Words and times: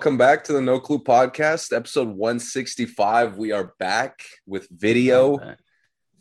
Welcome 0.00 0.16
back 0.16 0.44
to 0.44 0.54
the 0.54 0.62
No 0.62 0.80
Clue 0.80 0.98
Podcast, 0.98 1.76
episode 1.76 2.08
165. 2.08 3.36
We 3.36 3.52
are 3.52 3.74
back 3.78 4.22
with 4.46 4.66
video. 4.70 5.38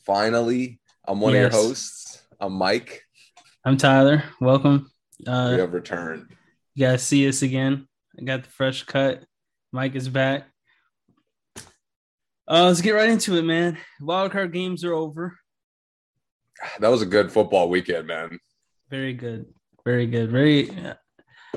Finally, 0.06 0.82
I'm 1.08 1.22
one 1.22 1.32
Yes. 1.32 1.46
of 1.46 1.54
your 1.54 1.62
hosts. 1.64 2.22
I'm 2.42 2.52
Mike. 2.52 3.06
I'm 3.64 3.78
Tyler. 3.78 4.26
Welcome. 4.42 4.92
we 5.26 5.32
Uh, 5.32 5.52
have 5.60 5.72
returned. 5.72 6.28
you 6.76 6.88
guys 6.88 7.04
see 7.04 7.26
us 7.30 7.42
again. 7.42 7.88
I 8.20 8.24
got 8.24 8.44
the 8.44 8.50
fresh 8.50 8.84
cut. 8.84 9.24
Mike 9.72 9.96
is 9.96 10.10
back. 10.10 10.50
Uh, 12.50 12.66
let's 12.66 12.82
get 12.82 12.92
right 12.92 13.10
into 13.10 13.38
it, 13.38 13.44
man. 13.44 13.78
Wildcard 14.02 14.52
games 14.52 14.84
are 14.84 14.94
over. 14.94 15.40
That 16.82 16.90
was 16.90 17.02
a 17.02 17.06
good 17.06 17.32
football 17.32 17.70
weekend, 17.70 18.08
man. 18.08 18.40
Very 18.90 19.14
good. 19.14 19.46
Very 19.86 20.06
good. 20.06 20.32
Very 20.32 20.70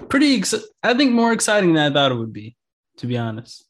pretty. 0.08 0.36
Ex- 0.36 0.54
I 0.82 0.94
think 0.94 1.12
more 1.12 1.32
exciting 1.32 1.74
than 1.74 1.90
I 1.90 1.94
thought 1.94 2.12
it 2.12 2.16
would 2.16 2.32
be, 2.32 2.56
to 2.98 3.06
be 3.06 3.18
honest. 3.18 3.64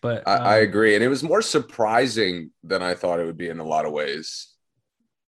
But 0.00 0.26
I, 0.28 0.36
I 0.36 0.58
um, 0.58 0.68
agree. 0.68 0.94
And 0.94 1.02
it 1.02 1.08
was 1.08 1.22
more 1.22 1.42
surprising 1.42 2.50
than 2.62 2.82
I 2.82 2.94
thought 2.94 3.20
it 3.20 3.26
would 3.26 3.36
be 3.38 3.48
in 3.48 3.58
a 3.58 3.64
lot 3.64 3.84
of 3.84 3.92
ways. 3.92 4.54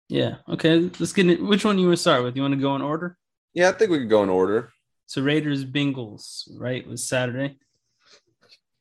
yeah. 0.09 0.35
Okay. 0.47 0.91
Let's 0.99 1.13
get 1.13 1.27
it. 1.27 1.41
Which 1.41 1.65
one 1.65 1.79
you 1.79 1.87
want 1.87 1.97
to 1.97 2.01
start 2.01 2.23
with? 2.23 2.35
You 2.35 2.43
want 2.43 2.53
to 2.53 2.59
go 2.59 2.75
in 2.75 2.81
order? 2.81 3.17
Yeah, 3.53 3.69
I 3.69 3.71
think 3.71 3.89
we 3.89 3.97
could 3.99 4.09
go 4.09 4.21
in 4.23 4.29
order. 4.29 4.71
So 5.07 5.23
Raiders 5.23 5.65
Bengals, 5.65 6.47
right? 6.59 6.85
Was 6.87 7.07
Saturday. 7.07 7.57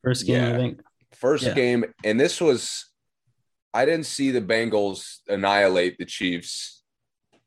First 0.05 0.27
game, 0.27 0.43
Yeah. 0.43 0.55
I 0.55 0.57
think. 0.57 0.81
First 1.15 1.45
Yeah. 1.45 1.55
game, 1.55 1.85
and 2.05 2.21
this 2.21 2.39
was, 2.41 2.85
I 3.73 3.85
didn't 3.87 4.05
see 4.07 4.31
the 4.31 4.43
Bengals 4.43 5.19
annihilate 5.27 5.97
the 5.99 6.05
Chiefs. 6.05 6.83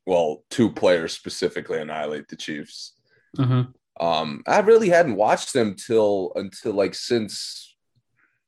Well, 0.04 0.42
two 0.50 0.70
players 0.72 1.12
specifically 1.12 1.78
annihilate 1.80 2.26
the 2.28 2.36
Chiefs. 2.36 2.94
hmm 3.36 3.62
Um, 4.00 4.42
I 4.46 4.60
really 4.60 4.88
hadn't 4.88 5.16
watched 5.16 5.52
them 5.52 5.74
till 5.74 6.32
until 6.34 6.72
like 6.72 6.94
since 6.94 7.74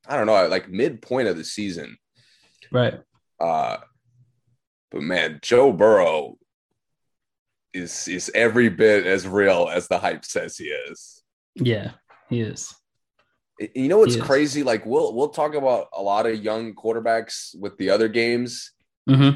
I 0.07 0.17
don't 0.17 0.27
know, 0.27 0.47
like 0.49 0.69
midpoint 0.69 1.29
of 1.29 1.37
the 1.37 1.45
season. 1.45 1.97
Right. 2.71 2.95
Uh, 3.41 3.79
but 4.91 5.03
man, 5.03 5.39
Joe 5.43 5.73
Burrow 5.73 6.39
is 7.73 8.07
is 8.09 8.31
every 8.35 8.69
bit 8.69 9.07
as 9.07 9.27
real 9.27 9.69
as 9.71 9.89
the 9.89 9.99
hype 9.99 10.25
says 10.25 10.57
he 10.57 10.67
is. 10.67 11.23
Yeah, 11.55 11.93
he 12.29 12.41
is. 12.41 12.75
You 13.75 13.89
know 13.89 13.99
what's 13.99 14.17
crazy? 14.17 14.63
Like 14.63 14.85
we'll 14.85 15.15
we'll 15.15 15.29
talk 15.29 15.55
about 15.55 15.89
a 15.93 16.03
lot 16.03 16.27
of 16.27 16.43
young 16.43 16.75
quarterbacks 16.75 17.59
with 17.59 17.77
the 17.79 17.91
other 17.91 18.09
games. 18.09 18.73
hmm 19.09 19.31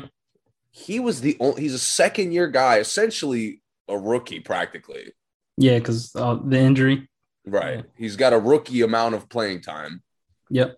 He 0.70 1.00
was 1.00 1.20
the 1.20 1.36
only. 1.40 1.62
He's 1.62 1.74
a 1.74 1.78
second 1.78 2.32
year 2.32 2.48
guy, 2.48 2.78
essentially 2.78 3.62
a 3.88 3.96
rookie, 3.98 4.40
practically. 4.40 5.12
Yeah, 5.60 5.78
because 5.78 6.14
uh, 6.14 6.38
the 6.44 6.58
injury. 6.58 7.08
Right. 7.44 7.84
He's 7.96 8.14
got 8.16 8.32
a 8.32 8.38
rookie 8.38 8.82
amount 8.82 9.14
of 9.16 9.28
playing 9.28 9.62
time. 9.62 10.02
Yep. 10.50 10.76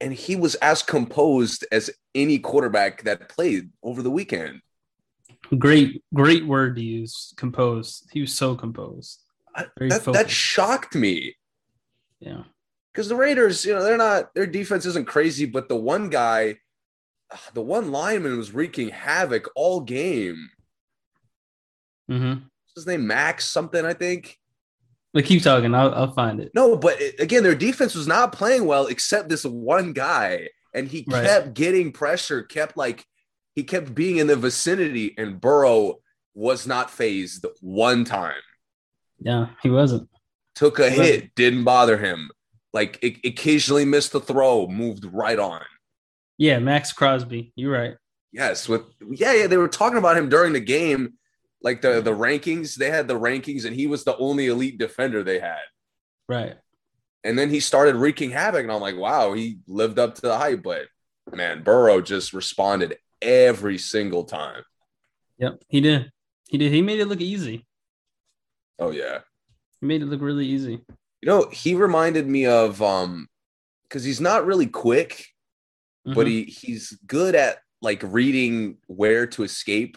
and 0.00 0.12
he 0.12 0.34
was 0.34 0.54
as 0.56 0.82
composed 0.82 1.64
as 1.70 1.90
any 2.14 2.38
quarterback 2.38 3.02
that 3.04 3.28
played 3.28 3.70
over 3.82 4.02
the 4.02 4.10
weekend. 4.10 4.60
Great, 5.58 6.02
great 6.14 6.44
word 6.46 6.74
to 6.76 6.82
use. 6.82 7.32
Composed. 7.36 8.08
He 8.12 8.20
was 8.22 8.34
so 8.34 8.54
composed. 8.56 9.20
Very 9.78 9.90
that, 9.90 10.04
that 10.12 10.30
shocked 10.30 10.94
me 10.96 11.36
Yeah. 12.18 12.42
because 12.92 13.08
the 13.08 13.14
Raiders, 13.16 13.64
you 13.64 13.74
know, 13.74 13.82
they're 13.84 13.96
not 13.96 14.34
their 14.34 14.46
defense 14.46 14.84
isn't 14.86 15.06
crazy, 15.06 15.44
but 15.46 15.68
the 15.68 15.76
one 15.76 16.08
guy, 16.10 16.56
the 17.54 17.62
one 17.62 17.92
lineman 17.92 18.36
was 18.36 18.52
wreaking 18.52 18.88
havoc 18.88 19.48
all 19.54 19.80
game. 19.80 20.50
hmm 22.08 22.32
What's 22.32 22.55
his 22.76 22.86
name 22.86 23.06
Max 23.06 23.48
something, 23.48 23.84
I 23.84 23.94
think. 23.94 24.38
But 25.12 25.24
keep 25.24 25.42
talking. 25.42 25.74
I'll, 25.74 25.92
I'll 25.94 26.12
find 26.12 26.40
it. 26.40 26.52
No, 26.54 26.76
but 26.76 27.00
it- 27.00 27.18
again, 27.18 27.42
their 27.42 27.54
defense 27.54 27.94
was 27.94 28.06
not 28.06 28.32
playing 28.32 28.66
well 28.66 28.86
except 28.86 29.28
this 29.28 29.44
one 29.44 29.92
guy, 29.92 30.48
and 30.74 30.86
he 30.86 31.04
Right. 31.08 31.24
kept 31.24 31.54
getting 31.54 31.90
pressure, 31.90 32.42
kept 32.42 32.76
like 32.76 33.04
he 33.54 33.64
kept 33.64 33.94
being 33.94 34.18
in 34.18 34.26
the 34.26 34.36
vicinity, 34.36 35.14
and 35.16 35.40
Burrow 35.40 35.96
was 36.34 36.66
not 36.66 36.90
phased 36.90 37.46
one 37.62 38.04
time. 38.04 38.34
Yeah, 39.18 39.48
he 39.62 39.70
wasn't. 39.70 40.08
took 40.54 40.78
a 40.78 40.84
Right. 40.84 40.92
hit, 40.92 41.34
didn't 41.34 41.64
bother 41.64 41.98
him. 41.98 42.30
Like 42.72 42.98
o- 43.02 43.28
occasionally 43.28 43.84
missed 43.84 44.12
the 44.12 44.20
throw, 44.20 44.66
moved 44.66 45.04
right 45.12 45.38
on. 45.38 45.60
Yeah, 46.38 46.58
Maxx 46.60 46.92
Crosby. 46.94 47.52
You're 47.56 47.72
right. 47.72 47.94
Yes, 48.32 48.66
with 48.68 48.82
yeah, 49.10 49.32
yeah, 49.34 49.46
they 49.48 49.56
were 49.58 49.68
talking 49.68 49.96
about 49.98 50.16
him 50.18 50.28
during 50.30 50.52
the 50.54 50.60
game, 50.60 51.14
like 51.62 51.82
the 51.82 52.00
the 52.00 52.12
rankings. 52.14 52.74
They 52.76 52.90
had 52.90 53.08
the 53.08 53.18
rankings, 53.18 53.64
and 53.64 53.74
he 53.74 53.86
was 53.86 54.04
the 54.04 54.16
only 54.16 54.46
elite 54.46 54.78
defender 54.78 55.22
they 55.22 55.38
had. 55.38 55.62
Right. 56.28 56.56
And 57.24 57.38
then 57.38 57.50
he 57.50 57.60
started 57.60 57.96
wreaking 57.96 58.30
havoc, 58.30 58.62
and 58.62 58.70
I'm 58.72 58.80
like, 58.80 58.96
wow, 58.96 59.32
he 59.32 59.58
lived 59.66 59.98
up 59.98 60.14
to 60.16 60.20
the 60.22 60.36
hype. 60.38 60.62
But 60.62 60.86
man, 61.32 61.62
Burrow 61.62 62.00
just 62.00 62.32
responded 62.32 62.98
every 63.20 63.78
single 63.78 64.24
time. 64.24 64.62
Yep. 65.38 65.62
He 65.68 65.80
did. 65.80 66.12
He 66.48 66.58
did. 66.58 66.70
He 66.72 66.82
made 66.82 67.00
it 67.00 67.06
look 67.06 67.20
easy. 67.20 67.66
Oh 68.78 68.90
yeah, 68.90 69.20
He 69.80 69.86
made 69.86 70.02
it 70.02 70.06
look 70.06 70.20
really 70.20 70.46
easy. 70.46 70.80
you 71.22 71.26
know, 71.26 71.48
he 71.50 71.74
reminded 71.74 72.26
me 72.26 72.46
of 72.46 72.80
um, 72.82 73.26
because 73.84 74.04
he's 74.04 74.20
not 74.20 74.44
really 74.46 74.66
quick, 74.66 75.26
but 76.04 76.26
Mhm. 76.26 76.30
he 76.30 76.44
he's 76.44 76.90
good 77.06 77.34
at 77.34 77.58
like 77.82 78.02
reading 78.04 78.76
where 78.86 79.26
to 79.28 79.42
escape 79.42 79.96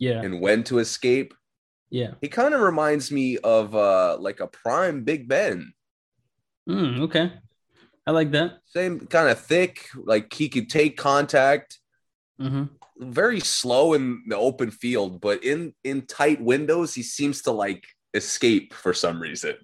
yeah. 0.00 0.20
and 0.22 0.40
when 0.40 0.64
to 0.64 0.80
escape. 0.80 1.32
Yeah. 1.90 2.14
He 2.20 2.26
kind 2.28 2.54
of 2.54 2.60
reminds 2.60 3.12
me 3.12 3.38
of 3.38 3.74
uh 3.76 4.16
like 4.18 4.40
a 4.40 4.48
prime 4.48 5.04
Big 5.04 5.28
Ben. 5.28 5.72
Mm, 6.68 7.00
okay. 7.02 7.32
I 8.06 8.10
like 8.10 8.32
that. 8.32 8.58
Same 8.66 9.06
kind 9.06 9.28
of 9.28 9.38
thick, 9.38 9.86
like 9.94 10.32
he 10.32 10.48
could 10.48 10.68
take 10.68 10.96
contact, 10.96 11.78
hmm 12.40 12.64
very 13.02 13.40
slow 13.40 13.94
in 13.94 14.22
the 14.28 14.36
open 14.36 14.70
field, 14.70 15.22
but 15.22 15.42
in 15.42 15.72
in 15.84 16.02
tight 16.02 16.38
windows, 16.38 16.94
he 16.94 17.02
seems 17.02 17.40
to 17.42 17.50
like 17.50 17.86
escape 18.12 18.74
for 18.74 18.92
some 18.92 19.18
reason. 19.18 19.56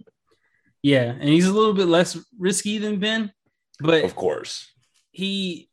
Yeah, 0.82 1.12
and 1.12 1.28
he's 1.28 1.46
a 1.46 1.52
little 1.52 1.74
bit 1.74 1.84
less 1.86 2.16
risky 2.38 2.78
than 2.78 2.98
Ben, 2.98 3.32
but 3.78 4.04
Of 4.04 4.14
course. 4.16 4.72
he 5.10 5.68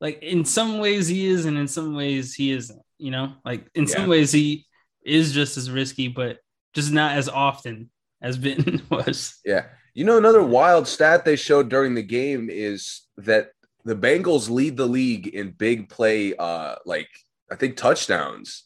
like 0.00 0.22
in 0.22 0.44
some 0.46 0.78
ways 0.78 1.08
he 1.08 1.26
is 1.26 1.44
and 1.44 1.58
in 1.58 1.68
some 1.68 1.94
ways 1.94 2.34
he 2.34 2.52
isn't 2.52 2.80
you 2.98 3.10
know 3.10 3.32
like 3.44 3.68
in 3.74 3.86
some 3.86 4.08
ways 4.08 4.32
he 4.32 4.66
is 5.04 5.32
just 5.32 5.56
as 5.56 5.70
risky 5.70 6.08
but 6.08 6.38
just 6.74 6.92
not 6.92 7.16
as 7.16 7.28
often 7.28 7.90
as 8.20 8.36
ben 8.36 8.82
was 8.90 9.38
Yeah. 9.44 9.66
You 9.94 10.04
know, 10.04 10.16
another 10.16 10.44
wild 10.44 10.86
stat 10.86 11.24
they 11.24 11.34
showed 11.34 11.68
during 11.70 11.96
the 11.96 12.04
game 12.04 12.48
is 12.50 13.02
that 13.16 13.50
the 13.84 13.96
Bengals 13.96 14.48
lead 14.48 14.76
the 14.76 14.86
league 14.86 15.26
in 15.26 15.50
big 15.50 15.88
play, 15.88 16.36
uh, 16.36 16.76
like 16.86 17.08
I 17.50 17.56
think 17.56 17.76
touchdowns. 17.76 18.64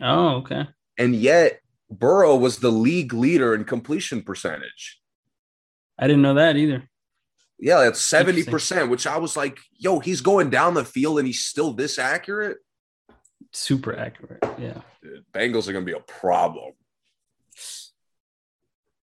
oh 0.00 0.36
okay 0.36 0.66
and 0.96 1.14
yet 1.14 1.60
Burrow 1.90 2.36
was 2.36 2.58
the 2.58 2.70
league 2.70 3.12
leader 3.12 3.54
in 3.54 3.64
completion 3.64 4.22
percentage. 4.22 5.00
i 5.98 6.06
didn't 6.06 6.22
know 6.22 6.34
that 6.34 6.56
either 6.56 6.88
Yeah, 7.58 7.80
that's 7.80 8.00
70%, 8.00 8.88
Which 8.88 9.06
I 9.06 9.18
was 9.18 9.36
like, 9.36 9.58
"Yo, 9.78 9.98
he's 10.00 10.20
going 10.20 10.50
down 10.50 10.74
the 10.74 10.84
field 10.84 11.18
and 11.18 11.26
he's 11.26 11.44
still 11.44 11.72
this 11.72 11.98
accurate." 11.98 12.58
Super 13.56 13.96
accurate 13.96 14.42
yeah 14.58 14.80
Dude, 15.02 15.24
Bengals 15.32 15.68
are 15.68 15.72
going 15.72 15.84
to 15.86 15.90
be 15.92 15.96
a 15.96 16.00
problem. 16.00 16.72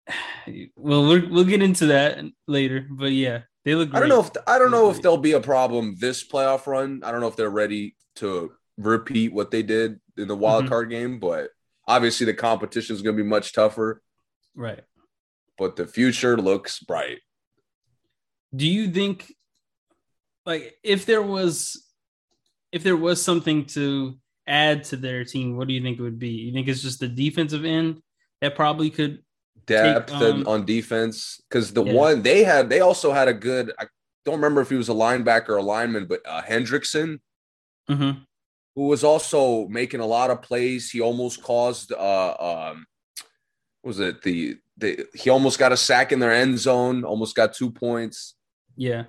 well 0.75 1.07
we're, 1.07 1.27
we'll 1.29 1.43
get 1.43 1.61
into 1.63 1.87
that 1.87 2.19
later 2.47 2.85
but 2.89 3.11
yeah 3.11 3.41
they 3.63 3.73
look 3.73 3.93
I 3.93 3.99
don't 3.99 4.09
know 4.09 4.19
if 4.21 4.29
I 4.47 4.59
don't 4.59 4.69
know 4.69 4.89
if 4.89 4.95
Great. 4.97 5.03
there'll 5.03 5.17
be 5.17 5.31
a 5.31 5.41
problem 5.41 5.95
this 5.99 6.23
playoff 6.23 6.67
run. 6.67 7.01
I 7.03 7.11
don't 7.11 7.19
know 7.21 7.27
if 7.27 7.35
they're 7.35 7.49
ready 7.49 7.95
to 8.17 8.51
repeat 8.77 9.33
what 9.33 9.49
they 9.49 9.63
did 9.63 9.99
in 10.17 10.27
the 10.27 10.35
wild 10.35 10.65
Mhm. 10.65 10.69
card 10.69 10.89
game, 10.91 11.19
but 11.19 11.49
obviously 11.87 12.27
the 12.27 12.35
competition 12.35 12.95
is 12.95 13.01
going 13.01 13.17
to 13.17 13.23
be 13.23 13.27
much 13.27 13.53
tougher. 13.53 14.03
right 14.53 14.83
But 15.57 15.75
the 15.77 15.87
future 15.87 16.37
looks 16.37 16.79
bright. 16.79 17.21
do 18.55 18.67
you 18.67 18.91
think 18.91 19.33
like 20.45 20.75
if 20.83 21.07
there 21.07 21.23
was 21.23 21.83
if 22.71 22.83
there 22.83 22.97
was 22.97 23.19
something 23.19 23.65
to 23.65 24.19
add 24.47 24.83
to 24.83 24.95
their 24.97 25.23
team 25.25 25.57
what 25.57 25.67
do 25.67 25.73
you 25.73 25.81
think 25.81 25.97
it 25.97 26.01
would 26.03 26.19
be 26.19 26.29
you 26.29 26.53
think 26.53 26.67
it's 26.67 26.81
just 26.81 26.99
the 26.99 27.07
defensive 27.07 27.65
end 27.65 28.01
that 28.41 28.55
probably 28.55 28.89
could 28.89 29.23
depth 29.65 30.11
Take, 30.11 30.21
um, 30.21 30.47
on 30.47 30.65
defense 30.65 31.41
because 31.49 31.73
the 31.73 31.83
Yeah. 31.83 31.93
one 31.93 32.21
they 32.21 32.43
had 32.43 32.69
they 32.69 32.81
also 32.81 33.11
had 33.11 33.27
a 33.27 33.33
good 33.33 33.71
I 33.79 33.85
don't 34.23 34.35
remember 34.35 34.61
if 34.61 34.69
he 34.69 34.75
was 34.75 34.89
a 34.89 34.93
linebacker 34.93 35.49
or 35.49 35.57
a 35.57 35.63
lineman, 35.63 36.05
but 36.05 36.21
uh, 36.25 36.41
Hendrickson 36.41 37.19
Mhm. 37.89 38.25
who 38.75 38.87
was 38.87 39.03
also 39.03 39.67
making 39.67 39.99
a 40.01 40.05
lot 40.05 40.29
of 40.29 40.41
plays. 40.41 40.91
He 40.91 41.01
almost 41.01 41.41
caused 41.41 41.91
uh 41.91 42.35
um 42.39 42.85
was 43.83 43.99
it 43.99 44.21
the 44.21 44.57
the 44.77 45.07
he 45.15 45.29
almost 45.29 45.57
got 45.57 45.71
a 45.71 45.77
sack 45.77 46.11
in 46.11 46.19
their 46.19 46.33
end 46.33 46.59
zone, 46.59 47.03
almost 47.03 47.35
got 47.35 47.53
two 47.53 47.71
points, 47.71 48.35
yeah 48.75 49.05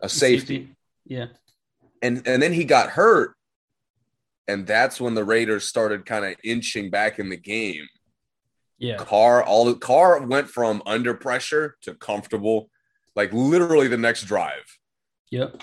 a 0.00 0.08
safety. 0.08 0.74
yeah 1.04 1.26
And 2.00 2.26
and 2.26 2.42
then 2.42 2.52
he 2.54 2.64
got 2.64 2.90
hurt. 2.90 3.34
And 4.50 4.66
that's 4.66 5.00
when 5.00 5.14
the 5.14 5.24
Raiders 5.24 5.64
started 5.64 6.04
kind 6.04 6.24
of 6.24 6.34
inching 6.42 6.90
back 6.90 7.20
in 7.20 7.28
the 7.28 7.36
game. 7.36 7.86
Yeah. 8.78 8.96
Carr, 8.96 9.44
all 9.44 9.64
the 9.64 9.76
Carr 9.76 10.26
went 10.26 10.48
from 10.48 10.82
under 10.86 11.14
pressure 11.14 11.76
to 11.82 11.94
comfortable, 11.94 12.68
like 13.14 13.32
literally 13.32 13.86
the 13.86 13.96
next 13.96 14.24
drive. 14.24 14.64
Yep. 15.30 15.62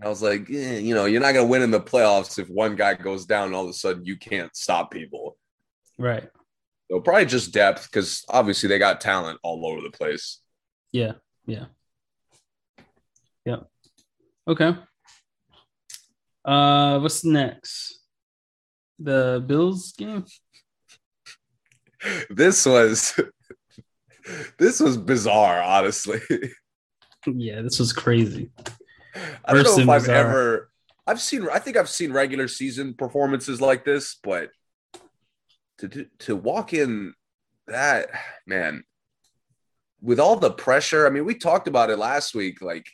I 0.00 0.08
was 0.08 0.22
like, 0.22 0.48
eh, 0.50 0.78
you 0.78 0.94
know, 0.94 1.06
you're 1.06 1.20
not 1.20 1.32
gonna 1.32 1.48
win 1.48 1.62
in 1.62 1.72
the 1.72 1.80
playoffs 1.80 2.38
if 2.38 2.48
one 2.48 2.76
guy 2.76 2.94
goes 2.94 3.26
down 3.26 3.46
and 3.46 3.56
all 3.56 3.64
of 3.64 3.70
a 3.70 3.72
sudden 3.72 4.04
you 4.04 4.16
can't 4.16 4.54
stop 4.54 4.92
people. 4.92 5.36
Right. 5.98 6.28
So 6.88 7.00
probably 7.00 7.26
just 7.26 7.52
depth 7.52 7.90
because 7.90 8.24
obviously 8.28 8.68
they 8.68 8.78
got 8.78 9.00
talent 9.00 9.40
all 9.42 9.66
over 9.66 9.80
the 9.80 9.90
place. 9.90 10.38
Yeah. 10.92 11.14
Yeah. 11.44 11.64
Yeah. 13.44 13.62
Okay. 14.46 14.76
Uh 16.44 17.00
what's 17.00 17.24
next? 17.24 17.97
The 18.98 19.42
Bills 19.46 19.92
game? 19.92 20.24
This 22.30 22.64
was 22.64 23.18
this 24.58 24.78
was 24.78 24.96
bizarre, 24.96 25.60
honestly. 25.60 26.20
Yeah, 27.26 27.60
this 27.62 27.80
was 27.80 27.92
crazy. 27.92 28.50
I 29.44 29.52
don't 29.52 29.64
know 29.64 29.78
if 29.78 29.88
I've 29.88 30.02
bizarre. 30.02 30.16
ever 30.16 30.70
I've 31.08 31.20
seen 31.20 31.48
I 31.52 31.58
think 31.58 31.76
I've 31.76 31.88
seen 31.88 32.12
regular 32.12 32.46
season 32.46 32.94
performances 32.94 33.60
like 33.60 33.84
this, 33.84 34.16
but 34.22 34.50
to 35.78 35.88
do- 35.88 36.06
to 36.20 36.36
walk 36.36 36.72
in 36.72 37.14
that 37.66 38.10
man 38.46 38.84
with 40.00 40.20
all 40.20 40.36
the 40.36 40.52
pressure, 40.52 41.04
I 41.04 41.10
mean, 41.10 41.24
we 41.24 41.34
talked 41.34 41.66
about 41.66 41.90
it 41.90 41.98
last 41.98 42.32
week 42.32 42.62
like 42.62 42.86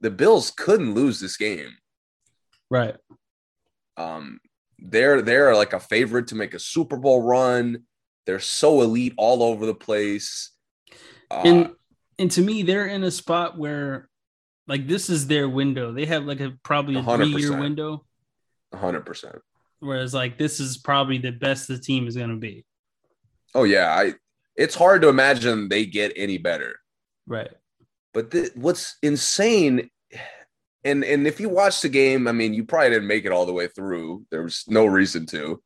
the 0.00 0.10
Bills 0.10 0.50
couldn't 0.50 0.94
lose 0.94 1.20
this 1.20 1.36
game. 1.36 1.76
Right. 2.68 2.96
Um 3.96 4.40
they're 4.84 5.22
they're 5.22 5.54
like 5.54 5.72
a 5.72 5.80
favorite 5.80 6.28
to 6.28 6.34
make 6.34 6.54
a 6.54 6.58
Super 6.58 6.96
Bowl 6.96 7.22
run. 7.22 7.84
They're 8.26 8.40
so 8.40 8.82
elite 8.82 9.14
all 9.16 9.42
over 9.42 9.66
the 9.66 9.74
place. 9.74 10.50
Uh, 11.30 11.42
And 11.44 11.70
and 12.18 12.30
to 12.32 12.42
me, 12.42 12.62
they're 12.62 12.86
in 12.86 13.02
a 13.04 13.10
spot 13.10 13.58
where 13.58 14.08
like 14.66 14.86
this 14.86 15.10
is 15.10 15.26
their 15.26 15.48
window. 15.48 15.92
They 15.92 16.06
have 16.06 16.24
like 16.24 16.40
a 16.40 16.52
probably 16.62 16.96
a 16.96 17.02
100%. 17.02 17.32
three 17.32 17.42
year 17.42 17.58
window. 17.58 18.04
100%. 18.74 19.38
Whereas 19.80 20.14
like 20.14 20.38
this 20.38 20.60
is 20.60 20.78
probably 20.78 21.18
the 21.18 21.32
best 21.32 21.68
the 21.68 21.78
team 21.78 22.06
is 22.06 22.16
gonna 22.16 22.36
be. 22.36 22.64
Oh 23.54 23.64
yeah, 23.64 23.88
I 23.92 24.14
it's 24.56 24.74
hard 24.74 25.02
to 25.02 25.08
imagine 25.08 25.68
they 25.68 25.86
get 25.86 26.12
any 26.16 26.38
better. 26.38 26.76
Right. 27.26 27.50
But 28.14 28.30
the, 28.30 28.50
what's 28.54 28.96
insane, 29.02 29.90
and 30.84 31.04
and 31.04 31.26
if 31.26 31.40
you 31.40 31.48
watch 31.48 31.80
the 31.80 31.88
game, 31.88 32.26
I 32.28 32.32
mean, 32.32 32.54
you 32.54 32.64
probably 32.64 32.90
didn't 32.90 33.08
make 33.08 33.24
it 33.24 33.32
all 33.32 33.46
the 33.46 33.52
way 33.52 33.68
through. 33.68 34.26
There 34.30 34.42
was 34.42 34.64
no 34.68 34.86
reason 34.86 35.26
to. 35.26 35.62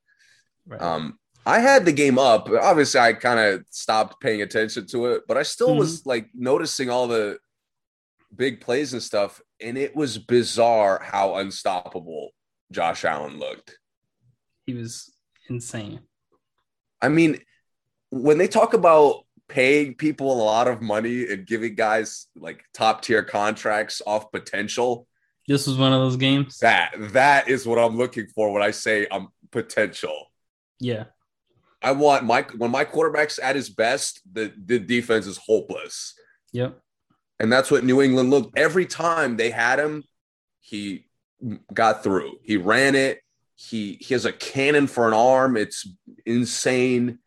Right. 0.67 0.81
Um, 0.81 1.19
I 1.45 1.61
had 1.61 1.85
the 1.85 1.93
game 1.93 2.19
up. 2.19 2.49
Obviously, 2.51 3.01
I 3.01 3.13
kind 3.13 3.39
of 3.39 3.65
stopped 3.71 4.21
paying 4.21 4.43
attention 4.43 4.87
to 4.89 5.07
it, 5.07 5.23
but 5.29 5.37
I 5.37 5.43
still 5.45 5.69
Mm-hmm. 5.71 5.79
was 5.79 6.05
like 6.07 6.29
noticing 6.35 6.91
all 6.91 7.07
the 7.07 7.39
big 8.35 8.61
plays 8.61 8.93
and 8.93 9.03
stuff, 9.03 9.41
and 9.61 9.79
it 9.79 9.95
was 9.95 10.19
bizarre 10.19 11.01
how 11.03 11.37
unstoppable 11.37 12.31
Josh 12.73 13.05
Allen 13.05 13.39
looked. 13.39 13.79
he 14.67 14.75
was 14.75 15.13
insane. 15.49 16.01
I 17.01 17.09
mean, 17.09 17.39
when 18.11 18.39
they 18.39 18.49
talk 18.49 18.75
about 18.75 19.26
paying 19.49 19.95
people 19.95 20.33
a 20.33 20.43
lot 20.43 20.69
of 20.69 20.83
money 20.83 21.31
and 21.31 21.47
giving 21.47 21.75
guys 21.75 22.27
like 22.37 22.65
top 22.75 23.03
tier 23.03 23.23
contracts 23.23 24.03
off 24.07 24.31
potential, 24.33 25.07
This 25.47 25.67
was 25.67 25.79
one 25.79 25.93
of 25.93 26.01
those 26.01 26.17
games. 26.17 26.59
that 26.59 26.95
that 27.13 27.49
is 27.49 27.67
what 27.67 27.79
I'm 27.79 27.97
looking 27.97 28.27
for 28.35 28.53
when 28.53 28.63
I 28.63 28.73
say 28.73 29.07
I'm 29.11 29.29
potential. 29.53 30.31
Yeah. 30.81 31.05
I 31.83 31.93
want 31.93 32.25
my 32.25 32.45
when 32.57 32.71
my 32.71 32.85
quarterback's 32.85 33.39
at 33.39 33.55
his 33.55 33.71
best, 33.71 34.21
the 34.31 34.53
the 34.57 34.79
defense 34.79 35.27
is 35.27 35.37
hopeless. 35.39 36.15
Yep. 36.53 36.81
And 37.39 37.53
that's 37.53 37.71
what 37.71 37.85
New 37.85 38.01
England 38.03 38.31
looked 38.31 38.59
every 38.59 38.87
time 38.87 39.37
they 39.37 39.51
had 39.51 39.79
him, 39.79 40.03
he 40.61 41.07
got 41.73 42.03
through. 42.03 42.39
He 42.43 42.57
ran 42.57 42.95
it. 42.95 43.21
He 43.55 43.99
he 44.01 44.15
has 44.15 44.25
a 44.25 44.33
cannon 44.33 44.87
for 44.87 45.07
an 45.07 45.15
arm. 45.15 45.57
It's 45.57 45.87
insane. 46.25 47.19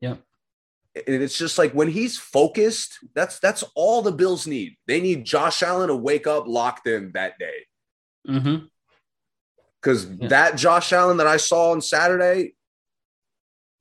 Yep. 0.00 0.20
And 0.94 1.22
it's 1.22 1.36
just 1.36 1.58
like 1.58 1.72
when 1.72 1.88
he's 1.88 2.16
focused, 2.18 2.98
that's 3.14 3.40
that's 3.40 3.64
all 3.74 4.00
the 4.02 4.12
Bills 4.12 4.46
need. 4.46 4.76
They 4.86 5.00
need 5.00 5.24
Josh 5.24 5.62
Allen 5.62 5.88
to 5.88 5.96
wake 5.96 6.26
up 6.26 6.46
locked 6.46 6.86
in 6.86 7.10
that 7.14 7.38
day. 7.38 7.66
Mm-hmm. 8.28 8.66
Because 9.80 10.06
Yeah. 10.06 10.28
that 10.28 10.56
Josh 10.56 10.92
Allen 10.92 11.16
that 11.16 11.26
I 11.26 11.36
saw 11.36 11.72
on 11.72 11.80
Saturday, 11.80 12.54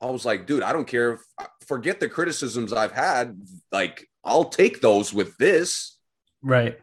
I 0.02 0.08
was 0.08 0.26
like, 0.26 0.48
dude, 0.48 0.64
I 0.64 0.74
don't 0.74 0.88
care. 0.88 1.14
If, 1.14 1.22
forget 1.68 2.00
the 2.00 2.10
criticisms 2.10 2.74
I've 2.74 2.92
had. 2.92 3.40
Like, 3.72 4.08
I'll 4.24 4.46
take 4.46 4.82
those 4.82 5.14
with 5.14 5.38
this. 5.38 5.98
Right. 6.42 6.78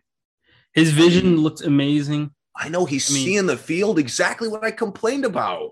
His 0.73 0.93
vision 0.93 1.37
looked 1.39 1.63
amazing. 1.63 2.31
I 2.57 2.69
know 2.69 2.85
he's 2.85 3.11
I 3.11 3.15
mean- 3.15 3.25
seeing 3.27 3.47
the 3.47 3.57
field 3.57 3.99
exactly 3.99 4.49
what 4.49 4.65
I 4.65 4.71
complained 4.71 5.25
about. 5.25 5.71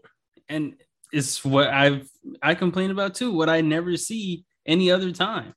And 0.49 0.75
it's 1.13 1.45
what 1.45 1.69
I've 1.69 2.09
I 2.43 2.55
complain 2.55 2.91
about 2.91 3.15
too. 3.15 3.33
What 3.33 3.49
I 3.49 3.61
never 3.63 3.97
see 3.97 4.45
any 4.69 4.91
other 4.93 5.11
time. 5.11 5.55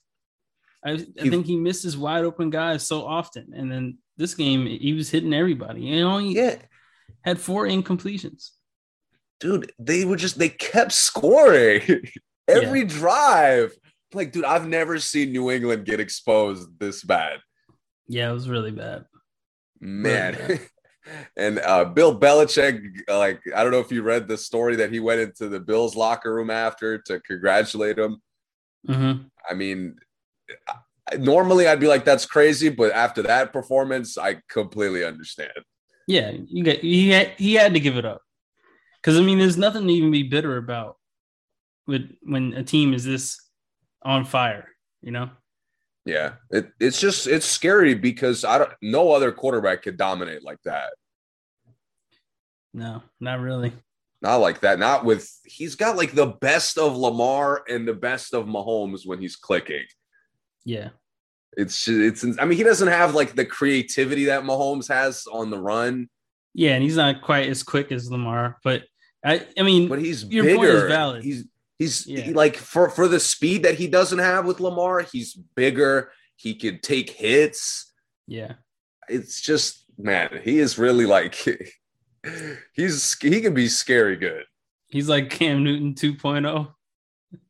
I, 0.83 0.93
I 0.93 1.29
think 1.29 1.45
he 1.45 1.57
misses 1.57 1.95
wide 1.95 2.23
open 2.23 2.49
guys 2.49 2.87
so 2.87 3.05
often. 3.05 3.53
And 3.55 3.71
then 3.71 3.99
this 4.17 4.33
game, 4.33 4.65
he 4.65 4.93
was 4.93 5.11
hitting 5.11 5.33
everybody. 5.33 5.85
And 5.87 5.95
he 5.95 6.01
only 6.01 6.33
Yeah, 6.33 6.55
had 7.23 7.39
four 7.39 7.67
incompletions. 7.67 8.49
dude, 9.39 9.71
they 9.77 10.05
were 10.05 10.15
just 10.15 10.39
they 10.39 10.49
kept 10.49 10.91
scoring 10.91 11.81
every 12.47 12.83
drive. 12.85 13.73
Like, 14.13 14.31
dude, 14.31 14.45
I've 14.45 14.67
never 14.67 14.97
seen 14.99 15.31
New 15.31 15.51
England 15.51 15.85
get 15.85 15.99
exposed 15.99 16.79
this 16.79 17.03
bad. 17.03 17.39
Yeah, 18.07 18.29
it 18.31 18.33
was 18.33 18.49
really 18.49 18.71
bad. 18.71 19.05
Man. 19.79 20.35
Really 20.35 20.59
and 21.37 21.59
uh, 21.59 21.85
Bill 21.85 22.19
Belichick, 22.19 22.81
like, 23.07 23.41
I 23.55 23.63
don't 23.63 23.71
know 23.71 23.79
if 23.79 23.91
you 23.91 24.01
read 24.03 24.27
the 24.27 24.37
story 24.37 24.75
that 24.77 24.91
he 24.91 24.99
went 24.99 25.21
into 25.21 25.47
the 25.47 25.59
Bills 25.59 25.95
locker 25.95 26.33
room 26.33 26.49
after 26.49 26.97
to 27.03 27.19
congratulate 27.21 27.97
him. 27.97 28.21
Mm-hmm. 28.87 29.23
I 29.49 29.53
mean, 29.53 29.95
normally 31.17 31.67
I'd 31.67 31.79
be 31.79 31.87
like, 31.87 32.05
that's 32.05 32.25
crazy. 32.25 32.69
But 32.69 32.91
after 32.91 33.21
that 33.23 33.53
performance, 33.53 34.17
I 34.17 34.41
completely 34.49 35.03
understand. 35.05 35.51
Yeah, 36.07 36.31
you 36.31 36.63
get 36.63 36.81
he 36.81 37.09
had 37.09 37.33
he 37.37 37.53
had 37.53 37.73
to 37.73 37.79
give 37.79 37.97
it 37.97 38.05
up. 38.05 38.21
Because 38.99 39.17
I 39.17 39.21
mean, 39.21 39.39
there's 39.39 39.57
nothing 39.57 39.87
to 39.87 39.93
even 39.93 40.11
be 40.11 40.23
bitter 40.23 40.57
about 40.57 40.97
with 41.87 42.09
when 42.21 42.53
a 42.53 42.63
team 42.63 42.93
is 42.93 43.03
this 43.03 43.39
on 44.03 44.25
fire, 44.25 44.67
you 45.01 45.11
know? 45.11 45.29
Yeah. 46.05 46.33
It, 46.49 46.71
it's 46.79 46.99
just, 46.99 47.27
it's 47.27 47.45
scary 47.45 47.93
because 47.93 48.43
I 48.43 48.57
don't, 48.57 48.71
no 48.81 49.11
other 49.11 49.31
quarterback 49.31 49.83
could 49.83 49.97
dominate 49.97 50.43
like 50.43 50.61
that. 50.65 50.93
No, 52.73 53.03
not 53.19 53.39
really. 53.39 53.73
Not 54.21 54.37
like 54.37 54.59
that. 54.61 54.77
Not 54.79 55.03
with, 55.03 55.29
he's 55.45 55.75
got 55.75 55.97
like 55.97 56.11
the 56.13 56.27
best 56.27 56.77
of 56.77 56.95
Lamar 56.95 57.63
and 57.67 57.87
the 57.87 57.93
best 57.93 58.33
of 58.33 58.45
Mahomes 58.45 59.05
when 59.05 59.19
he's 59.19 59.35
clicking. 59.35 59.85
Yeah. 60.63 60.89
It's 61.57 61.87
it's. 61.87 62.23
I 62.39 62.45
mean, 62.45 62.57
he 62.57 62.63
doesn't 62.63 62.87
have 62.87 63.13
like 63.13 63.35
the 63.35 63.43
creativity 63.45 64.25
that 64.25 64.43
Mahomes 64.43 64.87
has 64.87 65.25
on 65.29 65.49
the 65.49 65.59
run, 65.59 66.07
Yeah, 66.53 66.75
and 66.75 66.83
he's 66.83 66.95
not 66.95 67.21
quite 67.23 67.49
as 67.49 67.61
quick 67.61 67.91
as 67.91 68.09
Lamar, 68.09 68.57
but 68.63 68.83
I 69.25 69.45
I 69.57 69.63
mean 69.63 69.89
but 69.89 69.99
he's 69.99 70.23
Your 70.23 70.45
bigger. 70.45 70.55
point 70.57 70.69
is 70.69 70.83
valid. 70.83 71.23
He's 71.25 71.43
he's 71.77 72.07
Yeah. 72.07 72.21
he- 72.21 72.33
like 72.33 72.55
for 72.55 72.89
for 72.89 73.09
the 73.09 73.19
speed 73.19 73.63
that 73.63 73.75
he 73.75 73.87
doesn't 73.87 74.19
have 74.19 74.45
with 74.45 74.61
Lamar. 74.61 75.01
He's 75.01 75.33
bigger. 75.33 76.13
He 76.37 76.55
could 76.55 76.81
take 76.83 77.09
hits. 77.09 77.91
yeah. 78.27 78.53
It's 79.09 79.41
just 79.41 79.83
man, 79.97 80.39
he 80.45 80.57
is 80.59 80.77
really 80.77 81.05
like 81.05 81.35
he's 82.73 83.17
he 83.19 83.41
can 83.41 83.53
be 83.53 83.67
scary 83.67 84.15
good. 84.15 84.45
He's 84.87 85.09
like 85.09 85.29
Cam 85.29 85.63
Newton 85.63 85.95
oh. 85.97 86.13
2.0. 86.13 86.73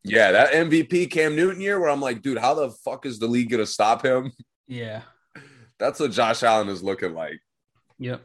Yeah, 0.04 0.32
that 0.32 0.54
MVP 0.54 1.10
Cam 1.10 1.36
Newton 1.36 1.62
year 1.62 1.80
where 1.80 1.90
I'm 1.90 2.02
like, 2.02 2.22
dude, 2.22 2.38
how 2.38 2.54
the 2.54 2.70
fuck 2.70 3.06
is 3.06 3.20
the 3.20 3.28
league 3.28 3.50
gonna 3.50 3.66
stop 3.66 4.06
him? 4.06 4.32
Yeah. 4.68 5.02
That's 5.80 6.00
what 6.00 6.12
Josh 6.12 6.44
Allen 6.44 6.70
is 6.70 6.84
looking 6.84 7.16
like. 7.16 7.40
Yep. 7.98 8.24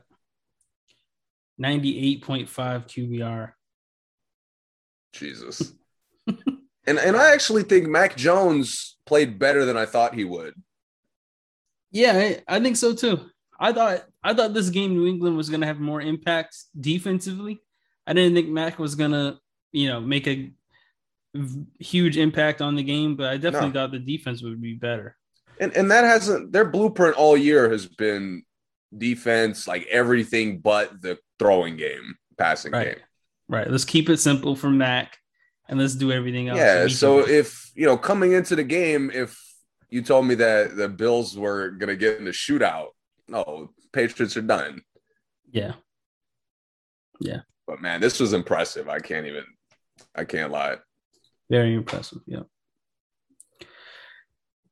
98.5 1.60 2.48
QBR. 2.50 3.52
Jesus. 5.14 5.72
and 6.26 6.98
and 6.98 7.16
I 7.16 7.32
actually 7.32 7.62
think 7.62 7.88
Mac 7.88 8.16
Jones 8.16 8.98
played 9.06 9.38
better 9.38 9.64
than 9.64 9.76
I 9.76 9.86
thought 9.86 10.14
he 10.14 10.24
would. 10.24 10.54
Yeah, 11.90 12.12
I, 12.12 12.56
I 12.56 12.60
think 12.60 12.76
so 12.76 12.94
too. 12.94 13.20
I 13.58 13.72
thought 13.72 14.04
I 14.22 14.34
thought 14.34 14.54
this 14.54 14.70
game 14.70 14.94
New 14.94 15.06
England 15.06 15.36
was 15.36 15.48
gonna 15.50 15.66
have 15.66 15.80
more 15.80 16.00
impact 16.00 16.56
defensively. 16.78 17.60
I 18.06 18.12
didn't 18.12 18.34
think 18.34 18.48
Mac 18.48 18.78
was 18.78 18.94
gonna, 18.94 19.38
you 19.72 19.88
know, 19.88 20.00
make 20.00 20.26
a 20.28 20.50
huge 21.78 22.16
impact 22.16 22.60
on 22.62 22.74
the 22.76 22.82
game, 22.82 23.16
but 23.16 23.26
I 23.26 23.36
definitely 23.36 23.68
No. 23.68 23.74
thought 23.74 23.90
the 23.92 23.98
defense 23.98 24.42
would 24.42 24.60
be 24.60 24.74
better. 24.74 25.16
And 25.60 25.74
and 25.76 25.90
that 25.90 26.04
hasn't 26.04 26.52
their 26.52 26.64
blueprint 26.64 27.16
all 27.16 27.36
year 27.36 27.70
has 27.70 27.86
been 27.86 28.42
defense, 28.96 29.66
like 29.66 29.86
everything 29.86 30.58
but 30.60 31.00
the 31.02 31.18
throwing 31.38 31.76
game, 31.76 32.14
passing 32.38 32.72
Right. 32.72 32.96
game. 32.96 33.04
Right. 33.48 33.70
Let's 33.70 33.84
keep 33.84 34.08
it 34.08 34.18
simple 34.18 34.56
for 34.56 34.70
Mac. 34.70 35.18
and 35.68 35.80
let's 35.80 35.96
do 35.96 36.12
everything 36.12 36.46
else. 36.48 36.58
Yeah. 36.58 36.86
So 36.86 37.26
if 37.26 37.72
you 37.74 37.86
know 37.86 37.96
coming 37.96 38.30
into 38.32 38.54
the 38.54 38.62
game, 38.62 39.10
if 39.12 39.36
you 39.90 40.00
told 40.00 40.24
me 40.26 40.36
that 40.36 40.76
the 40.76 40.88
Bills 40.88 41.36
were 41.36 41.70
gonna 41.70 41.96
get 41.96 42.18
in 42.18 42.24
the 42.24 42.30
shootout, 42.30 42.90
no, 43.28 43.70
Patriots 43.92 44.36
are 44.36 44.42
done. 44.42 44.82
Yeah. 45.50 45.72
Yeah. 47.20 47.40
But 47.66 47.80
man, 47.80 48.00
this 48.00 48.20
was 48.20 48.32
impressive. 48.32 48.88
I 48.88 49.00
can't 49.00 49.26
even. 49.26 49.44
I 50.14 50.24
can't 50.24 50.52
lie. 50.52 50.76
Very 51.50 51.74
impressive. 51.74 52.18
Yeah. 52.26 52.42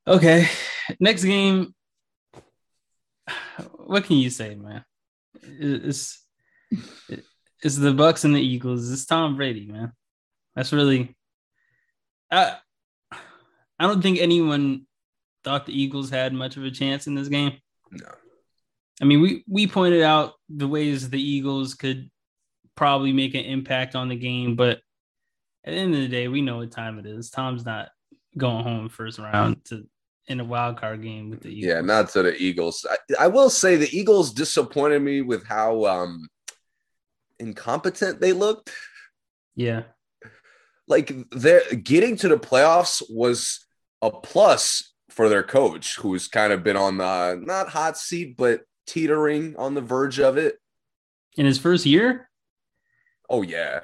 Okay. 0.07 0.49
Next 1.01 1.25
game. 1.25 1.75
What 3.77 4.05
can 4.05 4.17
you 4.17 4.31
say, 4.31 4.55
man? 4.55 4.85
It's 5.43 6.25
it's 7.63 7.77
the 7.77 7.93
Bucs 7.93 8.25
and 8.25 8.35
the 8.35 8.41
Eagles. 8.41 8.93
It's 8.93 9.07
Tom 9.07 9.37
Brady, 9.37 9.67
man. 9.67 9.93
That's 10.55 10.73
really. 10.73 11.17
I 12.31 12.57
I 13.11 13.87
don't 13.87 14.03
think 14.03 14.19
anyone 14.19 14.87
thought 15.43 15.67
the 15.67 15.81
Eagles 15.81 16.11
had 16.11 16.33
much 16.33 16.57
of 16.57 16.65
a 16.65 16.71
chance 16.71 17.07
in 17.07 17.15
this 17.15 17.29
game. 17.29 17.59
No. 17.91 18.07
I 19.01 19.05
mean, 19.05 19.21
we 19.21 19.45
we 19.49 19.67
pointed 19.67 20.03
out 20.03 20.35
the 20.49 20.69
ways 20.69 21.11
the 21.11 21.21
Eagles 21.21 21.75
could 21.75 22.11
probably 22.77 23.13
make 23.13 23.35
an 23.35 23.45
impact 23.45 23.95
on 23.95 24.09
the 24.09 24.17
game, 24.17 24.57
but 24.57 24.81
at 25.65 25.73
the 25.73 25.79
end 25.79 25.95
of 25.95 26.01
the 26.01 26.09
day, 26.09 26.29
we 26.29 26.43
know 26.43 26.59
what 26.59 26.71
time 26.71 26.99
it 26.99 27.07
is. 27.07 27.31
Tom's 27.31 27.65
not 27.65 27.89
going 28.37 28.65
home 28.65 28.89
first 28.89 29.19
round 29.19 29.65
to 29.67 29.87
in 30.27 30.41
a 30.41 30.45
wild 30.45 30.79
card 30.79 31.03
game 31.03 31.31
with 31.31 31.41
the 31.41 31.49
Eagles. 31.49 31.75
Yeah, 31.75 31.81
not 31.81 32.09
to 32.11 32.23
the 32.23 32.37
Eagles. 32.37 32.87
I, 32.89 33.25
I 33.25 33.27
will 33.29 33.51
say 33.51 33.77
the 33.77 33.97
Eagles 33.97 34.33
disappointed 34.33 35.01
me 35.01 35.23
with 35.23 35.45
how 35.45 35.85
um 35.87 36.29
incompetent 37.39 38.21
they 38.21 38.33
looked. 38.33 38.71
Yeah. 39.55 39.83
Like 40.87 41.13
they're 41.31 41.63
getting 41.75 42.17
to 42.19 42.29
the 42.29 42.39
playoffs 42.39 43.03
was 43.09 43.67
a 44.03 44.11
plus 44.11 44.93
for 45.11 45.29
their 45.29 45.43
coach, 45.43 45.97
who's 45.97 46.29
kind 46.29 46.53
of 46.53 46.63
been 46.63 46.77
on 46.77 46.99
the 46.99 47.41
not 47.43 47.69
hot 47.69 47.97
seat, 47.97 48.37
but 48.37 48.63
teetering 48.87 49.57
on 49.57 49.75
the 49.75 49.81
verge 49.81 50.19
of 50.21 50.37
it. 50.37 50.57
In 51.37 51.47
his 51.47 51.59
first 51.59 51.87
year? 51.87 52.29
Oh 53.29 53.43
yeah. 53.43 53.81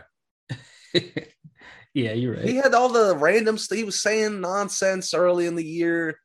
yeah, 1.95 2.13
you're 2.13 2.35
right. 2.35 2.45
He 2.45 2.57
had 2.57 2.75
all 2.75 2.89
the 2.89 3.17
random 3.17 3.59
stuff. 3.59 3.79
He 3.79 3.85
was 3.85 4.01
saying 4.01 4.41
nonsense 4.41 5.15
early 5.15 5.47
in 5.47 5.57
the 5.57 5.65
year. 5.65 6.19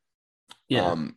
Yeah. 0.68 0.86
Um, 0.86 1.16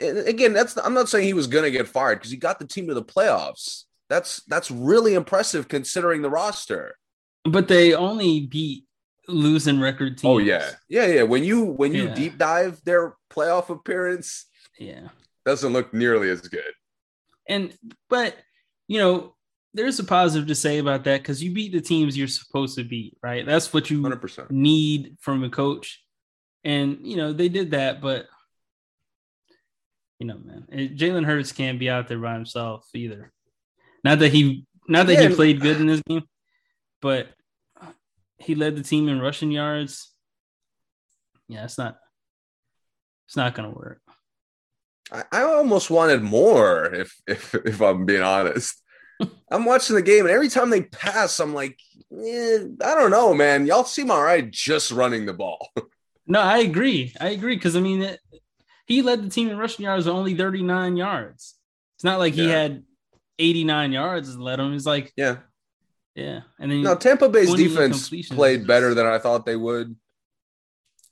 again, 0.00 0.52
that's 0.52 0.76
I'm 0.76 0.94
not 0.94 1.08
saying 1.08 1.26
he 1.26 1.34
was 1.34 1.46
going 1.46 1.64
to 1.64 1.70
get 1.70 1.88
fired 1.88 2.16
because 2.16 2.30
he 2.30 2.36
got 2.36 2.58
the 2.58 2.66
team 2.66 2.88
to 2.88 2.94
the 2.94 3.02
playoffs. 3.02 3.84
That's 4.08 4.42
that's 4.44 4.70
really 4.70 5.14
impressive 5.14 5.68
considering 5.68 6.22
the 6.22 6.30
roster. 6.30 6.96
But 7.44 7.68
they 7.68 7.94
only 7.94 8.46
beat 8.46 8.84
losing 9.28 9.80
record 9.80 10.18
teams. 10.18 10.30
Oh 10.30 10.38
yeah, 10.38 10.70
yeah, 10.88 11.06
yeah. 11.06 11.22
When 11.22 11.44
you 11.44 11.64
when 11.64 11.94
you 11.94 12.04
Yeah. 12.04 12.14
deep 12.14 12.38
dive 12.38 12.80
their 12.84 13.14
playoff 13.30 13.70
appearance, 13.70 14.46
yeah. 14.78 15.08
Doesn't 15.44 15.72
look 15.72 15.92
nearly 15.92 16.30
as 16.30 16.40
good. 16.42 16.72
And 17.48 17.76
but 18.08 18.36
you 18.88 18.98
know, 18.98 19.34
there's 19.74 19.98
a 19.98 20.04
positive 20.04 20.48
to 20.48 20.54
say 20.54 20.78
about 20.78 21.04
that 21.04 21.22
because 21.22 21.42
you 21.42 21.52
beat 21.52 21.72
the 21.72 21.80
teams 21.80 22.16
you're 22.16 22.28
supposed 22.28 22.76
to 22.76 22.84
beat, 22.84 23.16
right? 23.22 23.44
That's 23.46 23.72
what 23.72 23.90
you 23.90 24.02
Hundred 24.02 24.20
percent. 24.20 24.50
need 24.50 25.16
from 25.20 25.42
a 25.44 25.50
coach. 25.50 26.02
And 26.64 26.98
you 27.02 27.16
know, 27.16 27.32
they 27.32 27.48
did 27.48 27.72
that, 27.72 28.00
but 28.00 28.26
you 30.18 30.26
know, 30.26 30.38
man, 30.38 30.66
Jalen 30.96 31.24
Hurts 31.26 31.50
can't 31.52 31.80
be 31.80 31.90
out 31.90 32.06
there 32.06 32.18
by 32.18 32.34
himself 32.34 32.86
either. 32.94 33.32
Not 34.04 34.20
that 34.20 34.32
he 34.32 34.66
not 34.86 35.06
that 35.06 35.14
Yeah, 35.14 35.28
he 35.28 35.34
played 35.34 35.60
good 35.60 35.80
in 35.80 35.86
this 35.86 36.02
game, 36.06 36.22
but 37.00 37.28
he 38.38 38.54
led 38.54 38.76
the 38.76 38.82
team 38.82 39.08
in 39.08 39.20
rushing 39.20 39.50
yards. 39.50 40.12
Yeah, 41.48 41.64
it's 41.64 41.78
not 41.78 41.98
it's 43.26 43.36
not 43.36 43.54
gonna 43.54 43.70
work. 43.70 44.00
I, 45.12 45.24
I 45.30 45.42
almost 45.42 45.90
wanted 45.90 46.22
more, 46.22 46.86
if 46.94 47.20
if 47.26 47.54
if 47.54 47.80
I'm 47.80 48.06
being 48.06 48.22
honest. 48.22 48.80
I'm 49.50 49.64
watching 49.64 49.94
the 49.94 50.02
game, 50.02 50.24
and 50.26 50.34
every 50.34 50.48
time 50.48 50.70
they 50.70 50.82
pass, 50.82 51.38
I'm 51.38 51.54
like, 51.54 51.78
eh, 52.12 52.58
I 52.82 52.94
don't 52.94 53.10
know, 53.10 53.34
man. 53.34 53.66
Y'all 53.66 53.84
seem 53.84 54.10
all 54.10 54.22
right 54.22 54.50
just 54.50 54.90
running 54.90 55.26
the 55.26 55.32
ball. 55.34 55.68
No, 56.24 56.40
I 56.40 56.58
agree. 56.58 57.12
I 57.20 57.30
agree 57.30 57.56
because 57.56 57.74
I 57.74 57.80
mean, 57.80 58.00
it, 58.00 58.20
he 58.86 59.02
led 59.02 59.24
the 59.24 59.28
team 59.28 59.48
in 59.48 59.58
rushing 59.58 59.84
yards 59.84 60.06
with 60.06 60.14
only 60.14 60.36
39 60.36 60.96
yards. 60.96 61.56
It's 61.96 62.04
not 62.04 62.20
like 62.20 62.34
he 62.34 62.48
had 62.48 62.84
89 63.40 63.90
yards 63.92 64.34
to 64.34 64.40
let 64.40 64.60
him. 64.60 64.72
He's 64.72 64.86
like, 64.86 65.12
yeah. 65.16 65.38
yeah. 66.14 66.42
And 66.60 66.70
then 66.70 66.82
No, 66.84 66.94
Tampa 66.94 67.28
Bay's 67.28 67.52
defense 67.52 68.08
played 68.30 68.68
better 68.68 68.94
than 68.94 69.04
I 69.04 69.18
thought 69.18 69.44
they 69.44 69.56
would. 69.56 69.96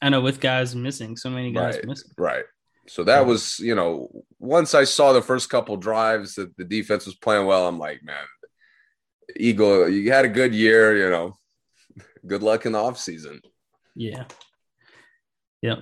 I 0.00 0.08
know 0.10 0.20
with 0.20 0.40
guys 0.40 0.76
missing, 0.76 1.16
so 1.16 1.28
many 1.28 1.52
guys 1.52 1.74
Right, 1.74 1.84
missing. 1.84 2.10
right. 2.16 2.44
So 2.88 3.04
that 3.04 3.26
was, 3.26 3.58
you 3.60 3.74
know, 3.74 4.08
once 4.38 4.74
I 4.74 4.84
saw 4.84 5.12
the 5.12 5.22
first 5.22 5.48
couple 5.48 5.76
drives 5.76 6.34
that 6.34 6.56
the 6.56 6.64
defense 6.64 7.06
was 7.06 7.14
playing 7.14 7.46
well, 7.46 7.68
I'm 7.68 7.78
like, 7.78 8.02
man, 8.02 8.24
Eagle, 9.36 9.88
you 9.88 10.10
had 10.10 10.24
a 10.24 10.28
good 10.28 10.54
year, 10.54 10.96
you 10.96 11.10
know. 11.10 11.36
Good 12.26 12.42
luck 12.42 12.66
in 12.66 12.72
the 12.72 12.78
offseason. 12.78 13.40
Yeah. 13.94 14.24
Yep. 15.62 15.78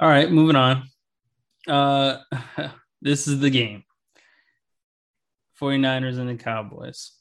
All 0.00 0.08
right, 0.08 0.30
moving 0.30 0.56
on. 0.56 0.88
Uh 1.68 2.18
this 3.02 3.28
is 3.28 3.40
the 3.40 3.50
game. 3.50 3.84
49ers 5.60 6.18
and 6.18 6.28
the 6.28 6.42
Cowboys. 6.42 7.12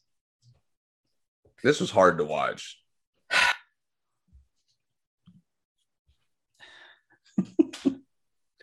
This 1.63 1.79
was 1.79 1.91
hard 1.91 2.17
to 2.17 2.23
watch. 2.23 2.80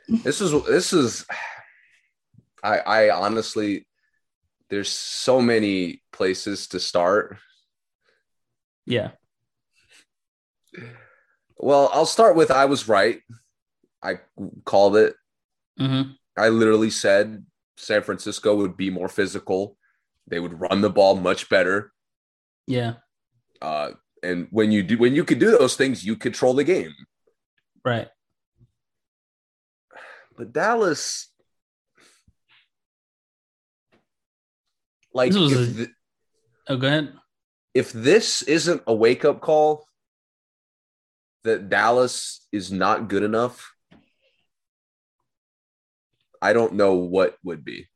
This 0.09 0.41
is 0.41 0.53
this 0.65 0.93
is 0.93 1.27
I 2.63 2.79
I 2.79 3.11
honestly 3.11 3.87
there's 4.71 4.91
so 4.91 5.41
many 5.41 6.03
places 6.13 6.69
to 6.69 6.81
start. 6.81 7.39
Yeah. 8.87 9.11
Well, 11.57 11.91
I'll 11.93 12.07
start 12.07 12.37
with 12.37 12.51
I 12.51 12.67
was 12.67 12.89
right. 12.89 13.21
I 14.03 14.21
called 14.65 14.97
it. 14.97 15.15
Mm-hmm. 15.79 16.13
I 16.37 16.49
literally 16.49 16.91
said 16.91 17.45
San 17.77 18.03
Francisco 18.03 18.55
would 18.57 18.77
be 18.77 18.91
more 18.91 19.09
physical. 19.09 19.77
They 20.27 20.41
would 20.41 20.61
run 20.61 20.81
the 20.81 20.91
ball 20.91 21.17
much 21.17 21.49
better. 21.49 21.93
Yeah. 22.67 22.95
Uh, 23.61 23.93
and 24.23 24.49
when 24.51 24.71
you 24.71 24.83
do 24.83 24.99
when 24.99 25.15
you 25.15 25.25
could 25.25 25.39
do 25.39 25.51
those 25.51 25.77
things, 25.77 26.05
you 26.05 26.17
control 26.17 26.55
the 26.55 26.65
game. 26.65 26.95
Right. 27.85 28.09
But 30.39 30.53
Dallas, 30.53 31.27
like, 35.13 35.33
This 35.33 35.41
was 35.41 35.81
if, 35.81 35.89
a- 35.89 35.93
Oh, 36.69 36.77
go 36.77 36.87
ahead. 36.87 37.13
if 37.75 37.93
this 37.93 38.43
isn't 38.43 38.83
a 38.87 38.95
wake 38.95 39.25
up 39.25 39.41
call 39.41 39.85
that 41.43 41.69
Dallas 41.69 42.47
is 42.53 42.71
not 42.71 43.09
good 43.09 43.23
enough, 43.25 43.75
I 46.41 46.53
don't 46.53 46.75
know 46.75 46.95
what 46.95 47.37
would 47.43 47.65
be. 47.65 47.89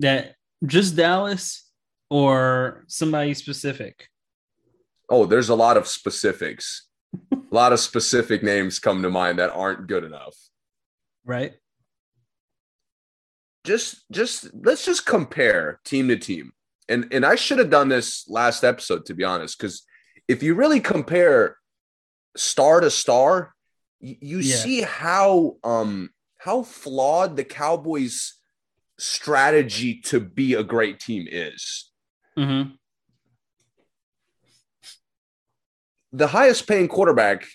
That 0.00 0.36
just 0.64 0.96
Dallas 0.96 1.68
or 2.08 2.84
somebody 2.88 3.34
specific? 3.34 4.08
Oh, 5.10 5.26
there's 5.26 5.50
a 5.50 5.54
lot 5.54 5.76
of 5.76 5.86
specifics. 5.86 6.88
a 7.32 7.36
lot 7.54 7.72
of 7.74 7.80
specific 7.80 8.42
names 8.42 8.78
come 8.78 9.02
to 9.02 9.10
mind 9.10 9.38
that 9.40 9.50
aren't 9.50 9.86
good 9.88 10.04
enough. 10.04 10.34
Right. 11.24 11.54
Just 13.64 14.04
just 14.10 14.50
let's 14.54 14.84
just 14.84 15.06
compare 15.06 15.80
team 15.84 16.08
to 16.08 16.16
team. 16.16 16.52
And 16.88 17.08
and 17.12 17.24
I 17.24 17.34
should 17.34 17.58
have 17.58 17.70
done 17.70 17.88
this 17.88 18.28
last 18.28 18.62
episode 18.62 19.06
to 19.06 19.14
be 19.14 19.24
honest 19.24 19.58
cuz 19.58 19.86
if 20.28 20.42
you 20.42 20.54
really 20.54 20.80
compare 20.80 21.56
star 22.36 22.80
to 22.80 22.90
star, 22.90 23.54
you 24.00 24.38
Yeah. 24.38 24.56
see 24.56 24.82
how 24.82 25.56
um 25.64 26.10
how 26.38 26.62
flawed 26.62 27.36
the 27.36 27.44
Cowboys 27.44 28.34
strategy 28.98 30.00
to 30.02 30.20
be 30.20 30.54
a 30.54 30.62
great 30.62 31.00
team 31.00 31.26
is. 31.30 31.90
Mm-hmm. 32.36 32.74
The 36.12 36.28
highest 36.28 36.68
paying 36.68 36.88
quarterback 36.88 37.46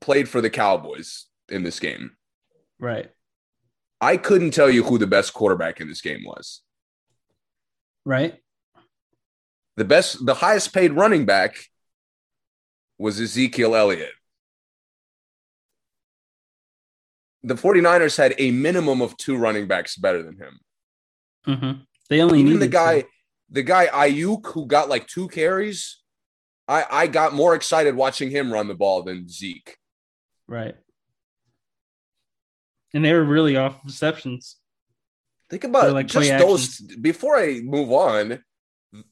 played 0.00 0.28
for 0.28 0.40
the 0.40 0.50
Cowboys 0.50 1.26
in 1.48 1.62
this 1.64 1.80
game. 1.80 2.16
Right. 2.80 3.10
I 4.00 4.16
couldn't 4.16 4.52
tell 4.52 4.70
you 4.70 4.82
who 4.82 4.98
the 4.98 5.06
best 5.06 5.34
quarterback 5.34 5.80
in 5.80 5.88
this 5.88 6.00
game 6.00 6.24
was. 6.24 6.62
Right. 8.04 8.40
The 9.76 9.84
best, 9.84 10.24
the 10.24 10.34
highest 10.34 10.72
paid 10.72 10.92
running 10.92 11.26
back 11.26 11.54
was 12.98 13.20
Ezekiel 13.20 13.76
Elliott. 13.76 14.12
The 17.42 17.54
49ers 17.54 18.16
had 18.16 18.34
a 18.38 18.50
minimum 18.50 19.00
of 19.00 19.16
two 19.16 19.36
running 19.36 19.66
backs 19.66 19.96
better 19.96 20.22
than 20.22 20.36
him. 20.36 20.60
Mm-hmm. 21.46 21.80
They 22.08 22.20
only 22.20 22.40
Even 22.40 22.54
need 22.54 22.60
the 22.60 22.68
guy, 22.68 23.04
the 23.50 23.62
guy 23.62 23.86
Aiyuk 23.86 24.46
who 24.52 24.66
got 24.66 24.88
like 24.88 25.06
two 25.06 25.28
carries, 25.28 26.00
I, 26.68 26.84
I 26.90 27.06
got 27.06 27.32
more 27.32 27.54
excited 27.54 27.96
watching 27.96 28.30
him 28.30 28.52
run 28.52 28.68
the 28.68 28.74
ball 28.74 29.02
than 29.02 29.28
Zeke. 29.28 29.76
Right. 30.46 30.76
And 32.92 33.04
they 33.04 33.12
were 33.12 33.24
really 33.24 33.56
off 33.56 33.78
receptions. 33.84 34.56
Think 35.48 35.64
about 35.64 35.92
like 35.92 36.06
just 36.06 36.30
those 36.38 36.78
before 36.78 37.36
I 37.36 37.60
move 37.60 37.90
on. 37.92 38.42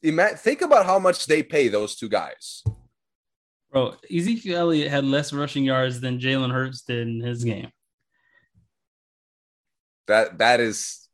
Think 0.03 0.63
about 0.63 0.87
how 0.87 0.99
much 0.99 1.27
they 1.27 1.43
pay 1.43 1.69
those 1.69 1.97
two 1.97 2.09
guys. 2.09 2.63
Bro, 3.71 3.97
Ezekiel 4.13 4.59
Elliott 4.59 4.91
had 4.91 5.05
less 5.05 5.33
rushing 5.33 5.65
yards 5.65 6.01
than 6.01 6.19
Jalen 6.19 6.53
Hurts 6.53 6.83
did 6.83 7.07
in 7.07 7.21
his 7.21 7.45
game. 7.45 7.71
That 10.07 10.39
that 10.39 10.61
is 10.61 11.09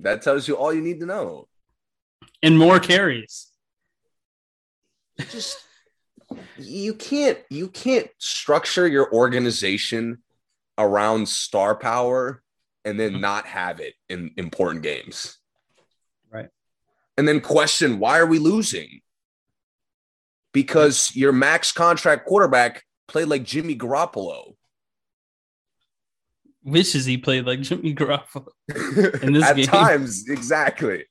that 0.00 0.22
tells 0.22 0.48
you 0.48 0.56
all 0.56 0.74
you 0.74 0.80
need 0.80 1.00
to 1.00 1.06
know. 1.06 1.46
And 2.42 2.58
more 2.58 2.80
carries. 2.80 3.46
Just 5.30 5.56
you 6.58 6.94
can't 6.94 7.38
you 7.48 7.68
can't 7.68 8.08
structure 8.18 8.88
your 8.88 9.14
organization 9.14 10.23
around 10.78 11.28
star 11.28 11.74
power 11.74 12.42
and 12.84 12.98
then 12.98 13.12
mm-hmm. 13.12 13.20
not 13.20 13.46
have 13.46 13.80
it 13.80 13.94
in 14.08 14.32
important 14.36 14.82
games. 14.82 15.38
Right. 16.30 16.48
And 17.16 17.26
then 17.26 17.40
question 17.40 17.98
why 17.98 18.18
are 18.18 18.26
we 18.26 18.38
losing? 18.38 19.00
Because 20.52 21.14
your 21.16 21.32
max 21.32 21.72
contract 21.72 22.26
quarterback 22.26 22.84
played 23.08 23.28
like 23.28 23.44
Jimmy 23.44 23.76
Garoppolo. 23.76 24.54
Wishes 26.62 27.04
he 27.04 27.18
played 27.18 27.44
like 27.44 27.60
Jimmy 27.60 27.94
Garoppolo. 27.94 28.46
In 29.22 29.32
this 29.34 29.44
At 29.44 29.56
game. 29.56 29.66
times, 29.66 30.28
exactly. 30.28 31.04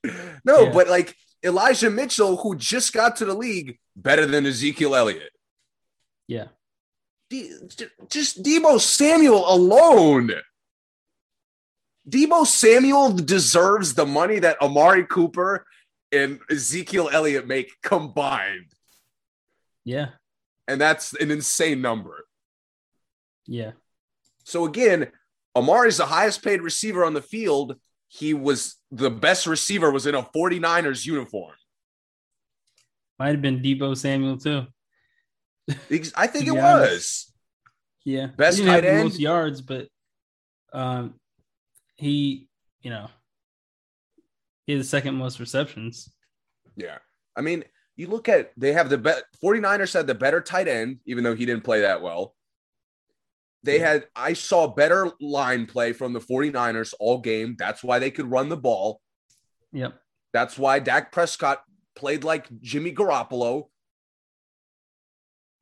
No, 0.44 0.64
Yeah. 0.64 0.72
but 0.72 0.88
like 0.88 1.14
Elijah 1.44 1.90
Mitchell, 1.90 2.36
who 2.36 2.56
just 2.56 2.92
got 2.92 3.16
to 3.16 3.24
the 3.24 3.34
league, 3.34 3.78
better 3.94 4.26
than 4.26 4.46
Ezekiel 4.46 4.96
Elliott. 4.96 5.30
Yeah. 6.26 6.46
Just 8.08 8.42
Deebo 8.42 8.80
Samuel 8.80 9.44
alone. 9.52 10.32
Deebo 12.08 12.46
Samuel 12.46 13.12
deserves 13.12 13.94
the 13.94 14.06
money 14.06 14.38
that 14.38 14.60
Amari 14.60 15.04
Cooper 15.06 15.66
and 16.12 16.40
Ezekiel 16.50 17.08
Elliott 17.12 17.46
make 17.46 17.72
combined. 17.82 18.72
Yeah. 19.84 20.08
And 20.68 20.80
that's 20.80 21.14
an 21.14 21.30
insane 21.30 21.80
number. 21.80 22.26
Yeah. 23.46 23.72
So 24.44 24.64
again, 24.64 25.08
Amari's 25.54 25.98
the 25.98 26.06
highest 26.06 26.42
paid 26.42 26.60
receiver 26.60 27.04
on 27.04 27.14
the 27.14 27.22
field. 27.22 27.76
He 28.08 28.34
was 28.34 28.76
the 28.90 29.10
best 29.10 29.46
receiver 29.46 29.90
was 29.90 30.06
in 30.06 30.14
a 30.14 30.22
49ers 30.22 31.06
uniform. 31.06 31.54
Might 33.18 33.30
have 33.30 33.42
been 33.42 33.60
Deebo 33.60 33.96
Samuel 33.96 34.36
too. 34.36 34.66
I 36.16 36.26
think 36.26 36.46
it 36.46 36.50
honest. 36.58 36.60
was. 36.60 37.32
Yeah. 38.04 38.26
Best 38.36 38.58
he 38.58 38.64
tight 38.66 38.84
end? 38.84 39.04
most 39.04 39.18
yards, 39.18 39.60
but 39.62 39.88
um 40.72 41.14
he, 41.96 42.48
you 42.82 42.90
know, 42.90 43.08
he 44.66 44.72
had 44.72 44.80
the 44.80 44.86
second 44.86 45.14
most 45.14 45.38
receptions. 45.40 46.12
Yeah. 46.76 46.98
I 47.36 47.40
mean, 47.40 47.64
you 47.96 48.08
look 48.08 48.28
at 48.28 48.52
they 48.56 48.72
have 48.72 48.88
the 48.90 48.98
bet 48.98 49.22
49ers 49.42 49.94
had 49.94 50.06
the 50.06 50.14
better 50.14 50.40
tight 50.40 50.68
end, 50.68 50.98
even 51.06 51.24
though 51.24 51.34
he 51.34 51.46
didn't 51.46 51.64
play 51.64 51.80
that 51.82 52.02
well. 52.02 52.34
They 53.62 53.78
Yeah. 53.78 53.88
had 53.92 54.06
I 54.14 54.32
saw 54.34 54.66
better 54.66 55.10
line 55.20 55.66
play 55.66 55.92
from 55.92 56.12
the 56.12 56.20
49ers 56.20 56.92
all 57.00 57.18
game. 57.20 57.56
That's 57.58 57.82
why 57.82 57.98
they 57.98 58.10
could 58.10 58.30
run 58.30 58.48
the 58.50 58.56
ball. 58.56 59.00
Yep. 59.72 59.94
That's 60.32 60.58
why 60.58 60.78
Dak 60.80 61.12
Prescott 61.12 61.62
played 61.96 62.24
like 62.24 62.48
Jimmy 62.60 62.92
Garoppolo. 62.92 63.68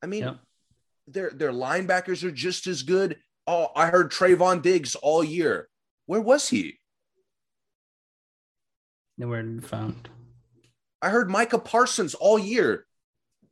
I 0.03 0.05
mean, 0.05 0.37
their 1.07 1.29
their 1.31 1.53
linebackers 1.53 2.23
are 2.23 2.31
just 2.31 2.67
as 2.67 2.83
good. 2.83 3.17
Oh, 3.47 3.69
I 3.75 3.87
heard 3.87 4.11
Trevon 4.11 4.61
Diggs 4.61 4.95
all 4.95 5.23
year. 5.23 5.69
Where 6.05 6.21
was 6.21 6.49
he? 6.49 6.77
Nowhere 9.17 9.41
to 9.41 9.47
be 9.47 9.65
found. 9.65 10.09
I 11.01 11.09
heard 11.09 11.29
Micah 11.29 11.59
Parsons 11.59 12.13
all 12.13 12.37
year. 12.37 12.85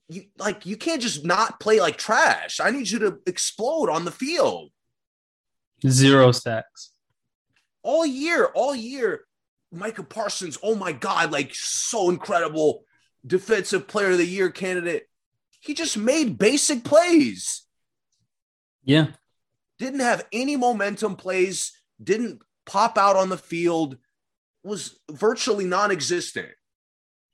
You 0.10 0.24
like 0.38 0.66
you 0.66 0.76
can't 0.76 1.02
just 1.02 1.24
not 1.26 1.60
play 1.60 1.80
like 1.80 1.98
trash. 1.98 2.60
I 2.60 2.72
need 2.72 2.90
you 2.90 3.00
to 3.00 3.20
explode 3.26 3.90
on 3.90 4.04
the 4.04 4.12
field 4.12 4.72
Zero 5.88 6.32
sacks. 6.32 6.92
all 7.82 8.06
year, 8.06 8.46
all 8.54 8.76
year. 8.76 9.22
Micah 9.72 10.04
Parsons, 10.04 10.58
oh 10.62 10.76
my 10.76 10.92
god, 10.92 11.32
like 11.32 11.56
so 11.56 12.10
incredible 12.10 12.84
defensive 13.26 13.88
player 13.88 14.12
of 14.12 14.18
the 14.18 14.26
year 14.26 14.50
candidate. 14.50 15.04
He 15.62 15.74
just 15.74 15.95
made 15.97 16.38
basic 16.38 16.84
plays. 16.84 17.63
Yeah. 18.84 19.08
Didn't 19.80 20.02
have 20.02 20.26
any 20.34 20.58
momentum 20.58 21.15
plays, 21.15 21.71
didn't 22.04 22.41
pop 22.65 22.97
out 22.97 23.15
on 23.15 23.30
the 23.30 23.38
field, 23.38 23.97
was 24.63 25.00
virtually 25.10 25.65
non-existent. 25.65 26.50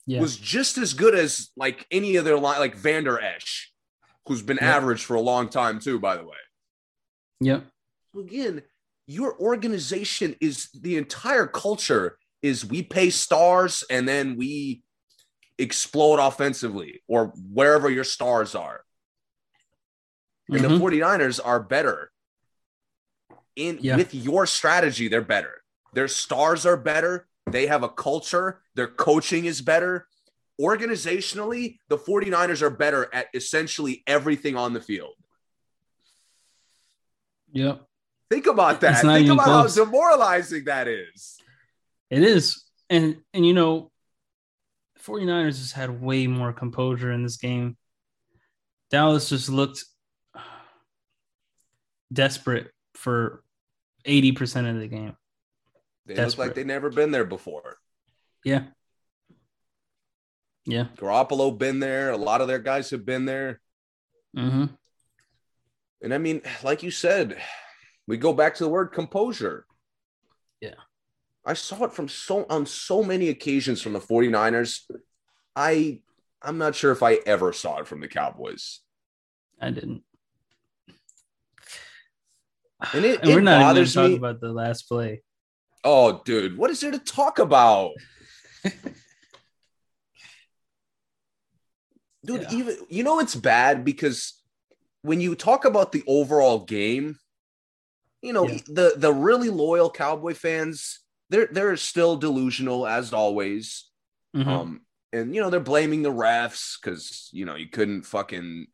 Yeah. 0.05 0.21
was 0.21 0.37
just 0.37 0.77
as 0.77 0.93
good 0.93 1.13
as 1.15 1.49
like 1.57 1.85
any 1.91 2.15
of 2.15 2.23
their 2.23 2.37
line, 2.39 2.59
like 2.61 2.75
Vander 2.77 3.19
Esch, 3.19 3.73
who's 4.25 4.41
been 4.41 4.57
Yeah. 4.61 4.77
average 4.77 5.03
for 5.03 5.15
a 5.15 5.21
long 5.21 5.49
time 5.49 5.81
too, 5.81 5.99
by 5.99 6.15
the 6.15 6.23
way. 6.23 6.37
Yep. 7.41 7.65
So 8.13 8.21
again, 8.21 8.63
your 9.05 9.37
organization 9.37 10.37
is 10.39 10.69
the 10.71 10.95
entire 10.95 11.45
culture 11.45 12.17
is 12.41 12.63
we 12.65 12.83
pay 12.83 13.09
stars 13.09 13.83
and 13.89 14.07
then 14.07 14.37
we 14.37 14.81
explode 15.57 16.19
offensively 16.19 17.01
or 17.07 17.27
wherever 17.51 17.89
your 17.89 18.03
stars 18.03 18.55
are. 18.55 18.83
And 20.49 20.59
Mhm. 20.59 20.69
the 20.69 20.79
49ers 20.79 21.39
are 21.43 21.59
better. 21.59 22.11
In 23.55 23.79
Yeah. 23.81 23.97
with 23.97 24.13
your 24.13 24.45
strategy, 24.45 25.07
they're 25.07 25.21
better. 25.21 25.63
Their 25.93 26.07
stars 26.07 26.65
are 26.65 26.77
better. 26.77 27.27
They 27.49 27.67
have 27.67 27.81
a 27.83 27.89
culture. 27.89 28.61
Their 28.75 28.87
coaching 28.87 29.45
is 29.45 29.61
better. 29.61 30.07
Organizationally, 30.61 31.79
the 31.87 31.97
49ers 31.97 32.61
are 32.61 32.69
better 32.69 33.13
at 33.13 33.27
essentially 33.33 34.03
everything 34.07 34.55
on 34.55 34.73
the 34.73 34.81
field. 34.81 35.15
Yep. 37.53 37.83
Think 38.29 38.45
about 38.47 38.81
that. 38.81 39.01
Think 39.01 39.29
about 39.29 39.45
close. 39.45 39.77
how 39.77 39.85
demoralizing 39.85 40.65
that 40.65 40.87
is. 40.87 41.37
It 42.09 42.23
is. 42.23 42.63
And 42.89 43.23
and 43.33 43.45
you 43.45 43.53
know, 43.53 43.91
49ers 45.03 45.59
just 45.59 45.73
had 45.73 46.01
way 46.01 46.27
more 46.27 46.53
composure 46.53 47.11
in 47.11 47.23
this 47.23 47.37
game. 47.37 47.77
Dallas 48.89 49.29
just 49.29 49.49
looked 49.49 49.83
desperate 52.11 52.71
for 52.93 53.43
80% 54.05 54.69
of 54.69 54.79
the 54.79 54.87
game. 54.87 55.15
They 56.05 56.15
look 56.15 56.37
like 56.37 56.55
they've 56.55 56.65
never 56.65 56.89
been 56.89 57.11
there 57.11 57.25
before. 57.25 57.77
Yeah. 58.45 58.63
Yeah. 60.65 60.85
Garoppolo 60.95 61.57
been 61.57 61.79
there. 61.79 62.11
A 62.11 62.17
lot 62.17 62.41
of 62.41 62.47
their 62.47 62.59
guys 62.59 62.89
have 62.91 63.05
been 63.05 63.25
there. 63.25 63.59
Mm-hmm. 64.35 64.65
And 66.01 66.13
I 66.13 66.17
mean, 66.17 66.41
like 66.63 66.83
you 66.83 66.91
said, 66.91 67.37
we 68.07 68.17
go 68.17 68.31
back 68.31 68.55
to 68.55 68.63
the 68.63 68.69
word 68.69 68.87
composure. 68.87 69.65
Yeah. 70.61 70.75
I 71.47 71.53
saw 71.53 71.85
it 71.85 71.93
from 71.93 72.07
so 72.09 72.45
on 72.49 72.65
so 72.65 73.01
many 73.01 73.29
occasions 73.29 73.81
from 73.81 73.93
the 73.93 73.99
49ers. 73.99 74.81
I 75.55 76.01
I'm 76.41 76.57
not 76.59 76.75
sure 76.75 76.91
if 76.91 77.01
I 77.01 77.13
ever 77.25 77.51
saw 77.53 77.79
it 77.79 77.87
from 77.87 78.01
the 78.01 78.07
Cowboys. 78.07 78.81
I 79.59 79.71
didn't. 79.71 80.03
And 82.93 83.05
it- 83.05 83.21
and 83.21 83.29
we're 83.29 83.41
not 83.41 83.55
even 83.61 83.67
bothers 83.67 83.97
me- 83.97 84.15
about 84.17 84.39
the 84.41 84.51
last 84.51 84.83
play. 84.83 85.23
Oh, 85.83 86.21
dude, 86.25 86.57
what 86.57 86.69
is 86.69 86.79
there 86.81 86.91
to 86.91 86.99
talk 86.99 87.39
about? 87.39 87.91
Dude, 92.25 92.41
Yeah. 92.43 92.53
even 92.53 92.77
you 92.89 93.03
know 93.03 93.19
it's 93.19 93.35
bad 93.35 93.85
because 93.85 94.41
when 95.01 95.21
you 95.21 95.35
talk 95.35 95.63
about 95.65 95.91
the 95.91 96.03
overall 96.07 96.65
game, 96.65 97.17
you 98.21 98.33
know, 98.33 98.47
Yeah. 98.47 98.59
the 98.67 98.93
the 98.97 99.13
really 99.13 99.49
loyal 99.49 99.89
Cowboy 99.89 100.33
fans, 100.33 100.99
they're 101.29 101.47
they're 101.51 101.77
still 101.77 102.15
delusional 102.17 102.87
as 102.87 103.13
always. 103.13 103.89
Mhm. 104.35 104.47
Um, 104.47 104.81
and 105.13 105.33
you 105.33 105.41
know, 105.41 105.49
they're 105.49 105.59
blaming 105.59 106.01
the 106.03 106.11
refs 106.11 106.77
because 106.81 107.29
you 107.31 107.45
know 107.45 107.55
you 107.55 107.67
couldn't 107.67 108.03
fucking 108.03 108.67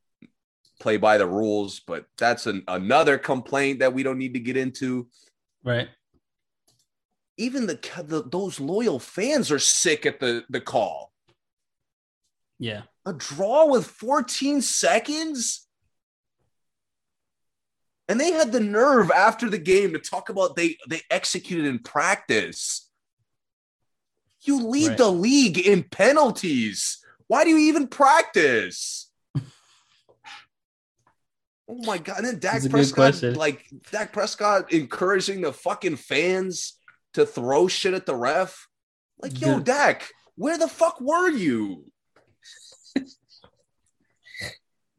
play 0.79 0.97
by 0.97 1.17
the 1.17 1.27
rules, 1.27 1.79
but 1.79 2.05
that's 2.17 2.45
an, 2.47 2.63
another 2.67 3.17
complaint 3.17 3.79
that 3.79 3.93
we 3.93 4.03
don't 4.03 4.17
need 4.17 4.33
to 4.33 4.39
get 4.39 4.57
into. 4.57 5.07
right. 5.63 5.89
Even 7.37 7.65
the, 7.65 7.79
the 8.05 8.23
those 8.23 8.59
loyal 8.59 8.99
fans 8.99 9.51
are 9.51 9.59
sick 9.59 10.05
at 10.05 10.19
the 10.19 10.43
the 10.49 10.61
call. 10.61 11.11
Yeah. 12.59 12.83
A 13.05 13.13
draw 13.13 13.65
with 13.65 13.85
14 13.87 14.61
seconds? 14.61 15.67
And 18.09 18.19
they 18.19 18.31
had 18.31 18.51
the 18.51 18.59
nerve 18.59 19.11
after 19.11 19.49
the 19.49 19.57
game 19.57 19.93
to 19.93 19.99
talk 19.99 20.29
about 20.29 20.55
they 20.55 20.77
they 20.89 21.01
executed 21.09 21.65
in 21.65 21.79
practice. 21.79 22.89
You 24.41 24.67
lead 24.67 24.89
Right. 24.89 24.97
the 24.97 25.09
league 25.11 25.57
in 25.57 25.83
penalties. 25.83 26.99
Why 27.27 27.43
do 27.45 27.49
you 27.51 27.57
even 27.69 27.87
practice? 27.87 29.09
Oh 31.69 31.75
my 31.85 31.97
god! 31.97 32.17
And 32.17 32.27
then 32.27 32.39
Dak 32.39 32.69
Prescott, 32.69 33.23
like 33.37 33.65
Dak 33.89 34.11
Prescott, 34.11 34.73
encouraging 34.73 35.41
the 35.41 35.53
fucking 35.53 35.95
fans 35.95 36.73
to 37.13 37.25
throw 37.25 37.69
shit 37.69 37.93
at 37.93 38.05
the 38.05 38.15
ref. 38.15 38.67
Like, 39.19 39.39
yo, 39.39 39.55
Good. 39.55 39.63
Dak, 39.63 40.09
where 40.35 40.57
the 40.57 40.67
fuck 40.67 40.99
were 40.99 41.29
you? 41.29 41.85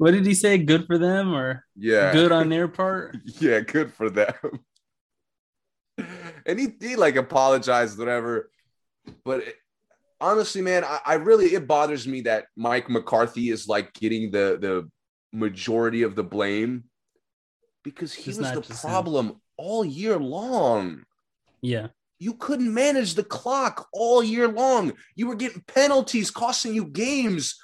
What 0.04 0.10
did 0.10 0.26
he 0.26 0.34
say? 0.34 0.58
Good 0.58 0.86
for 0.86 0.98
them 0.98 1.32
or 1.34 1.64
Yeah, 1.74 2.12
good 2.12 2.30
on 2.30 2.50
their 2.50 2.68
part? 2.68 3.16
yeah, 3.40 3.60
good 3.60 3.90
for 3.90 4.10
them. 4.10 4.34
and 6.44 6.58
he, 6.60 6.74
he 6.78 6.94
like 6.96 7.16
apologized, 7.16 7.98
whatever. 7.98 8.50
But 9.24 9.44
it- 9.44 9.56
honestly, 10.20 10.60
man, 10.60 10.84
I, 10.84 10.98
I 11.06 11.14
really 11.14 11.54
it 11.54 11.66
bothers 11.66 12.06
me 12.06 12.20
that 12.22 12.48
Mike 12.54 12.90
McCarthy 12.90 13.48
is 13.48 13.66
like 13.66 13.94
getting 13.94 14.30
the 14.30 14.58
the 14.60 14.90
majority 15.32 16.02
of 16.02 16.16
the 16.16 16.22
blame 16.22 16.84
because 17.82 18.12
he 18.12 18.30
It's 18.30 18.38
was 18.38 18.52
the 18.52 18.60
just 18.60 18.84
him. 18.84 18.90
problem 18.90 19.40
all 19.56 19.86
year 19.86 20.18
long. 20.18 21.04
Yeah. 21.62 21.86
You 22.18 22.34
couldn't 22.34 22.74
manage 22.74 23.14
the 23.14 23.24
clock 23.24 23.88
all 23.94 24.22
year 24.22 24.48
long. 24.48 24.92
You 25.16 25.28
were 25.28 25.34
getting 25.34 25.64
penalties 25.66 26.30
costing 26.30 26.74
you 26.74 26.84
games. 26.84 27.58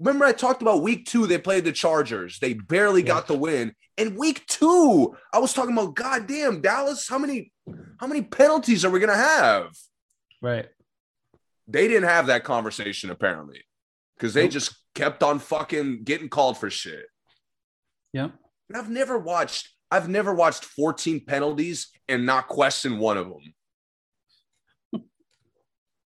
Remember, 0.00 0.24
I 0.24 0.32
talked 0.32 0.62
about 0.62 0.82
week 0.82 1.04
two, 1.06 1.26
they 1.26 1.38
played 1.38 1.64
the 1.64 1.72
Chargers. 1.72 2.38
They 2.40 2.54
barely 2.54 3.02
Yeah. 3.02 3.08
got 3.08 3.26
the 3.28 3.36
win. 3.36 3.74
And 3.98 4.16
week 4.16 4.46
two, 4.46 5.14
I 5.32 5.38
was 5.38 5.52
talking 5.52 5.72
about, 5.76 5.94
goddamn 5.94 6.62
Dallas, 6.62 7.06
how 7.06 7.18
many 7.18 7.52
how 8.00 8.06
many 8.06 8.22
penalties 8.22 8.84
are 8.84 8.90
we 8.90 8.98
gonna 8.98 9.14
have? 9.14 9.76
Right. 10.40 10.68
They 11.68 11.86
didn't 11.86 12.08
have 12.08 12.26
that 12.28 12.42
conversation, 12.44 13.10
apparently. 13.10 13.62
Because 14.16 14.32
they 14.34 14.44
Nope. 14.44 14.52
just 14.52 14.74
kept 14.94 15.22
on 15.22 15.38
fucking 15.38 16.02
getting 16.04 16.28
called 16.30 16.56
for 16.58 16.70
shit. 16.70 17.06
Yep. 18.14 18.32
And 18.68 18.76
I've 18.78 18.88
never 18.90 19.18
watched, 19.18 19.68
I've 19.90 20.08
never 20.08 20.34
watched 20.34 20.64
14 20.64 21.24
penalties 21.26 21.90
and 22.08 22.24
not 22.26 22.48
question 22.48 22.98
one 22.98 23.18
of 23.18 23.28
them. 23.28 23.54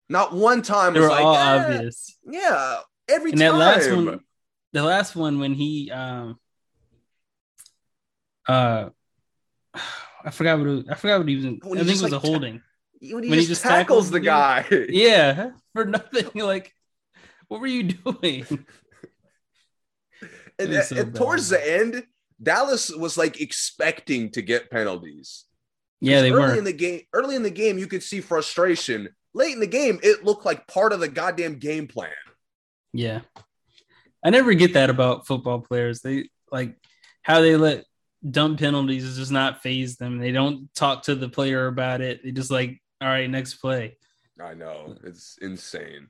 Not 0.10 0.34
one 0.34 0.62
time 0.62 0.94
They 0.94 1.00
was 1.00 1.10
like, 1.10 1.24
all 1.26 1.36
"Eh, 1.36 1.76
obvious. 1.76 2.18
Yeah, 2.30 2.80
every 3.10 3.32
And 3.32 3.40
time. 3.40 3.54
that 3.54 3.58
last 3.58 3.92
one, 3.92 4.20
the 4.74 4.84
last 4.84 5.16
one 5.16 5.40
when 5.40 5.54
he 5.54 5.92
um 5.92 6.40
uh 8.48 8.90
I 10.24 10.32
forgot 10.32 10.60
what 10.60 10.68
it, 10.68 10.86
I 10.90 10.96
forgot 10.96 11.20
what 11.20 11.28
he 11.30 11.36
was. 11.36 11.46
In. 11.46 11.60
When 11.64 11.80
I 11.80 11.84
think 11.84 12.00
it 12.00 12.04
was 12.04 12.12
like, 12.12 12.12
a 12.12 12.20
holding. 12.20 12.62
when 13.00 13.24
he 13.24 13.30
when 13.30 13.40
he 13.40 13.46
just, 13.46 13.50
just 13.50 13.64
tackles 13.64 14.10
tackles 14.10 14.12
the 14.12 14.20
the 14.20 14.26
guy. 14.26 14.66
Yeah, 14.90 15.52
for 15.74 15.86
nothing. 15.86 16.30
Like, 16.36 16.74
what 17.48 17.62
were 17.62 17.68
you 17.68 17.84
doing? 17.84 18.46
and, 20.60 20.84
so 20.84 20.98
and 20.98 21.16
towards 21.16 21.50
the 21.50 21.80
end, 21.80 22.06
Dallas 22.42 22.90
was 22.90 23.18
like 23.18 23.40
expecting 23.40 24.32
to 24.32 24.42
get 24.42 24.70
penalties. 24.70 25.46
Yeah, 26.00 26.22
they 26.22 26.32
early 26.32 26.54
were. 26.54 26.58
in 26.58 26.64
the 26.64 26.74
game. 26.74 27.02
Early 27.14 27.36
in 27.36 27.44
the 27.44 27.50
game, 27.50 27.78
you 27.78 27.88
could 27.88 28.04
see 28.04 28.22
frustration. 28.22 29.10
Late 29.34 29.54
in 29.54 29.60
the 29.60 29.68
game, 29.68 30.00
it 30.04 30.24
looked 30.24 30.46
like 30.46 30.68
part 30.68 30.94
of 30.94 31.00
the 31.00 31.08
goddamn 31.08 31.60
game 31.60 31.88
plan. 31.88 32.12
Yeah. 32.94 33.22
I 34.24 34.30
never 34.30 34.54
get 34.54 34.74
that 34.74 34.90
about 34.90 35.28
football 35.28 35.60
players. 35.60 36.02
They 36.02 36.30
like 36.52 36.76
how 37.22 37.42
they 37.42 37.56
let 37.56 37.86
dumb 38.30 38.58
penalties 38.58 39.04
is 39.04 39.18
just 39.18 39.32
not 39.32 39.62
phase 39.62 39.98
them. 39.98 40.18
They 40.18 40.32
don't 40.32 40.74
talk 40.74 41.04
to 41.04 41.16
the 41.16 41.30
player 41.30 41.68
about 41.68 42.02
it. 42.02 42.24
They 42.24 42.32
just 42.32 42.52
like, 42.52 42.82
all 43.00 43.08
right, 43.08 43.30
next 43.30 43.56
play. 43.56 43.98
I 44.44 44.54
know 44.54 44.96
it's 45.04 45.38
insane. 45.42 46.08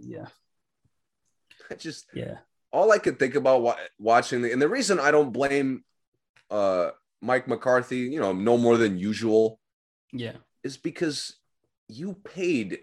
Yeah. 0.00 0.26
I 1.70 1.74
just 1.74 2.06
Yeah. 2.14 2.38
all 2.72 2.90
I 2.90 2.98
could 2.98 3.18
think 3.18 3.34
about 3.34 3.78
watching 3.98 4.42
the, 4.42 4.52
and 4.52 4.60
the 4.60 4.68
reason 4.68 4.98
I 4.98 5.10
don't 5.10 5.32
blame 5.32 5.84
uh 6.50 6.90
Mike 7.20 7.48
McCarthy, 7.48 7.98
you 7.98 8.20
know, 8.20 8.32
no 8.32 8.56
more 8.56 8.76
than 8.76 8.96
usual, 8.98 9.60
Yeah. 10.12 10.36
is 10.62 10.76
because 10.76 11.36
you 11.88 12.14
paid 12.14 12.80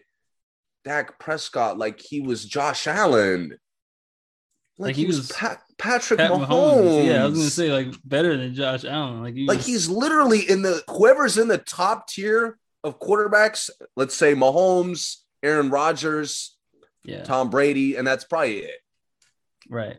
Dak 0.85 1.19
Prescott 1.19 1.77
like 1.77 1.99
he 1.99 2.21
was 2.21 2.45
Josh 2.45 2.87
Allen, 2.87 3.49
like, 4.77 4.89
Like 4.89 4.95
he, 4.95 5.01
he 5.01 5.07
was, 5.07 5.17
was 5.17 5.31
Pat, 5.31 5.61
Patrick 5.77 6.19
Pat 6.19 6.31
Mahomes. 6.31 6.47
Mahomes. 6.47 7.05
Yeah, 7.07 7.23
I 7.23 7.25
was 7.27 7.37
gonna 7.37 7.49
say 7.49 7.71
like 7.71 7.93
better 8.05 8.37
than 8.37 8.53
Josh 8.53 8.85
Allen. 8.85 9.21
Like, 9.23 9.33
he 9.33 9.47
like 9.47 9.57
was- 9.57 9.65
he's 9.65 9.89
literally 9.89 10.39
in 10.49 10.61
the 10.61 10.81
whoever's 10.89 11.37
in 11.37 11.47
the 11.47 11.57
top 11.57 12.07
tier 12.07 12.57
of 12.83 12.99
quarterbacks. 12.99 13.69
Let's 13.95 14.15
say 14.15 14.35
Mahomes, 14.35 15.17
Aaron 15.43 15.69
Rodgers, 15.69 16.55
yeah, 17.03 17.23
Tom 17.23 17.49
Brady, 17.49 17.95
and 17.95 18.05
that's 18.07 18.23
probably 18.23 18.59
it. 18.59 18.79
right. 19.69 19.97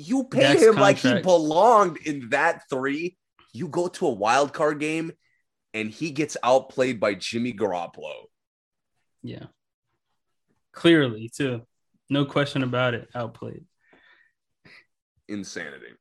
You 0.00 0.24
pay 0.24 0.40
Dak's 0.40 0.62
him 0.62 0.76
like 0.76 0.98
he 0.98 1.22
belonged 1.22 1.96
in 2.04 2.28
that 2.30 2.62
three. 2.70 3.16
You 3.52 3.66
go 3.66 3.88
to 3.88 4.06
a 4.06 4.12
wild 4.12 4.52
card 4.52 4.78
game, 4.78 5.10
and 5.74 5.90
he 5.90 6.10
gets 6.12 6.36
outplayed 6.42 7.00
by 7.00 7.14
Jimmy 7.14 7.52
Garoppolo. 7.52 8.26
Yeah. 9.24 9.46
Clearly, 10.72 11.30
too. 11.34 11.62
No 12.10 12.24
question 12.24 12.62
about 12.62 12.94
it. 12.94 13.08
Outplayed. 13.14 13.64
Insanity. 15.28 15.92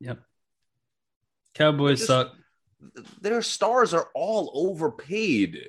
Yep. 0.00 0.20
Cowboys 1.54 1.98
Just- 1.98 2.06
suck. 2.08 2.34
Their 3.20 3.42
stars 3.42 3.92
are 3.92 4.08
all 4.14 4.52
overpaid. 4.54 5.68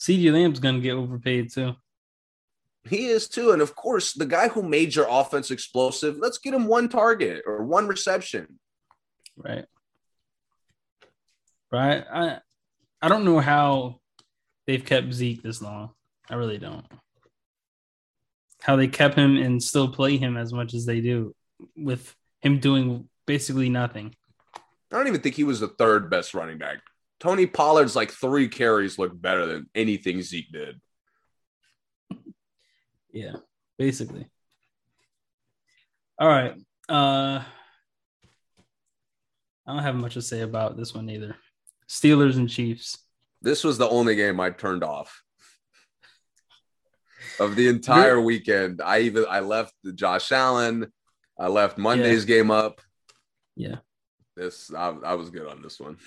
CeeDee 0.00 0.32
Lamb's 0.32 0.60
gonna 0.60 0.80
get 0.80 0.94
overpaid 0.94 1.52
too. 1.52 1.74
He 2.88 3.06
is 3.06 3.28
too. 3.28 3.50
And 3.52 3.60
of 3.62 3.74
course, 3.74 4.12
the 4.12 4.26
guy 4.26 4.48
who 4.48 4.62
made 4.62 4.94
your 4.94 5.06
offense 5.08 5.50
explosive, 5.50 6.16
let's 6.18 6.38
get 6.38 6.54
him 6.54 6.66
one 6.66 6.88
target 6.88 7.42
or 7.46 7.64
one 7.64 7.88
reception. 7.88 8.60
Right. 9.36 9.66
Right. 11.72 12.04
I 12.12 12.40
I 13.00 13.08
don't 13.08 13.24
know 13.24 13.40
how 13.40 14.00
they've 14.66 14.84
kept 14.84 15.12
Zeke 15.12 15.42
this 15.42 15.62
long. 15.62 15.90
I 16.30 16.34
really 16.34 16.58
don't. 16.58 16.84
How 18.60 18.76
they 18.76 18.88
kept 18.88 19.16
him 19.16 19.36
and 19.36 19.62
still 19.62 19.88
play 19.88 20.16
him 20.16 20.36
as 20.36 20.52
much 20.52 20.72
as 20.74 20.86
they 20.86 21.00
do 21.00 21.34
with 21.76 22.14
him 22.40 22.58
doing 22.58 23.08
basically 23.26 23.68
nothing. 23.68 24.14
I 24.56 24.96
don't 24.96 25.08
even 25.08 25.20
think 25.20 25.34
he 25.34 25.44
was 25.44 25.60
the 25.60 25.68
third 25.68 26.10
best 26.10 26.34
running 26.34 26.58
back. 26.58 26.78
Tony 27.18 27.46
Pollard's 27.46 27.96
like 27.96 28.10
three 28.10 28.48
carries 28.48 28.98
look 28.98 29.20
better 29.20 29.46
than 29.46 29.66
anything 29.74 30.20
Zeke 30.22 30.50
did. 30.52 30.80
Yeah, 33.12 33.36
basically. 33.78 34.26
All 36.18 36.28
right. 36.28 36.54
Uh 36.88 37.42
I 39.66 39.72
don't 39.72 39.82
have 39.82 39.94
much 39.94 40.14
to 40.14 40.22
say 40.22 40.40
about 40.40 40.76
this 40.76 40.94
one 40.94 41.08
either. 41.08 41.36
Steelers 41.88 42.36
and 42.36 42.48
Chiefs. 42.48 42.98
This 43.42 43.64
was 43.64 43.76
the 43.76 43.88
only 43.88 44.14
game 44.14 44.40
I 44.40 44.50
turned 44.50 44.84
off 44.84 45.22
of 47.40 47.56
the 47.56 47.68
entire 47.68 48.20
weekend. 48.20 48.80
I 48.80 49.00
even 49.00 49.26
I 49.28 49.40
left 49.40 49.74
the 49.82 49.92
Josh 49.92 50.30
Allen. 50.32 50.92
I 51.38 51.48
left 51.48 51.78
Monday's 51.78 52.24
game 52.24 52.50
up. 52.50 52.80
Yeah. 53.56 53.76
This 54.36 54.72
I, 54.72 54.94
I 55.04 55.14
was 55.14 55.30
good 55.30 55.48
on 55.48 55.60
this 55.60 55.80
one. 55.80 55.98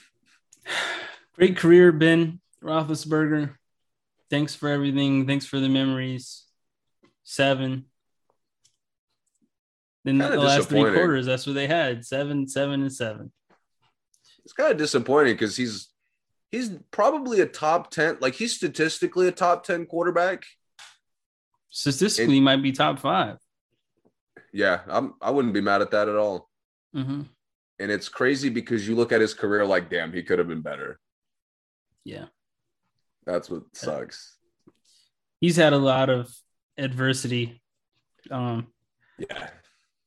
Great 1.35 1.57
career, 1.57 1.91
Ben 1.91 2.39
Roethlisberger. 2.63 3.55
Thanks 4.29 4.55
for 4.55 4.69
everything. 4.69 5.27
Thanks 5.27 5.45
for 5.45 5.59
the 5.59 5.69
memories. 5.69 6.45
Seven. 7.23 7.85
Then 10.05 10.19
the 10.19 10.39
last 10.39 10.69
three 10.69 10.81
quarters, 10.81 11.25
that's 11.25 11.47
what 11.47 11.53
they 11.53 11.67
had. 11.67 12.05
Seven, 12.05 12.47
seven, 12.47 12.81
and 12.81 12.93
seven. 12.93 13.31
It's 14.43 14.53
kind 14.53 14.71
of 14.71 14.77
disappointing 14.77 15.33
because 15.33 15.57
he's 15.57 15.89
he's 16.51 16.71
probably 16.91 17.41
a 17.41 17.45
top 17.45 17.91
ten. 17.91 18.17
Like 18.21 18.36
he's 18.36 18.55
statistically 18.55 19.27
a 19.27 19.31
top 19.31 19.63
ten 19.63 19.86
quarterback. 19.86 20.43
Statistically, 21.69 22.36
he 22.36 22.39
might 22.39 22.63
be 22.63 22.71
top 22.71 22.99
5 22.99 23.38
Yeah, 24.53 24.79
I'm. 24.88 25.15
I 25.21 25.31
wouldn't 25.31 25.53
be 25.53 25.60
mad 25.60 25.81
at 25.81 25.91
that 25.91 26.08
at 26.08 26.15
all. 26.15 26.49
Mm-hmm. 26.95 27.23
And 27.79 27.91
it's 27.91 28.08
crazy 28.08 28.47
because 28.47 28.88
you 28.88 28.95
look 28.95 29.12
at 29.12 29.19
his 29.19 29.34
career 29.34 29.65
like, 29.65 29.89
damn, 29.89 30.13
he 30.13 30.23
could 30.23 30.39
have 30.39 30.47
been 30.47 30.62
better. 30.62 30.97
Yeah. 32.05 32.27
That's 33.25 33.49
what 33.49 33.63
sucks. 33.73 34.38
He's 35.41 35.58
had 35.58 35.73
a 35.73 35.77
lot 35.77 36.10
of 36.10 36.34
adversity. 36.77 37.62
Um, 38.31 38.67
Yeah. 39.19 39.49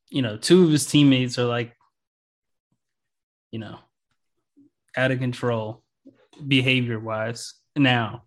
you 0.08 0.22
know, 0.22 0.38
two 0.38 0.64
of 0.64 0.70
his 0.70 0.86
teammates 0.86 1.38
are 1.38 1.44
like, 1.44 1.76
you 3.50 3.58
know, 3.58 3.78
out 4.96 5.10
of 5.10 5.18
control 5.18 5.82
behavior 6.46 6.98
wise 6.98 7.54
now. 7.76 8.24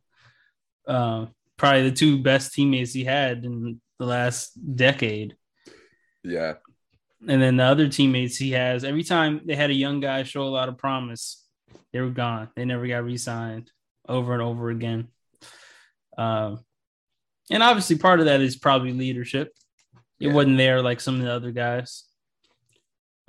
Um, 0.87 1.29
probably 1.57 1.89
the 1.89 1.95
two 1.95 2.21
best 2.21 2.53
teammates 2.53 2.93
he 2.93 3.03
had 3.03 3.45
in 3.45 3.79
the 3.99 4.05
last 4.05 4.51
decade. 4.75 5.35
Yeah. 6.23 6.55
And 7.27 7.41
then 7.41 7.57
the 7.57 7.63
other 7.63 7.87
teammates 7.87 8.37
he 8.37 8.51
has, 8.51 8.83
every 8.83 9.03
time 9.03 9.41
they 9.45 9.55
had 9.55 9.69
a 9.69 9.75
young 9.75 9.99
guy 9.99 10.23
show 10.23 10.43
a 10.43 10.49
lot 10.49 10.69
of 10.69 10.77
promise, 10.77 11.45
they 11.93 12.01
were 12.01 12.09
gone. 12.09 12.49
They 12.55 12.65
never 12.65 12.87
got 12.87 13.03
re 13.03 13.17
signed 13.17 13.69
over 14.07 14.33
and 14.33 14.41
over 14.41 14.69
again. 14.71 15.09
Um, 16.17 16.63
and 17.51 17.61
obviously, 17.61 17.97
part 17.97 18.19
of 18.19 18.25
that 18.25 18.41
is 18.41 18.55
probably 18.55 18.93
leadership. 18.93 19.53
It 20.19 20.27
Yeah. 20.27 20.33
wasn't 20.33 20.57
there 20.57 20.81
like 20.81 20.99
some 20.99 21.15
of 21.15 21.21
the 21.21 21.31
other 21.31 21.51
guys. 21.51 22.05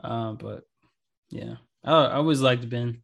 Uh, 0.02 0.32
but 0.32 0.62
yeah, 1.30 1.56
I, 1.84 1.92
I 1.92 2.12
always 2.14 2.40
liked 2.40 2.68
Ben. 2.68 3.02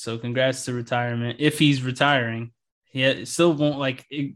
So 0.00 0.16
congrats 0.16 0.64
to 0.64 0.72
retirement. 0.72 1.40
If 1.40 1.58
he's 1.58 1.82
retiring, 1.82 2.52
he 2.84 3.26
still 3.26 3.52
won't 3.52 3.78
like 3.78 4.06
it, 4.08 4.34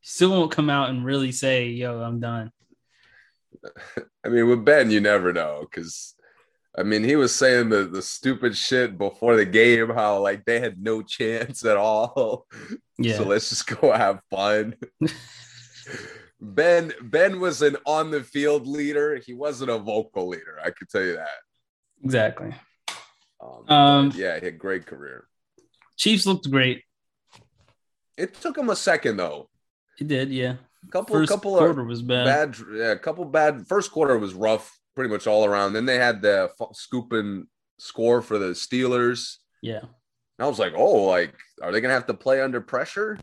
still 0.00 0.30
won't 0.30 0.52
come 0.52 0.70
out 0.70 0.88
and 0.88 1.04
really 1.04 1.32
say, 1.32 1.66
"Yo, 1.68 2.00
I'm 2.00 2.18
done." 2.18 2.50
I 4.24 4.30
mean, 4.30 4.48
with 4.48 4.64
Ben, 4.64 4.90
you 4.90 5.00
never 5.02 5.34
know 5.34 5.66
because, 5.70 6.14
I 6.78 6.82
mean, 6.82 7.04
he 7.04 7.14
was 7.14 7.34
saying 7.34 7.68
the, 7.68 7.84
the 7.84 8.00
stupid 8.00 8.56
shit 8.56 8.96
before 8.96 9.36
the 9.36 9.44
game, 9.44 9.90
how 9.90 10.22
like 10.22 10.46
they 10.46 10.60
had 10.60 10.82
no 10.82 11.02
chance 11.02 11.64
at 11.64 11.76
all. 11.76 12.46
Yeah, 12.98 13.16
So 13.18 13.24
let's 13.24 13.50
just 13.50 13.66
go 13.66 13.92
have 13.92 14.20
fun. 14.30 14.74
ben 16.40 16.94
Ben 17.02 17.40
was 17.40 17.60
an 17.60 17.76
on 17.84 18.10
the 18.10 18.24
field 18.24 18.66
leader. 18.66 19.16
He 19.16 19.34
wasn't 19.34 19.70
a 19.70 19.76
vocal 19.76 20.28
leader. 20.28 20.58
I 20.64 20.70
could 20.70 20.88
tell 20.88 21.02
you 21.02 21.16
that. 21.16 21.28
exactly. 22.02 22.54
Um, 23.68 23.76
Um, 23.76 24.12
yeah, 24.14 24.38
he 24.38 24.44
had 24.46 24.54
a 24.54 24.58
great 24.58 24.86
career. 24.86 25.26
Chiefs 25.96 26.26
looked 26.26 26.50
great. 26.50 26.82
It 28.16 28.34
took 28.40 28.56
him 28.56 28.70
a 28.70 28.76
second 28.76 29.16
though. 29.16 29.48
It 29.98 30.08
did, 30.08 30.30
yeah. 30.30 30.56
Couple 30.90 31.16
First 31.16 31.30
couple 31.32 31.56
quarter 31.56 31.80
of 31.80 31.86
was 31.88 32.02
bad. 32.02 32.24
bad, 32.24 32.56
yeah, 32.72 32.92
a 32.92 32.98
couple 32.98 33.24
bad. 33.24 33.66
First 33.66 33.90
quarter 33.90 34.16
was 34.18 34.34
rough, 34.34 34.78
pretty 34.94 35.10
much 35.10 35.26
all 35.26 35.44
around. 35.44 35.72
Then 35.72 35.84
they 35.84 35.96
had 35.96 36.22
the 36.22 36.50
f- 36.60 36.68
scoop 36.76 37.12
and 37.12 37.46
score 37.78 38.22
for 38.22 38.38
the 38.38 38.48
Steelers. 38.50 39.36
Yeah, 39.62 39.80
And 39.80 39.88
I 40.40 40.46
was 40.46 40.58
like, 40.60 40.74
oh, 40.76 41.04
like, 41.04 41.34
are 41.62 41.72
they 41.72 41.80
gonna 41.80 41.94
have 41.94 42.06
to 42.06 42.14
play 42.14 42.40
under 42.40 42.60
pressure? 42.60 43.18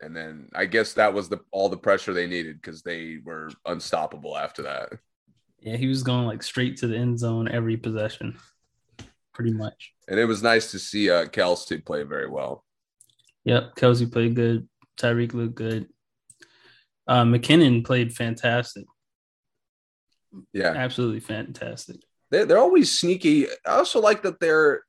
And 0.00 0.16
then 0.16 0.48
I 0.54 0.64
guess 0.66 0.94
that 0.94 1.12
was 1.12 1.28
the 1.28 1.40
all 1.50 1.68
the 1.68 1.76
pressure 1.76 2.14
they 2.14 2.26
needed 2.26 2.60
because 2.62 2.82
they 2.82 3.18
were 3.22 3.50
unstoppable 3.66 4.36
after 4.38 4.62
that. 4.62 4.92
yeah. 5.60 5.76
He 5.76 5.86
was 5.88 6.02
going 6.02 6.26
like 6.26 6.42
straight 6.42 6.76
to 6.78 6.86
the 6.86 6.96
end 6.96 7.18
zone 7.18 7.48
every 7.48 7.76
possession, 7.76 8.38
pretty 9.38 9.52
much. 9.52 9.92
And 10.08 10.18
it 10.18 10.24
was 10.24 10.42
nice 10.42 10.72
to 10.72 10.80
see 10.80 11.08
uh, 11.10 11.26
Kelce 11.26 11.84
play 11.84 12.02
very 12.02 12.28
well. 12.28 12.64
Yep, 13.44 13.76
Kelce 13.76 14.10
played 14.12 14.34
good. 14.34 14.68
Tyreek 15.00 15.32
looked 15.32 15.54
good. 15.54 15.86
Uh, 17.06 17.22
McKinnon 17.22 17.84
played 17.86 18.12
fantastic. 18.12 18.84
Yeah, 20.52 20.72
Absolutely 20.74 21.20
fantastic. 21.20 21.96
they, 22.30 22.44
they're 22.44 22.58
always 22.58 22.98
sneaky. 22.98 23.46
I 23.64 23.76
also 23.76 24.00
like 24.00 24.22
that 24.24 24.40
they're 24.40 24.82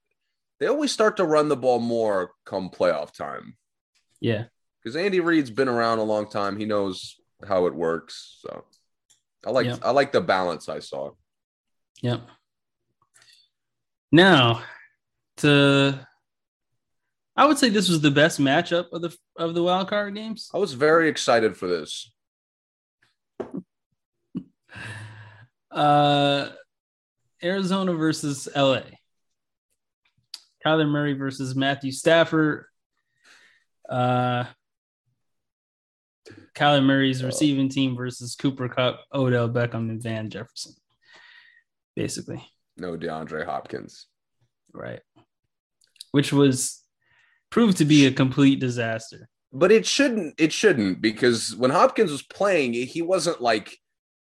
they 0.60 0.66
always 0.66 0.92
start 0.92 1.16
to 1.18 1.24
run 1.24 1.48
the 1.48 1.56
ball 1.56 1.80
more 1.80 2.32
come 2.46 2.70
playoff 2.70 3.14
time 3.14 3.56
Yeah, 4.20 4.46
because 4.84 4.98
Andy 4.98 5.22
Reid's 5.22 5.52
been 5.52 5.70
around 5.70 6.00
a 6.00 6.04
long 6.04 6.30
time. 6.30 6.58
He 6.58 6.66
knows 6.66 7.16
how 7.48 7.68
it 7.68 7.74
works. 7.76 8.40
So 8.42 8.66
I 9.46 9.52
like 9.52 9.68
Yeah. 9.68 9.78
I 9.84 9.92
like 9.92 10.12
the 10.12 10.20
balance 10.22 10.68
I 10.68 10.80
saw. 10.80 11.12
yep. 12.02 12.22
Now, 14.12 14.64
to 15.38 16.08
I 17.36 17.46
would 17.46 17.58
say 17.58 17.70
this 17.70 17.88
was 17.88 18.02
the 18.02 18.12
best 18.12 18.40
matchup 18.40 18.92
of 18.92 19.02
the 19.02 19.16
of 19.38 19.54
the 19.54 19.64
wild 19.64 19.88
card 19.88 20.16
games. 20.16 20.50
I 20.54 20.58
was 20.58 20.74
very 20.74 21.10
excited 21.10 21.58
for 21.58 21.68
this. 21.68 22.12
Uh, 25.72 26.50
Arizona 27.44 27.94
versus 27.94 28.50
LA. 28.56 28.82
Kyler 30.66 30.90
Murray 30.90 31.14
versus 31.14 31.56
Matthew 31.56 31.92
Stafford. 31.92 32.66
Uh, 33.88 34.46
Kyler 36.56 36.84
Murray's 36.84 37.24
receiving 37.24 37.70
team 37.70 37.96
versus 37.96 38.36
Cooper 38.36 38.68
Kupp, 38.68 39.02
Odell 39.14 39.48
Beckham, 39.48 39.90
and 39.90 40.02
Van 40.02 40.30
Jefferson. 40.30 40.74
Basically, 41.96 42.44
No 42.80 42.98
DeAndre 42.98 43.46
Hopkins. 43.46 44.08
right? 44.74 45.02
Which 46.12 46.32
was 46.34 46.82
proved 47.52 47.78
to 47.78 47.86
be 47.86 48.06
a 48.06 48.12
complete 48.12 48.60
disaster. 48.60 49.28
but 49.52 49.72
it 49.72 49.86
shouldn't 49.86 50.36
it 50.40 50.54
shouldn't 50.54 51.02
because 51.02 51.56
when 51.56 51.72
hopkins 51.72 52.12
was 52.12 52.22
playing 52.22 52.74
he 52.74 53.02
wasn't 53.02 53.42
like 53.42 53.76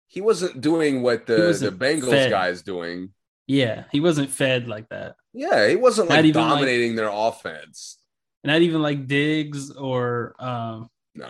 he 0.07 0.21
wasn't 0.23 0.59
doing 0.63 1.03
what 1.03 1.27
the 1.27 1.37
the 1.37 1.71
bengals 1.71 2.09
fed. 2.11 2.31
guys 2.31 2.63
doing 2.63 3.13
Yeah, 3.47 3.85
he 3.93 4.01
wasn't 4.01 4.31
fed 4.31 4.69
like 4.69 4.89
that. 4.89 5.17
yeah 5.35 5.69
he 5.69 5.77
wasn't 5.77 6.09
like 6.09 6.25
even, 6.25 6.41
like- 6.41 6.51
dominating 6.51 6.97
their 6.97 7.11
offense 7.13 7.99
Not 8.45 8.63
even 8.63 8.81
like 8.81 9.07
Diggs 9.07 9.71
or 9.73 10.35
um, 10.39 10.89
no 11.15 11.29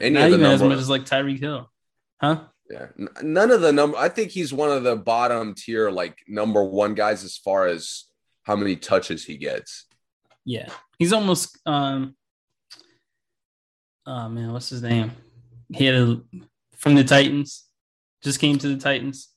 Any 0.00 0.10
not 0.14 0.28
even 0.30 0.42
as 0.46 0.62
much 0.62 0.78
as 0.78 0.88
like 0.88 1.04
Tyreek 1.04 1.40
Hill, 1.40 1.68
huh? 2.20 2.44
Yeah 2.70 2.86
none 3.22 3.50
of 3.50 3.60
the 3.60 3.72
number 3.72 3.96
i 3.96 4.08
think 4.08 4.30
he's 4.30 4.52
one 4.52 4.70
of 4.70 4.82
the 4.82 4.96
bottom 4.96 5.54
tier 5.54 5.90
like 5.90 6.16
number 6.26 6.64
one 6.64 6.94
guys 6.94 7.22
as 7.24 7.36
far 7.36 7.66
as 7.66 8.04
how 8.42 8.56
many 8.56 8.74
touches 8.76 9.24
he 9.24 9.36
gets 9.36 9.86
Yeah, 10.44 10.68
he's 10.98 11.12
almost 11.12 11.58
um. 11.66 12.14
Oh 14.06 14.28
man, 14.28 14.52
what's 14.52 14.68
his 14.68 14.82
name? 14.82 15.10
He 15.74 15.84
had 15.84 15.96
a 15.96 16.20
from 16.76 16.94
the 16.94 17.02
Titans. 17.02 17.64
Just 18.22 18.38
came 18.38 18.56
to 18.58 18.68
the 18.68 18.76
Titans. 18.76 19.28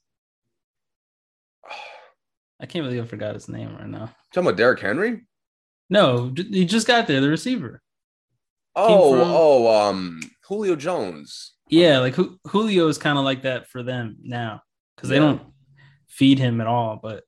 I 2.62 2.66
can't 2.68 2.86
believe 2.86 3.04
I 3.04 3.08
forgot 3.08 3.34
his 3.34 3.48
name 3.50 3.76
right 3.76 3.88
now. 3.88 4.14
talking 4.34 4.48
about 4.48 4.58
Derrick 4.58 4.80
henry 4.82 5.26
No, 5.90 6.32
he 6.36 6.66
just 6.66 6.88
got 6.88 7.08
there. 7.08 7.22
The 7.22 7.30
receiver. 7.30 7.82
oh 8.76 9.12
from- 9.18 9.32
oh 9.32 9.90
um 9.90 10.20
julio 10.48 10.76
jones 10.76 11.54
Yeah, 11.70 12.00
like 12.00 12.16
Julio 12.48 12.88
is 12.88 12.98
kind 12.98 13.18
of 13.18 13.24
like 13.24 13.44
that 13.44 13.68
for 13.70 13.84
them 13.84 14.18
now 14.22 14.62
because 14.96 15.10
they 15.10 15.16
Yeah. 15.16 15.22
don't 15.22 15.42
feed 16.08 16.40
him 16.40 16.60
at 16.62 16.68
all. 16.68 17.00
But 17.02 17.24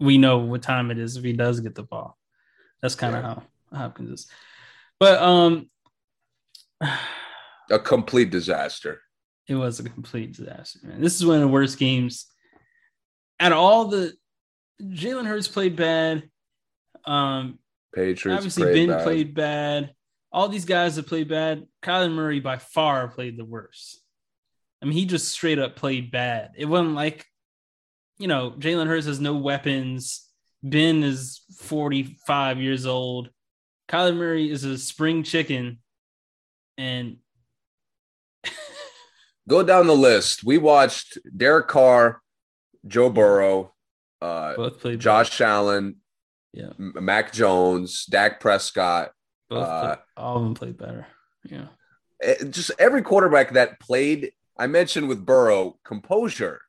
we 0.00 0.18
know 0.18 0.38
what 0.38 0.62
time 0.62 0.90
it 0.90 0.98
is 0.98 1.16
if 1.16 1.24
he 1.24 1.32
does 1.32 1.60
get 1.60 1.74
the 1.74 1.84
ball. 1.84 2.18
That's 2.82 2.96
kind 2.96 3.14
of 3.16 3.22
Yeah. 3.22 3.34
how 3.72 3.78
Hopkins 3.78 4.10
is. 4.20 4.30
But 4.98 5.22
um, 5.22 5.70
a 7.70 7.78
complete 7.78 8.30
disaster 8.30 9.00
it 9.46 9.54
was 9.56 9.78
a 9.78 9.82
complete 9.84 10.32
disaster, 10.34 10.78
man. 10.84 11.02
This 11.02 11.16
is 11.16 11.26
one 11.26 11.36
of 11.36 11.42
the 11.42 11.48
worst 11.48 11.78
games. 11.78 12.26
Out 13.38 13.52
of 13.52 13.58
all 13.58 13.84
the 13.88 14.14
Jalen 14.82 15.26
Hurts 15.26 15.48
played 15.48 15.76
bad. 15.76 16.30
Um, 17.04 17.58
patriots 17.94 18.38
obviously 18.38 18.62
played 18.62 18.74
Ben 18.74 18.96
bad. 18.96 19.04
played 19.04 19.34
bad. 19.34 19.94
All 20.34 20.48
these 20.48 20.64
guys 20.64 20.96
that 20.96 21.06
played 21.06 21.28
bad. 21.28 21.64
Kyler 21.80 22.12
Murray 22.12 22.40
by 22.40 22.58
far 22.58 23.06
played 23.06 23.38
the 23.38 23.44
worst. 23.44 24.00
I 24.82 24.86
mean, 24.86 24.94
he 24.94 25.06
just 25.06 25.28
straight 25.28 25.60
up 25.60 25.76
played 25.76 26.10
bad. 26.10 26.50
It 26.56 26.64
wasn't 26.64 26.96
like, 26.96 27.24
you 28.18 28.26
know, 28.26 28.50
Jalen 28.58 28.88
Hurts 28.88 29.06
has 29.06 29.20
no 29.20 29.36
weapons. 29.36 30.28
Ben 30.60 31.04
is 31.04 31.42
45 31.60 32.58
years 32.58 32.84
old. 32.84 33.30
Kyler 33.88 34.16
Murray 34.16 34.50
is 34.50 34.64
a 34.64 34.76
spring 34.76 35.22
chicken. 35.22 35.78
And 36.76 37.18
go 39.48 39.62
down 39.62 39.86
the 39.86 39.94
list. 39.94 40.42
We 40.42 40.58
watched 40.58 41.16
Derek 41.36 41.68
Carr, 41.68 42.20
Joe 42.88 43.08
Burrow, 43.08 43.72
uh, 44.20 44.56
both 44.56 44.80
played 44.80 44.98
Josh 44.98 45.40
Allen, 45.40 45.96
Yeah. 46.52 46.72
Mac 46.76 47.32
Jones, 47.32 48.04
Dak 48.06 48.40
Prescott. 48.40 49.12
Both 49.48 49.68
uh, 49.68 49.96
all 50.16 50.36
of 50.36 50.42
them 50.44 50.54
played 50.54 50.78
better. 50.78 51.06
Yeah. 51.44 51.66
Eh, 52.22 52.44
Just 52.50 52.70
every 52.78 53.02
quarterback 53.02 53.52
that 53.52 53.80
played. 53.80 54.32
I 54.56 54.66
mentioned 54.66 55.08
with 55.08 55.26
Burrow, 55.26 55.78
composure. 55.84 56.60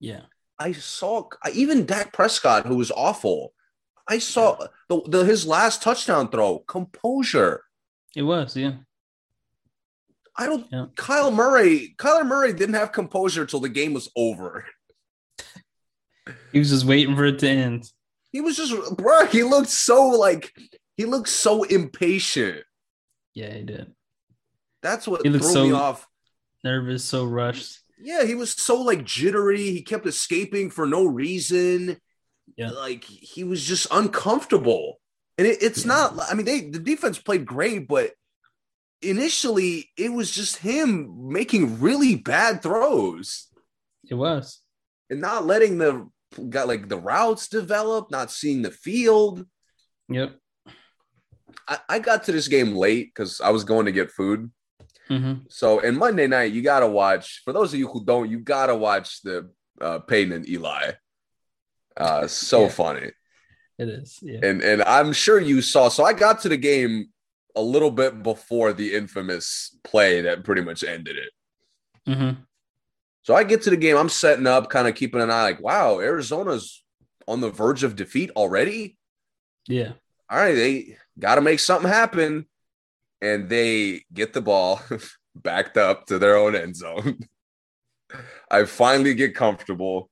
Yeah. 0.00 0.22
I 0.58 0.72
saw 0.72 1.28
even 1.52 1.86
Dak 1.86 2.12
Prescott, 2.12 2.66
who 2.66 2.76
was 2.76 2.92
awful. 2.92 3.52
I 4.08 4.18
saw 4.18 4.66
the, 4.88 5.02
the 5.06 5.24
his 5.24 5.46
last 5.46 5.82
touchdown 5.82 6.28
throw, 6.28 6.60
composure. 6.60 7.64
It 8.14 8.22
was, 8.22 8.56
yeah. 8.56 8.74
I 10.36 10.46
don't. 10.46 10.66
Yeah. 10.70 10.86
Kyle 10.96 11.30
Murray. 11.30 11.94
Kyler 11.98 12.26
Murray 12.26 12.52
didn't 12.52 12.74
have 12.74 12.92
composure 12.92 13.46
till 13.46 13.60
the 13.60 13.68
game 13.68 13.94
was 13.94 14.10
over. 14.16 14.64
He 16.52 16.58
was 16.58 16.70
just 16.70 16.84
waiting 16.84 17.16
for 17.16 17.24
it 17.24 17.40
to 17.40 17.48
end. 17.48 17.90
He 18.30 18.40
was 18.40 18.56
just, 18.56 18.96
bro. 18.96 19.26
He 19.26 19.42
looked 19.42 19.70
so 19.70 20.06
like 20.08 20.52
he 20.96 21.04
looked 21.04 21.28
so 21.28 21.62
impatient. 21.64 22.62
Yeah, 23.34 23.52
he 23.54 23.62
did. 23.62 23.92
That's 24.82 25.06
what 25.08 25.22
He 25.22 25.30
threw 25.30 25.38
looked 25.40 25.54
me 25.54 25.72
off. 25.72 26.06
Nervous, 26.64 27.04
so 27.04 27.24
rushed. 27.24 27.78
Yeah, 28.00 28.24
he 28.24 28.34
was 28.34 28.50
so 28.52 28.82
like 28.82 29.04
jittery. 29.04 29.70
He 29.70 29.82
kept 29.82 30.06
escaping 30.06 30.70
for 30.70 30.86
no 30.86 31.04
reason. 31.06 31.98
Yeah. 32.56 32.70
like 32.70 33.04
he 33.04 33.44
was 33.44 33.64
just 33.64 33.86
uncomfortable. 33.90 35.00
And 35.38 35.46
it, 35.46 35.62
it's 35.62 35.84
Yeah. 35.84 35.88
not. 35.88 36.18
I 36.30 36.34
mean, 36.34 36.44
they 36.44 36.68
the 36.68 36.78
defense 36.80 37.18
played 37.18 37.46
great, 37.46 37.88
but 37.88 38.10
initially 39.00 39.90
it 39.96 40.12
was 40.12 40.30
just 40.30 40.58
him 40.58 41.28
making 41.32 41.80
really 41.80 42.16
bad 42.16 42.62
throws 42.62 43.48
It 44.08 44.14
was. 44.14 44.60
and 45.10 45.20
not 45.20 45.46
letting 45.46 45.78
the 45.78 46.08
got 46.48 46.68
like 46.68 46.88
the 46.88 46.98
routes 46.98 47.48
develop, 47.48 48.10
not 48.10 48.30
seeing 48.30 48.62
the 48.62 48.70
field. 48.70 49.46
Yep. 50.08 50.38
I, 51.72 51.78
I 51.88 51.98
got 51.98 52.24
to 52.24 52.32
this 52.32 52.48
game 52.48 52.74
late 52.74 53.12
because 53.14 53.40
I 53.40 53.50
was 53.50 53.64
going 53.64 53.86
to 53.86 53.92
get 53.92 54.10
food. 54.10 54.50
Mm-hmm. 55.10 55.44
So 55.48 55.80
in 55.80 55.96
Monday 55.98 56.26
night, 56.26 56.52
you 56.52 56.62
gotta 56.62 56.86
watch. 56.86 57.42
For 57.44 57.52
those 57.52 57.72
of 57.72 57.78
you 57.78 57.88
who 57.88 58.04
don't, 58.04 58.30
you 58.30 58.38
gotta 58.38 58.74
watch 58.74 59.20
the 59.22 59.50
uh, 59.80 59.98
Peyton 60.00 60.32
and 60.32 60.48
Eli. 60.48 60.92
Uh, 61.96 62.26
so 62.26 62.62
Yeah. 62.62 62.68
funny, 62.68 63.10
It 63.78 63.88
is. 63.88 64.18
Yeah. 64.22 64.40
and 64.42 64.62
and 64.62 64.82
I'm 64.82 65.12
sure 65.12 65.38
you 65.40 65.60
saw. 65.60 65.88
So 65.88 66.04
I 66.04 66.12
got 66.12 66.40
to 66.42 66.48
the 66.48 66.56
game 66.56 67.06
a 67.54 67.60
little 67.62 67.90
bit 67.90 68.22
before 68.22 68.72
the 68.72 68.94
infamous 68.94 69.76
play 69.84 70.22
that 70.22 70.44
pretty 70.44 70.62
much 70.62 70.82
ended 70.84 71.16
it. 71.18 72.10
Mm-hmm. 72.10 72.40
So 73.24 73.34
I 73.34 73.44
get 73.44 73.62
to 73.62 73.70
the 73.70 73.76
game. 73.76 73.96
I'm 73.96 74.08
setting 74.08 74.46
up, 74.46 74.70
kind 74.70 74.88
of 74.88 74.94
keeping 74.94 75.20
an 75.20 75.30
eye. 75.30 75.42
Like, 75.42 75.60
wow, 75.60 76.00
Arizona's 76.00 76.82
on 77.28 77.40
the 77.40 77.50
verge 77.50 77.84
of 77.84 77.96
defeat 77.96 78.30
already. 78.34 78.96
Yeah. 79.68 79.92
All 80.32 80.38
right, 80.38 80.54
they 80.54 80.96
got 81.18 81.34
to 81.34 81.42
make 81.42 81.60
something 81.60 81.90
happen. 81.90 82.46
And 83.20 83.50
they 83.50 84.04
get 84.12 84.32
the 84.32 84.40
ball 84.40 84.80
backed 85.36 85.76
up 85.76 86.06
to 86.06 86.18
their 86.18 86.36
own 86.36 86.56
end 86.56 86.74
zone. 86.74 87.18
I 88.50 88.64
finally 88.64 89.14
get 89.14 89.34
comfortable. 89.34 90.10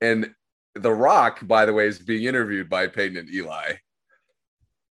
And 0.00 0.34
The 0.74 0.92
Rock, 0.92 1.38
by 1.46 1.66
the 1.66 1.72
way, 1.72 1.86
is 1.86 2.00
being 2.00 2.24
interviewed 2.24 2.68
by 2.68 2.88
Peyton 2.88 3.16
and 3.16 3.32
Eli. 3.32 3.74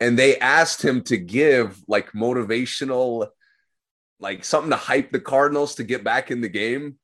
And 0.00 0.18
they 0.18 0.38
asked 0.38 0.82
him 0.82 1.02
to 1.04 1.18
give 1.18 1.78
like 1.86 2.12
motivational, 2.12 3.28
like 4.18 4.42
something 4.44 4.70
to 4.70 4.76
hype 4.76 5.12
the 5.12 5.20
Cardinals 5.20 5.74
to 5.76 5.84
get 5.84 6.02
back 6.02 6.30
in 6.30 6.40
the 6.40 6.48
game. 6.48 6.98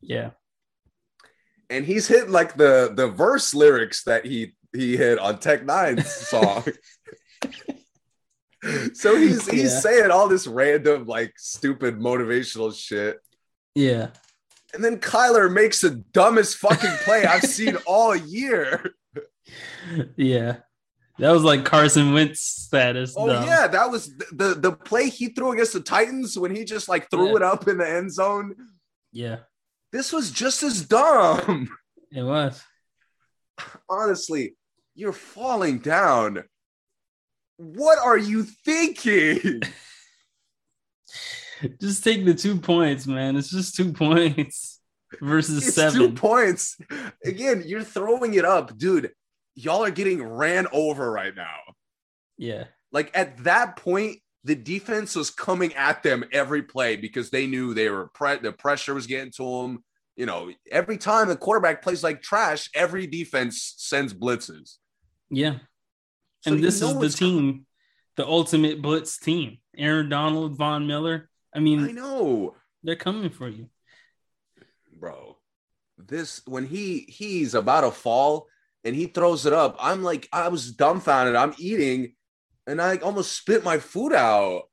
Yeah. 0.00 0.30
And 1.68 1.84
he's 1.84 2.08
hitting 2.08 2.32
like 2.32 2.56
the 2.56 2.92
the 2.94 3.08
verse 3.08 3.54
lyrics 3.54 4.04
that 4.04 4.24
he 4.24 4.55
he 4.76 4.96
hit 4.96 5.18
on 5.18 5.38
Tech 5.38 5.62
N9ne's 5.62 6.12
song. 6.12 6.64
so 8.94 9.16
he's 9.16 9.48
he's 9.48 9.72
Yeah. 9.74 9.80
saying 9.80 10.10
all 10.10 10.28
this 10.28 10.46
random 10.46 11.06
like 11.06 11.32
stupid 11.36 11.98
motivational 11.98 12.74
shit. 12.76 13.18
Yeah. 13.74 14.08
And 14.74 14.82
then 14.84 14.98
Kyler 14.98 15.52
makes 15.52 15.80
the 15.80 15.90
dumbest 16.12 16.58
fucking 16.58 16.90
play 17.04 17.24
I've 17.24 17.42
seen 17.58 17.76
all 17.86 18.14
year. 18.14 18.90
Yeah. 20.16 20.56
That 21.18 21.30
was 21.30 21.44
like 21.44 21.64
Carson 21.64 22.12
Wentz 22.12 22.40
status. 22.40 23.14
Oh 23.16 23.26
dumb. 23.28 23.44
yeah, 23.46 23.68
that 23.68 23.90
was 23.90 24.14
the, 24.16 24.26
the 24.32 24.54
the 24.54 24.72
play 24.72 25.08
he 25.08 25.28
threw 25.28 25.52
against 25.52 25.72
the 25.72 25.80
Titans 25.80 26.38
when 26.38 26.54
he 26.54 26.64
just 26.64 26.88
like 26.88 27.08
threw 27.10 27.28
Yeah. 27.30 27.36
it 27.36 27.42
up 27.42 27.68
in 27.68 27.78
the 27.78 27.88
end 27.88 28.12
zone. 28.12 28.54
Yeah. 29.12 29.38
This 29.92 30.12
was 30.12 30.30
just 30.30 30.62
as 30.62 30.84
dumb. 30.84 31.70
It 32.12 32.22
was. 32.22 32.62
Honestly, 33.88 34.56
you're 34.96 35.12
falling 35.12 35.78
down. 35.78 36.42
What 37.58 37.98
are 37.98 38.18
you 38.18 38.42
thinking? 38.42 39.62
Just 41.80 42.04
take 42.04 42.24
the 42.24 42.34
two 42.34 42.58
points, 42.58 43.06
man. 43.06 43.36
It's 43.36 43.50
just 43.50 43.76
two 43.76 43.92
points 43.92 44.78
versus 45.22 45.66
It's 45.66 45.74
seven. 45.74 45.98
two 46.00 46.12
points. 46.12 46.76
Again, 47.24 47.62
you're 47.64 47.82
throwing 47.82 48.34
it 48.34 48.44
up, 48.44 48.76
dude. 48.76 49.12
Y'all 49.54 49.82
are 49.84 49.90
getting 49.90 50.22
ran 50.22 50.66
over 50.72 51.10
right 51.10 51.34
now. 51.34 51.56
yeah. 52.36 52.64
Like 52.92 53.10
at 53.16 53.38
that 53.44 53.76
point, 53.76 54.18
the 54.44 54.54
defense 54.54 55.16
was 55.16 55.30
coming 55.30 55.74
at 55.74 56.02
them 56.02 56.24
every 56.32 56.62
play 56.62 56.96
because 56.96 57.30
they 57.30 57.46
knew 57.46 57.74
they 57.74 57.88
were 57.90 58.10
pre- 58.14 58.36
the 58.38 58.52
pressure 58.52 58.94
was 58.94 59.06
getting 59.06 59.32
to 59.32 59.62
them. 59.62 59.84
You 60.14 60.24
know, 60.26 60.50
every 60.70 60.96
time 60.98 61.28
the 61.28 61.36
quarterback 61.36 61.82
plays 61.82 62.04
like 62.04 62.22
trash, 62.22 62.70
every 62.74 63.06
defense 63.06 63.74
sends 63.76 64.14
blitzes. 64.14 64.76
Yeah. 65.30 65.58
So 66.40 66.52
and 66.52 66.62
this 66.62 66.82
is 66.82 66.98
the 66.98 67.08
team, 67.08 67.66
the 68.16 68.26
ultimate 68.26 68.80
blitz 68.80 69.18
team. 69.18 69.58
Aaron 69.76 70.08
Donald, 70.08 70.56
Von 70.56 70.86
Miller. 70.86 71.28
I 71.54 71.58
mean, 71.60 71.84
I 71.84 71.92
know, 71.92 72.54
they're 72.82 72.96
coming 72.96 73.30
for 73.30 73.48
you. 73.48 73.68
bro. 74.98 75.38
This 75.98 76.42
when 76.46 76.66
he 76.66 77.06
he's 77.08 77.54
about 77.54 77.80
to 77.80 77.90
fall 77.90 78.48
and 78.84 78.94
he 78.94 79.06
throws 79.06 79.46
it 79.46 79.52
up. 79.52 79.76
I'm 79.80 80.02
like, 80.02 80.28
I 80.32 80.48
was 80.48 80.72
dumbfounded. 80.72 81.34
I'm 81.34 81.54
eating, 81.58 82.14
and 82.66 82.80
I 82.80 82.96
almost 82.98 83.32
spit 83.36 83.64
my 83.64 83.78
food 83.78 84.12
out. 84.12 84.64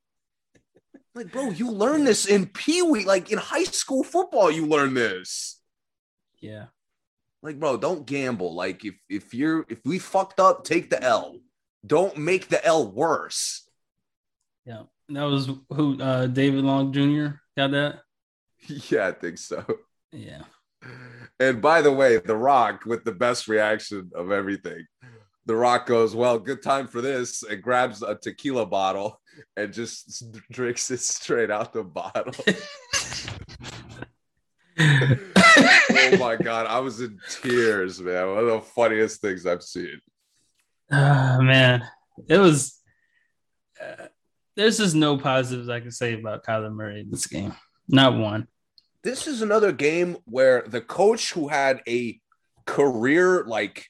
Like, 1.16 1.32
bro, 1.32 1.50
you 1.50 1.72
learn 1.72 2.04
this 2.04 2.26
in 2.26 2.48
Pee 2.48 2.82
Wee, 2.82 3.06
like 3.06 3.32
in 3.32 3.38
high 3.38 3.64
school 3.64 4.04
football, 4.04 4.52
you 4.52 4.66
learn 4.66 4.94
this. 4.94 5.60
Yeah. 6.40 6.66
Like, 7.44 7.60
bro, 7.60 7.76
don't 7.76 8.06
gamble. 8.06 8.56
Like, 8.56 8.86
if 8.86 8.96
if 9.10 9.34
you're 9.34 9.66
if 9.68 9.80
we 9.86 10.00
fucked 10.00 10.40
up, 10.40 10.64
take 10.64 10.90
the 10.90 11.04
L. 11.04 11.40
Don't 11.86 12.18
make 12.18 12.48
the 12.48 12.66
L 12.66 12.90
worse. 12.90 13.70
Yeah. 14.66 14.84
That 15.10 15.24
was 15.24 15.50
who 15.70 16.02
uh 16.02 16.28
David 16.28 16.64
Long 16.64 16.94
Jr. 16.94 17.36
got 17.58 17.72
that. 17.72 18.00
yeah, 18.90 19.08
I 19.08 19.12
think 19.12 19.38
so. 19.38 19.66
Yeah. 20.14 20.44
And 21.40 21.62
by 21.62 21.82
the 21.82 21.92
way, 21.92 22.18
The 22.18 22.36
Rock 22.36 22.86
with 22.86 23.04
the 23.04 23.12
best 23.12 23.50
reaction 23.50 24.12
of 24.16 24.32
everything. 24.32 24.86
The 25.46 25.56
Rock 25.56 25.86
goes, 25.86 26.16
Well, 26.16 26.40
good 26.40 26.64
time 26.64 26.88
for 26.88 27.02
this, 27.02 27.44
and 27.44 27.62
grabs 27.62 28.02
a 28.02 28.16
tequila 28.16 28.66
bottle 28.66 29.20
and 29.58 29.74
just 29.74 30.24
drinks 30.50 30.90
it 30.92 31.02
straight 31.02 31.52
out 31.52 31.74
the 31.74 31.84
bottle. 31.84 32.34
oh 36.12 36.18
my 36.18 36.36
God. 36.36 36.68
I 36.68 36.80
was 36.80 37.02
in 37.02 37.20
tears, 37.30 38.02
man. 38.02 38.28
One 38.28 38.38
of 38.40 38.46
the 38.48 38.62
funniest 38.62 39.22
things 39.22 39.46
I've 39.46 39.64
seen. 39.64 40.00
Ah, 40.92 41.40
man, 41.42 41.84
it 42.28 42.38
was. 42.38 42.80
Uh, 43.82 44.08
there's 44.56 44.78
just 44.78 44.96
no 44.96 45.18
positives 45.18 45.70
I 45.70 45.80
can 45.80 45.92
say 45.92 46.14
about 46.14 46.46
Kyler 46.46 46.74
Murray 46.74 47.02
in 47.02 47.10
this 47.10 47.28
game. 47.28 47.54
Not 47.88 48.18
one. 48.18 48.48
This 49.04 49.28
is 49.28 49.42
another 49.42 49.72
game 49.72 50.18
where 50.26 50.64
the 50.68 50.82
coach 50.82 51.34
who 51.34 51.48
had 51.48 51.82
a 51.88 52.20
career, 52.66 53.44
like 53.46 53.88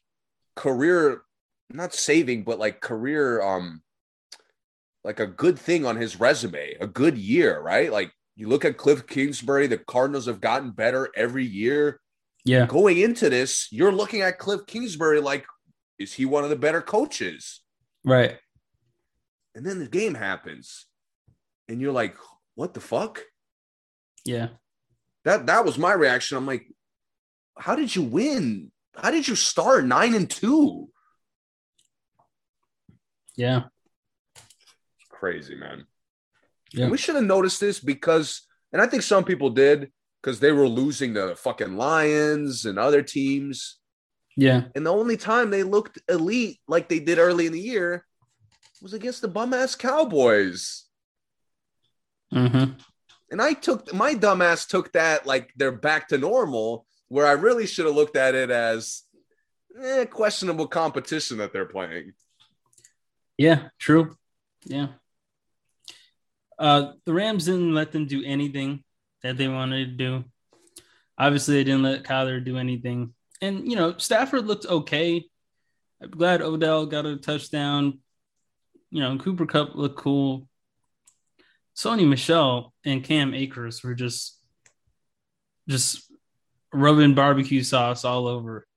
career, 0.55 1.23
not 1.69 1.93
saving, 1.93 2.43
but 2.43 2.59
like 2.59 2.81
career, 2.81 3.41
um, 3.41 3.81
like 5.03 5.19
a 5.19 5.27
good 5.27 5.59
thing 5.59 5.85
on 5.85 5.97
his 5.97 6.19
resume, 6.19 6.75
a 6.79 6.87
good 6.87 7.17
year, 7.17 7.59
right? 7.59 7.91
Like 7.91 8.11
you 8.35 8.47
look 8.47 8.65
at 8.65 8.77
Cliff 8.77 9.05
Kingsbury, 9.05 9.67
the 9.67 9.77
Cardinals 9.77 10.25
have 10.25 10.41
gotten 10.41 10.71
better 10.71 11.09
every 11.15 11.45
year. 11.45 11.99
Yeah. 12.45 12.65
Going 12.65 12.97
into 12.97 13.29
this, 13.29 13.67
you're 13.71 13.91
looking 13.91 14.21
at 14.21 14.37
Cliff 14.37 14.65
Kingsbury 14.67 15.21
like, 15.21 15.45
is 15.97 16.13
he 16.13 16.25
one 16.25 16.43
of 16.43 16.49
the 16.49 16.55
better 16.55 16.81
coaches? 16.81 17.61
Right. 18.03 18.37
And 19.55 19.65
then 19.65 19.79
the 19.79 19.87
game 19.87 20.15
happens, 20.15 20.87
and 21.69 21.79
you're 21.79 21.93
like, 21.93 22.17
what 22.55 22.73
the 22.73 22.81
fuck? 22.81 23.21
Yeah. 24.25 24.49
That 25.25 25.45
that 25.45 25.63
was 25.63 25.77
my 25.77 25.93
reaction. 25.93 26.37
I'm 26.37 26.47
like, 26.47 26.65
how 27.57 27.75
did 27.75 27.95
you 27.95 28.01
win? 28.01 28.71
How 28.95 29.11
did 29.11 29.27
you 29.27 29.35
start 29.35 29.85
nine 29.85 30.15
and 30.15 30.29
two? 30.29 30.89
Yeah. 33.35 33.63
Crazy, 35.09 35.55
man. 35.55 35.85
Yeah. 36.73 36.89
We 36.89 36.97
should 36.97 37.15
have 37.15 37.23
noticed 37.23 37.59
this 37.59 37.79
because, 37.79 38.41
and 38.71 38.81
I 38.81 38.87
think 38.87 39.03
some 39.03 39.23
people 39.23 39.51
did 39.51 39.91
because 40.23 40.39
they 40.39 40.53
were 40.53 40.67
losing 40.67 41.13
the 41.13 41.35
fucking 41.35 41.75
Lions 41.75 42.65
and 42.65 42.79
other 42.79 43.01
teams. 43.01 43.77
Yeah. 44.37 44.63
And 44.73 44.85
the 44.85 44.93
only 44.93 45.17
time 45.17 45.49
they 45.49 45.63
looked 45.63 45.99
elite 46.07 46.59
like 46.67 46.87
they 46.87 46.99
did 46.99 47.19
early 47.19 47.45
in 47.45 47.51
the 47.51 47.59
year 47.59 48.05
was 48.81 48.93
against 48.93 49.21
the 49.21 49.27
bum 49.27 49.53
ass 49.53 49.75
Cowboys. 49.75 50.85
Mm-hmm. 52.33 52.73
And 53.31 53.41
I 53.41 53.53
took 53.53 53.93
my 53.93 54.15
dumbass 54.15 54.67
took 54.67 54.93
that 54.93 55.27
like 55.27 55.51
they're 55.55 55.71
back 55.71 56.07
to 56.09 56.17
normal, 56.17 56.85
where 57.09 57.27
I 57.27 57.33
really 57.33 57.67
should 57.67 57.85
have 57.85 57.95
looked 57.95 58.15
at 58.15 58.33
it 58.33 58.49
as 58.49 59.03
eh, 59.81 60.05
questionable 60.05 60.67
competition 60.67 61.37
that 61.39 61.51
they're 61.51 61.65
playing. 61.65 62.13
Yeah. 63.37 63.67
True. 63.77 64.15
Yeah. 64.65 64.87
Uh, 66.57 66.93
the 67.05 67.13
Rams 67.13 67.45
didn't 67.45 67.73
let 67.73 67.91
them 67.91 68.05
do 68.05 68.23
anything 68.23 68.83
that 69.23 69.37
they 69.37 69.47
wanted 69.47 69.85
to 69.85 69.91
do. 69.93 70.23
Obviously, 71.17 71.55
they 71.55 71.63
didn't 71.63 71.83
let 71.83 72.03
Kyler 72.03 72.43
do 72.43 72.57
anything. 72.57 73.13
And, 73.41 73.69
you 73.69 73.75
know, 73.75 73.97
Stafford 73.97 74.45
looked 74.45 74.65
okay. 74.65 75.25
I'm 76.01 76.09
glad 76.11 76.41
Odell 76.41 76.85
got 76.85 77.05
a 77.05 77.17
touchdown. 77.17 77.99
You 78.89 79.01
know, 79.01 79.17
Cooper 79.17 79.45
Kupp 79.45 79.75
looked 79.75 79.97
cool. 79.97 80.47
Sony 81.75 82.07
Michel 82.07 82.73
and 82.85 83.03
Cam 83.03 83.33
Akers 83.33 83.83
were 83.83 83.95
just 83.95 84.39
just 85.67 86.11
rubbing 86.73 87.15
barbecue 87.15 87.63
sauce 87.63 88.03
all 88.05 88.27
over 88.27 88.67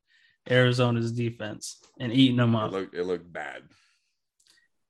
Arizona's 0.48 1.12
defense 1.12 1.78
and 1.98 2.12
eating 2.12 2.36
them 2.36 2.54
It 2.54 2.58
up. 2.58 2.72
looked 2.72 2.94
it 2.94 3.04
looked 3.04 3.30
bad. 3.30 3.62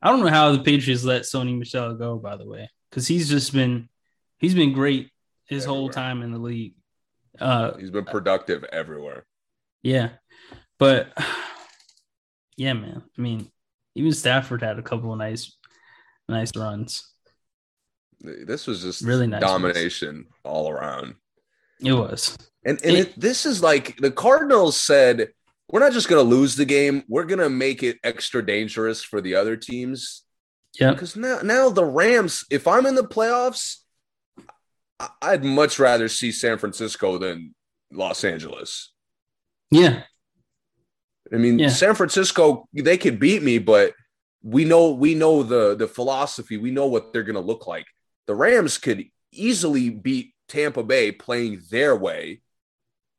I 0.03 0.11
don't 0.11 0.21
know 0.21 0.29
how 0.29 0.53
the 0.53 0.63
Patriots 0.63 1.05
let 1.05 1.23
Sony 1.23 1.59
Michel 1.59 1.95
go, 1.95 2.17
by 2.19 2.37
the 2.37 2.47
way, 2.47 2.71
because 2.91 3.09
he's 3.09 3.29
just 3.29 3.53
been 3.53 3.89
he's 4.39 4.55
been 4.55 4.73
great 4.73 5.11
his 5.47 5.65
whole 5.65 5.89
time 5.89 6.23
in 6.23 6.33
the 6.33 6.39
league. 6.39 6.75
Uh, 7.41 7.77
He's 7.77 7.91
been 7.91 8.05
productive 8.05 8.65
everywhere. 8.73 9.25
yeah, 9.83 10.11
but 10.79 11.09
yeah, 12.57 12.73
man. 12.73 13.03
I 13.17 13.21
mean, 13.21 13.51
even 13.95 14.13
Stafford 14.13 14.63
had 14.63 14.79
a 14.79 14.83
couple 14.83 15.13
of 15.13 15.19
nice, 15.19 15.57
nice 16.29 16.55
runs. 16.57 17.13
This 18.21 18.67
was 18.67 18.83
just 18.83 19.03
Really 19.03 19.27
nice 19.27 19.41
domination 19.43 20.27
all 20.45 20.71
around. 20.71 21.15
It 21.81 21.93
was. 21.93 22.37
And 22.65 22.81
and 22.83 22.97
It- 22.97 23.09
it, 23.09 23.21
this 23.21 23.45
is 23.47 23.63
like 23.63 23.97
the 23.99 24.11
Cardinals 24.11 24.77
said, 24.81 25.29
we're 25.71 25.81
not 25.81 25.93
just 25.93 26.09
going 26.09 26.25
to 26.25 26.29
lose 26.37 26.57
the 26.57 26.65
game. 26.65 27.03
We're 27.09 27.25
going 27.25 27.41
to 27.41 27.51
make 27.51 27.83
it 27.83 27.99
extra 28.05 28.45
dangerous 28.45 29.03
for 29.03 29.21
the 29.21 29.35
other 29.35 29.57
teams. 29.57 30.23
Yeah. 30.81 30.93
Because 30.93 31.17
now, 31.17 31.41
now 31.43 31.69
the 31.71 31.85
Rams, 31.85 32.45
if 32.51 32.67
I'm 32.67 32.87
in 32.87 32.95
the 32.95 33.03
playoffs, 33.05 33.79
I'd 35.21 35.45
much 35.45 35.79
rather 35.79 36.09
see 36.09 36.33
San 36.33 36.59
Francisco 36.59 37.19
than 37.19 37.55
Los 37.93 38.25
Angeles. 38.25 38.93
Yeah. 39.71 40.03
I 41.33 41.37
mean, 41.37 41.59
Yeah. 41.59 41.69
San 41.69 41.95
Francisco, 41.95 42.69
they 42.73 42.97
could 42.97 43.19
beat 43.19 43.43
me, 43.43 43.59
but 43.59 43.95
we 44.43 44.65
know 44.65 44.93
we 44.93 45.15
know 45.15 45.43
the 45.43 45.75
the 45.75 45.89
philosophy. 45.89 46.57
We 46.57 46.71
know 46.71 46.87
what 46.87 47.13
they're 47.13 47.25
going 47.25 47.35
to 47.35 47.41
look 47.41 47.67
like. 47.67 47.87
The 48.27 48.35
Rams 48.35 48.79
could 48.79 49.05
easily 49.33 49.91
beat 49.91 50.35
Tampa 50.49 50.83
Bay 50.85 51.11
playing 51.13 51.63
their 51.71 51.97
way. 51.97 52.41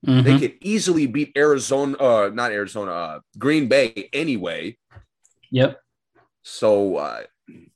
Mhm. 0.05 0.23
They 0.23 0.39
could 0.39 0.57
easily 0.61 1.05
beat 1.07 1.33
Arizona, 1.35 1.97
uh, 1.97 2.29
not 2.33 2.51
Arizona, 2.51 2.91
uh, 2.91 3.19
Green 3.37 3.67
Bay 3.67 4.09
anyway. 4.13 4.77
Yep. 5.51 5.81
So 6.43 6.97
uh, 6.97 7.23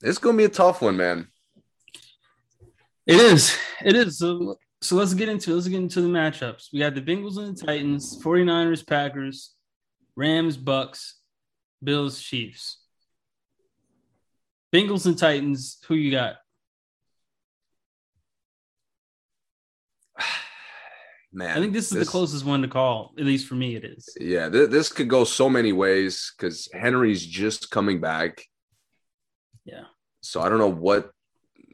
it's 0.02 0.18
going 0.18 0.36
to 0.36 0.38
be 0.38 0.44
a 0.44 0.48
tough 0.48 0.80
one, 0.80 0.96
man. 0.96 1.28
It 3.06 3.16
is. 3.16 3.56
It 3.84 3.96
is. 3.96 4.18
So, 4.18 4.56
so 4.80 4.96
let's 4.96 5.14
get 5.14 5.28
into 5.28 5.54
let's 5.54 5.68
get 5.68 5.80
into 5.80 6.00
the 6.00 6.08
matchups. 6.08 6.68
We 6.72 6.78
got 6.78 6.94
the 6.94 7.02
Bengals 7.02 7.36
and 7.36 7.56
the 7.56 7.66
Titans, 7.66 8.22
49ers, 8.22 8.86
Packers, 8.86 9.54
Rams, 10.14 10.56
Bucs, 10.56 11.12
Bills, 11.82 12.20
Chiefs. 12.20 12.78
Bengals 14.72 15.06
and 15.06 15.18
Titans, 15.18 15.78
who 15.86 15.94
you 15.94 16.12
got? 16.12 16.36
Man, 21.32 21.56
I 21.56 21.60
think 21.60 21.72
this 21.72 21.92
is 21.92 22.06
the 22.06 22.10
closest 22.10 22.44
one 22.44 22.62
to 22.62 22.68
call. 22.68 23.12
At 23.18 23.24
least 23.24 23.48
for 23.48 23.54
me, 23.54 23.74
it 23.74 23.84
is. 23.84 24.08
Yeah, 24.18 24.48
th- 24.48 24.70
this 24.70 24.90
could 24.90 25.08
go 25.08 25.24
so 25.24 25.50
many 25.50 25.72
ways 25.72 26.32
because 26.36 26.68
Henry's 26.72 27.26
just 27.26 27.70
coming 27.70 28.00
back. 28.00 28.46
Yeah. 29.64 29.84
So 30.22 30.40
I 30.40 30.48
don't 30.48 30.58
know 30.58 30.68
what 30.68 31.10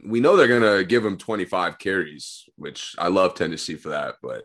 we 0.09 0.21
know. 0.21 0.37
They're 0.37 0.49
gonna 0.49 0.85
give 0.85 1.05
him 1.05 1.17
25 1.19 1.79
carries, 1.79 2.49
which 2.57 2.95
I 2.99 3.09
love 3.09 3.35
Tennessee 3.35 3.77
for 3.77 3.91
that. 3.91 4.17
But 4.23 4.45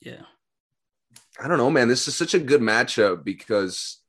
Yeah. 0.00 0.22
I 1.40 1.48
don't 1.48 1.58
know, 1.58 1.70
man. 1.70 1.88
This 1.88 2.06
is 2.08 2.14
such 2.14 2.34
a 2.34 2.38
good 2.38 2.60
matchup 2.60 3.24
because 3.24 4.00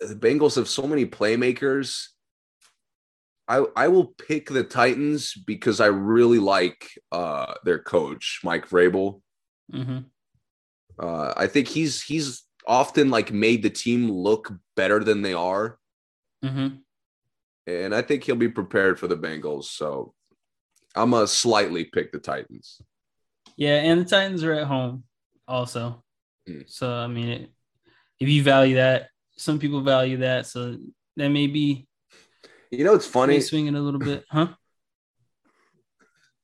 the 0.00 0.14
Bengals 0.14 0.56
have 0.56 0.68
so 0.68 0.86
many 0.86 1.06
playmakers. 1.06 2.06
I 3.48 3.64
I 3.76 3.88
will 3.88 4.06
pick 4.06 4.48
the 4.48 4.64
Titans 4.64 5.34
because 5.34 5.80
I 5.80 5.86
really 5.86 6.38
like 6.38 6.88
uh, 7.10 7.54
their 7.64 7.78
coach, 7.80 8.40
Mike 8.44 8.68
Vrabel. 8.68 9.20
hmm 9.70 9.98
Uh, 10.98 11.32
I 11.36 11.46
think 11.46 11.68
he's 11.68 12.02
he's 12.02 12.44
often 12.66 13.10
like 13.10 13.32
made 13.32 13.62
the 13.62 13.70
team 13.70 14.10
look 14.10 14.52
better 14.76 15.02
than 15.02 15.22
they 15.22 15.34
are, 15.34 15.78
hmm 16.42 16.68
and 17.66 17.94
I 17.94 18.02
think 18.02 18.24
he'll 18.24 18.36
be 18.36 18.48
prepared 18.48 18.98
for 18.98 19.08
the 19.08 19.16
Bengals. 19.16 19.64
So 19.64 20.14
I'm 20.94 21.10
gonna 21.10 21.26
slightly 21.26 21.84
pick 21.84 22.12
the 22.12 22.18
Titans. 22.18 22.80
Yeah, 23.56 23.76
and 23.76 24.00
the 24.00 24.04
Titans 24.04 24.44
are 24.44 24.52
at 24.52 24.66
home 24.66 25.04
also. 25.46 26.02
Mm. 26.48 26.64
So 26.68 26.92
I 26.92 27.06
mean, 27.06 27.28
it, 27.28 27.52
if 28.20 28.28
you 28.28 28.42
value 28.42 28.76
that, 28.76 29.08
some 29.36 29.58
people 29.58 29.80
value 29.82 30.18
that. 30.18 30.46
So 30.46 30.76
that 31.16 31.28
may 31.28 31.46
be 31.46 31.86
You 32.70 32.84
know, 32.84 32.94
it's 32.94 33.06
funny. 33.06 33.34
may 33.34 33.40
swing 33.40 33.66
it 33.66 33.74
a 33.74 33.80
little 33.80 34.00
bit, 34.00 34.24
huh? 34.30 34.48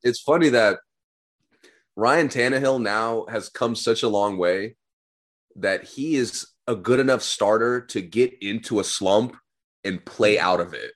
It's 0.03 0.21
funny 0.21 0.51
that 0.51 0.79
Ryan 1.97 2.29
Tannehill 2.29 2.81
now 2.81 3.27
has 3.29 3.49
come 3.49 3.75
such 3.75 4.03
a 4.05 4.09
long 4.09 4.39
way 4.39 4.77
that 5.57 5.83
he 5.83 6.15
is 6.15 6.47
a 6.69 6.77
good 6.77 7.01
enough 7.01 7.23
starter 7.23 7.81
to 7.81 8.01
get 8.01 8.35
into 8.41 8.79
a 8.79 8.85
slump 8.85 9.37
and 9.83 10.05
play 10.05 10.39
out 10.39 10.61
of 10.61 10.75
it. 10.75 10.93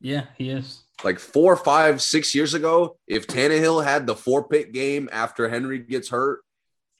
Yeah, 0.00 0.26
he 0.36 0.50
is. 0.50 0.84
like 1.04 1.18
four, 1.18 1.56
five, 1.56 2.00
six 2.02 2.34
years 2.34 2.54
ago, 2.54 2.98
if 3.06 3.26
Tannehill 3.26 3.84
had 3.84 4.06
the 4.06 4.14
four 4.16 4.48
pick 4.48 4.72
game 4.72 5.08
after 5.12 5.48
Henry 5.48 5.78
gets 5.78 6.08
hurt, 6.08 6.40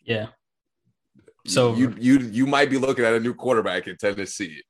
Yeah, 0.05 0.29
So- 1.47 1.75
you 1.75 1.95
you 1.99 2.19
you 2.21 2.47
might 2.47 2.71
be 2.71 2.79
looking 2.79 3.05
at 3.05 3.15
a 3.15 3.21
new 3.21 3.35
quarterback 3.35 3.87
in 3.89 3.97
Tennessee. 3.97 4.63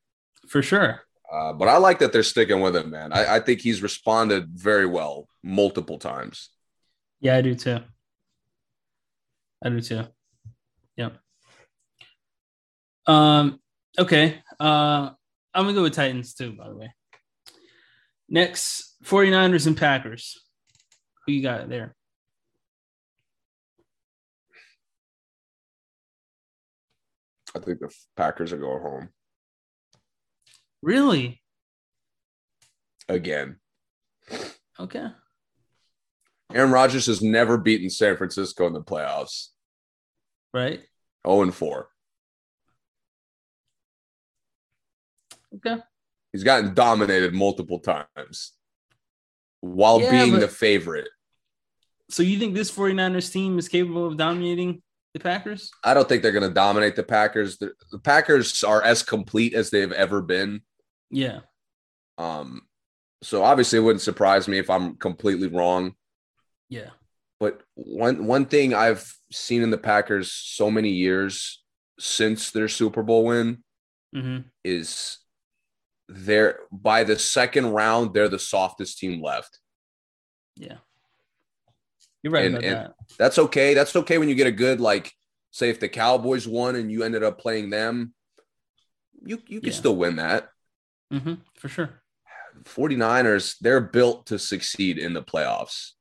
for 0.48 0.62
sure. 0.62 1.02
Uh, 1.30 1.52
but 1.52 1.68
I 1.68 1.76
like 1.76 1.98
that 1.98 2.10
they're 2.12 2.22
sticking 2.22 2.60
with 2.62 2.74
him, 2.74 2.90
man. 2.90 3.12
I, 3.12 3.36
I 3.36 3.40
think 3.40 3.60
he's 3.60 3.82
responded 3.82 4.48
very 4.48 4.86
well 4.86 5.28
multiple 5.42 5.98
times. 5.98 6.48
Yeah, 7.20 7.36
I 7.36 7.42
do 7.42 7.54
too. 7.54 7.80
I 9.62 9.68
do 9.68 9.80
too. 9.82 10.04
Yep. 10.96 11.18
Um, 13.06 13.60
okay. 13.98 14.42
Uh 14.60 15.10
I'm 15.54 15.64
gonna 15.64 15.74
go 15.74 15.82
with 15.82 15.94
Titans 15.94 16.34
too, 16.34 16.52
by 16.52 16.68
the 16.68 16.76
way. 16.76 16.92
Next, 18.28 18.96
49ers 19.04 19.66
and 19.66 19.76
Packers. 19.76 20.38
Who 21.26 21.32
you 21.32 21.42
got 21.42 21.68
there? 21.68 21.94
I 27.54 27.60
think 27.60 27.80
the 27.80 27.90
Packers 28.16 28.52
are 28.52 28.58
going 28.58 28.82
home 28.82 29.08
Really? 30.82 31.40
again. 33.08 33.56
Okay. 34.78 35.06
Aaron 36.54 36.70
Rodgers 36.70 37.06
has 37.06 37.20
never 37.20 37.58
beaten 37.58 37.90
San 37.90 38.16
Francisco 38.16 38.66
in 38.66 38.74
the 38.74 38.82
playoffs. 38.82 39.48
Right. 40.54 40.80
0 41.26 41.42
and 41.42 41.54
4. 41.54 41.88
Okay. 45.56 45.82
He's 46.32 46.44
gotten 46.44 46.74
dominated 46.74 47.32
multiple 47.34 47.80
times 47.80 48.52
while 49.60 50.00
Yeah, 50.00 50.10
being 50.10 50.32
but- 50.32 50.40
the 50.40 50.48
favorite. 50.48 51.08
So 52.10 52.22
you 52.22 52.38
think 52.38 52.54
this 52.54 52.70
49ers 52.70 53.30
team 53.30 53.58
is 53.58 53.68
capable 53.68 54.06
of 54.06 54.16
dominating 54.16 54.82
the 55.12 55.20
Packers? 55.20 55.70
I 55.84 55.92
don't 55.92 56.08
think 56.08 56.22
they're 56.22 56.32
going 56.32 56.48
to 56.48 56.54
dominate 56.54 56.96
the 56.96 57.02
Packers. 57.02 57.58
The, 57.58 57.72
the 57.92 57.98
Packers 57.98 58.64
are 58.64 58.82
as 58.82 59.02
complete 59.02 59.52
as 59.52 59.68
they've 59.68 59.92
ever 59.92 60.22
been. 60.22 60.62
Yeah. 61.10 61.40
Um, 62.16 62.62
so 63.22 63.42
obviously, 63.44 63.78
it 63.78 63.82
wouldn't 63.82 64.00
surprise 64.00 64.48
me 64.48 64.58
if 64.58 64.70
I'm 64.70 64.96
completely 64.96 65.48
wrong. 65.48 65.92
Yeah. 66.70 66.90
But 67.40 67.60
one 67.74 68.26
one 68.26 68.46
thing 68.46 68.72
I've 68.74 69.12
seen 69.30 69.62
in 69.62 69.70
the 69.70 69.78
Packers 69.78 70.32
so 70.32 70.70
many 70.70 70.90
years 70.90 71.62
since 71.98 72.50
their 72.52 72.68
Super 72.68 73.02
Bowl 73.02 73.24
win 73.24 73.62
hmm 74.14 74.38
is 74.64 75.18
they're 76.08 76.60
by 76.72 77.04
the 77.04 77.18
second 77.18 77.66
round 77.72 78.14
they're 78.14 78.28
the 78.28 78.38
softest 78.38 78.98
team 78.98 79.22
left. 79.22 79.58
Yeah. 80.56 80.78
You're 82.22 82.32
right 82.32 82.46
And- 82.46 82.54
about 82.56 82.64
and- 82.64 82.76
that. 82.76 82.94
That's 83.18 83.38
okay. 83.38 83.74
That's 83.74 83.94
okay 83.96 84.18
when 84.18 84.28
you 84.28 84.34
get 84.34 84.46
a 84.46 84.52
good 84.52 84.80
like 84.80 85.12
say 85.50 85.70
if 85.70 85.80
the 85.80 85.88
Cowboys 85.88 86.46
won 86.46 86.76
and 86.76 86.90
you 86.90 87.02
ended 87.02 87.22
up 87.22 87.38
playing 87.38 87.70
them, 87.70 88.14
you 89.24 89.42
you 89.48 89.60
can 89.60 89.70
Yeah. 89.70 89.76
still 89.76 89.96
win 89.96 90.16
that. 90.16 90.50
hmm 91.10 91.34
For 91.56 91.68
sure. 91.68 92.02
49ers, 92.64 93.56
they're 93.60 93.80
built 93.80 94.26
to 94.26 94.38
succeed 94.38 94.98
in 94.98 95.12
the 95.14 95.22
playoffs. 95.22 95.92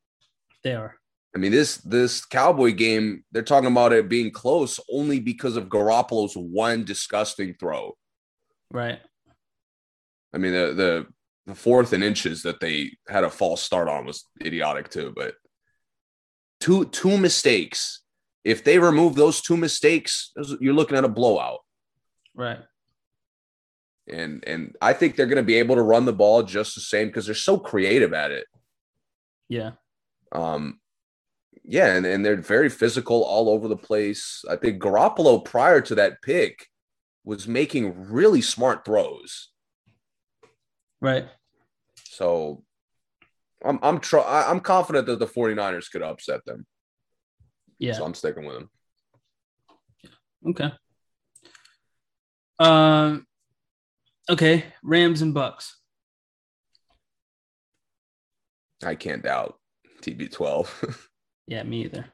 They 0.63 0.73
are. 0.73 0.95
I 1.35 1.39
mean, 1.39 1.51
this 1.51 1.77
this 1.77 2.25
Cowboy 2.25 2.71
game, 2.73 3.23
they're 3.31 3.43
talking 3.43 3.71
about 3.71 3.93
it 3.93 4.09
being 4.09 4.31
close 4.31 4.79
only 4.91 5.19
because 5.19 5.55
of 5.55 5.65
Garoppolo's 5.69 6.35
one 6.35 6.83
disgusting 6.83 7.53
throw. 7.59 7.95
Right. 8.71 8.99
I 10.37 10.39
mean, 10.39 10.53
the 10.53 10.73
the 10.75 11.05
the 11.47 11.55
fourth 11.55 11.93
and 11.93 12.03
inches 12.03 12.43
that 12.43 12.59
they 12.59 12.91
had 13.07 13.23
a 13.23 13.29
false 13.29 13.63
start 13.63 13.89
on 13.89 14.05
was 14.05 14.27
idiotic 14.45 14.89
too. 14.89 15.13
But 15.15 15.33
two 16.59 16.85
two 16.85 17.17
mistakes. 17.17 18.01
If 18.43 18.63
they 18.63 18.77
remove 18.77 19.15
those 19.15 19.41
two 19.41 19.57
mistakes, 19.57 20.31
you're 20.59 20.75
looking 20.75 20.95
at 20.95 21.03
a 21.03 21.09
blowout. 21.09 21.61
Right. 22.35 22.59
And 24.07 24.43
and 24.45 24.75
I 24.79 24.93
think 24.93 25.15
they're 25.15 25.25
going 25.25 25.37
to 25.37 25.43
be 25.43 25.55
able 25.55 25.75
to 25.75 25.81
run 25.81 26.05
the 26.05 26.13
ball 26.13 26.43
just 26.43 26.75
the 26.75 26.81
same 26.81 27.07
because 27.07 27.25
they're 27.25 27.33
so 27.33 27.57
creative 27.57 28.13
at 28.13 28.29
it. 28.29 28.45
Yeah. 29.49 29.71
Um, 30.31 30.79
yeah, 31.63 31.95
and, 31.95 32.05
and 32.05 32.23
they're 32.23 32.37
very 32.37 32.69
physical 32.69 33.23
all 33.23 33.49
over 33.49 33.67
the 33.67 33.75
place. 33.75 34.45
I 34.47 34.55
think 34.55 34.81
Garoppolo 34.81 35.43
prior 35.43 35.81
to 35.81 35.95
that 35.95 36.21
pick 36.21 36.67
was 37.25 37.47
making 37.47 38.11
really 38.11 38.41
smart 38.41 38.85
throws. 38.85 39.49
Right. 41.07 41.25
So 42.03 42.65
I'm 43.63 43.79
I'm 43.81 43.99
try- 44.01 44.23
I- 44.23 44.49
I'm 44.51 44.59
confident 44.59 45.07
that 45.07 45.19
the 45.19 45.25
49ers 45.25 45.89
could 45.89 46.01
upset 46.01 46.43
them. 46.43 46.65
Yeah. 47.79 47.93
So 47.93 48.03
I'm 48.03 48.13
sticking 48.13 48.45
with 48.45 48.55
them. 48.55 48.69
Okay. 50.49 50.73
Um. 52.59 53.25
Okay. 54.29 54.65
Rams 54.83 55.21
and 55.21 55.33
Bucs. 55.33 55.71
I 58.83 58.95
can't 58.95 59.23
doubt 59.23 59.57
TB12. 60.01 61.07
yeah, 61.47 61.63
me 61.63 61.85
either. 61.85 62.05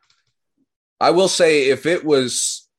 I 0.99 1.09
will 1.09 1.27
say 1.27 1.69
if 1.69 1.87
it 1.87 2.05
was 2.05 2.69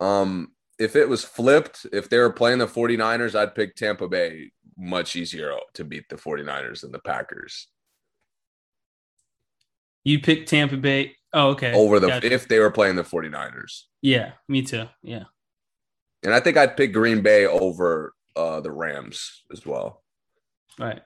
um 0.00 0.50
if 0.78 0.96
it 0.96 1.08
was 1.08 1.24
flipped, 1.24 1.86
if 1.92 2.08
they 2.08 2.18
were 2.18 2.32
playing 2.32 2.58
the 2.58 2.66
49ers, 2.66 3.34
I'd 3.34 3.54
pick 3.54 3.74
Tampa 3.74 4.08
Bay 4.08 4.52
much 4.76 5.16
easier 5.16 5.52
to 5.74 5.84
beat 5.84 6.08
the 6.08 6.16
49ers 6.16 6.82
than 6.82 6.92
the 6.92 7.00
Packers. 7.00 7.66
You 10.04 10.20
pick 10.20 10.46
Tampa 10.46 10.76
Bay. 10.76 11.16
Oh, 11.32 11.48
okay. 11.50 11.72
Over 11.74 12.00
the 12.00 12.08
gotcha. 12.08 12.32
if 12.32 12.48
they 12.48 12.60
were 12.60 12.70
playing 12.70 12.96
the 12.96 13.02
49ers. 13.02 13.82
Yeah, 14.00 14.32
me 14.48 14.62
too. 14.62 14.86
Yeah. 15.02 15.24
And 16.22 16.32
I 16.32 16.40
think 16.40 16.56
I'd 16.56 16.76
pick 16.76 16.92
Green 16.92 17.20
Bay 17.20 17.46
over 17.46 18.14
uh 18.36 18.60
the 18.60 18.70
Rams 18.70 19.42
as 19.52 19.66
well. 19.66 20.02
Right. 20.78 21.02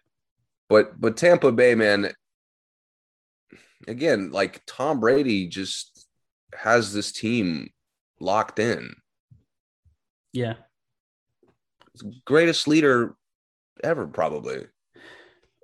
But 0.68 1.00
but 1.00 1.16
Tampa 1.16 1.50
Bay, 1.50 1.74
man, 1.74 2.12
again, 3.88 4.30
like 4.30 4.62
Tom 4.66 5.00
Brady 5.00 5.48
just 5.48 6.06
has 6.54 6.92
this 6.92 7.12
team 7.12 7.70
locked 8.20 8.58
in. 8.58 8.94
Yeah. 10.32 10.54
Greatest 12.24 12.66
leader 12.68 13.16
ever, 13.84 14.06
probably. 14.06 14.66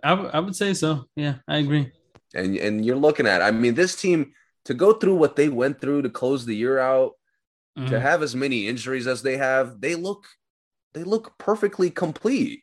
I, 0.05 0.11
w- 0.11 0.31
I 0.33 0.41
would 0.41 0.55
say 0.55 0.75
so. 0.75 1.07
Yeah, 1.17 1.37
I 1.47 1.59
agree. 1.59 1.91
And 2.35 2.57
and 2.57 2.85
you're 2.85 2.97
looking 2.97 3.27
at, 3.27 3.43
I 3.43 3.51
mean, 3.51 3.75
this 3.75 3.97
team 3.97 4.33
to 4.67 4.75
go 4.75 4.93
through 4.93 5.17
what 5.17 5.37
they 5.37 5.49
went 5.49 5.81
through 5.81 6.03
to 6.03 6.11
close 6.11 6.45
the 6.45 6.55
year 6.55 6.79
out, 6.79 7.13
mm-hmm. 7.79 7.89
to 7.89 8.01
have 8.01 8.23
as 8.23 8.35
many 8.35 8.69
injuries 8.69 9.07
as 9.07 9.23
they 9.23 9.37
have, 9.37 9.81
they 9.81 9.95
look 9.95 10.27
they 10.93 11.05
look 11.05 11.39
perfectly 11.39 11.91
complete. 11.91 12.63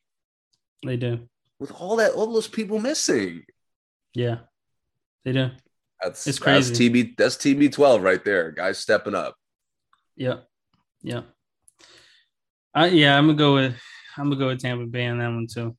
They 0.85 0.97
do. 0.97 1.27
With 1.59 1.71
all 1.71 1.95
that 1.97 2.11
all 2.11 2.31
those 2.31 2.47
people 2.47 2.79
missing. 2.79 3.43
Yeah. 4.13 4.39
They 5.23 5.33
do. 5.33 5.49
That's 6.01 6.27
it's 6.27 6.39
crazy. 6.39 6.69
That's 6.69 6.79
TB 6.79 7.17
that's 7.17 7.37
TB 7.37 7.71
twelve 7.71 8.03
right 8.03 8.23
there. 8.23 8.51
Guys 8.51 8.77
stepping 8.77 9.15
up. 9.15 9.35
Yeah. 10.15 10.41
Yeah. 11.01 11.21
I, 12.75 12.87
yeah, 12.87 13.17
I'm 13.17 13.27
gonna 13.27 13.37
go 13.37 13.55
with 13.55 13.75
I'm 14.17 14.25
gonna 14.25 14.35
go 14.35 14.47
with 14.47 14.61
Tampa 14.61 14.85
Bay 14.85 15.07
on 15.07 15.19
that 15.19 15.29
one 15.29 15.47
too. 15.47 15.75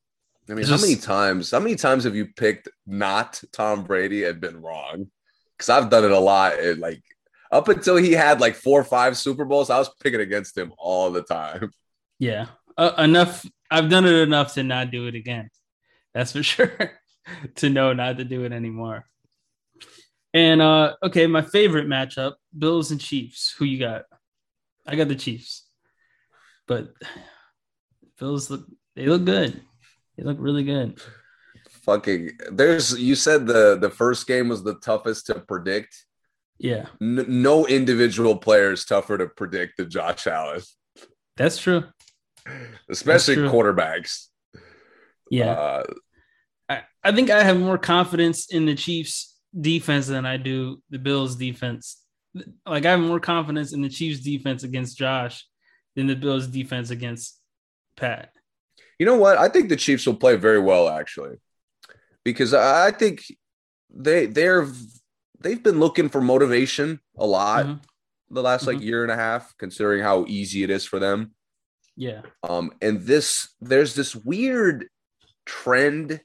I 0.49 0.53
mean, 0.53 0.65
how 0.65 0.77
many 0.77 0.95
times? 0.95 1.51
How 1.51 1.59
many 1.59 1.75
times 1.75 2.05
have 2.05 2.15
you 2.15 2.27
picked 2.35 2.69
not 2.85 3.41
Tom 3.51 3.83
Brady 3.83 4.23
and 4.23 4.41
been 4.41 4.61
wrong? 4.61 5.07
Because 5.55 5.69
I've 5.69 5.89
done 5.89 6.05
it 6.05 6.11
a 6.11 6.19
lot. 6.19 6.57
And 6.59 6.79
like 6.79 7.03
up 7.51 7.67
until 7.67 7.97
he 7.97 8.13
had 8.13 8.41
like 8.41 8.55
four 8.55 8.79
or 8.79 8.85
five 8.85 9.17
Super 9.17 9.45
Bowls, 9.45 9.69
I 9.69 9.77
was 9.77 9.89
picking 10.01 10.21
against 10.21 10.57
him 10.57 10.73
all 10.77 11.11
the 11.11 11.21
time. 11.21 11.71
Yeah, 12.17 12.47
uh, 12.77 12.93
enough. 12.97 13.45
I've 13.69 13.89
done 13.89 14.05
it 14.05 14.13
enough 14.13 14.53
to 14.53 14.63
not 14.63 14.89
do 14.89 15.07
it 15.07 15.15
again. 15.15 15.49
That's 16.13 16.31
for 16.31 16.43
sure. 16.43 16.97
to 17.55 17.69
know 17.69 17.93
not 17.93 18.17
to 18.17 18.23
do 18.23 18.43
it 18.45 18.53
anymore. 18.53 19.05
And 20.33 20.61
uh 20.61 20.95
okay, 21.03 21.27
my 21.27 21.41
favorite 21.41 21.87
matchup: 21.87 22.33
Bills 22.57 22.91
and 22.91 23.01
Chiefs. 23.01 23.53
Who 23.57 23.65
you 23.65 23.79
got? 23.79 24.03
I 24.85 24.95
got 24.95 25.09
the 25.09 25.15
Chiefs, 25.15 25.66
but 26.67 26.89
Bills 28.19 28.49
look 28.49 28.65
they 28.95 29.05
look 29.05 29.25
good. 29.25 29.61
They 30.17 30.23
look 30.23 30.37
really 30.39 30.63
good. 30.63 30.99
Fucking 31.83 32.31
there's 32.51 32.99
you 32.99 33.15
said 33.15 33.47
the 33.47 33.77
the 33.77 33.89
first 33.89 34.27
game 34.27 34.49
was 34.49 34.63
the 34.63 34.75
toughest 34.75 35.27
to 35.27 35.35
predict. 35.35 36.05
Yeah. 36.59 36.87
N- 37.01 37.25
no 37.27 37.67
individual 37.67 38.35
player 38.35 38.71
is 38.71 38.83
tougher 38.83 39.17
to 39.17 39.27
predict 39.27 39.77
than 39.77 39.89
Josh 39.89 40.27
Allen. 40.27 40.61
That's 41.37 41.57
true. 41.57 41.83
Especially 42.89 43.35
That's 43.35 43.51
true. 43.51 43.61
quarterbacks. 43.61 44.27
Yeah. 45.29 45.51
Uh, 45.51 45.83
I, 46.67 46.81
I 47.03 47.11
think 47.11 47.29
I 47.29 47.43
have 47.43 47.59
more 47.59 47.77
confidence 47.77 48.51
in 48.51 48.65
the 48.65 48.75
Chiefs 48.75 49.35
defense 49.59 50.07
than 50.07 50.25
I 50.25 50.37
do 50.37 50.81
the 50.89 50.99
Bills 50.99 51.35
defense. 51.35 52.01
Like 52.65 52.85
I 52.85 52.91
have 52.91 52.99
more 52.99 53.19
confidence 53.19 53.71
in 53.73 53.81
the 53.81 53.89
Chiefs 53.89 54.21
defense 54.21 54.63
against 54.63 54.97
Josh 54.97 55.45
than 55.97 56.07
the 56.07 56.15
Bills 56.15 56.47
defense 56.47 56.91
against 56.91 57.37
Pat. 57.97 58.31
You 58.99 59.05
know 59.05 59.17
what? 59.17 59.37
I 59.37 59.49
think 59.49 59.67
the 59.67 59.75
Chiefs 59.75 60.05
will 60.05 60.15
play 60.15 60.35
very 60.35 60.59
well 60.59 60.87
actually, 60.87 61.37
because 62.23 62.53
I 62.53 62.91
think 62.91 63.25
they 63.89 64.27
they're 64.27 64.67
they've 65.41 65.61
been 65.61 65.79
looking 65.79 66.07
for 66.07 66.21
motivation 66.21 66.99
a 67.17 67.25
lot 67.25 67.65
mm-hmm. 67.65 68.33
the 68.33 68.43
last 68.43 68.61
mm-hmm. 68.65 68.77
like 68.77 68.85
year 68.85 69.03
and 69.03 69.11
a 69.11 69.15
half, 69.15 69.53
considering 69.57 70.03
how 70.03 70.25
easy 70.27 70.63
it 70.63 70.69
is 70.69 70.85
for 70.85 70.99
them. 70.99 71.31
Yeah. 71.95 72.21
Um, 72.43 72.71
and 72.79 73.01
this 73.01 73.49
there's 73.59 73.95
this 73.95 74.15
weird 74.15 74.87
trend 75.47 76.21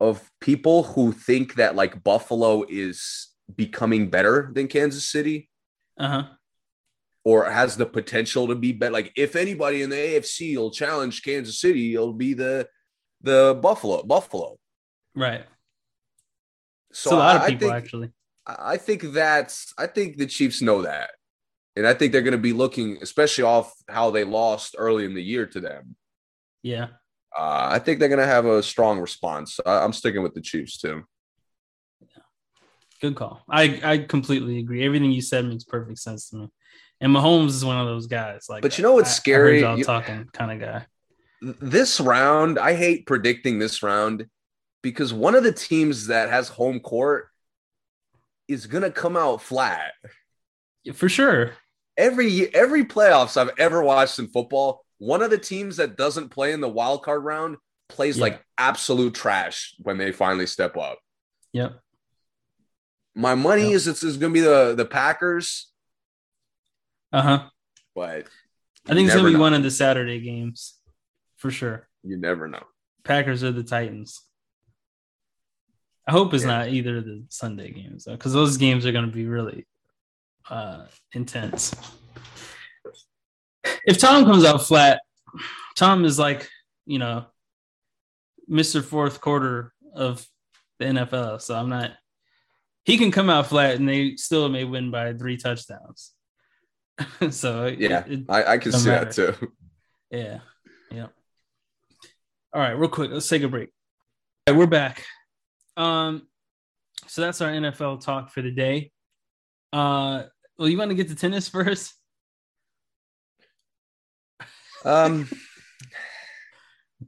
of 0.00 0.28
people 0.40 0.82
who 0.82 1.12
think 1.12 1.54
that 1.54 1.76
like 1.76 2.02
Buffalo 2.02 2.64
is 2.68 3.28
becoming 3.54 4.10
better 4.10 4.50
than 4.52 4.66
Kansas 4.66 5.04
City. 5.04 5.48
Uh-huh 5.96 6.24
or 7.28 7.44
has 7.44 7.76
the 7.76 7.84
potential 7.84 8.48
to 8.48 8.54
be 8.54 8.72
better. 8.72 8.90
Like 8.90 9.12
if 9.14 9.36
anybody 9.36 9.82
in 9.82 9.90
the 9.90 9.96
AFC 9.96 10.56
will 10.56 10.70
challenge 10.70 11.22
Kansas 11.22 11.60
City, 11.60 11.92
it'll 11.92 12.14
be 12.14 12.32
the 12.32 12.66
the 13.20 13.58
Buffalo 13.60 14.02
Buffalo. 14.02 14.56
Right. 15.14 15.44
So 16.90 17.10
it's 17.10 17.12
a 17.12 17.16
lot 17.16 17.36
I, 17.36 17.44
of 17.44 17.50
people 17.50 17.68
I 17.68 17.72
think, 17.72 17.84
actually. 17.84 18.10
I 18.46 18.76
think 18.78 19.02
that's 19.12 19.74
I 19.76 19.88
think 19.88 20.16
the 20.16 20.24
Chiefs 20.24 20.62
know 20.62 20.80
that. 20.82 21.10
And 21.76 21.86
I 21.86 21.92
think 21.92 22.12
they're 22.12 22.22
going 22.22 22.32
to 22.32 22.38
be 22.38 22.54
looking, 22.54 22.96
especially 23.02 23.44
off 23.44 23.74
how 23.90 24.10
they 24.10 24.24
lost 24.24 24.74
early 24.78 25.04
in 25.04 25.12
the 25.12 25.22
year 25.22 25.44
to 25.44 25.60
them. 25.60 25.96
Yeah. 26.62 26.88
Uh, 27.38 27.68
I 27.72 27.78
think 27.78 27.98
they're 27.98 28.08
going 28.08 28.20
to 28.20 28.26
have 28.26 28.46
a 28.46 28.62
strong 28.62 29.00
response. 29.00 29.60
I, 29.66 29.84
am 29.84 29.92
sticking 29.92 30.22
with 30.22 30.32
the 30.32 30.40
Chiefs 30.40 30.78
too. 30.78 31.02
Yeah. 32.00 32.22
Good 33.02 33.16
call. 33.16 33.44
I, 33.50 33.80
I 33.84 33.98
completely 33.98 34.60
agree. 34.60 34.82
Everything 34.82 35.12
you 35.12 35.20
said 35.20 35.44
makes 35.44 35.64
perfect 35.64 35.98
sense 35.98 36.30
to 36.30 36.36
me. 36.36 36.48
And 37.00 37.14
Mahomes 37.14 37.48
is 37.48 37.64
one 37.64 37.78
of 37.78 37.86
those 37.86 38.06
guys. 38.06 38.46
Like, 38.48 38.62
but 38.62 38.76
you 38.76 38.82
know 38.82 38.94
what's 38.94 39.10
I, 39.10 39.14
scary? 39.14 39.64
I 39.64 39.76
you, 39.76 39.84
talking 39.84 40.28
kind 40.32 40.50
of 40.50 40.60
guy. 40.60 40.86
This 41.40 42.00
round, 42.00 42.58
I 42.58 42.74
hate 42.74 43.06
predicting 43.06 43.58
this 43.58 43.82
round 43.82 44.26
because 44.82 45.12
one 45.12 45.34
of 45.34 45.44
the 45.44 45.52
teams 45.52 46.08
that 46.08 46.28
has 46.30 46.48
home 46.48 46.80
court 46.80 47.28
is 48.48 48.66
gonna 48.66 48.90
come 48.90 49.16
out 49.16 49.42
flat. 49.42 49.92
For 50.94 51.08
sure. 51.08 51.52
Every 51.96 52.52
every 52.54 52.84
playoffs 52.84 53.36
I've 53.36 53.52
ever 53.58 53.82
watched 53.82 54.18
in 54.18 54.28
football, 54.28 54.84
one 54.98 55.22
of 55.22 55.30
the 55.30 55.38
teams 55.38 55.76
that 55.76 55.96
doesn't 55.96 56.30
play 56.30 56.52
in 56.52 56.60
the 56.60 56.68
wild 56.68 57.02
card 57.02 57.24
round 57.24 57.56
plays 57.88 58.18
yeah. 58.18 58.22
like 58.22 58.44
absolute 58.56 59.14
trash 59.14 59.74
when 59.78 59.98
they 59.98 60.12
finally 60.12 60.46
step 60.46 60.76
up. 60.76 60.98
Yep. 61.52 61.80
My 63.14 63.34
money 63.34 63.64
yep. 63.64 63.72
is 63.72 63.88
it's, 63.88 64.02
it's 64.02 64.16
going 64.16 64.32
to 64.32 64.40
be 64.40 64.44
the 64.44 64.74
the 64.76 64.84
Packers 64.84 65.72
uh 67.12 67.22
huh. 67.22 67.48
But 67.94 68.26
I 68.86 68.94
think 68.94 69.06
it's 69.06 69.16
gonna 69.16 69.28
be 69.28 69.34
know. 69.34 69.40
one 69.40 69.54
of 69.54 69.62
the 69.62 69.70
Saturday 69.70 70.20
games 70.20 70.74
for 71.36 71.50
sure. 71.50 71.88
You 72.02 72.16
never 72.16 72.48
know. 72.48 72.62
Packers 73.04 73.42
or 73.42 73.52
the 73.52 73.62
Titans. 73.62 74.20
I 76.06 76.12
hope 76.12 76.32
it's 76.32 76.44
yeah. 76.44 76.58
not 76.58 76.68
either 76.68 76.98
of 76.98 77.04
the 77.04 77.24
Sunday 77.28 77.70
games 77.70 78.04
though, 78.04 78.12
because 78.12 78.32
those 78.32 78.56
games 78.56 78.86
are 78.86 78.92
gonna 78.92 79.08
be 79.08 79.26
really 79.26 79.66
uh, 80.48 80.86
intense. 81.12 81.74
If 83.84 83.98
Tom 83.98 84.24
comes 84.24 84.44
out 84.44 84.62
flat, 84.62 85.00
Tom 85.76 86.04
is 86.04 86.18
like, 86.18 86.48
you 86.86 86.98
know, 86.98 87.26
Mr. 88.50 88.82
Fourth 88.82 89.20
Quarter 89.20 89.72
of 89.94 90.26
the 90.78 90.86
NFL. 90.86 91.40
So 91.40 91.54
I'm 91.54 91.68
not. 91.68 91.92
He 92.84 92.96
can 92.96 93.10
come 93.10 93.28
out 93.28 93.46
flat, 93.46 93.76
and 93.76 93.86
they 93.88 94.16
still 94.16 94.48
may 94.48 94.64
win 94.64 94.90
by 94.90 95.12
three 95.12 95.36
touchdowns. 95.36 96.12
so 97.30 97.66
yeah, 97.66 98.04
it, 98.06 98.12
it 98.12 98.24
I, 98.28 98.54
I, 98.54 98.58
can 98.58 98.72
see 98.72 98.88
matter. 98.88 99.04
that 99.04 99.38
too. 99.38 99.52
Yeah, 100.10 100.38
yeah. 100.90 101.06
All 102.52 102.60
right, 102.60 102.72
real 102.72 102.88
quick, 102.88 103.10
let's 103.10 103.28
take 103.28 103.42
a 103.42 103.48
break. 103.48 103.70
Right, 104.48 104.56
we're 104.56 104.66
back. 104.66 105.04
Um, 105.76 106.26
so 107.06 107.22
that's 107.22 107.40
our 107.40 107.50
NFL 107.50 108.02
talk 108.02 108.30
for 108.30 108.42
the 108.42 108.50
day. 108.50 108.90
Uh, 109.72 110.24
well, 110.58 110.68
you 110.68 110.78
want 110.78 110.90
to 110.90 110.94
get 110.94 111.08
to 111.08 111.14
tennis 111.14 111.48
first? 111.48 111.94
Um, 114.84 115.28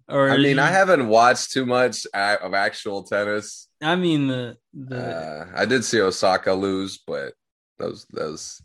or 0.09 0.31
I 0.31 0.37
mean, 0.37 0.57
you... 0.57 0.63
I 0.63 0.69
haven't 0.69 1.09
watched 1.09 1.53
too 1.53 1.67
much 1.67 2.07
of 2.15 2.55
actual 2.55 3.05
tennis. 3.05 3.69
I 3.83 3.97
mean, 3.97 4.27
the 4.27 4.57
the 4.75 4.99
uh, 4.99 5.47
I 5.55 5.65
did 5.65 5.85
see 5.85 6.01
Osaka 6.01 6.53
lose, 6.53 6.99
but 7.07 7.33
those 7.79 8.07
those 8.13 8.61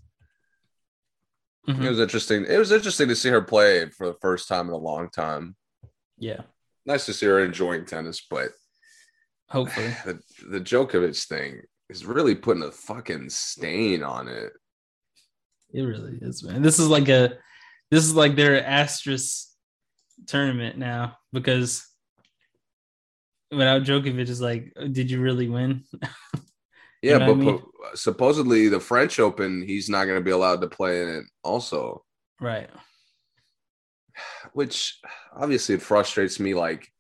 Mm-hmm. 1.68 1.84
It 1.84 1.90
was 1.90 2.00
interesting. 2.00 2.46
It 2.48 2.58
was 2.58 2.72
interesting 2.72 3.08
to 3.08 3.16
see 3.16 3.30
her 3.30 3.42
play 3.42 3.90
for 3.90 4.08
the 4.08 4.18
first 4.22 4.48
time 4.48 4.68
in 4.68 4.74
a 4.74 4.78
long 4.78 5.10
time. 5.10 5.56
Yeah. 6.18 6.42
Nice 6.86 7.06
to 7.08 7.14
see 7.14 7.26
her 7.26 7.44
enjoying 7.44 7.86
tennis, 7.86 8.26
but 8.30 8.50
hopefully 9.50 9.88
the, 10.06 10.20
the 10.50 10.62
Djokovic 10.62 11.26
thing 11.28 11.62
is 11.90 12.06
really 12.06 12.36
putting 12.36 12.64
a 12.64 12.72
fucking 12.72 13.30
stain 13.30 14.04
on 14.04 14.28
it. 14.28 14.54
It 15.74 15.82
really 15.82 16.18
is, 16.22 16.44
man. 16.44 16.62
This 16.62 16.80
is 16.80 16.88
like 16.88 17.10
a 17.10 17.38
this 17.92 18.04
is 18.04 18.16
like 18.16 18.36
their 18.36 18.66
asterisk 18.66 19.48
tournament 20.28 20.78
now 20.78 21.18
because 21.34 21.86
without 23.52 23.84
Djokovic 23.84 24.30
is 24.30 24.42
like, 24.42 24.74
did 24.92 25.10
you 25.10 25.20
really 25.20 25.50
win? 25.50 25.84
Yeah, 27.06 27.20
know 27.20 27.26
but 27.28 27.32
I 27.32 27.36
mean? 27.36 27.60
po- 27.60 27.72
supposedly 27.94 28.68
the 28.68 28.80
French 28.80 29.20
Open, 29.20 29.62
he's 29.62 29.90
not 29.90 30.06
going 30.06 30.20
to 30.20 30.24
be 30.24 30.32
allowed 30.32 30.62
to 30.62 30.68
play 30.68 31.04
in 31.04 31.10
it 31.10 31.26
also, 31.44 32.04
right. 32.40 32.70
which 34.54 35.00
obviously 35.36 35.76
it 35.76 35.84
frustrates 35.84 36.40
me. 36.40 36.56
Like 36.56 36.92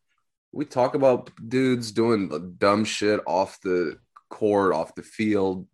we 0.52 0.66
talk 0.66 0.94
about 0.94 1.32
dudes 1.48 1.92
doing 1.92 2.56
dumb 2.60 2.86
shit 2.86 3.20
off 3.26 3.60
the 3.62 3.98
court, 4.30 4.74
off 4.74 4.94
the 4.94 5.04
field. 5.04 5.68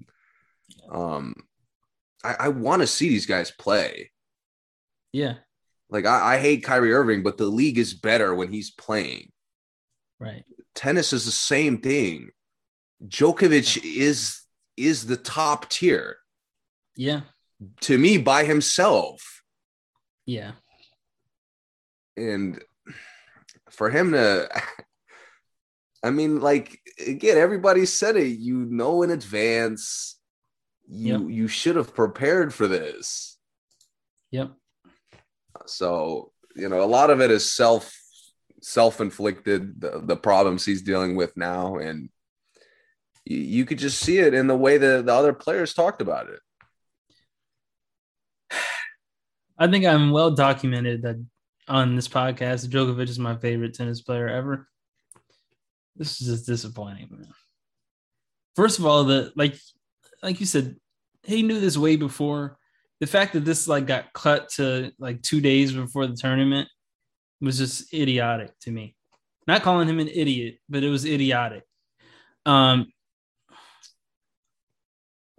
Um, 0.89 1.35
I, 2.23 2.35
I 2.39 2.47
want 2.49 2.81
to 2.81 2.87
see 2.87 3.09
these 3.09 3.25
guys 3.25 3.51
play. 3.51 4.11
Yeah. 5.11 5.35
Like 5.89 6.05
I, 6.05 6.35
I 6.35 6.37
hate 6.39 6.63
Kyrie 6.63 6.93
Irving, 6.93 7.21
but 7.21 7.37
the 7.37 7.47
league 7.47 7.77
is 7.77 7.93
better 7.93 8.33
when 8.33 8.49
he's 8.49 8.71
playing. 8.71 9.31
Right. 10.19 10.45
Tennis 10.73 11.11
is 11.11 11.25
the 11.25 11.31
same 11.31 11.79
thing. 11.79 12.29
Djokovic 13.07 13.83
is 13.83 14.41
is 14.77 15.05
the 15.05 15.17
top 15.17 15.69
tier 15.69 16.17
Yeah. 16.95 17.21
to 17.81 17.97
me 17.97 18.17
by 18.17 18.45
himself. 18.45 19.43
Yeah. 20.25 20.51
and 22.17 22.61
for 23.69 23.89
him 23.89 24.11
to 24.11 24.49
i 26.03 26.09
mean 26.09 26.39
like 26.41 26.79
again 27.07 27.37
everybody 27.37 27.85
said 27.85 28.15
it 28.17 28.37
you 28.39 28.65
know 28.65 29.01
in 29.03 29.09
advance 29.11 30.19
you 30.87 31.27
you 31.29 31.47
should 31.47 31.75
have 31.75 31.95
prepared 31.95 32.53
for 32.53 32.67
this 32.67 33.37
Yep. 34.31 34.51
so 35.65 36.31
you 36.55 36.69
know 36.69 36.81
a 36.83 36.93
lot 36.97 37.09
of 37.09 37.19
it 37.21 37.31
is 37.31 37.49
self 37.51 37.91
self-inflicted 38.61 39.81
the, 39.81 40.01
the 40.03 40.15
problems 40.17 40.65
he's 40.65 40.81
dealing 40.83 41.15
with 41.15 41.35
now 41.35 41.77
and 41.77 42.09
you, 43.25 43.65
could 43.65 43.77
just 43.77 43.99
see 43.99 44.17
it 44.19 44.33
in 44.33 44.47
the 44.47 44.55
way 44.55 44.77
that 44.77 45.05
the 45.05 45.13
other 45.13 45.33
players 45.33 45.73
talked 45.73 46.01
about 46.01 46.27
it 46.29 46.39
I 49.57 49.67
think 49.67 49.85
I'm 49.85 50.11
well 50.11 50.31
documented 50.31 51.03
that 51.03 51.23
on 51.67 51.95
this 51.95 52.07
podcast, 52.07 52.67
Djokovic 52.67 53.07
is 53.07 53.19
my 53.19 53.37
favorite 53.37 53.73
tennis 53.73 54.01
player 54.01 54.27
ever. 54.27 54.67
This 55.95 56.21
is 56.21 56.27
just 56.27 56.45
disappointing, 56.45 57.07
man. 57.11 57.27
First 58.55 58.79
of 58.79 58.85
all, 58.85 59.03
the 59.05 59.31
like, 59.35 59.55
like 60.21 60.39
you 60.39 60.45
said, 60.45 60.75
he 61.23 61.43
knew 61.43 61.59
this 61.59 61.77
way 61.77 61.95
before. 61.95 62.57
The 62.99 63.07
fact 63.07 63.33
that 63.33 63.45
this 63.45 63.67
like 63.67 63.87
got 63.87 64.13
cut 64.13 64.49
to 64.55 64.91
like 64.99 65.21
two 65.21 65.41
days 65.41 65.71
before 65.71 66.07
the 66.07 66.15
tournament 66.15 66.67
was 67.39 67.57
just 67.57 67.93
idiotic 67.93 68.51
to 68.61 68.71
me. 68.71 68.95
Not 69.47 69.63
calling 69.63 69.87
him 69.87 69.99
an 69.99 70.07
idiot, 70.07 70.59
but 70.69 70.83
it 70.83 70.89
was 70.89 71.05
idiotic. 71.05 71.63
Um, 72.45 72.91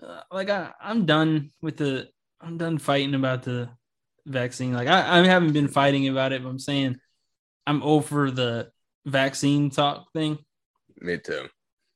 Uh, 0.05 0.23
like 0.31 0.51
I, 0.51 0.73
I'm 0.81 1.07
done 1.07 1.51
with 1.61 1.77
the. 1.77 2.09
I'm 2.41 2.59
done 2.59 2.79
fighting 2.79 3.15
about 3.15 3.45
the 3.45 3.71
vaccine. 4.27 4.73
Like 4.73 4.89
I, 4.89 5.21
I 5.21 5.25
haven't 5.27 5.53
been 5.53 5.69
fighting 5.69 6.09
about 6.09 6.33
it, 6.33 6.43
but 6.43 6.49
I'm 6.49 6.59
saying 6.59 6.97
I'm 7.67 7.83
over 7.83 8.31
the 8.31 8.71
vaccine 9.07 9.71
talk 9.71 10.13
thing. 10.13 10.39
me 11.01 11.19
too 11.19 11.49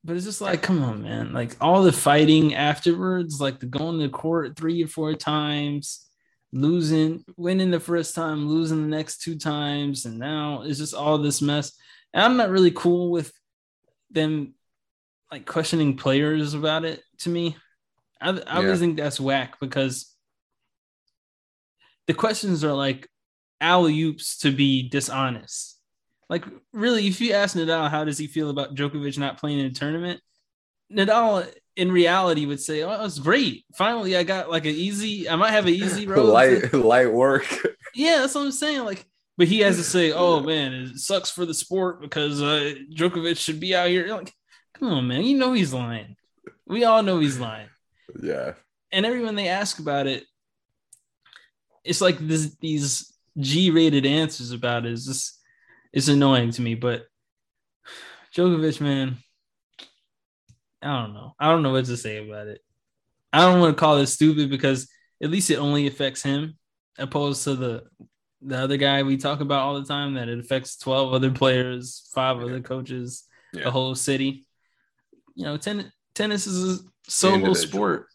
But 0.04 0.16
it's 0.16 0.24
just 0.24 0.40
like, 0.40 0.62
come 0.62 0.82
on, 0.82 1.02
man. 1.02 1.32
Like 1.32 1.56
all 1.60 1.82
the 1.82 1.92
fighting 1.92 2.54
afterwards, 2.54 3.40
like 3.40 3.60
the 3.60 3.66
going 3.66 4.00
to 4.00 4.08
court 4.08 4.56
three 4.56 4.82
or 4.84 4.88
four 4.88 5.14
times, 5.14 6.08
losing, 6.52 7.24
winning 7.36 7.70
the 7.70 7.80
first 7.80 8.14
time, 8.14 8.48
losing 8.48 8.82
the 8.82 8.96
next 8.96 9.22
two 9.22 9.36
times, 9.36 10.04
and 10.04 10.18
now 10.18 10.62
it's 10.62 10.78
just 10.78 10.94
all 10.94 11.18
this 11.18 11.42
mess. 11.42 11.72
And 12.14 12.22
I'm 12.24 12.36
not 12.36 12.50
really 12.50 12.70
cool 12.70 13.10
with 13.10 13.32
them 14.10 14.54
like 15.30 15.44
questioning 15.44 15.96
players 15.96 16.54
about 16.54 16.84
it 16.84 17.02
to 17.18 17.28
me. 17.28 17.56
I, 18.20 18.30
I 18.30 18.56
always 18.56 18.68
Yeah. 18.70 18.76
think 18.76 18.96
that's 18.96 19.20
whack 19.20 19.58
because 19.60 20.12
the 22.06 22.14
questions 22.14 22.64
are 22.64 22.72
like 22.72 23.08
alley 23.60 24.00
oops 24.02 24.38
to 24.38 24.50
be 24.50 24.88
dishonest. 24.88 25.78
Like, 26.28 26.44
really, 26.72 27.06
if 27.06 27.20
you 27.20 27.32
ask 27.32 27.56
Nadal 27.56 27.88
how 27.90 28.04
does 28.04 28.18
he 28.18 28.26
feel 28.26 28.50
about 28.50 28.74
Djokovic 28.74 29.16
not 29.18 29.38
playing 29.38 29.60
in 29.60 29.66
a 29.66 29.70
tournament, 29.70 30.20
Nadal 30.92 31.48
in 31.76 31.90
reality 31.92 32.46
would 32.46 32.60
say, 32.60 32.82
"Oh, 32.82 33.04
it's 33.04 33.18
great. 33.18 33.64
Finally, 33.76 34.16
I 34.16 34.22
got 34.24 34.50
like 34.50 34.64
an 34.64 34.74
easy. 34.74 35.28
I 35.28 35.36
might 35.36 35.50
have 35.52 35.66
an 35.66 35.74
easy 35.74 36.06
road." 36.06 36.24
light 36.32 36.72
light 36.72 37.12
work 37.12 37.46
yeah, 37.94 38.18
that's 38.18 38.34
what 38.34 38.42
I'm 38.42 38.52
saying. 38.52 38.84
Like, 38.84 39.04
but 39.36 39.46
he 39.48 39.60
has 39.60 39.76
to 39.76 39.84
say, 39.84 40.12
"Oh 40.14 40.40
man, 40.40 40.72
it 40.72 40.98
sucks 40.98 41.30
for 41.30 41.44
the 41.46 41.54
sport 41.54 42.00
because 42.00 42.42
uh, 42.42 42.74
Djokovic 42.92 43.36
should 43.38 43.60
be 43.60 43.74
out 43.74 43.88
here." 43.88 44.08
Like, 44.08 44.32
come 44.74 44.88
on, 44.88 45.06
man. 45.06 45.22
You 45.22 45.36
know 45.38 45.52
he's 45.52 45.72
lying. 45.74 46.16
We 46.66 46.84
all 46.84 47.02
know 47.02 47.20
he's 47.20 47.38
lying. 47.38 47.68
Yeah 48.22 48.52
And 48.92 49.04
everyone 49.06 49.34
they 49.34 49.48
ask 49.48 49.78
about 49.78 50.06
it, 50.06 50.24
it's 51.84 52.00
like 52.00 52.18
this 52.18 52.56
these 52.60 53.12
G-rated 53.38 54.06
answers 54.06 54.50
about 54.52 54.86
it 54.86 54.92
is 54.92 55.04
just 55.06 55.38
it's 55.92 56.08
annoying 56.08 56.50
to 56.52 56.62
me. 56.62 56.74
But 56.74 57.04
Djokovic, 58.34 58.80
man, 58.80 59.16
I 60.82 61.02
don't 61.02 61.14
know. 61.14 61.34
I 61.38 61.50
don't 61.50 61.62
know 61.62 61.72
what 61.72 61.84
to 61.86 61.96
say 61.96 62.26
about 62.26 62.46
it. 62.48 62.60
I 63.32 63.40
don't 63.40 63.60
want 63.60 63.76
to 63.76 63.80
call 63.80 63.98
it 63.98 64.06
stupid 64.06 64.50
because 64.50 64.88
at 65.22 65.30
least 65.30 65.50
it 65.50 65.56
only 65.58 65.86
affects 65.86 66.22
him, 66.22 66.56
opposed 66.98 67.44
to 67.44 67.54
the 67.56 67.84
the 68.42 68.58
other 68.58 68.76
guy 68.76 69.02
we 69.02 69.16
talk 69.16 69.40
about 69.40 69.62
all 69.62 69.80
the 69.80 69.86
time 69.86 70.14
that 70.14 70.28
it 70.28 70.38
affects 70.38 70.76
12 70.78 71.12
other 71.14 71.30
players, 71.30 72.08
five 72.14 72.38
other 72.38 72.60
coaches, 72.60 73.24
Yeah. 73.52 73.64
the 73.64 73.70
whole 73.70 73.94
city. 73.94 74.46
You 75.34 75.44
know, 75.44 75.56
ten, 75.56 75.90
tennis 76.16 76.46
is 76.46 76.80
a 76.80 76.84
solo 77.08 77.54
sport. 77.54 78.06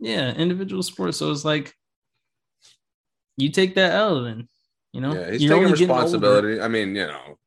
Yeah, 0.00 0.32
individual 0.32 0.82
sport. 0.82 1.14
So 1.14 1.30
it's 1.30 1.44
like 1.44 1.72
you 3.36 3.50
take 3.50 3.76
that 3.76 3.92
L 3.92 4.24
then, 4.24 4.48
you 4.92 5.00
know, 5.00 5.14
Yeah, 5.14 5.30
he's 5.30 5.42
You're 5.42 5.52
taking 5.54 5.66
only 5.66 5.78
getting 5.78 5.90
older. 5.90 6.02
responsibility. 6.02 6.60
I 6.60 6.68
mean, 6.68 6.96
you 6.96 7.06
know, 7.06 7.38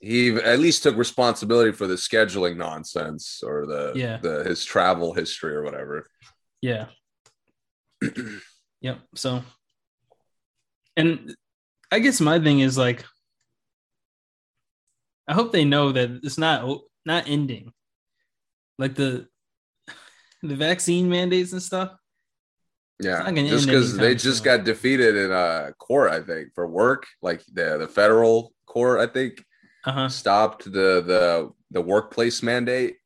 he 0.00 0.34
at 0.36 0.58
least 0.58 0.82
took 0.82 0.96
responsibility 0.96 1.72
for 1.72 1.86
the 1.86 1.94
scheduling 1.94 2.56
nonsense 2.56 3.42
or 3.42 3.66
the 3.66 3.92
Yeah. 3.96 4.18
the 4.18 4.44
his 4.44 4.64
travel 4.64 5.14
history 5.14 5.54
or 5.54 5.62
whatever. 5.62 6.06
Yeah. 6.60 6.88
yep. 8.80 8.98
So, 9.14 9.42
and 10.96 11.34
I 11.90 12.00
guess 12.00 12.20
my 12.20 12.38
thing 12.38 12.60
is 12.60 12.76
like, 12.76 13.04
I 15.28 15.32
hope 15.32 15.52
they 15.52 15.64
know 15.64 15.92
that 15.92 16.20
it's 16.22 16.38
not 16.38 16.80
not 17.06 17.28
ending. 17.28 17.72
Like 18.78 18.94
the 18.94 19.28
the 20.42 20.56
vaccine 20.56 21.08
mandates 21.08 21.52
and 21.52 21.62
stuff. 21.62 21.92
Yeah, 22.98 23.30
just 23.30 23.66
because 23.66 23.96
they 23.96 24.14
just 24.14 24.42
got 24.42 24.64
defeated 24.64 25.16
in 25.16 25.30
uh 25.30 25.72
court, 25.78 26.10
I 26.10 26.22
think, 26.22 26.54
for 26.54 26.66
work, 26.66 27.06
like 27.20 27.44
the 27.52 27.76
the 27.78 27.88
federal 27.88 28.54
court, 28.64 29.00
I 29.00 29.06
think, 29.06 29.44
Uh 29.84 29.92
huh. 29.92 30.08
stopped 30.08 30.64
the 30.64 31.02
the 31.02 31.50
the 31.70 31.82
workplace 31.82 32.42
mandate. 32.42 32.96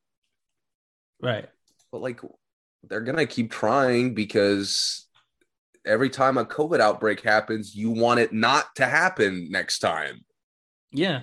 Right. 1.20 1.48
But 1.90 2.02
like, 2.02 2.20
they're 2.84 3.00
gonna 3.00 3.26
keep 3.26 3.50
trying 3.50 4.14
because 4.14 5.08
every 5.84 6.10
time 6.10 6.38
a 6.38 6.44
COVID 6.44 6.78
outbreak 6.78 7.22
happens, 7.22 7.74
you 7.74 7.90
want 7.90 8.20
it 8.20 8.32
not 8.32 8.74
to 8.76 8.86
happen 8.86 9.48
next 9.50 9.80
time. 9.80 10.24
Yeah. 10.92 11.22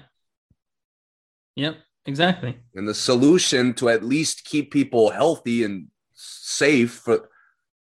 Yep. 1.56 1.78
Exactly. 2.08 2.58
And 2.74 2.88
the 2.88 2.94
solution 2.94 3.74
to 3.76 3.90
at 3.90 4.04
least 4.04 4.46
keep 4.46 4.72
people 4.72 5.10
healthy 5.10 5.64
and 5.64 5.88
safe 6.14 6.92
for 6.94 7.30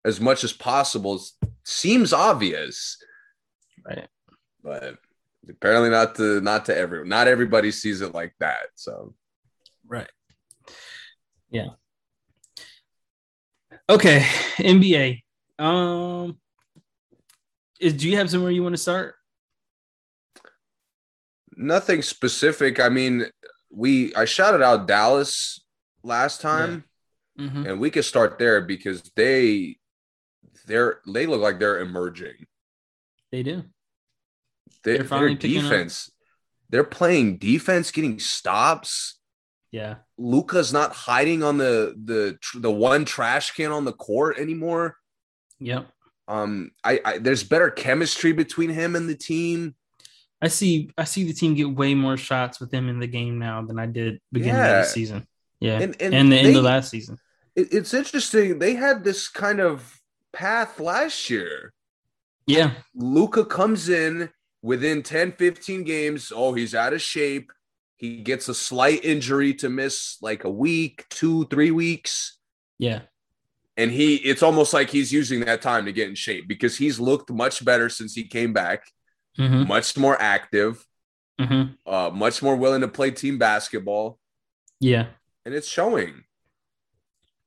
as 0.06 0.20
much 0.22 0.44
as 0.44 0.54
possible 0.54 1.20
seems 1.64 2.14
obvious, 2.14 2.98
Right. 3.86 4.08
but 4.64 4.98
apparently 5.50 5.90
not 5.90 6.16
to 6.16 6.42
not 6.42 6.66
to 6.66 6.78
everyone. 6.78 7.08
Not 7.10 7.28
everybody 7.28 7.72
sees 7.72 8.02
it 8.02 8.14
like 8.14 8.36
that. 8.40 8.68
So 8.76 9.16
Right. 9.88 10.12
Yeah. 11.50 11.70
Okay. 13.90 14.20
NBA. 14.58 15.24
Um. 15.58 16.38
Is, 17.80 17.94
do 17.94 18.10
you 18.10 18.18
have 18.18 18.30
somewhere 18.30 18.52
you 18.52 18.64
want 18.64 18.74
to 18.74 18.82
start? 18.82 19.16
nothing 21.60 22.04
specific. 22.04 22.80
I 22.80 22.88
mean, 22.90 23.26
we 23.70 24.13
I 24.15 24.26
shouted 24.26 24.61
out 24.61 24.88
Dallas 24.88 25.63
last 26.03 26.41
time, 26.41 26.84
Mm-hmm. 27.39 27.68
and 27.68 27.80
we 27.80 27.91
could 27.91 28.03
start 28.05 28.39
there 28.39 28.61
because 28.61 29.03
they 29.15 29.78
they're 30.65 31.01
they 31.07 31.28
look 31.28 31.39
like 31.41 31.59
they're 31.59 31.80
emerging. 31.80 32.47
They 33.32 33.43
do. 33.43 33.63
They, 34.84 34.97
They're 34.97 35.03
their 35.03 35.36
picking 35.36 35.57
up. 35.57 35.63
defense, 35.63 36.11
they're 36.70 36.84
playing 36.84 37.38
defense, 37.38 37.91
getting 37.91 38.18
stops. 38.20 39.20
Yeah. 39.72 39.95
Luka's 40.18 40.74
not 40.74 40.93
hiding 40.93 41.43
on 41.43 41.57
the 41.57 41.93
the 42.03 42.39
the 42.55 42.72
one 42.72 43.05
trash 43.05 43.51
can 43.51 43.72
on 43.72 43.86
the 43.86 43.93
court 43.93 44.39
anymore. 44.39 44.95
Yep. 45.59 45.88
Um, 46.28 46.72
I, 46.84 46.99
I 47.05 47.18
there's 47.20 47.43
better 47.43 47.70
chemistry 47.70 48.32
between 48.32 48.70
him 48.70 48.95
and 48.95 49.07
the 49.07 49.15
team. 49.15 49.76
I 50.42 50.50
see 50.50 50.92
I 50.98 51.06
see 51.06 51.24
the 51.24 51.34
team 51.34 51.56
get 51.56 51.76
way 51.76 51.94
more 51.96 52.18
shots 52.18 52.60
with 52.60 52.72
them 52.72 52.90
in 52.90 53.00
the 53.00 53.08
game 53.08 53.40
now 53.40 53.64
than 53.64 53.80
I 53.80 53.88
did 53.88 54.20
beginning 54.32 54.56
yeah. 54.56 54.80
of 54.80 54.86
the 54.86 54.90
season. 54.90 55.28
Yeah, 55.60 55.80
and, 55.80 55.96
and, 56.00 56.14
and 56.14 56.32
the 56.32 56.36
they, 56.36 56.48
end 56.50 56.58
of 56.58 56.64
last 56.64 56.92
season. 56.92 57.18
It's 57.56 57.94
interesting. 57.94 58.60
They 58.60 58.76
had 58.76 59.04
this 59.04 59.28
kind 59.28 59.60
of 59.60 60.00
path 60.32 60.80
last 60.80 61.30
year. 61.32 61.74
Yeah, 62.46 62.72
Luka 62.94 63.46
comes 63.46 63.90
in 63.90 64.30
within 64.62 65.02
10, 65.02 65.34
15 65.34 65.84
games. 65.84 66.32
Oh, 66.36 66.54
he's 66.54 66.76
out 66.76 66.94
of 66.94 67.02
shape. 67.02 67.52
He 67.96 68.22
gets 68.22 68.48
a 68.48 68.54
slight 68.54 69.04
injury 69.04 69.54
to 69.56 69.70
miss 69.70 70.18
like 70.22 70.44
a 70.44 70.50
week, 70.50 71.06
two, 71.10 71.46
three 71.46 71.72
weeks. 71.72 72.38
Yeah. 72.78 73.02
And 73.76 73.92
he, 73.92 74.16
it's 74.16 74.44
almost 74.44 74.74
like 74.74 74.90
he's 74.90 75.12
using 75.12 75.42
that 75.42 75.62
time 75.62 75.86
to 75.86 75.92
get 75.92 76.10
in 76.10 76.16
shape 76.16 76.48
because 76.48 76.78
he's 76.78 77.00
looked 77.00 77.32
much 77.32 77.64
better 77.64 77.90
since 77.90 78.14
he 78.14 78.24
came 78.24 78.54
back, 78.54 78.84
mm-hmm. 79.38 79.68
much 79.68 79.98
more 79.98 80.20
active, 80.22 80.86
mm-hmm. 81.40 81.74
uh, 81.92 82.10
much 82.10 82.42
more 82.42 82.56
willing 82.56 82.82
to 82.82 82.88
play 82.88 83.12
team 83.12 83.38
basketball. 83.38 84.20
Yeah. 84.80 85.08
And 85.46 85.54
it's 85.54 85.68
showing. 85.68 86.24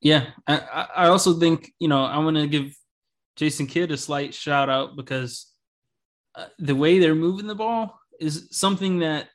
Yeah. 0.00 0.26
I, 0.46 0.86
I 0.96 1.06
also 1.08 1.38
think, 1.38 1.72
you 1.78 1.88
know, 1.88 2.04
I 2.04 2.18
want 2.18 2.36
to 2.36 2.46
give 2.46 2.74
Jason 3.36 3.66
Kidd 3.66 3.92
a 3.92 3.96
slight 3.96 4.34
shout 4.34 4.68
out 4.68 4.96
because 4.96 5.46
uh, 6.34 6.46
the 6.58 6.74
way 6.74 6.98
they're 6.98 7.14
moving 7.14 7.46
the 7.46 7.54
ball 7.54 7.98
is 8.18 8.48
something 8.50 9.00
that 9.00 9.28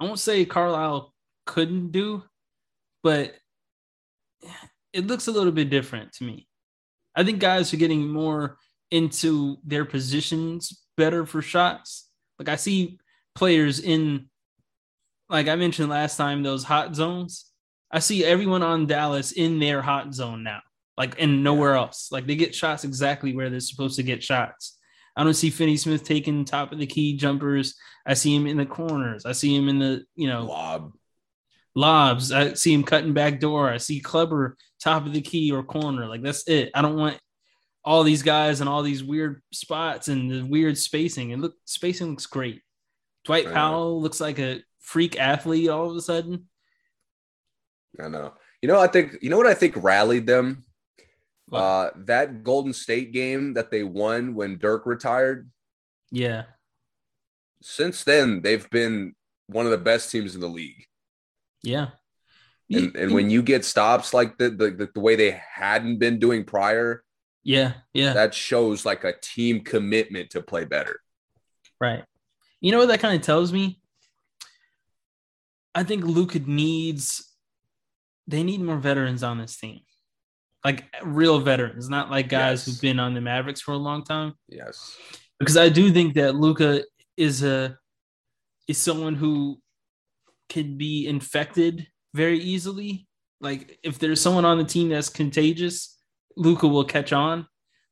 I 0.00 0.04
won't 0.04 0.18
say 0.18 0.44
Carlisle 0.44 1.14
couldn't 1.46 1.92
do, 1.92 2.22
but 3.02 3.34
it 4.92 5.06
looks 5.06 5.28
a 5.28 5.32
little 5.32 5.52
bit 5.52 5.70
different 5.70 6.12
to 6.14 6.24
me. 6.24 6.48
I 7.14 7.24
think 7.24 7.38
guys 7.38 7.72
are 7.72 7.78
getting 7.78 8.08
more 8.08 8.58
into 8.90 9.56
their 9.64 9.84
positions 9.84 10.82
better 10.96 11.26
for 11.26 11.42
shots. 11.42 12.08
Like 12.38 12.48
I 12.48 12.56
see 12.56 12.98
players 13.34 13.80
in, 13.80 14.28
like 15.28 15.48
I 15.48 15.56
mentioned 15.56 15.88
last 15.88 16.16
time, 16.16 16.42
those 16.42 16.64
hot 16.64 16.94
zones. 16.94 17.46
I 17.90 17.98
see 17.98 18.24
everyone 18.24 18.62
on 18.62 18.86
Dallas 18.86 19.32
in 19.32 19.58
their 19.58 19.82
hot 19.82 20.14
zone 20.14 20.42
now, 20.42 20.60
like 20.96 21.20
and 21.20 21.44
nowhere 21.44 21.74
else. 21.74 22.10
Like 22.10 22.26
they 22.26 22.36
get 22.36 22.54
shots 22.54 22.84
exactly 22.84 23.34
where 23.34 23.50
they're 23.50 23.60
supposed 23.60 23.96
to 23.96 24.02
get 24.02 24.22
shots. 24.22 24.78
I 25.14 25.24
don't 25.24 25.34
see 25.34 25.50
Finney 25.50 25.76
Smith 25.76 26.04
taking 26.04 26.44
top 26.44 26.72
of 26.72 26.78
the 26.78 26.86
key 26.86 27.16
jumpers. 27.16 27.74
I 28.06 28.14
see 28.14 28.34
him 28.34 28.46
in 28.46 28.56
the 28.56 28.64
corners. 28.64 29.26
I 29.26 29.32
see 29.32 29.54
him 29.54 29.68
in 29.68 29.78
the, 29.78 30.04
you 30.14 30.26
know, 30.26 30.46
lob 30.46 30.92
lobs. 31.74 32.32
I 32.32 32.54
see 32.54 32.72
him 32.72 32.82
cutting 32.82 33.12
back 33.12 33.40
door. 33.40 33.70
I 33.70 33.78
see 33.78 34.00
Kleber 34.00 34.56
top 34.80 35.06
of 35.06 35.12
the 35.12 35.20
key 35.20 35.52
or 35.52 35.62
corner. 35.62 36.06
Like 36.06 36.22
that's 36.22 36.48
it. 36.48 36.70
I 36.74 36.82
don't 36.82 36.96
want 36.96 37.18
all 37.84 38.04
these 38.04 38.22
guys 38.22 38.60
and 38.60 38.68
all 38.68 38.82
these 38.82 39.02
weird 39.02 39.42
spots 39.52 40.08
and 40.08 40.30
the 40.30 40.42
weird 40.42 40.78
spacing. 40.78 41.32
And 41.32 41.42
look, 41.42 41.54
spacing 41.64 42.10
looks 42.10 42.26
great. 42.26 42.62
Dwight 43.24 43.52
Powell 43.52 44.00
looks 44.00 44.20
like 44.20 44.38
a 44.38 44.62
freak 44.80 45.18
athlete 45.18 45.68
all 45.68 45.90
of 45.90 45.96
a 45.96 46.00
sudden. 46.00 46.48
I 48.00 48.08
know. 48.08 48.34
You 48.60 48.68
know, 48.68 48.80
I 48.80 48.86
think 48.86 49.18
you 49.20 49.30
know 49.30 49.36
what 49.36 49.46
I 49.46 49.54
think 49.54 49.76
rallied 49.76 50.26
them 50.26 50.64
uh, 51.52 51.90
that 51.96 52.42
Golden 52.42 52.72
State 52.72 53.12
game 53.12 53.54
that 53.54 53.70
they 53.70 53.82
won 53.82 54.34
when 54.34 54.58
Dirk 54.58 54.86
retired. 54.86 55.50
Yeah. 56.10 56.44
Since 57.60 58.04
then, 58.04 58.42
they've 58.42 58.68
been 58.70 59.14
one 59.46 59.66
of 59.66 59.72
the 59.72 59.78
best 59.78 60.10
teams 60.10 60.34
in 60.34 60.40
the 60.40 60.48
league. 60.48 60.86
Yeah. 61.62 61.88
And, 62.70 62.96
and 62.96 63.12
when 63.12 63.28
you 63.28 63.42
get 63.42 63.66
stops 63.66 64.14
like 64.14 64.38
the, 64.38 64.48
the 64.48 64.88
the 64.94 65.00
way 65.00 65.14
they 65.14 65.38
hadn't 65.54 65.98
been 65.98 66.18
doing 66.18 66.44
prior, 66.44 67.04
yeah, 67.42 67.72
yeah, 67.92 68.12
that 68.12 68.34
shows 68.34 68.84
like 68.84 69.04
a 69.04 69.12
team 69.12 69.60
commitment 69.60 70.30
to 70.30 70.42
play 70.42 70.64
better. 70.64 71.00
Right. 71.80 72.04
You 72.60 72.72
know 72.72 72.78
what 72.78 72.88
that 72.88 73.00
kind 73.00 73.16
of 73.16 73.22
tells 73.22 73.52
me? 73.52 73.80
I 75.74 75.82
think 75.82 76.04
Luka 76.04 76.38
needs 76.38 77.28
they 78.28 78.42
need 78.42 78.60
more 78.60 78.78
veterans 78.78 79.22
on 79.22 79.38
this 79.38 79.56
team 79.56 79.80
like 80.64 80.84
real 81.02 81.40
veterans, 81.40 81.88
not 81.88 82.10
like 82.10 82.28
guys 82.28 82.60
yes. 82.60 82.66
who've 82.66 82.80
been 82.80 83.00
on 83.00 83.14
the 83.14 83.20
Mavericks 83.20 83.60
for 83.60 83.72
a 83.72 83.76
long 83.76 84.04
time. 84.04 84.34
Yes. 84.48 84.96
Because 85.38 85.56
I 85.56 85.68
do 85.68 85.92
think 85.92 86.14
that 86.14 86.36
Luka 86.36 86.84
is 87.16 87.42
a 87.42 87.76
is 88.68 88.78
someone 88.78 89.16
who 89.16 89.60
can 90.48 90.78
be 90.78 91.06
infected 91.06 91.88
very 92.14 92.38
easily. 92.38 93.08
Like 93.40 93.78
if 93.82 93.98
there's 93.98 94.20
someone 94.20 94.44
on 94.44 94.58
the 94.58 94.64
team 94.64 94.88
that's 94.88 95.08
contagious, 95.08 95.91
Luka 96.36 96.66
will 96.68 96.84
catch 96.84 97.12
on. 97.12 97.46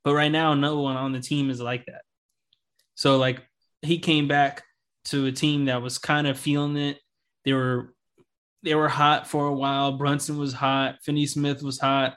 But 0.04 0.14
right 0.14 0.32
now, 0.32 0.54
no 0.54 0.80
one 0.80 0.96
on 0.96 1.12
the 1.12 1.20
team 1.20 1.50
is 1.50 1.60
like 1.60 1.86
that. 1.86 2.02
So 2.94 3.18
like 3.18 3.42
he 3.82 3.98
came 3.98 4.28
back 4.28 4.62
to 5.06 5.26
a 5.26 5.32
team 5.32 5.66
that 5.66 5.82
was 5.82 5.98
kind 5.98 6.26
of 6.26 6.38
feeling 6.38 6.76
it. 6.76 6.98
They 7.44 7.52
were 7.52 7.94
they 8.62 8.74
were 8.74 8.88
hot 8.88 9.26
for 9.26 9.46
a 9.46 9.54
while. 9.54 9.92
Brunson 9.92 10.38
was 10.38 10.52
hot. 10.52 10.96
Finney 11.02 11.26
Smith 11.26 11.62
was 11.62 11.78
hot. 11.78 12.16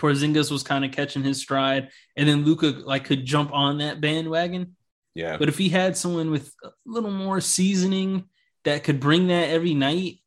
Porzingis 0.00 0.50
was 0.50 0.62
kind 0.62 0.84
of 0.84 0.92
catching 0.92 1.22
his 1.22 1.40
stride, 1.40 1.90
and 2.16 2.28
then 2.28 2.44
Luka 2.44 2.66
like 2.84 3.04
could 3.04 3.24
jump 3.24 3.52
on 3.52 3.78
that 3.78 4.00
bandwagon. 4.00 4.76
Yeah. 5.14 5.36
But 5.36 5.48
if 5.48 5.58
he 5.58 5.68
had 5.68 5.96
someone 5.96 6.30
with 6.30 6.52
a 6.62 6.70
little 6.86 7.10
more 7.10 7.40
seasoning 7.40 8.24
that 8.64 8.84
could 8.84 9.00
bring 9.00 9.28
that 9.28 9.48
every 9.48 9.74
night, 9.74 10.18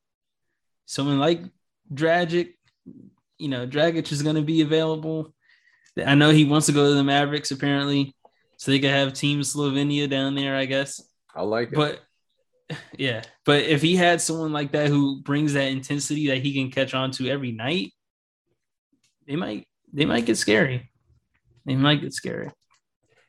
someone 0.86 1.20
like 1.20 1.42
Dragic, 1.94 2.54
you 3.42 3.50
know, 3.50 3.68
Dragic 3.68 4.12
is 4.12 4.24
going 4.24 4.36
to 4.36 4.42
be 4.42 4.62
available. 4.62 5.34
I 6.06 6.16
know 6.16 6.30
he 6.30 6.46
wants 6.46 6.68
to 6.68 6.72
go 6.72 6.88
to 6.88 6.94
the 6.94 7.04
Mavericks 7.04 7.52
apparently, 7.52 8.16
so 8.58 8.72
they 8.72 8.80
could 8.80 8.92
have 8.92 9.14
Team 9.14 9.42
Slovenia 9.42 10.10
down 10.10 10.36
there. 10.36 10.56
I 10.56 10.66
guess. 10.66 11.02
I 11.36 11.42
like 11.42 11.70
it. 11.70 11.76
But 11.76 12.02
yeah, 12.98 13.24
but 13.46 13.64
if 13.64 13.82
he 13.82 13.96
had 13.96 14.22
someone 14.22 14.54
like 14.54 14.72
that 14.72 14.88
who 14.88 15.22
brings 15.22 15.54
that 15.54 15.68
intensity 15.68 16.28
that 16.28 16.38
he 16.38 16.54
can 16.54 16.72
catch 16.72 16.94
on 16.94 17.12
to 17.12 17.30
every 17.30 17.52
night, 17.52 17.94
they 19.28 19.36
might 19.36 19.68
they 19.94 20.06
might 20.06 20.26
get 20.26 20.38
scary. 20.38 20.92
They 21.66 21.76
might 21.76 22.02
get 22.02 22.14
scary. 22.14 22.52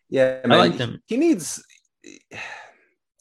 Yeah, 0.08 0.40
man, 0.44 0.52
I 0.52 0.56
like 0.56 0.76
them. 0.76 1.02
He 1.06 1.16
needs. 1.16 1.64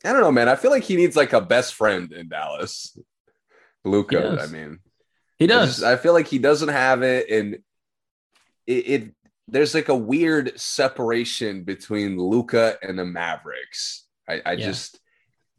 I 0.03 0.13
don't 0.13 0.21
know, 0.21 0.31
man. 0.31 0.49
I 0.49 0.55
feel 0.55 0.71
like 0.71 0.83
he 0.83 0.95
needs 0.95 1.15
like 1.15 1.33
a 1.33 1.41
best 1.41 1.75
friend 1.75 2.11
in 2.11 2.27
Dallas. 2.27 2.97
Luka, 3.83 4.39
I 4.41 4.47
mean, 4.47 4.79
he 5.41 5.47
does. 5.47 5.61
I, 5.61 5.65
just, 5.65 5.83
I, 5.83 5.95
feel 6.01 6.13
like 6.13 6.27
he 6.27 6.37
doesn't 6.37 6.69
have 6.69 7.01
it, 7.01 7.29
and 7.29 7.55
it, 8.67 8.71
it 8.71 9.15
there's 9.47 9.73
like 9.73 9.89
a 9.89 9.95
weird 9.95 10.59
separation 10.59 11.63
between 11.63 12.17
Luka 12.17 12.77
and 12.83 12.97
the 12.97 13.05
Mavericks. 13.05 14.05
I, 14.29 14.41
I 14.45 14.51
yeah. 14.53 14.65
just 14.67 14.99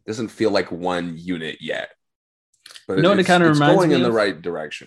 doesn't 0.06 0.28
feel 0.28 0.50
like 0.50 0.70
one 0.70 1.14
unit 1.16 1.58
yet. 1.60 1.90
But 2.86 2.96
you 2.96 3.02
know 3.02 3.10
it, 3.10 3.12
what 3.12 3.20
it 3.20 3.26
kind 3.26 3.42
of 3.42 3.50
reminds 3.50 3.76
going 3.76 3.88
me 3.90 3.96
in 3.96 4.02
of? 4.02 4.06
the 4.06 4.16
right 4.16 4.40
direction. 4.40 4.86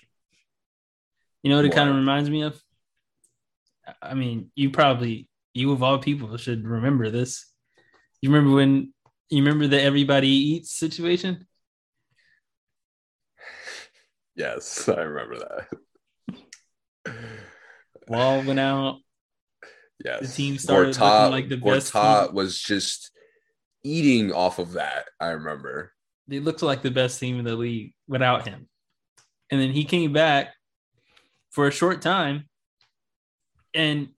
You 1.43 1.49
know 1.49 1.57
what? 1.57 1.65
it 1.65 1.73
kind 1.73 1.89
of 1.89 1.95
reminds 1.95 2.29
me 2.29 2.43
of? 2.43 2.59
I 4.01 4.13
mean, 4.13 4.49
you 4.55 4.71
probably 4.71 5.27
you 5.53 5.71
of 5.71 5.83
all 5.83 5.99
people 5.99 6.35
should 6.37 6.65
remember 6.65 7.09
this. 7.09 7.51
You 8.21 8.29
remember 8.29 8.55
when 8.55 8.93
you 9.29 9.43
remember 9.43 9.67
the 9.67 9.81
everybody 9.81 10.29
eats 10.29 10.71
situation? 10.71 11.47
Yes, 14.36 14.89
I 14.89 15.01
remember 15.01 15.67
that. 17.05 17.13
Wall 18.07 18.43
went 18.43 18.59
out. 18.59 18.99
Yes. 20.03 20.21
The 20.21 20.27
team 20.27 20.57
started 20.57 20.95
Gortat, 20.95 21.29
looking 21.29 21.31
like 21.31 21.49
the 21.49 21.57
best. 21.57 21.93
Gortat 21.93 22.33
was 22.33 22.59
just 22.59 23.11
eating 23.83 24.31
off 24.31 24.59
of 24.59 24.73
that. 24.73 25.05
I 25.19 25.27
remember. 25.27 25.93
They 26.27 26.39
looked 26.39 26.61
like 26.61 26.81
the 26.81 26.91
best 26.91 27.19
team 27.19 27.39
in 27.39 27.45
the 27.45 27.55
league 27.55 27.93
without 28.07 28.47
him. 28.47 28.67
And 29.51 29.61
then 29.61 29.71
he 29.71 29.86
came 29.86 30.11
back 30.11 30.53
for 31.51 31.67
a 31.67 31.71
short 31.71 32.01
time 32.01 32.49
and 33.73 34.09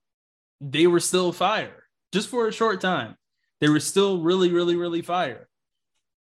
they 0.60 0.86
were 0.86 1.00
still 1.00 1.32
fire 1.32 1.84
just 2.12 2.28
for 2.28 2.48
a 2.48 2.52
short 2.52 2.80
time. 2.80 3.16
They 3.60 3.68
were 3.68 3.80
still 3.80 4.22
really, 4.22 4.50
really, 4.50 4.76
really 4.76 5.02
fire. 5.02 5.48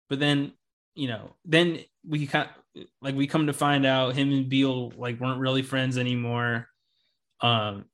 But 0.09 0.19
then, 0.19 0.53
you 0.95 1.07
know, 1.07 1.35
then 1.45 1.79
we 2.07 2.27
kind 2.27 2.49
like 3.01 3.15
we 3.15 3.27
come 3.27 3.47
to 3.47 3.53
find 3.53 3.85
out 3.85 4.15
him 4.15 4.31
and 4.31 4.49
Beal 4.49 4.91
like 4.97 5.19
weren't 5.19 5.39
really 5.39 5.61
friends 5.61 5.97
anymore. 5.97 6.67
Um, 7.41 7.85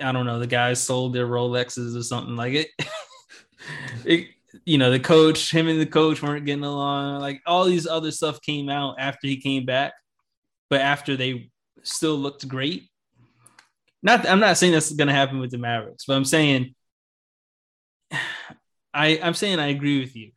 I 0.00 0.12
don't 0.12 0.26
know. 0.26 0.38
The 0.38 0.46
guys 0.46 0.80
sold 0.80 1.14
their 1.14 1.26
Rolexes 1.26 1.96
or 1.96 2.02
something 2.02 2.36
like 2.36 2.54
it. 2.54 2.68
it 4.04 4.28
you 4.64 4.78
know, 4.78 4.90
the 4.90 5.00
coach, 5.00 5.50
him 5.50 5.68
and 5.68 5.80
the 5.80 5.86
coach 5.86 6.22
weren't 6.22 6.46
getting 6.46 6.64
along. 6.64 7.20
Like 7.20 7.40
all 7.46 7.64
these 7.64 7.86
other 7.86 8.10
stuff 8.10 8.40
came 8.40 8.68
out 8.68 8.96
after 8.98 9.26
he 9.26 9.36
came 9.36 9.64
back, 9.64 9.92
but 10.68 10.80
after 10.80 11.16
they 11.16 11.50
still 11.82 12.16
looked 12.16 12.46
great. 12.48 12.88
Not, 14.02 14.26
I'm 14.26 14.40
not 14.40 14.56
saying 14.56 14.72
that's 14.72 14.92
going 14.92 15.08
to 15.08 15.14
happen 15.14 15.38
with 15.38 15.50
the 15.50 15.58
Mavericks, 15.58 16.04
but 16.06 16.14
I'm 16.14 16.24
saying, 16.24 16.74
I, 18.94 19.20
I'm 19.22 19.34
saying 19.34 19.60
I 19.60 19.68
agree 19.68 20.00
with 20.00 20.16
you. 20.16 20.32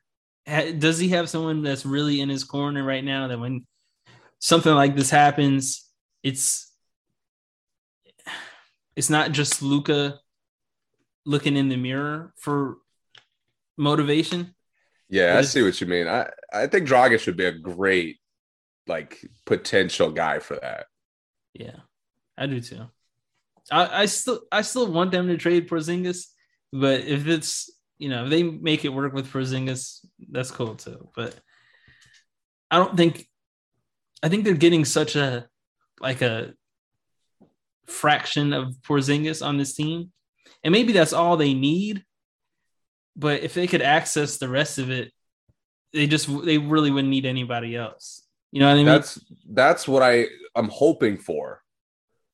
Does 0.45 0.99
he 0.99 1.09
have 1.09 1.29
someone 1.29 1.63
that's 1.63 1.85
really 1.85 2.19
in 2.21 2.29
his 2.29 2.43
corner 2.43 2.83
right 2.83 3.03
now 3.03 3.27
that 3.27 3.39
when 3.39 3.65
something 4.39 4.73
like 4.73 4.95
this 4.95 5.09
happens, 5.09 5.89
it's 6.21 6.71
it's 8.95 9.09
not 9.09 9.31
just 9.31 9.61
Luka 9.61 10.19
looking 11.25 11.55
in 11.55 11.69
the 11.69 11.77
mirror 11.77 12.33
for 12.37 12.77
motivation. 13.77 14.53
Yeah, 15.09 15.37
I 15.37 15.41
see 15.41 15.61
what 15.61 15.79
you 15.79 15.87
mean. 15.87 16.07
I, 16.07 16.29
I 16.51 16.67
think 16.67 16.87
Dragic 16.87 17.25
would 17.25 17.37
be 17.37 17.45
a 17.45 17.51
great 17.51 18.17
like 18.87 19.25
potential 19.45 20.11
guy 20.11 20.39
for 20.39 20.57
that. 20.61 20.87
Yeah, 21.53 21.77
I 22.37 22.47
do 22.47 22.59
too. 22.59 22.85
I, 23.71 24.01
I 24.01 24.05
still 24.05 24.41
I 24.51 24.61
still 24.61 24.91
want 24.91 25.11
them 25.11 25.27
to 25.27 25.37
trade 25.37 25.69
Porzingis, 25.69 26.27
but 26.71 27.01
if 27.01 27.27
it's 27.27 27.71
you 28.03 28.09
know 28.09 28.25
if 28.25 28.29
they 28.29 28.43
make 28.43 28.83
it 28.83 28.89
work 28.89 29.13
with 29.13 29.31
Porzingis, 29.31 30.05
that's 30.29 30.51
cool 30.51 30.75
too. 30.75 31.07
But 31.15 31.33
I 32.69 32.77
don't 32.77 32.97
think 32.97 33.25
I 34.21 34.27
think 34.27 34.43
they're 34.43 34.55
getting 34.55 34.83
such 34.83 35.15
a 35.15 35.47
like 36.01 36.21
a 36.21 36.53
fraction 37.85 38.51
of 38.51 38.75
Porzingis 38.85 39.45
on 39.45 39.57
this 39.57 39.73
team, 39.73 40.11
and 40.65 40.73
maybe 40.73 40.91
that's 40.91 41.13
all 41.13 41.37
they 41.37 41.53
need. 41.53 42.03
But 43.15 43.41
if 43.41 43.53
they 43.53 43.67
could 43.67 43.81
access 43.81 44.37
the 44.37 44.49
rest 44.49 44.79
of 44.79 44.91
it, 44.91 45.13
they 45.93 46.05
just 46.05 46.27
they 46.43 46.57
really 46.57 46.91
wouldn't 46.91 47.09
need 47.09 47.25
anybody 47.25 47.73
else. 47.77 48.27
You 48.51 48.59
know 48.59 48.67
what 48.67 48.73
I 48.73 48.75
mean? 48.75 48.85
That's 48.85 49.25
that's 49.49 49.87
what 49.87 50.03
I 50.03 50.25
I'm 50.55 50.67
hoping 50.67 51.17
for. 51.17 51.61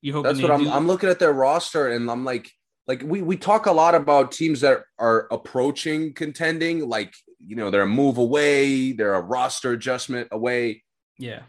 you 0.02 0.14
hope 0.14 0.24
That's 0.24 0.42
what 0.42 0.50
I'm 0.50 0.68
I'm 0.68 0.88
looking 0.88 1.10
at 1.10 1.20
their 1.20 1.34
roster 1.34 1.90
and 1.90 2.10
I'm 2.10 2.26
like 2.26 2.52
like 2.90 3.04
we 3.06 3.22
we 3.22 3.38
talk 3.38 3.68
a 3.68 3.72
lot 3.72 3.94
about 3.94 4.32
teams 4.32 4.62
that 4.62 4.82
are 4.98 5.28
approaching 5.30 6.12
contending 6.12 6.90
like 6.90 7.14
you 7.40 7.56
know 7.56 7.70
they're 7.70 7.84
a 7.84 7.88
move 7.88 8.18
away, 8.18 8.94
they're 8.94 9.14
a 9.14 9.22
roster 9.22 9.72
adjustment 9.72 10.28
away. 10.32 10.84
yeah. 11.20 11.44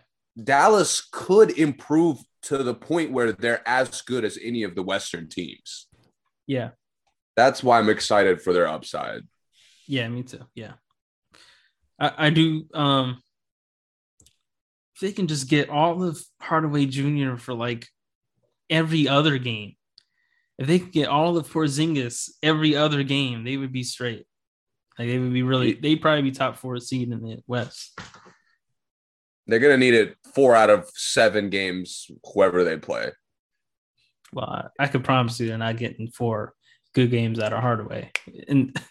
Dallas 0.45 1.07
could 1.11 1.59
improve 1.59 2.19
to 2.43 2.63
the 2.63 2.75
point 2.75 3.11
where 3.11 3.33
they're 3.33 3.67
as 3.69 4.01
good 4.03 4.25
as 4.25 4.39
any 4.41 4.63
of 4.63 4.75
the 4.75 4.83
western 4.83 5.29
teams. 5.29 5.89
Yeah. 6.47 6.71
That's 7.37 7.63
why 7.65 7.79
I'm 7.79 7.89
excited 7.89 8.41
for 8.41 8.53
their 8.53 8.69
upside. 8.69 9.23
Yeah, 9.89 10.09
me 10.09 10.23
too. 10.23 10.47
Yeah. 10.55 10.75
I, 11.99 12.27
I 12.27 12.31
do 12.31 12.67
um 12.75 13.23
if 14.95 15.01
they 15.01 15.13
can 15.13 15.27
just 15.27 15.49
get 15.49 15.71
all 15.71 16.03
of 16.03 16.23
Hardaway 16.41 16.85
Jr. 16.85 17.37
for 17.37 17.55
like 17.55 17.89
every 18.69 19.09
other 19.09 19.39
game. 19.39 19.75
If 20.61 20.67
they 20.67 20.79
could 20.79 20.93
get 20.93 21.09
all 21.09 21.39
of 21.39 21.51
Porzingis 21.51 22.29
every 22.43 22.77
other 22.77 23.03
game, 23.03 23.45
they 23.45 23.57
would 23.57 23.73
be 23.73 23.83
straight. 23.83 24.27
Like 24.99 25.09
they 25.09 25.19
would 25.19 25.33
be 25.33 25.43
really 25.43 25.73
they'd 25.73 25.97
probably 26.03 26.21
be 26.23 26.33
top 26.33 26.59
four 26.59 26.79
seed 26.79 27.11
in 27.11 27.21
the 27.23 27.39
West. 27.47 27.99
They're 29.47 29.59
gonna 29.59 29.79
need 29.79 29.95
it 29.95 30.17
four 30.35 30.55
out 30.55 30.69
of 30.69 30.91
seven 30.95 31.49
games, 31.49 32.11
whoever 32.35 32.63
they 32.63 32.77
play. 32.77 33.11
Well, 34.35 34.47
I, 34.79 34.85
I 34.85 34.87
could 34.89 35.03
promise 35.03 35.41
you 35.41 35.49
they're 35.49 35.57
not 35.57 35.79
getting 35.79 36.09
four 36.09 36.53
good 36.95 37.11
games 37.11 37.41
out 37.41 37.55
of 37.55 37.61
Hardaway. 37.63 38.13
And 38.47 38.79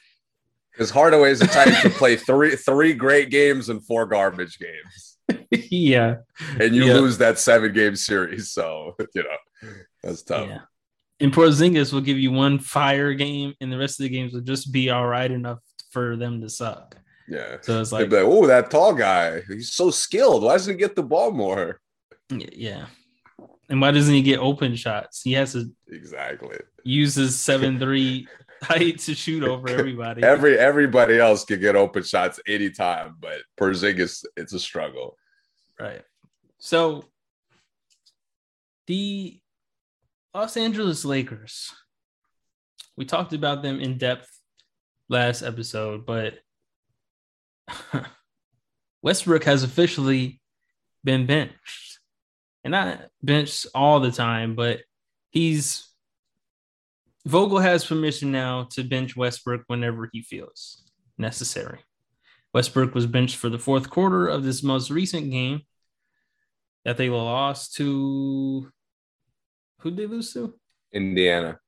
Because 0.71 0.91
is 1.27 1.39
the 1.39 1.47
type 1.47 1.81
to 1.83 1.89
play 1.89 2.15
three 2.15 2.55
three 2.55 2.93
great 2.93 3.29
games 3.29 3.69
and 3.69 3.85
four 3.85 4.05
garbage 4.07 4.57
games. 4.57 5.47
yeah. 5.69 6.15
and 6.59 6.73
you 6.73 6.85
Yeah. 6.85 6.93
lose 6.93 7.17
that 7.19 7.37
seven 7.37 7.73
game 7.73 7.95
series. 7.95 8.49
So 8.51 8.95
you 9.13 9.23
know 9.23 9.69
that's 10.01 10.23
tough. 10.23 10.47
Yeah. 10.47 10.59
And 11.21 11.33
Porzingis 11.33 11.91
will 11.91 12.01
give 12.01 12.17
you 12.17 12.31
one 12.31 12.59
fire 12.59 13.13
game, 13.13 13.53
and 13.59 13.71
the 13.71 13.77
rest 13.77 13.99
of 13.99 14.03
the 14.03 14.09
games 14.09 14.33
will 14.33 14.41
just 14.41 14.71
be 14.71 14.89
all 14.89 15.05
right 15.05 15.29
enough 15.29 15.59
for 15.91 16.15
them 16.15 16.39
to 16.41 16.49
suck. 16.49 16.95
Yeah. 17.27 17.57
So 17.61 17.81
it's 17.81 17.91
like, 17.91 18.11
like, 18.11 18.21
oh, 18.23 18.47
that 18.47 18.71
tall 18.71 18.93
guy, 18.93 19.41
he's 19.47 19.73
so 19.73 19.91
skilled. 19.91 20.43
Why 20.43 20.53
doesn't 20.53 20.73
he 20.73 20.79
get 20.79 20.95
the 20.95 21.03
ball 21.03 21.31
more? 21.31 21.79
yeah. 22.31 22.85
And 23.69 23.79
why 23.81 23.91
doesn't 23.91 24.13
he 24.13 24.21
get 24.23 24.39
open 24.39 24.75
shots? 24.75 25.21
He 25.21 25.33
has 25.33 25.53
to 25.53 25.69
Exactly. 25.89 26.57
use 26.83 27.13
his 27.15 27.39
seven 27.39 27.77
three 27.79 28.27
height 28.63 28.97
to 28.99 29.13
shoot 29.13 29.43
over 29.43 29.69
everybody. 29.79 30.23
Every 30.23 30.57
everybody 30.57 31.19
else 31.19 31.45
can 31.45 31.59
get 31.59 31.75
open 31.75 32.01
shots 32.03 32.39
anytime, 32.47 33.15
but 33.19 33.41
Porzingis, 33.59 34.25
it's 34.37 34.53
a 34.53 34.59
struggle. 34.59 35.17
Right. 35.79 36.01
So 36.57 37.05
the 38.87 39.39
Los 40.33 40.57
Angeles 40.57 41.03
Lakers, 41.05 41.73
we 42.95 43.05
talked 43.05 43.33
about 43.33 43.63
them 43.63 43.79
in 43.79 43.97
depth 43.97 44.29
last 45.09 45.41
episode, 45.41 46.05
but 46.05 46.35
Westbrook 49.01 49.43
has 49.45 49.63
officially 49.63 50.39
been 51.03 51.25
benched. 51.25 51.99
And 52.63 52.71
not 52.71 53.07
benched 53.23 53.67
all 53.73 54.01
the 54.01 54.11
time, 54.11 54.55
but 54.55 54.81
he's 55.31 55.89
Vogel 57.25 57.59
has 57.59 57.85
permission 57.85 58.31
now 58.31 58.67
to 58.71 58.83
bench 58.83 59.15
Westbrook 59.15 59.63
whenever 59.67 60.09
he 60.11 60.21
feels 60.21 60.83
necessary. 61.17 61.79
Westbrook 62.53 62.93
was 62.93 63.05
benched 63.05 63.37
for 63.37 63.49
the 63.49 63.59
fourth 63.59 63.89
quarter 63.89 64.27
of 64.27 64.43
this 64.43 64.61
most 64.61 64.89
recent 64.89 65.31
game 65.31 65.61
that 66.85 66.97
they 66.97 67.09
lost 67.09 67.75
to. 67.75 68.71
Who 69.79 69.91
did 69.91 69.99
they 69.99 70.05
lose 70.07 70.33
to? 70.33 70.53
Indiana 70.91 71.59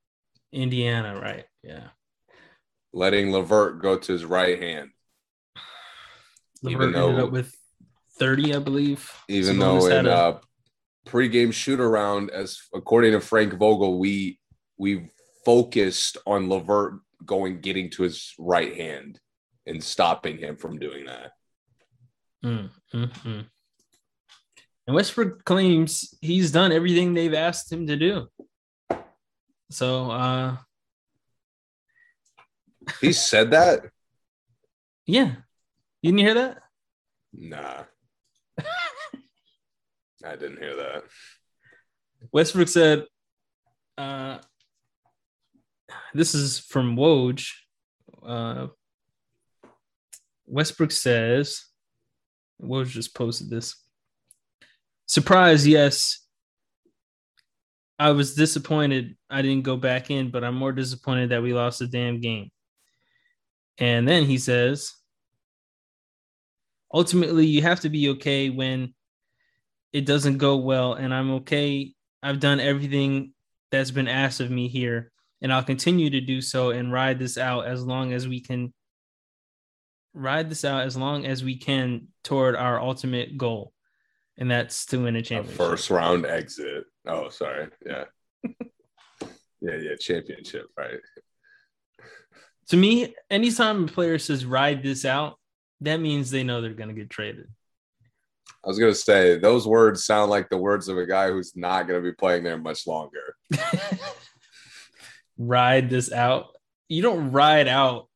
Indiana, 0.52 1.20
right? 1.20 1.46
Yeah. 1.64 1.90
letting 2.94 3.32
LeVert 3.32 3.82
go 3.82 3.98
to 3.98 4.12
his 4.12 4.26
right 4.26 4.62
hand, 4.62 4.90
LeVert 6.64 6.94
though- 6.94 7.10
ended 7.10 7.24
up 7.26 7.32
with 7.32 7.56
30, 8.20 8.56
I 8.56 8.60
believe. 8.60 9.10
even 9.28 9.60
though 9.60 9.86
in 9.86 10.06
a- 10.06 10.10
a 10.10 10.42
pregame 11.08 11.54
shoot 11.54 11.80
around, 11.80 12.30
as 12.32 12.60
according 12.74 13.14
to 13.14 13.22
Frank 13.22 13.54
Vogel, 13.54 13.98
we 14.00 14.40
we 14.78 15.10
focused 15.46 16.18
on 16.26 16.50
LeVert 16.50 17.00
going 17.26 17.62
getting 17.62 17.90
to 17.92 18.04
his 18.04 18.34
right 18.40 18.76
hand 18.76 19.20
and 19.68 19.84
stopping 19.84 20.38
him 20.40 20.56
from 20.58 20.80
doing 20.80 21.06
that. 21.06 21.32
Mm, 22.44 22.70
mm, 22.94 23.12
mm. 23.24 23.46
And 24.88 24.96
Westbrook 24.96 25.46
claims 25.46 26.14
he's 26.22 26.52
done 26.52 26.72
everything 26.72 27.14
they've 27.14 27.34
asked 27.34 27.72
him 27.72 27.88
to 27.88 27.96
do. 27.96 28.28
So, 29.70 30.12
uh, 30.12 30.58
He 33.00 33.14
said 33.14 33.52
that? 33.52 33.82
yeah. 35.06 35.36
You 36.02 36.12
didn't 36.12 36.20
you 36.20 36.26
hear 36.26 36.34
that? 36.34 36.58
Nah. 37.34 37.84
I 40.26 40.36
didn't 40.36 40.58
hear 40.60 40.76
that. 40.76 41.04
Westbrook 42.32 42.68
said, 42.68 43.06
uh, 43.98 44.40
this 46.14 46.34
is 46.36 46.60
from 46.60 46.96
Woj. 46.96 47.48
Uh, 48.26 48.68
Westbrook 50.46 50.92
says, 50.92 51.66
Woj 52.62 52.88
just 52.88 53.16
posted 53.16 53.50
this. 53.50 53.76
Surprise, 55.12 55.68
yes. 55.68 56.26
I 58.00 58.12
was 58.12 58.34
disappointed 58.34 59.18
I 59.30 59.42
didn't 59.42 59.66
go 59.66 59.76
back 59.76 60.10
in, 60.10 60.32
but 60.32 60.42
I'm 60.42 60.56
more 60.56 60.72
disappointed 60.72 61.32
that 61.32 61.44
we 61.44 61.54
lost 61.54 61.80
the 61.80 61.88
damn 61.88 62.22
game. 62.22 62.50
And 63.78 64.08
then 64.08 64.24
he 64.24 64.38
says, 64.38 64.94
ultimately, 66.94 67.46
you 67.46 67.62
have 67.62 67.82
to 67.82 67.90
be 67.90 68.08
okay 68.12 68.50
when 68.50 68.94
it 69.92 70.06
doesn't 70.06 70.38
go 70.38 70.56
well, 70.56 70.94
and 70.94 71.14
I'm 71.14 71.32
okay. 71.32 71.94
I've 72.24 72.40
done 72.40 72.62
everything 72.62 73.34
that's 73.70 73.92
been 73.92 74.08
asked 74.08 74.40
of 74.40 74.50
me 74.50 74.70
here, 74.70 75.12
and 75.42 75.52
I'll 75.52 75.62
continue 75.62 76.10
to 76.12 76.22
do 76.22 76.40
so 76.40 76.70
and 76.70 76.90
ride 76.90 77.20
this 77.20 77.38
out 77.38 77.66
as 77.66 77.84
long 77.84 78.14
as 78.14 78.30
we 78.30 78.40
can. 78.40 78.74
Ride 80.14 80.50
this 80.50 80.64
out 80.64 80.84
as 80.84 80.96
long 80.96 81.26
as 81.26 81.44
we 81.44 81.58
can 81.58 82.08
toward 82.24 82.56
our 82.56 82.80
ultimate 82.80 83.38
goal, 83.38 83.74
and 84.42 84.50
that's 84.50 84.88
to 84.88 84.98
win 85.04 85.16
a 85.16 85.20
A 85.20 85.22
championship. 85.22 85.56
first 85.56 85.92
round 85.92 86.26
exit. 86.26 86.86
Oh, 87.06 87.30
sorry. 87.30 87.68
Yeah. 87.86 88.06
yeah, 89.62 89.76
yeah. 89.80 89.96
Championship, 90.00 90.66
right? 90.76 91.00
To 92.70 92.78
me, 92.78 93.14
anytime 93.30 93.84
a 93.84 93.88
player 93.88 94.18
says 94.18 94.44
ride 94.44 94.82
this 94.82 95.06
out, 95.06 95.38
that 95.82 95.98
means 95.98 96.32
they 96.32 96.44
know 96.44 96.60
they're 96.60 96.74
going 96.74 96.90
to 96.90 96.96
get 96.96 97.12
traded. 97.12 97.50
I 98.64 98.68
was 98.68 98.78
gonna 98.78 98.94
say 98.94 99.40
those 99.40 99.68
words 99.68 100.06
sound 100.06 100.30
like 100.30 100.48
the 100.50 100.58
words 100.58 100.88
of 100.88 100.96
a 100.96 101.08
guy 101.08 101.32
who's 101.32 101.56
not 101.56 101.88
gonna 101.88 102.02
be 102.02 102.12
playing 102.12 102.44
there 102.44 102.60
much 102.60 102.86
longer. 102.86 103.36
ride 105.40 105.90
this 105.90 106.12
out. 106.12 106.56
You 106.88 107.02
don't 107.02 107.32
ride 107.32 107.68
out 107.68 108.08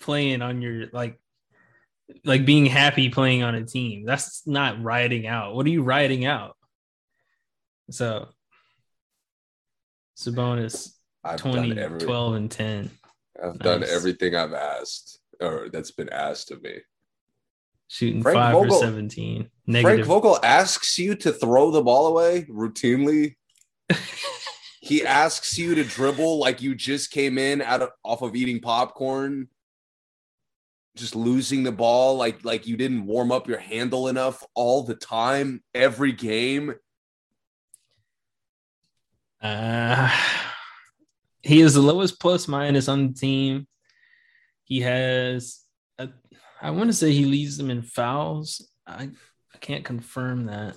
playing 0.00 0.40
on 0.40 0.62
your 0.62 0.86
like 0.94 1.20
like 2.24 2.44
being 2.44 2.66
happy 2.66 3.08
playing 3.08 3.42
on 3.42 3.54
a 3.54 3.64
team. 3.64 4.04
That's 4.04 4.46
not 4.46 4.82
riding 4.82 5.26
out. 5.26 5.54
What 5.54 5.66
are 5.66 5.70
you 5.70 5.82
riding 5.82 6.24
out? 6.24 6.56
So 7.90 8.28
Sabonis 10.16 10.94
I've 11.24 11.38
20, 11.38 11.68
done 11.70 11.78
every, 11.78 12.00
12, 12.00 12.34
and 12.34 12.50
10. 12.50 12.90
I've 13.42 13.58
done 13.58 13.84
everything 13.84 14.34
I've 14.34 14.52
asked 14.52 15.20
or 15.40 15.68
that's 15.72 15.90
been 15.90 16.10
asked 16.10 16.50
of 16.50 16.62
me. 16.62 16.78
Shooting 17.88 18.22
Frank 18.22 18.36
five 18.36 18.52
Vogel- 18.52 18.78
for 18.78 18.84
17. 18.84 19.50
Frank 19.80 20.04
Vogel 20.04 20.38
asks 20.42 20.98
you 20.98 21.14
to 21.16 21.32
throw 21.32 21.70
the 21.70 21.82
ball 21.82 22.06
away 22.06 22.44
routinely. 22.44 23.36
he 24.80 25.04
asks 25.04 25.58
you 25.58 25.74
to 25.74 25.84
dribble 25.84 26.38
like 26.38 26.62
you 26.62 26.74
just 26.74 27.10
came 27.10 27.38
in 27.38 27.60
out 27.62 27.82
of 27.82 27.90
off 28.04 28.22
of 28.22 28.36
eating 28.36 28.60
popcorn. 28.60 29.48
Just 30.96 31.14
losing 31.14 31.62
the 31.62 31.72
ball 31.72 32.16
like 32.16 32.44
like 32.44 32.66
you 32.66 32.76
didn't 32.76 33.06
warm 33.06 33.30
up 33.32 33.48
your 33.48 33.58
handle 33.58 34.08
enough 34.08 34.42
all 34.54 34.82
the 34.82 34.94
time 34.94 35.62
every 35.74 36.12
game 36.12 36.74
Uh, 39.42 40.10
he 41.42 41.60
is 41.62 41.72
the 41.74 41.80
lowest 41.80 42.20
plus 42.20 42.46
minus 42.46 42.88
on 42.88 43.08
the 43.08 43.14
team. 43.14 43.66
He 44.64 44.80
has, 44.82 45.60
a, 45.98 46.10
I 46.60 46.70
want 46.72 46.90
to 46.90 46.92
say 46.92 47.12
he 47.12 47.24
leads 47.24 47.56
them 47.56 47.70
in 47.70 47.80
fouls. 47.82 48.68
I, 48.86 49.04
I 49.54 49.58
can't 49.60 49.84
confirm 49.84 50.46
that, 50.46 50.76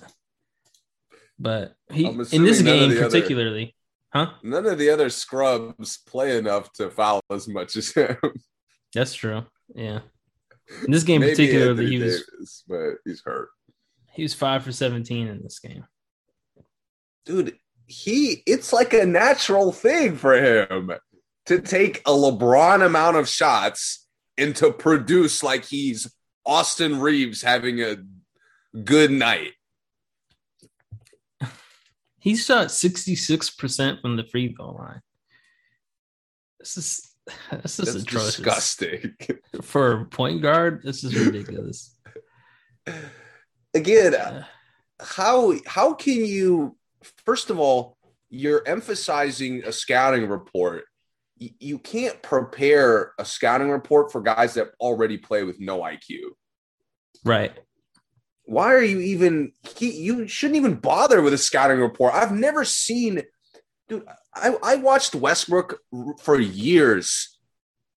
but 1.38 1.74
he 1.92 2.06
in 2.06 2.16
this 2.16 2.32
assuming 2.32 2.64
none 2.64 2.74
of 2.74 2.80
game 2.80 2.90
the 2.90 2.96
other- 3.00 3.10
particularly, 3.10 3.76
huh? 4.14 4.30
none 4.42 4.64
of 4.66 4.78
the 4.78 4.88
other 4.88 5.10
scrubs 5.10 5.98
play 5.98 6.38
enough 6.38 6.72
to 6.74 6.88
foul 6.90 7.20
as 7.30 7.46
much 7.46 7.76
as 7.76 7.90
him 7.92 8.16
That's 8.94 9.14
true. 9.14 9.44
Yeah, 9.72 10.00
in 10.84 10.90
this 10.90 11.04
game 11.04 11.20
particularly, 11.20 11.70
Anthony 11.70 11.90
he 11.90 11.98
was 11.98 12.24
Davis, 12.30 12.64
but 12.68 12.94
he's 13.04 13.22
hurt 13.24 13.48
he 14.14 14.22
was 14.22 14.34
five 14.34 14.62
for 14.62 14.72
seventeen 14.72 15.26
in 15.26 15.42
this 15.42 15.58
game. 15.58 15.84
dude 17.24 17.56
he 17.86 18.42
it's 18.46 18.72
like 18.72 18.94
a 18.94 19.04
natural 19.04 19.72
thing 19.72 20.16
for 20.16 20.34
him 20.34 20.92
to 21.46 21.60
take 21.60 21.98
a 22.06 22.10
lebron 22.10 22.84
amount 22.84 23.16
of 23.16 23.28
shots 23.28 24.06
and 24.38 24.56
to 24.56 24.72
produce 24.72 25.42
like 25.42 25.66
he's 25.66 26.10
austin 26.46 27.00
reaves 27.00 27.42
having 27.42 27.82
a 27.82 27.96
good 28.84 29.10
night 29.10 29.52
He 32.18 32.36
shot 32.36 32.70
sixty 32.70 33.16
six 33.16 33.50
percent 33.50 34.00
from 34.00 34.16
the 34.16 34.24
free 34.24 34.54
throw 34.54 34.70
line. 34.70 35.02
This 36.58 36.78
is 36.78 37.13
this 37.62 37.78
is 37.78 38.02
atrocious. 38.02 38.36
disgusting 38.36 39.14
for 39.62 39.92
a 40.00 40.04
point 40.04 40.42
guard, 40.42 40.82
this 40.84 41.04
is 41.04 41.14
ridiculous. 41.14 41.96
again 43.74 44.14
Uh, 44.14 44.44
how 45.00 45.54
how 45.66 45.94
can 45.94 46.24
you 46.24 46.76
first 47.24 47.50
of 47.50 47.58
all 47.58 47.96
you're 48.30 48.62
emphasizing 48.66 49.62
a 49.64 49.72
scouting 49.72 50.28
report 50.28 50.84
Y- 51.40 51.54
you 51.58 51.78
can't 51.78 52.20
prepare 52.22 53.12
a 53.18 53.24
scouting 53.24 53.70
report 53.70 54.12
for 54.12 54.20
guys 54.20 54.54
that 54.54 54.68
already 54.80 55.18
play 55.18 55.42
with 55.44 55.58
no 55.60 55.80
iq 55.80 56.20
right. 57.24 57.52
why 58.44 58.72
are 58.72 58.82
you 58.82 59.00
even 59.00 59.52
he, 59.76 59.90
you 59.92 60.28
shouldn't 60.28 60.56
even 60.56 60.74
bother 60.74 61.20
with 61.22 61.32
a 61.32 61.38
scouting 61.38 61.80
report 61.80 62.14
i've 62.14 62.32
never 62.32 62.64
seen 62.64 63.22
dude 63.88 64.04
i, 64.34 64.54
I 64.62 64.76
watched 64.76 65.14
westbrook 65.14 65.80
for 66.20 66.38
years 66.40 67.38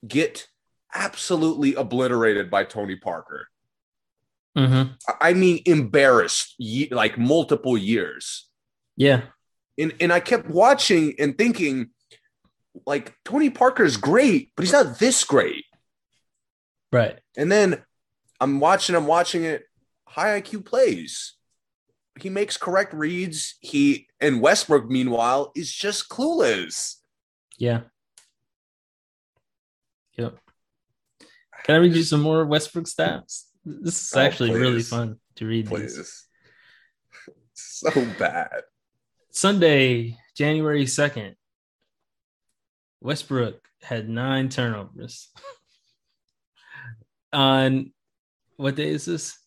get 0.06 0.46
absolutely 0.94 1.74
obliterated 1.74 2.50
by 2.50 2.64
tony 2.64 2.96
parker 2.96 3.48
Mm-hmm. 4.56 4.92
I- 5.20 5.34
mean 5.34 5.60
embarrassed 5.66 6.54
like 6.90 7.18
multiple 7.18 7.76
years 7.76 8.48
Yeah. 8.96 9.24
and 9.78 9.92
and 10.00 10.10
I 10.10 10.20
kept 10.20 10.48
watching 10.48 11.14
and 11.18 11.36
thinking, 11.36 11.90
like 12.86 13.14
Tony 13.22 13.50
Parker 13.50 13.84
is 13.84 13.98
great, 13.98 14.52
but 14.56 14.64
he's 14.64 14.72
not 14.72 14.98
this 14.98 15.24
great. 15.24 15.66
Right. 16.90 17.18
And 17.36 17.52
then 17.52 17.82
I'm 18.40 18.58
watching, 18.58 18.96
I'm 18.96 19.06
watching 19.06 19.44
it. 19.44 19.64
High 20.08 20.40
IQ 20.40 20.64
plays. 20.64 21.34
He 22.18 22.30
makes 22.30 22.56
correct 22.56 22.94
reads. 22.94 23.56
He 23.60 24.08
and 24.20 24.40
Westbrook, 24.40 24.88
meanwhile, 24.88 25.52
is 25.54 25.72
just 25.72 26.08
clueless. 26.08 26.96
Yeah. 27.58 27.82
Yep. 30.16 30.38
Can 31.64 31.74
I 31.74 31.78
read 31.78 31.94
you 31.94 32.02
some 32.02 32.22
more 32.22 32.44
Westbrook 32.46 32.86
stats? 32.86 33.44
This 33.64 34.00
is 34.02 34.12
Oh, 34.14 34.20
actually 34.20 34.52
really 34.52 34.82
fun 34.82 35.18
to 35.36 35.46
read. 35.46 35.66
These. 35.66 35.94
Please. 35.94 36.22
So 37.58 37.90
bad. 38.18 38.62
Sunday, 39.30 40.16
January 40.36 40.84
2nd, 40.84 41.34
Westbrook 43.00 43.66
had 43.82 44.08
nine 44.10 44.50
turnovers. 44.50 45.30
on 47.32 47.92
what 48.56 48.76
day 48.76 48.88
is 48.90 49.04
this? 49.06 49.38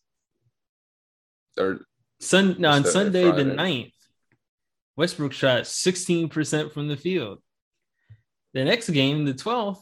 Or 1.58 1.82
Sun 2.20 2.58
no, 2.60 2.70
on 2.70 2.86
Sunday 2.86 3.26
the 3.26 3.32
Friday. 3.32 3.56
9th, 3.56 3.94
Westbrook 4.98 5.34
shot 5.34 5.64
16% 5.64 6.72
from 6.72 6.88
the 6.88 6.98
field. 6.98 7.40
The 8.54 8.66
next 8.66 8.90
game, 8.90 9.26
the 9.26 9.34
12th, 9.34 9.82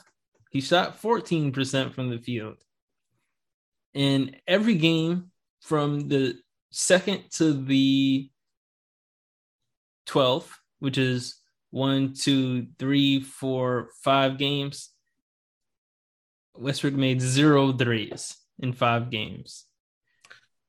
he 0.52 0.62
shot 0.62 1.02
14% 1.02 1.94
from 1.94 2.10
the 2.10 2.20
field. 2.20 2.58
In 3.94 4.36
every 4.48 4.76
game 4.76 5.32
from 5.62 6.08
the 6.08 6.36
second 6.70 7.24
to 7.32 7.54
the 7.54 8.30
12th, 10.08 10.50
which 10.80 10.98
is 10.98 11.42
one, 11.72 12.14
two, 12.14 12.68
three, 12.78 13.20
four, 13.20 13.90
five 14.04 14.38
games, 14.38 14.92
Westbrook 16.56 16.94
made 16.94 17.22
zero 17.22 17.72
threes 17.72 18.36
in 18.60 18.74
five 18.74 19.10
games. 19.10 19.67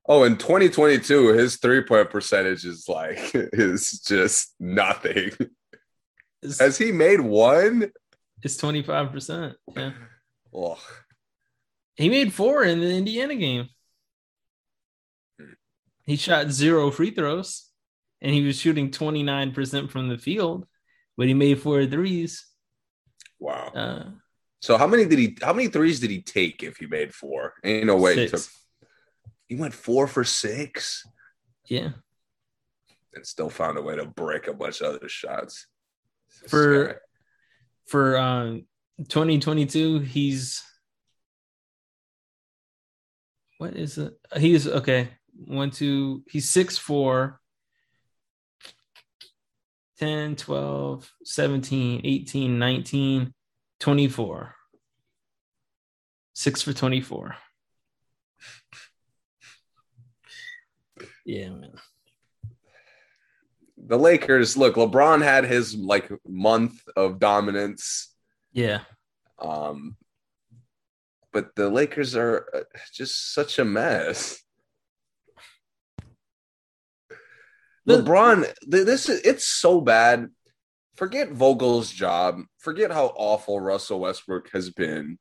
Oh, 0.08 0.24
in 0.24 0.36
2022, 0.38 1.28
his 1.34 1.56
three 1.56 1.82
point 1.84 2.10
percentage 2.10 2.64
is 2.64 2.88
like 2.88 3.18
is 3.34 4.00
just 4.00 4.54
nothing. 4.58 5.30
It's, 6.42 6.58
Has 6.60 6.78
he 6.78 6.92
made 6.92 7.20
one? 7.20 7.90
it's 8.42 8.56
25%. 8.56 9.54
Yeah. 9.76 9.90
Oh, 10.54 10.78
He 11.96 12.08
made 12.08 12.32
four 12.32 12.62
in 12.64 12.80
the 12.80 12.90
Indiana 12.96 13.34
game. 13.34 13.68
He 16.04 16.16
shot 16.16 16.50
zero 16.50 16.90
free 16.90 17.10
throws 17.10 17.68
and 18.22 18.32
he 18.32 18.42
was 18.44 18.56
shooting 18.58 18.90
29% 18.90 19.90
from 19.90 20.08
the 20.08 20.16
field, 20.18 20.66
but 21.16 21.26
he 21.26 21.34
made 21.34 21.60
four 21.60 21.84
threes. 21.86 22.46
wow. 23.38 23.68
Uh, 23.74 24.04
So 24.60 24.78
how 24.78 24.86
many 24.86 25.04
did 25.04 25.18
he? 25.18 25.36
How 25.42 25.52
many 25.52 25.68
threes 25.68 26.00
did 26.00 26.10
he 26.10 26.22
take? 26.22 26.62
If 26.62 26.78
he 26.78 26.86
made 26.86 27.14
four, 27.14 27.54
ain't 27.62 27.86
no 27.86 27.96
way 27.96 28.14
he 28.16 28.28
took. 28.28 28.40
He 29.48 29.56
went 29.56 29.74
four 29.74 30.06
for 30.06 30.24
six 30.24 31.04
Yeah. 31.66 31.90
and 33.14 33.26
still 33.26 33.50
found 33.50 33.78
a 33.78 33.82
way 33.82 33.96
to 33.96 34.06
break 34.06 34.46
a 34.46 34.52
bunch 34.54 34.80
of 34.80 34.94
other 34.94 35.08
shots. 35.08 35.66
For- 36.46 36.86
guy. 36.86 36.94
For 37.86 38.18
um, 38.18 38.66
2022, 39.08 40.00
he's. 40.00 40.62
What 43.56 43.74
is 43.76 43.96
it? 43.96 44.12
He's 44.36 44.68
okay. 44.68 45.08
One, 45.46 45.70
two, 45.70 46.22
he's 46.28 46.48
six, 46.50 46.76
four. 46.76 47.40
10, 49.98 50.36
12, 50.36 51.10
17, 51.24 52.02
18, 52.04 52.58
19, 52.58 53.34
24. 53.80 54.54
Six 56.34 56.62
for 56.62 56.72
24. 56.72 57.34
Yeah, 61.28 61.50
man. 61.50 61.74
the 63.76 63.98
Lakers, 63.98 64.56
look, 64.56 64.76
LeBron 64.76 65.22
had 65.22 65.44
his 65.44 65.74
like 65.74 66.10
month 66.26 66.80
of 66.96 67.18
dominance. 67.18 68.14
Yeah. 68.54 68.80
Um, 69.38 69.96
but 71.30 71.54
the 71.54 71.68
Lakers 71.68 72.16
are 72.16 72.46
uh, 72.54 72.78
just 72.94 73.34
such 73.34 73.58
a 73.58 73.64
mess. 73.66 74.42
The- 77.84 78.02
LeBron, 78.02 78.50
this 78.66 79.10
is 79.10 79.20
it's 79.20 79.44
so 79.44 79.82
bad. 79.82 80.28
Forget 80.96 81.30
Vogel's 81.30 81.90
job. 81.92 82.40
Forget 82.56 82.90
how 82.90 83.12
awful 83.14 83.60
Russell 83.60 84.00
Westbrook 84.00 84.48
has 84.54 84.70
been. 84.70 85.18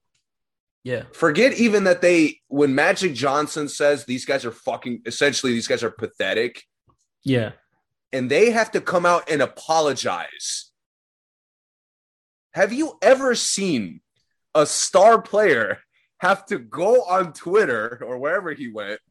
Yeah. 0.87 1.03
Forget 1.11 1.51
even 1.55 1.83
that 1.83 1.99
they 2.01 2.39
when 2.47 2.73
Magic 2.73 3.13
Johnson 3.13 3.67
says 3.67 4.05
these 4.05 4.23
guys 4.23 4.45
are 4.45 4.53
fucking 4.53 5.01
essentially 5.05 5.51
these 5.51 5.67
guys 5.67 5.83
are 5.83 5.91
pathetic 5.91 6.63
Yeah. 7.25 7.51
and 8.13 8.31
they 8.31 8.51
have 8.51 8.71
to 8.71 8.79
come 8.79 9.05
out 9.05 9.29
and 9.29 9.41
apologize. 9.41 10.71
Have 12.53 12.71
you 12.71 12.97
ever 13.01 13.35
seen 13.35 13.99
a 14.55 14.65
star 14.65 15.21
player 15.21 15.79
have 16.19 16.45
to 16.45 16.57
go 16.57 17.01
on 17.03 17.33
Twitter 17.33 18.01
or 18.07 18.17
wherever 18.17 18.53
he 18.53 18.69
went 18.69 19.01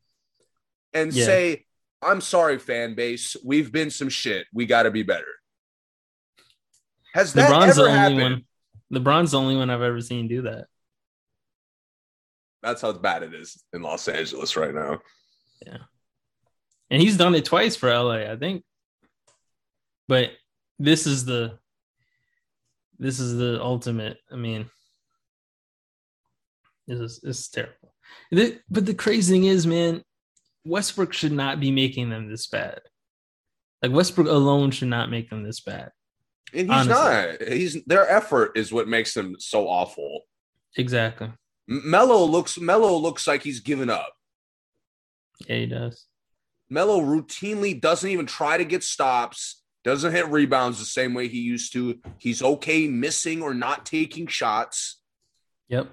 and 0.95 1.13
Yeah. 1.13 1.27
say, 1.27 1.67
I'm 2.01 2.23
sorry, 2.23 2.59
fan 2.59 2.95
base. 2.95 3.37
We've 3.45 3.71
been 3.71 3.91
some 3.91 4.09
shit. 4.09 4.47
We 4.51 4.65
got 4.65 4.85
to 4.85 4.91
be 4.91 5.03
better. 5.03 5.35
Has 7.13 7.35
that 7.35 7.51
LeBron's 7.51 7.77
the 7.77 7.83
ever 7.83 7.91
only 7.91 7.99
happened? 8.23 8.45
one. 8.91 9.03
LeBron's 9.05 9.33
the 9.33 9.39
only 9.41 9.57
one 9.57 9.69
I've 9.69 9.83
ever 9.83 10.01
seen 10.01 10.27
do 10.27 10.41
that. 10.43 10.69
That's 12.67 12.83
how 12.83 12.93
bad 12.93 13.23
it 13.23 13.33
is 13.33 13.63
in 13.73 13.83
Los 13.83 14.09
Angeles 14.09 14.57
right 14.57 14.75
now. 14.75 14.99
Yeah. 15.65 15.79
And 16.91 17.01
he's 17.01 17.17
done 17.17 17.35
it 17.37 17.45
twice 17.45 17.77
for 17.77 17.89
LA, 17.89 18.31
I 18.31 18.37
think. 18.37 18.65
But 20.09 20.31
this 20.79 21.07
is 21.07 21.25
the 21.25 21.59
this 22.99 23.21
is 23.21 23.37
the 23.37 23.63
ultimate. 23.63 24.19
I 24.33 24.37
mean, 24.37 24.69
this 26.89 26.99
is 26.99 27.21
this 27.21 27.39
is 27.39 27.49
terrible. 27.49 27.95
But 28.69 28.87
the 28.87 28.95
crazy 28.95 29.33
thing 29.33 29.45
is, 29.45 29.67
man, 29.67 30.03
Westbrook 30.65 31.13
should 31.13 31.33
not 31.33 31.61
be 31.61 31.71
making 31.71 32.11
them 32.11 32.29
this 32.29 32.49
bad. 32.49 32.81
Like 33.83 33.93
Westbrook 33.93 34.27
alone 34.27 34.73
should 34.73 34.89
not 34.89 35.11
make 35.11 35.31
them 35.31 35.45
this 35.45 35.61
bad. 35.61 35.91
And 36.53 36.73
he's 36.73 36.89
honestly. 36.89 37.47
not. 37.47 37.53
He's 37.53 37.85
their 37.85 38.09
effort 38.11 38.57
is 38.57 38.73
what 38.73 38.89
makes 38.89 39.15
them 39.15 39.37
so 39.39 39.69
awful. 39.69 40.23
Exactly. 40.77 41.31
Melo 41.69 42.25
looks 42.25 42.59
Melo 42.59 42.97
looks 42.97 43.27
like 43.27 43.43
he's 43.43 43.61
given 43.61 43.91
up. 43.91 44.13
Yeah, 45.49 45.57
he 45.57 45.67
does. 45.67 46.07
Melo 46.69 47.01
routinely 47.01 47.81
doesn't 47.81 48.11
even 48.11 48.27
try 48.27 48.57
to 48.57 48.65
get 48.65 48.83
stops, 48.83 49.63
doesn't 49.85 50.13
hit 50.13 50.29
rebounds 50.29 50.79
the 50.79 50.85
same 50.85 51.15
way 51.15 51.29
he 51.29 51.41
used 51.41 51.73
to. 51.75 51.99
He's 52.19 52.43
okay 52.43 52.89
missing 52.89 53.43
or 53.43 53.55
not 53.55 53.87
taking 53.87 54.27
shots. 54.27 55.01
Yep. 55.69 55.91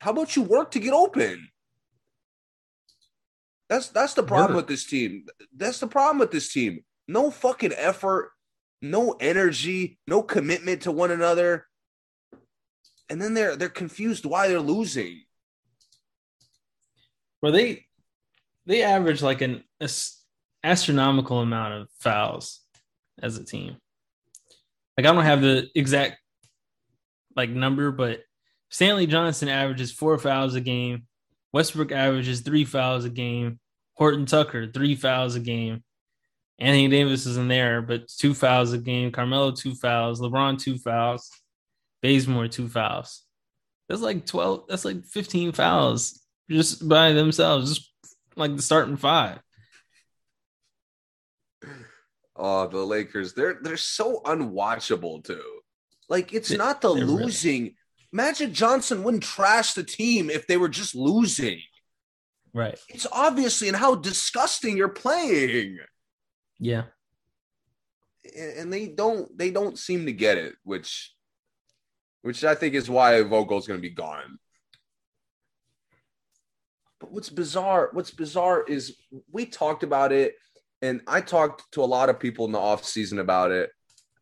How 0.00 0.12
about 0.12 0.36
you 0.36 0.42
work 0.42 0.72
to 0.72 0.80
get 0.80 0.92
open? 0.92 1.48
That's 3.68 3.88
that's 3.88 4.14
the 4.14 4.22
problem 4.22 4.56
with 4.56 4.66
this 4.66 4.84
team. 4.84 5.26
That's 5.56 5.78
the 5.78 5.86
problem 5.86 6.18
with 6.18 6.32
this 6.32 6.52
team. 6.52 6.84
No 7.06 7.30
fucking 7.30 7.72
effort, 7.76 8.32
no 8.82 9.12
energy, 9.20 9.98
no 10.06 10.22
commitment 10.22 10.82
to 10.82 10.92
one 10.92 11.10
another. 11.10 11.66
And 13.10 13.20
then 13.20 13.34
they're 13.34 13.56
they're 13.56 13.68
confused 13.68 14.24
why 14.24 14.48
they're 14.48 14.60
losing. 14.60 15.22
Well, 17.42 17.52
they 17.52 17.86
they 18.66 18.82
average 18.82 19.20
like 19.20 19.42
an 19.42 19.64
astronomical 20.62 21.40
amount 21.40 21.74
of 21.74 21.88
fouls 21.98 22.60
as 23.20 23.36
a 23.36 23.44
team. 23.44 23.76
Like 24.96 25.06
I 25.06 25.12
don't 25.12 25.24
have 25.24 25.42
the 25.42 25.68
exact 25.74 26.18
like 27.36 27.50
number, 27.50 27.90
but 27.90 28.20
Stanley 28.68 29.06
Johnson 29.06 29.48
averages 29.48 29.92
four 29.92 30.18
fouls 30.18 30.54
a 30.54 30.60
game. 30.60 31.06
Westbrook 31.52 31.90
averages 31.90 32.40
three 32.40 32.64
fouls 32.64 33.04
a 33.04 33.10
game. 33.10 33.58
Horton 33.94 34.26
Tucker, 34.26 34.70
three 34.70 34.94
fouls 34.94 35.34
a 35.34 35.40
game. 35.40 35.82
Anthony 36.58 36.88
Davis 36.88 37.26
is 37.26 37.38
in 37.38 37.48
there, 37.48 37.82
but 37.82 38.06
two 38.08 38.34
fouls 38.34 38.72
a 38.72 38.78
game. 38.78 39.10
Carmelo, 39.10 39.50
two 39.50 39.74
fouls. 39.74 40.20
LeBron, 40.20 40.58
two 40.60 40.76
fouls. 40.78 41.30
Bazemore, 42.02 42.48
two 42.48 42.68
fouls. 42.68 43.22
That's 43.88 44.02
like 44.02 44.26
12, 44.26 44.64
that's 44.68 44.84
like 44.84 45.04
15 45.04 45.52
fouls 45.52 46.20
just 46.48 46.88
by 46.88 47.12
themselves, 47.12 47.76
just 47.76 47.90
like 48.36 48.56
the 48.56 48.62
starting 48.62 48.96
five. 48.96 49.40
Oh, 52.36 52.66
the 52.68 52.78
Lakers, 52.78 53.34
they're 53.34 53.58
they're 53.60 53.76
so 53.76 54.22
unwatchable 54.24 55.22
too. 55.22 55.60
Like 56.08 56.32
it's 56.32 56.50
not 56.50 56.80
the 56.80 56.88
losing. 56.88 57.62
Really... 57.62 57.76
Magic 58.12 58.52
Johnson 58.52 59.04
wouldn't 59.04 59.22
trash 59.22 59.74
the 59.74 59.84
team 59.84 60.30
if 60.30 60.46
they 60.46 60.56
were 60.56 60.68
just 60.68 60.94
losing. 60.94 61.60
Right. 62.54 62.78
It's 62.88 63.06
obviously 63.12 63.68
and 63.68 63.76
how 63.76 63.94
disgusting 63.94 64.76
you're 64.76 64.88
playing. 64.88 65.78
Yeah. 66.58 66.84
And 68.36 68.72
they 68.72 68.88
don't 68.88 69.36
they 69.36 69.50
don't 69.50 69.78
seem 69.78 70.06
to 70.06 70.12
get 70.12 70.38
it, 70.38 70.54
which 70.64 71.14
which 72.22 72.44
I 72.44 72.54
think 72.54 72.74
is 72.74 72.90
why 72.90 73.22
Vogel's 73.22 73.66
going 73.66 73.78
to 73.80 73.88
be 73.88 73.94
gone. 73.94 74.38
But 77.00 77.12
what's 77.12 77.30
bizarre, 77.30 77.90
what's 77.92 78.10
bizarre 78.10 78.62
is 78.62 78.96
we 79.32 79.46
talked 79.46 79.82
about 79.82 80.12
it 80.12 80.34
and 80.82 81.00
I 81.06 81.20
talked 81.20 81.72
to 81.72 81.82
a 81.82 81.86
lot 81.86 82.08
of 82.08 82.18
people 82.18 82.46
in 82.46 82.52
the 82.52 82.58
offseason 82.58 83.18
about 83.20 83.50
it. 83.50 83.70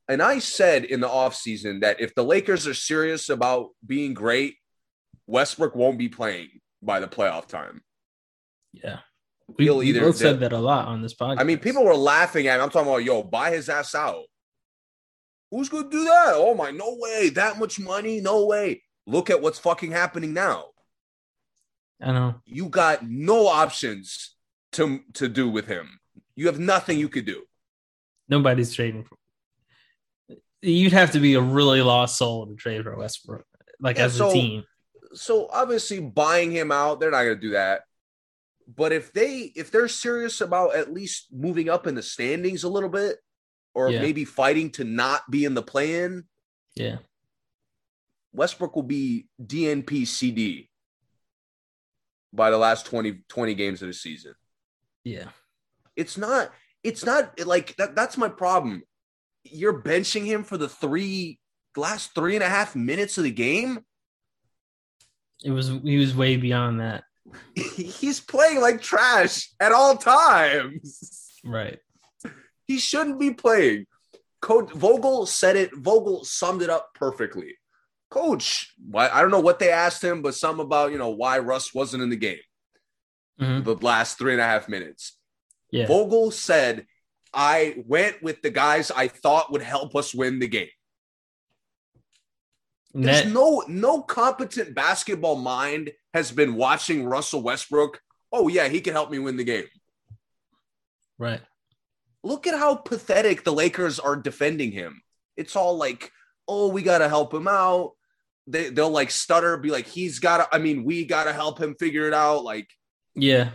And 0.09 0.22
I 0.22 0.38
said 0.38 0.84
in 0.84 1.01
the 1.01 1.09
offseason 1.09 1.82
that 1.82 2.01
if 2.01 2.14
the 2.14 2.24
Lakers 2.24 2.66
are 2.66 2.74
serious 2.74 3.28
about 3.28 3.70
being 3.86 4.14
great, 4.14 4.57
Westbrook 5.26 5.76
won't 5.76 5.99
be 5.99 6.09
playing 6.09 6.49
by 6.82 7.01
the 7.01 7.09
playoff 7.09 7.46
time. 7.46 7.82
Yeah. 8.72 9.01
We, 9.57 9.64
He'll 9.64 9.82
either, 9.82 10.01
both 10.01 10.16
said 10.16 10.40
that 10.40 10.53
a 10.53 10.59
lot 10.59 10.88
on 10.88 11.03
this 11.03 11.14
podcast. 11.14 11.40
I 11.40 11.44
mean, 11.44 11.59
people 11.59 11.84
were 11.84 11.94
laughing 11.94 12.46
at 12.49 12.59
me. 12.59 12.62
I'm 12.62 12.70
talking 12.70 12.88
about, 12.88 13.05
yo, 13.05 13.22
buy 13.22 13.51
his 13.51 13.68
ass 13.68 13.94
out. 13.94 14.24
Who's 15.51 15.68
going 15.68 15.84
to 15.84 15.90
do 15.90 16.05
that? 16.05 16.32
Oh 16.34 16.55
my, 16.55 16.70
no 16.70 16.96
way. 16.99 17.30
That 17.30 17.59
much 17.59 17.80
money? 17.80 18.20
No 18.20 18.46
way. 18.46 18.82
Look 19.07 19.30
at 19.30 19.40
what's 19.40 19.59
fucking 19.59 19.92
happening 19.92 20.34
now. 20.34 20.66
I 22.01 22.12
know. 22.12 22.34
You 22.44 22.68
got 22.68 23.09
no 23.09 23.46
options 23.46 24.34
to 24.72 25.01
to 25.14 25.28
do 25.28 25.49
with 25.49 25.66
him. 25.66 25.99
You 26.36 26.46
have 26.46 26.59
nothing 26.59 26.99
you 26.99 27.09
could 27.09 27.24
do. 27.24 27.44
Nobody's 28.28 28.72
trading 28.72 29.05
for. 29.05 29.16
You'd 30.61 30.92
have 30.92 31.12
to 31.12 31.20
be 31.20 31.34
a 31.34 31.40
really 31.40 31.82
lost 31.82 32.18
soul 32.18 32.46
to 32.46 32.55
trade 32.55 32.82
for 32.82 32.96
Westbrook, 32.96 33.46
like 33.80 33.96
yeah, 33.96 34.05
as 34.05 34.16
so, 34.16 34.30
a 34.30 34.32
team. 34.32 34.64
So 35.14 35.49
obviously, 35.51 36.01
buying 36.01 36.51
him 36.51 36.70
out, 36.70 37.01
they're 37.01 37.11
not 37.11 37.22
going 37.22 37.36
to 37.36 37.40
do 37.40 37.51
that. 37.51 37.82
But 38.76 38.92
if 38.92 39.12
they 39.12 39.53
if 39.57 39.70
they're 39.70 39.88
serious 39.88 40.40
about 40.40 40.76
at 40.76 40.92
least 40.92 41.28
moving 41.32 41.70
up 41.70 41.86
in 41.86 41.94
the 41.94 42.03
standings 42.03 42.64
a 42.64 42.68
little 42.68 42.90
bit, 42.90 43.16
or 43.79 43.91
yeah. 43.91 44.01
maybe 44.01 44.24
fighting 44.24 44.70
to 44.70 44.83
not 44.83 45.22
be 45.31 45.45
in 45.45 45.55
the 45.55 45.62
play-in, 45.62 46.24
yeah, 46.74 46.97
Westbrook 48.33 48.74
will 48.74 48.83
be 48.83 49.26
DNP 49.41 50.07
CD 50.07 50.68
by 52.33 52.51
the 52.51 52.59
last 52.59 52.87
20, 52.87 53.20
20 53.29 53.55
games 53.55 53.83
of 53.83 53.89
the 53.89 53.95
season. 53.95 54.35
Yeah. 55.05 55.29
It's 55.97 56.18
not 56.18 56.53
it's 56.85 57.05
not 57.05 57.39
like 57.45 57.76
that 57.76 57.97
that's 57.97 58.16
my 58.16 58.29
problem. 58.29 58.83
You're 59.44 59.82
benching 59.82 60.24
him 60.24 60.44
for 60.44 60.57
the 60.57 60.69
three 60.69 61.39
last 61.77 62.15
three 62.15 62.35
and 62.35 62.44
a 62.44 62.48
half 62.48 62.77
minutes 62.77 63.19
of 63.19 63.24
the 63.24 63.31
game. 63.31 63.81
It 65.44 65.51
was 65.51 65.69
he 65.69 65.97
was 65.97 66.15
way 66.15 66.36
beyond 66.36 66.81
that. 66.81 67.05
he's 67.55 68.20
playing 68.20 68.61
like 68.61 68.81
trash 68.82 69.51
at 69.61 69.73
all 69.73 69.97
times. 69.97 71.40
Right. 71.44 71.78
He 72.69 72.78
shouldn't 72.78 73.19
be 73.19 73.32
playing. 73.32 73.86
Coach 74.40 74.73
Vogel 74.73 75.27
said 75.27 75.57
it. 75.57 75.74
Vogel 75.74 76.24
summed 76.24 76.62
it 76.62 76.70
up 76.70 76.90
perfectly. 76.95 77.57
Coach, 78.11 78.73
why 78.89 79.09
I 79.09 79.20
don't 79.20 79.32
know 79.32 79.40
what 79.40 79.59
they 79.59 79.70
asked 79.70 80.05
him, 80.05 80.23
but 80.23 80.36
some 80.36 80.61
about 80.61 80.93
you 80.93 80.99
know 80.99 81.11
why 81.11 81.40
Russ 81.40 81.74
wasn't 81.74 82.03
in 82.03 82.11
the 82.11 82.16
game 82.16 82.39
mm-hmm. 83.40 83.65
the 83.65 83.74
last 83.77 84.19
three 84.19 84.32
and 84.32 84.40
a 84.40 84.45
half 84.45 84.69
minutes. 84.69 85.16
Yeah. 85.70 85.86
Vogel 85.86 86.31
said, 86.31 86.86
"I 87.32 87.82
went 87.86 88.23
with 88.23 88.43
the 88.43 88.51
guys 88.51 88.90
I 88.90 89.09
thought 89.09 89.53
would 89.53 89.62
help 89.62 89.97
us 89.97 90.15
win 90.15 90.39
the 90.39 90.49
game." 90.49 90.69
There's 92.95 93.27
no 93.27 93.62
no 93.69 94.03
competent 94.03 94.74
basketball 94.74 95.36
mind 95.36 95.93
has 96.15 96.32
been 96.32 96.55
watching 96.55 97.05
Russell 97.05 97.43
Westbrook. 97.43 98.01
Oh 98.32 98.49
yeah, 98.49 98.69
he 98.69 98.81
can 98.81 98.95
help 98.95 99.11
me 99.11 99.19
win 99.19 99.36
the 99.36 99.45
game. 99.45 99.66
Right. 101.19 101.40
Look 102.24 102.47
at 102.47 102.59
how 102.59 102.74
pathetic 102.74 103.45
the 103.45 103.53
Lakers 103.53 103.99
are 103.99 104.16
defending 104.16 104.73
him. 104.73 105.03
It's 105.36 105.57
all 105.57 105.77
like, 105.77 106.11
oh, 106.47 106.69
we 106.69 106.82
got 106.82 106.99
to 106.99 107.09
help 107.09 107.32
him 107.32 107.49
out. 107.49 107.93
They, 108.47 108.70
they'll 108.70 108.90
like 108.90 109.11
stutter, 109.11 109.57
be 109.57 109.70
like, 109.70 109.86
he's 109.86 110.19
got 110.19 110.39
to, 110.39 110.55
I 110.55 110.59
mean, 110.59 110.85
we 110.85 111.05
got 111.05 111.24
to 111.24 111.32
help 111.32 111.61
him 111.61 111.77
figure 111.78 112.09
it 112.09 112.15
out. 112.15 112.45
Like, 112.45 112.69
yeah. 113.15 113.51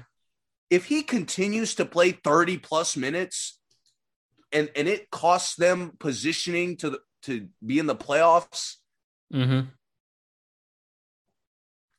If 0.70 0.86
he 0.86 1.04
continues 1.04 1.76
to 1.76 1.86
play 1.86 2.12
30 2.12 2.58
plus 2.58 2.98
minutes 2.98 3.60
and, 4.52 4.70
and 4.76 4.88
it 4.88 5.12
costs 5.12 5.56
them 5.56 5.94
positioning 6.00 6.78
to, 6.78 7.00
to 7.24 7.48
be 7.66 7.80
in 7.80 7.86
the 7.86 7.96
playoffs, 7.96 8.76
mm-hmm 9.34 9.70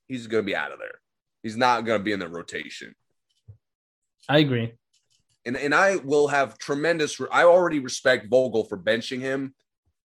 he's 0.09 0.27
going 0.27 0.45
to 0.45 0.47
be 0.47 0.57
out 0.57 0.73
of 0.73 0.79
there. 0.79 1.01
He's 1.43 1.57
not 1.57 1.85
going 1.85 2.01
to 2.01 2.05
be 2.05 2.13
in 2.13 2.21
the 2.21 2.29
rotation. 2.29 2.95
I 4.29 4.39
agree. 4.39 4.73
And 5.47 5.57
and 5.57 5.75
I 5.75 5.97
will 5.97 6.29
have 6.29 6.59
tremendous. 6.59 7.21
I 7.31 7.45
already 7.45 7.79
respect 7.79 8.29
Vogel 8.29 8.65
for 8.65 8.79
benching 8.79 9.21
him, 9.21 9.55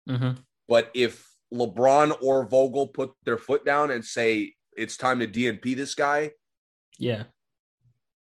mm-hmm. 0.09 0.41
but 0.69 0.91
if 0.95 1.29
LeBron 1.53 2.17
or 2.23 2.47
Vogel 2.47 2.89
put 2.89 3.13
their 3.25 3.39
foot 3.39 3.65
down 3.65 3.91
and 3.91 4.05
say 4.05 4.55
it's 4.77 4.97
time 4.97 5.21
to 5.21 5.27
DNP 5.27 5.77
this 5.77 5.95
guy, 5.95 6.31
yeah, 6.99 7.25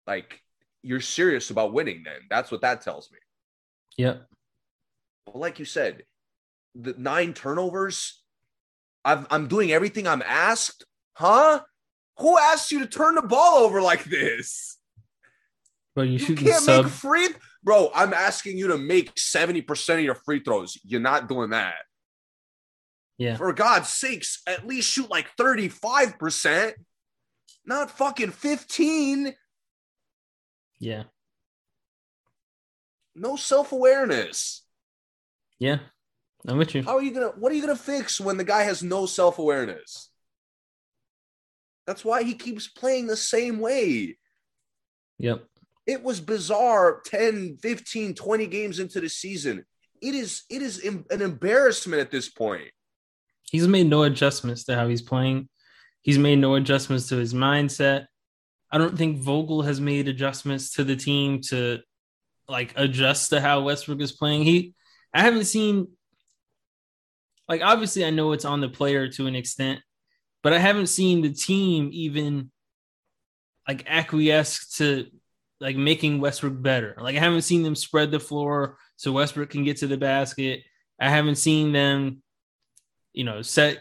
like 0.06 0.40
you're 0.82 1.00
serious 1.00 1.50
about 1.50 1.72
winning. 1.72 2.02
Then 2.04 2.20
that's 2.28 2.50
what 2.50 2.62
that 2.62 2.82
tells 2.82 3.10
me. 3.10 3.18
Yep. 3.96 4.26
But 5.26 5.36
like 5.36 5.58
you 5.58 5.64
said, 5.64 6.04
the 6.74 6.94
nine 6.96 7.34
turnovers. 7.34 8.22
I've, 9.04 9.26
I'm 9.30 9.48
doing 9.48 9.72
everything 9.72 10.06
I'm 10.06 10.22
asked. 10.22 10.84
Huh? 11.14 11.60
Who 12.18 12.38
asked 12.38 12.70
you 12.70 12.80
to 12.80 12.86
turn 12.86 13.14
the 13.14 13.22
ball 13.22 13.58
over 13.58 13.80
like 13.80 14.04
this? 14.04 14.76
Bro, 15.94 16.04
you, 16.04 16.18
you 16.18 16.36
can't 16.36 16.62
sub- 16.62 16.84
make 16.84 16.92
free. 16.92 17.28
Bro, 17.62 17.90
I'm 17.94 18.14
asking 18.14 18.56
you 18.56 18.68
to 18.68 18.78
make 18.78 19.14
70% 19.14 19.94
of 19.94 20.00
your 20.00 20.14
free 20.14 20.40
throws. 20.40 20.78
You're 20.84 21.00
not 21.00 21.28
doing 21.28 21.50
that. 21.50 21.74
Yeah. 23.18 23.36
For 23.36 23.52
God's 23.52 23.90
sakes, 23.90 24.40
at 24.46 24.66
least 24.66 24.90
shoot 24.90 25.10
like 25.10 25.26
35%, 25.36 26.72
not 27.66 27.90
fucking 27.90 28.30
15. 28.30 29.34
Yeah. 30.78 31.02
No 33.14 33.36
self-awareness. 33.36 34.64
Yeah. 35.58 35.80
I'm 36.48 36.56
with 36.56 36.74
you. 36.74 36.82
How 36.82 36.96
are 36.96 37.02
you 37.02 37.12
gonna 37.12 37.32
what 37.36 37.52
are 37.52 37.54
you 37.54 37.60
gonna 37.60 37.76
fix 37.76 38.18
when 38.18 38.38
the 38.38 38.44
guy 38.44 38.62
has 38.62 38.82
no 38.82 39.04
self-awareness? 39.04 40.08
That's 41.86 42.04
why 42.04 42.22
he 42.22 42.34
keeps 42.34 42.68
playing 42.68 43.06
the 43.06 43.16
same 43.16 43.58
way. 43.58 44.16
Yep. 45.18 45.44
It 45.90 46.04
was 46.04 46.20
bizarre 46.20 47.02
10, 47.04 47.56
15, 47.60 48.14
20 48.14 48.46
games 48.46 48.78
into 48.78 49.00
the 49.00 49.08
season. 49.08 49.64
It 50.00 50.14
is 50.14 50.44
it 50.48 50.62
is 50.62 50.84
an 50.84 51.20
embarrassment 51.20 52.00
at 52.00 52.12
this 52.12 52.28
point. 52.28 52.70
He's 53.50 53.66
made 53.66 53.88
no 53.88 54.04
adjustments 54.04 54.62
to 54.66 54.76
how 54.76 54.86
he's 54.86 55.02
playing. 55.02 55.48
He's 56.02 56.16
made 56.16 56.38
no 56.38 56.54
adjustments 56.54 57.08
to 57.08 57.16
his 57.16 57.34
mindset. 57.34 58.06
I 58.70 58.78
don't 58.78 58.96
think 58.96 59.18
Vogel 59.18 59.62
has 59.62 59.80
made 59.80 60.06
adjustments 60.06 60.74
to 60.74 60.84
the 60.84 60.94
team 60.94 61.40
to 61.48 61.80
like 62.48 62.72
adjust 62.76 63.30
to 63.30 63.40
how 63.40 63.62
Westbrook 63.62 64.00
is 64.00 64.12
playing. 64.12 64.44
He 64.44 64.74
I 65.12 65.22
haven't 65.22 65.46
seen 65.46 65.88
like 67.48 67.62
obviously 67.62 68.04
I 68.04 68.10
know 68.10 68.30
it's 68.30 68.44
on 68.44 68.60
the 68.60 68.68
player 68.68 69.08
to 69.08 69.26
an 69.26 69.34
extent, 69.34 69.80
but 70.44 70.52
I 70.52 70.60
haven't 70.60 70.86
seen 70.86 71.22
the 71.22 71.32
team 71.32 71.90
even 71.92 72.52
like 73.66 73.84
acquiesce 73.88 74.76
to 74.76 75.06
like 75.60 75.76
making 75.76 76.20
Westbrook 76.20 76.60
better. 76.62 76.96
Like 76.98 77.16
I 77.16 77.20
haven't 77.20 77.42
seen 77.42 77.62
them 77.62 77.76
spread 77.76 78.10
the 78.10 78.20
floor 78.20 78.78
so 78.96 79.12
Westbrook 79.12 79.50
can 79.50 79.64
get 79.64 79.78
to 79.78 79.86
the 79.86 79.96
basket. 79.96 80.62
I 80.98 81.08
haven't 81.08 81.36
seen 81.36 81.72
them, 81.72 82.22
you 83.12 83.24
know, 83.24 83.42
set 83.42 83.78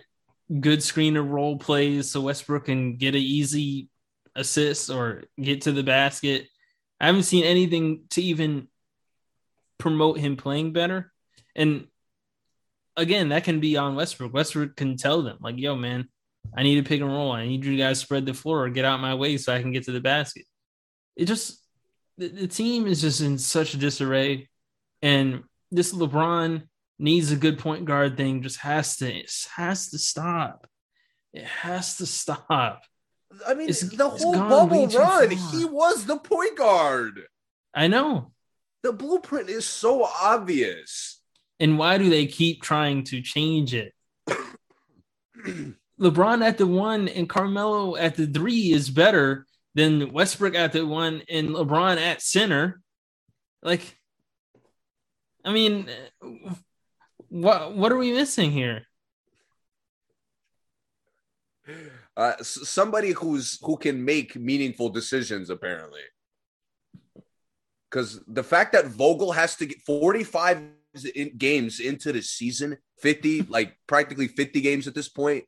good 0.60 0.82
screen 0.84 1.16
and 1.16 1.34
roll 1.34 1.58
plays 1.58 2.12
so 2.12 2.22
Westbrook 2.22 2.66
can 2.66 2.98
get 2.98 3.16
an 3.16 3.22
easy 3.22 3.90
assist 4.36 4.90
or 4.90 5.24
get 5.40 5.62
to 5.62 5.72
the 5.72 5.84
basket. 5.84 6.48
I 7.00 7.08
haven't 7.08 7.24
seen 7.24 7.46
anything 7.46 8.04
to 8.12 8.22
even 8.22 8.68
promote 9.78 10.18
him 10.18 10.36
playing 10.36 10.74
better. 10.74 11.12
And 11.56 11.88
again, 12.98 13.30
that 13.30 13.44
can 13.44 13.60
be 13.60 13.78
on 13.78 13.96
Westbrook. 13.96 14.34
Westbrook 14.34 14.76
can 14.76 14.98
tell 14.98 15.22
them, 15.22 15.38
like, 15.40 15.58
yo, 15.58 15.76
man, 15.76 16.10
I 16.56 16.64
need 16.64 16.76
to 16.76 16.88
pick 16.88 17.00
and 17.00 17.10
roll. 17.10 17.32
I 17.32 17.46
need 17.46 17.64
you 17.64 17.78
guys 17.78 18.00
spread 18.00 18.26
the 18.26 18.34
floor 18.34 18.66
or 18.66 18.70
get 18.70 18.86
out 18.86 19.00
my 19.00 19.16
way 19.16 19.38
so 19.38 19.54
I 19.54 19.62
can 19.62 19.72
get 19.72 19.86
to 19.86 19.92
the 19.92 20.02
basket. 20.02 20.46
It 21.16 21.26
just 21.26 21.62
the, 22.20 22.28
the 22.28 22.48
team 22.48 22.86
is 22.86 23.02
just 23.02 23.22
in 23.22 23.38
such 23.38 23.74
a 23.74 23.78
disarray. 23.78 24.50
And 25.02 25.44
this 25.72 25.94
LeBron 25.94 26.64
needs 27.00 27.32
a 27.32 27.38
good 27.38 27.58
point 27.58 27.86
guard 27.86 28.18
thing 28.18 28.44
just 28.44 28.60
has 28.60 28.98
to 28.98 29.24
has 29.56 29.90
to 29.90 29.98
stop. 29.98 30.68
It 31.34 31.46
has 31.46 31.98
to 31.98 32.06
stop. 32.06 32.84
I 33.48 33.54
mean, 33.54 33.70
it's, 33.70 33.82
the 33.82 34.10
whole 34.10 34.34
bubble 34.34 34.88
run, 34.88 35.30
he 35.30 35.64
was 35.64 36.06
the 36.06 36.18
point 36.18 36.58
guard. 36.58 37.22
I 37.74 37.88
know. 37.88 38.32
The 38.82 38.92
blueprint 38.92 39.50
is 39.50 39.66
so 39.66 40.04
obvious. 40.04 41.22
And 41.60 41.78
why 41.78 41.98
do 41.98 42.10
they 42.10 42.26
keep 42.26 42.62
trying 42.62 43.04
to 43.06 43.22
change 43.22 43.74
it? 43.74 43.94
LeBron 46.00 46.44
at 46.44 46.58
the 46.58 46.66
one 46.68 47.08
and 47.08 47.30
Carmelo 47.30 47.96
at 47.96 48.16
the 48.16 48.26
three 48.26 48.72
is 48.72 48.90
better 48.90 49.46
than 49.76 50.12
Westbrook 50.12 50.56
at 50.56 50.74
the 50.74 50.86
one 50.86 51.22
and 51.30 51.50
LeBron 51.50 51.98
at 51.98 52.22
center. 52.22 52.82
Like, 53.62 53.98
I 55.44 55.52
mean, 55.52 55.90
what 57.30 57.76
what 57.76 57.92
are 57.92 57.98
we 57.98 58.12
missing 58.12 58.52
here? 58.52 58.84
Uh, 62.18 62.36
somebody 62.42 63.12
who's 63.12 63.60
who 63.62 63.78
can 63.78 64.04
make 64.04 64.36
meaningful 64.36 64.90
decisions, 64.90 65.50
apparently. 65.50 66.02
Because 67.90 68.20
the 68.28 68.44
fact 68.44 68.74
that 68.74 68.88
Vogel 68.88 69.32
has 69.32 69.56
to 69.56 69.66
get 69.66 69.82
45 69.82 70.64
in 71.16 71.38
games 71.38 71.80
into 71.80 72.12
the 72.12 72.22
season, 72.22 72.78
50, 73.00 73.42
like 73.50 73.78
practically 73.88 74.28
50 74.28 74.62
games 74.62 74.88
at 74.88 74.94
this 74.94 75.10
point, 75.10 75.46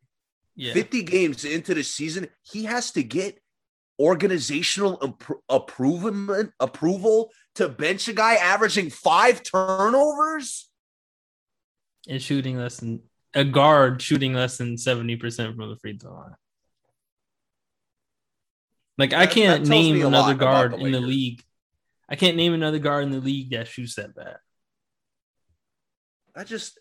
yeah. 0.56 0.73
50 0.73 1.03
games 1.03 1.45
into 1.45 1.73
the 1.73 1.84
season, 1.84 2.27
he 2.43 2.64
has 2.65 2.91
to 2.91 3.03
get 3.03 3.40
organizational 4.02 4.98
appro- 4.98 5.41
approval 5.48 6.49
approval 6.60 7.32
to 7.56 7.69
bench 7.69 8.07
a 8.07 8.14
guy 8.14 8.34
averaging 8.36 8.90
five 8.90 9.44
turnovers 9.44 10.69
and 12.10 12.22
shooting 12.22 12.57
less 12.57 12.78
than 12.78 13.02
a 13.34 13.44
guard 13.44 14.02
shooting 14.02 14.34
less 14.34 14.57
than 14.57 14.76
70% 14.76 15.56
from 15.56 15.69
the 15.69 15.78
free 15.78 15.98
throw 15.98 16.14
line. 16.14 16.36
Like 18.98 19.14
I 19.14 19.28
can't 19.28 19.68
name 19.68 20.03
another 20.06 20.34
guard 20.34 20.73
the 20.73 20.78
in 20.78 20.91
the 20.91 20.99
league. 20.99 21.44
I 22.10 22.15
can't 22.15 22.38
name 22.38 22.53
another 22.53 22.80
guard 22.80 23.03
in 23.03 23.11
the 23.11 23.19
league 23.19 23.52
that 23.52 23.68
shoots 23.68 23.95
that 23.95 24.15
bad. 24.15 24.38
I 26.36 26.44
just 26.44 26.80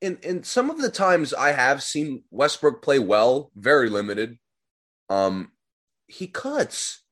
in 0.00 0.18
in 0.22 0.42
some 0.42 0.70
of 0.70 0.80
the 0.80 0.90
times 0.90 1.32
I 1.32 1.52
have 1.52 1.82
seen 1.82 2.24
Westbrook 2.30 2.82
play 2.82 2.98
well, 2.98 3.50
very 3.56 3.88
limited. 3.88 4.38
Um 5.08 5.52
he 6.06 6.26
cuts. 6.26 7.02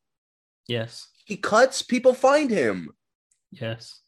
Yes. 0.66 1.08
He 1.24 1.36
cuts, 1.36 1.82
people 1.82 2.14
find 2.14 2.50
him. 2.50 2.90
Yes. 3.50 4.00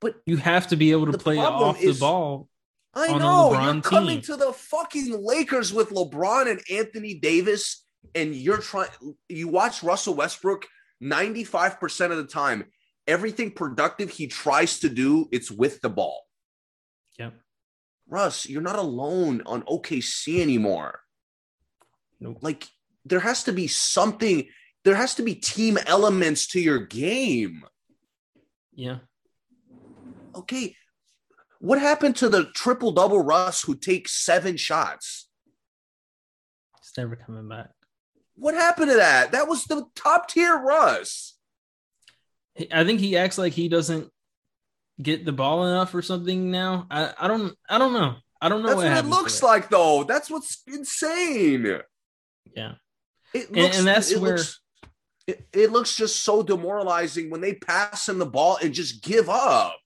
But 0.00 0.16
you 0.26 0.36
have 0.36 0.68
to 0.68 0.76
be 0.76 0.92
able 0.92 1.10
to 1.10 1.18
play 1.18 1.38
off 1.38 1.80
is, 1.80 1.98
the 1.98 2.00
ball. 2.00 2.48
I 2.94 3.16
know 3.16 3.52
you're 3.60 3.80
coming 3.82 4.20
to 4.22 4.36
the 4.36 4.52
fucking 4.52 5.24
Lakers 5.24 5.72
with 5.72 5.90
LeBron 5.90 6.50
and 6.50 6.60
Anthony 6.70 7.14
Davis, 7.14 7.84
and 8.14 8.34
you're 8.34 8.58
trying. 8.58 8.90
You 9.28 9.48
watch 9.48 9.82
Russell 9.82 10.14
Westbrook 10.14 10.66
95% 11.02 12.10
of 12.10 12.16
the 12.16 12.24
time. 12.24 12.64
Everything 13.06 13.50
productive 13.50 14.10
he 14.10 14.26
tries 14.26 14.80
to 14.80 14.88
do, 14.88 15.28
it's 15.32 15.50
with 15.50 15.80
the 15.80 15.88
ball. 15.88 16.22
Yep. 17.18 17.34
Russ, 18.08 18.48
you're 18.48 18.62
not 18.62 18.78
alone 18.78 19.42
on 19.46 19.62
OKC 19.62 20.40
anymore. 20.40 21.00
Nope. 22.20 22.38
Like 22.40 22.68
there 23.08 23.20
has 23.20 23.44
to 23.44 23.52
be 23.52 23.66
something. 23.66 24.48
There 24.84 24.94
has 24.94 25.14
to 25.16 25.22
be 25.22 25.34
team 25.34 25.78
elements 25.86 26.46
to 26.48 26.60
your 26.60 26.78
game. 26.78 27.64
Yeah 28.74 28.98
okay, 30.38 30.76
what 31.58 31.80
happened 31.80 32.16
to 32.16 32.28
the 32.28 32.44
triple 32.54 32.92
double 32.92 33.20
Russ 33.20 33.62
who 33.62 33.76
takes 33.76 34.12
seven 34.24 34.56
shots? 34.56 35.28
It's 36.78 36.96
never 36.96 37.16
coming 37.16 37.48
back. 37.48 37.70
What 38.36 38.54
happened 38.54 38.90
to 38.90 38.96
that? 38.96 39.32
That 39.32 39.48
was 39.48 39.64
the 39.64 39.84
top 39.96 40.28
tier 40.28 40.56
Russ. 40.56 41.36
I 42.72 42.84
think 42.84 43.00
he 43.00 43.16
acts 43.16 43.38
like 43.38 43.52
he 43.52 43.68
doesn't 43.68 44.10
get 45.00 45.24
the 45.24 45.32
ball 45.32 45.66
enough 45.66 45.94
or 45.94 46.02
something 46.02 46.50
now. 46.50 46.86
I, 46.90 47.12
I 47.18 47.28
don't 47.28 47.54
I 47.68 47.78
don't 47.78 47.92
know. 47.92 48.16
I 48.40 48.48
don't 48.48 48.62
know 48.62 48.68
That's 48.68 48.76
what, 48.76 48.88
what 48.88 49.04
it 49.04 49.08
looks 49.08 49.42
like 49.42 49.68
though. 49.68 50.04
That's 50.04 50.30
what's 50.30 50.62
insane. 50.66 51.80
Yeah. 52.54 52.74
It 53.34 53.52
looks, 53.52 53.76
and, 53.76 53.78
and 53.78 53.86
that's 53.86 54.10
it 54.10 54.20
where 54.20 54.36
looks, 54.36 54.60
it, 55.26 55.46
it 55.52 55.72
looks 55.72 55.94
just 55.96 56.22
so 56.22 56.42
demoralizing 56.42 57.30
when 57.30 57.40
they 57.40 57.54
pass 57.54 58.08
him 58.08 58.18
the 58.18 58.26
ball 58.26 58.58
and 58.62 58.72
just 58.72 59.02
give 59.02 59.28
up 59.28 59.78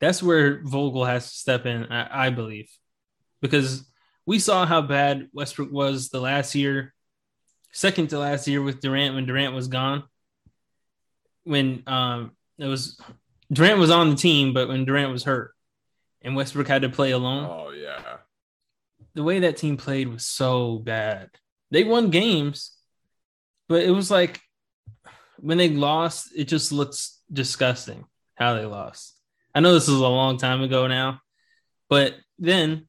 that's 0.00 0.22
where 0.22 0.60
Vogel 0.62 1.04
has 1.04 1.30
to 1.30 1.36
step 1.36 1.66
in, 1.66 1.86
I, 1.86 2.26
I, 2.26 2.30
believe, 2.30 2.70
because 3.40 3.84
we 4.26 4.38
saw 4.38 4.64
how 4.64 4.82
bad 4.82 5.28
Westbrook 5.32 5.72
was 5.72 6.08
the 6.08 6.20
last 6.20 6.54
year, 6.54 6.94
second 7.72 8.10
to 8.10 8.18
last 8.18 8.46
year 8.46 8.62
with 8.62 8.80
Durant 8.80 9.14
when 9.14 9.26
Durant 9.26 9.54
was 9.54 9.68
gone. 9.68 10.04
When 11.44 11.82
um, 11.86 12.32
it 12.58 12.66
was 12.66 13.00
Durant 13.52 13.78
was 13.78 13.90
on 13.90 14.10
the 14.10 14.16
team, 14.16 14.52
but 14.52 14.68
when 14.68 14.84
Durant 14.84 15.12
was 15.12 15.24
hurt 15.24 15.52
and 16.22 16.36
Westbrook 16.36 16.68
had 16.68 16.82
to 16.82 16.90
play 16.90 17.12
alone. 17.12 17.46
Oh 17.50 17.70
yeah, 17.70 18.18
the 19.14 19.22
way 19.22 19.40
that 19.40 19.56
team 19.56 19.76
played 19.76 20.08
was 20.08 20.26
so 20.26 20.78
bad. 20.78 21.30
They 21.70 21.84
won 21.84 22.10
games, 22.10 22.76
but 23.68 23.82
it 23.82 23.90
was 23.90 24.10
like 24.10 24.40
when 25.38 25.58
they 25.58 25.68
lost, 25.68 26.30
it 26.36 26.44
just 26.44 26.72
looks 26.72 27.20
disgusting 27.32 28.04
how 28.34 28.54
they 28.54 28.64
lost. 28.64 29.14
I 29.54 29.60
know 29.60 29.74
this 29.74 29.88
is 29.88 30.00
a 30.00 30.08
long 30.08 30.38
time 30.38 30.62
ago 30.62 30.86
now, 30.86 31.20
but 31.88 32.14
then 32.38 32.88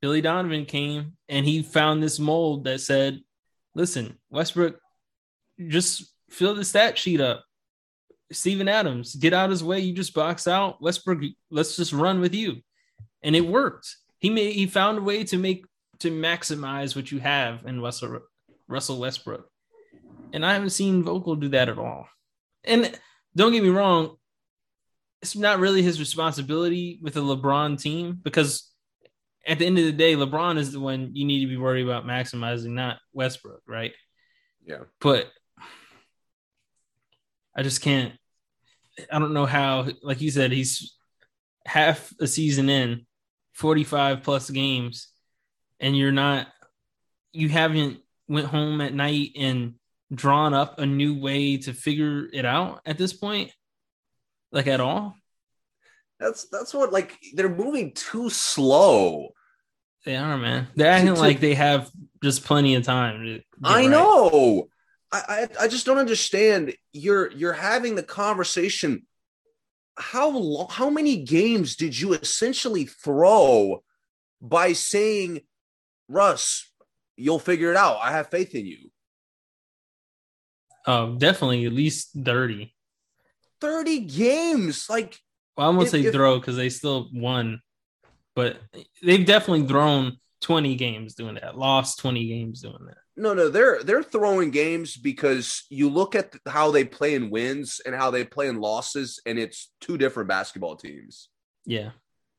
Billy 0.00 0.20
Donovan 0.20 0.64
came 0.64 1.16
and 1.28 1.44
he 1.46 1.62
found 1.62 2.02
this 2.02 2.18
mold 2.18 2.64
that 2.64 2.80
said, 2.80 3.20
listen, 3.74 4.18
Westbrook, 4.30 4.78
just 5.68 6.12
fill 6.30 6.54
the 6.54 6.64
stat 6.64 6.98
sheet 6.98 7.20
up. 7.20 7.44
Steven 8.32 8.68
Adams, 8.68 9.16
get 9.16 9.32
out 9.32 9.46
of 9.46 9.50
his 9.50 9.64
way. 9.64 9.80
You 9.80 9.92
just 9.92 10.14
box 10.14 10.46
out. 10.46 10.80
Westbrook, 10.80 11.22
let's 11.50 11.76
just 11.76 11.92
run 11.92 12.20
with 12.20 12.34
you. 12.34 12.62
And 13.22 13.34
it 13.34 13.40
worked. 13.40 13.96
He 14.18 14.30
made 14.30 14.54
he 14.54 14.66
found 14.66 14.98
a 14.98 15.02
way 15.02 15.24
to 15.24 15.36
make 15.36 15.64
to 16.00 16.10
maximize 16.10 16.96
what 16.96 17.12
you 17.12 17.20
have 17.20 17.64
in 17.66 17.80
Russell 17.80 18.20
Russell 18.68 18.98
Westbrook. 18.98 19.48
And 20.32 20.44
I 20.44 20.52
haven't 20.52 20.70
seen 20.70 21.02
Vogel 21.02 21.36
do 21.36 21.48
that 21.48 21.68
at 21.68 21.78
all. 21.78 22.08
And 22.64 22.98
don't 23.34 23.52
get 23.52 23.62
me 23.62 23.68
wrong, 23.68 24.16
it's 25.22 25.36
not 25.36 25.58
really 25.58 25.82
his 25.82 26.00
responsibility 26.00 26.98
with 27.02 27.16
a 27.16 27.20
LeBron 27.20 27.80
team 27.80 28.18
because 28.22 28.70
at 29.46 29.58
the 29.58 29.66
end 29.66 29.78
of 29.78 29.84
the 29.84 29.92
day, 29.92 30.14
LeBron 30.14 30.58
is 30.58 30.72
the 30.72 30.80
one 30.80 31.10
you 31.14 31.24
need 31.24 31.40
to 31.40 31.48
be 31.48 31.56
worried 31.56 31.84
about 31.84 32.06
maximizing, 32.06 32.70
not 32.70 32.98
Westbrook, 33.12 33.62
right? 33.66 33.92
Yeah. 34.64 34.84
But 35.00 35.30
I 37.56 37.62
just 37.62 37.82
can't. 37.82 38.14
I 39.10 39.18
don't 39.18 39.32
know 39.32 39.46
how, 39.46 39.88
like 40.02 40.20
you 40.20 40.30
said, 40.30 40.52
he's 40.52 40.94
half 41.66 42.12
a 42.20 42.26
season 42.26 42.68
in, 42.68 43.06
45 43.54 44.22
plus 44.22 44.50
games, 44.50 45.09
and 45.80 45.96
you're 45.96 46.12
not, 46.12 46.46
you 47.32 47.48
haven't 47.48 48.00
went 48.28 48.46
home 48.46 48.80
at 48.80 48.94
night 48.94 49.32
and 49.36 49.74
drawn 50.12 50.54
up 50.54 50.78
a 50.78 50.86
new 50.86 51.20
way 51.20 51.56
to 51.56 51.72
figure 51.72 52.28
it 52.32 52.44
out 52.44 52.80
at 52.84 52.98
this 52.98 53.12
point? 53.12 53.52
Like 54.52 54.66
at 54.66 54.80
all? 54.80 55.16
That's 56.18 56.44
that's 56.50 56.74
what 56.74 56.92
like 56.92 57.16
they're 57.34 57.48
moving 57.48 57.92
too 57.92 58.28
slow. 58.28 59.30
They 60.04 60.16
are, 60.16 60.36
man. 60.36 60.68
They're 60.74 60.90
acting 60.90 61.14
like 61.14 61.40
they 61.40 61.54
have 61.54 61.90
just 62.22 62.44
plenty 62.44 62.74
of 62.74 62.84
time. 62.84 63.42
I 63.62 63.80
right. 63.80 63.90
know. 63.90 64.68
I, 65.12 65.22
I 65.28 65.64
I 65.64 65.68
just 65.68 65.86
don't 65.86 65.98
understand. 65.98 66.74
You're 66.92 67.30
you're 67.32 67.54
having 67.54 67.94
the 67.94 68.02
conversation. 68.02 69.06
How 69.96 70.28
long? 70.30 70.68
How 70.70 70.90
many 70.90 71.22
games 71.24 71.76
did 71.76 71.98
you 71.98 72.12
essentially 72.12 72.84
throw 72.84 73.82
by 74.42 74.72
saying, 74.72 75.40
Russ, 76.10 76.68
you'll 77.16 77.38
figure 77.38 77.70
it 77.70 77.76
out. 77.76 77.98
I 78.02 78.10
have 78.10 78.28
faith 78.28 78.54
in 78.54 78.66
you. 78.66 78.90
Oh, 80.86 81.14
definitely 81.16 81.64
at 81.66 81.72
least 81.72 82.10
30. 82.22 82.74
30 83.60 84.00
games. 84.00 84.88
Like, 84.90 85.18
well, 85.56 85.68
I'm 85.68 85.76
gonna 85.76 85.84
if, 85.84 85.90
say 85.90 86.00
if, 86.02 86.12
throw 86.12 86.38
because 86.38 86.56
they 86.56 86.68
still 86.68 87.08
won, 87.12 87.60
but 88.34 88.58
they've 89.02 89.24
definitely 89.24 89.66
thrown 89.66 90.16
20 90.40 90.74
games 90.74 91.14
doing 91.14 91.34
that, 91.34 91.56
lost 91.56 92.00
20 92.00 92.26
games 92.26 92.62
doing 92.62 92.86
that. 92.86 92.96
No, 93.16 93.34
no, 93.34 93.50
they're 93.50 93.82
they're 93.82 94.02
throwing 94.02 94.50
games 94.50 94.96
because 94.96 95.64
you 95.68 95.90
look 95.90 96.14
at 96.14 96.34
how 96.46 96.70
they 96.70 96.84
play 96.84 97.14
in 97.14 97.28
wins 97.28 97.80
and 97.84 97.94
how 97.94 98.10
they 98.10 98.24
play 98.24 98.48
in 98.48 98.60
losses, 98.60 99.20
and 99.26 99.38
it's 99.38 99.72
two 99.80 99.98
different 99.98 100.28
basketball 100.28 100.76
teams. 100.76 101.28
Yeah, 101.66 101.90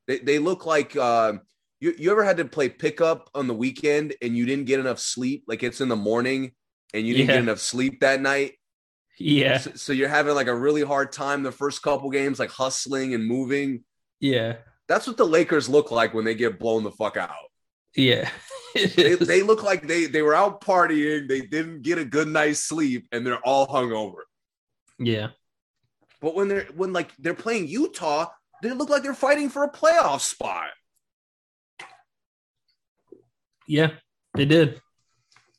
they, 0.08 0.18
they 0.18 0.38
look 0.40 0.66
like 0.66 0.96
uh, 0.96 1.34
you, 1.82 1.92
you 1.98 2.12
ever 2.12 2.22
had 2.22 2.36
to 2.36 2.44
play 2.44 2.68
pickup 2.68 3.28
on 3.34 3.48
the 3.48 3.54
weekend 3.54 4.14
and 4.22 4.36
you 4.36 4.46
didn't 4.46 4.66
get 4.66 4.78
enough 4.78 5.00
sleep? 5.00 5.42
Like 5.48 5.64
it's 5.64 5.80
in 5.80 5.88
the 5.88 5.96
morning 5.96 6.52
and 6.94 7.04
you 7.04 7.12
didn't 7.12 7.30
yeah. 7.30 7.34
get 7.34 7.42
enough 7.42 7.58
sleep 7.58 8.00
that 8.00 8.20
night. 8.20 8.52
Yeah. 9.18 9.58
So, 9.58 9.72
so, 9.74 9.92
you're 9.92 10.08
having 10.08 10.36
like 10.36 10.46
a 10.46 10.54
really 10.54 10.82
hard 10.82 11.10
time 11.10 11.42
the 11.42 11.50
first 11.50 11.82
couple 11.82 12.08
games, 12.10 12.38
like 12.38 12.50
hustling 12.50 13.14
and 13.14 13.26
moving. 13.26 13.82
Yeah. 14.20 14.58
That's 14.86 15.08
what 15.08 15.16
the 15.16 15.26
Lakers 15.26 15.68
look 15.68 15.90
like 15.90 16.14
when 16.14 16.24
they 16.24 16.36
get 16.36 16.60
blown 16.60 16.84
the 16.84 16.92
fuck 16.92 17.16
out. 17.16 17.30
Yeah. 17.96 18.30
they, 18.74 19.16
they 19.16 19.42
look 19.42 19.64
like 19.64 19.86
they 19.88 20.06
they 20.06 20.22
were 20.22 20.34
out 20.34 20.60
partying, 20.60 21.28
they 21.28 21.40
didn't 21.40 21.82
get 21.82 21.98
a 21.98 22.04
good 22.04 22.28
night's 22.28 22.60
sleep, 22.60 23.08
and 23.10 23.26
they're 23.26 23.44
all 23.44 23.66
hungover. 23.66 24.22
Yeah. 25.00 25.30
But 26.20 26.36
when 26.36 26.46
they're 26.46 26.66
when 26.76 26.92
like 26.92 27.10
they're 27.18 27.34
playing 27.34 27.66
Utah, 27.66 28.28
they 28.62 28.70
look 28.70 28.88
like 28.88 29.02
they're 29.02 29.14
fighting 29.14 29.48
for 29.50 29.64
a 29.64 29.72
playoff 29.72 30.20
spot. 30.20 30.68
Yeah, 33.72 33.92
they 34.34 34.44
did. 34.44 34.82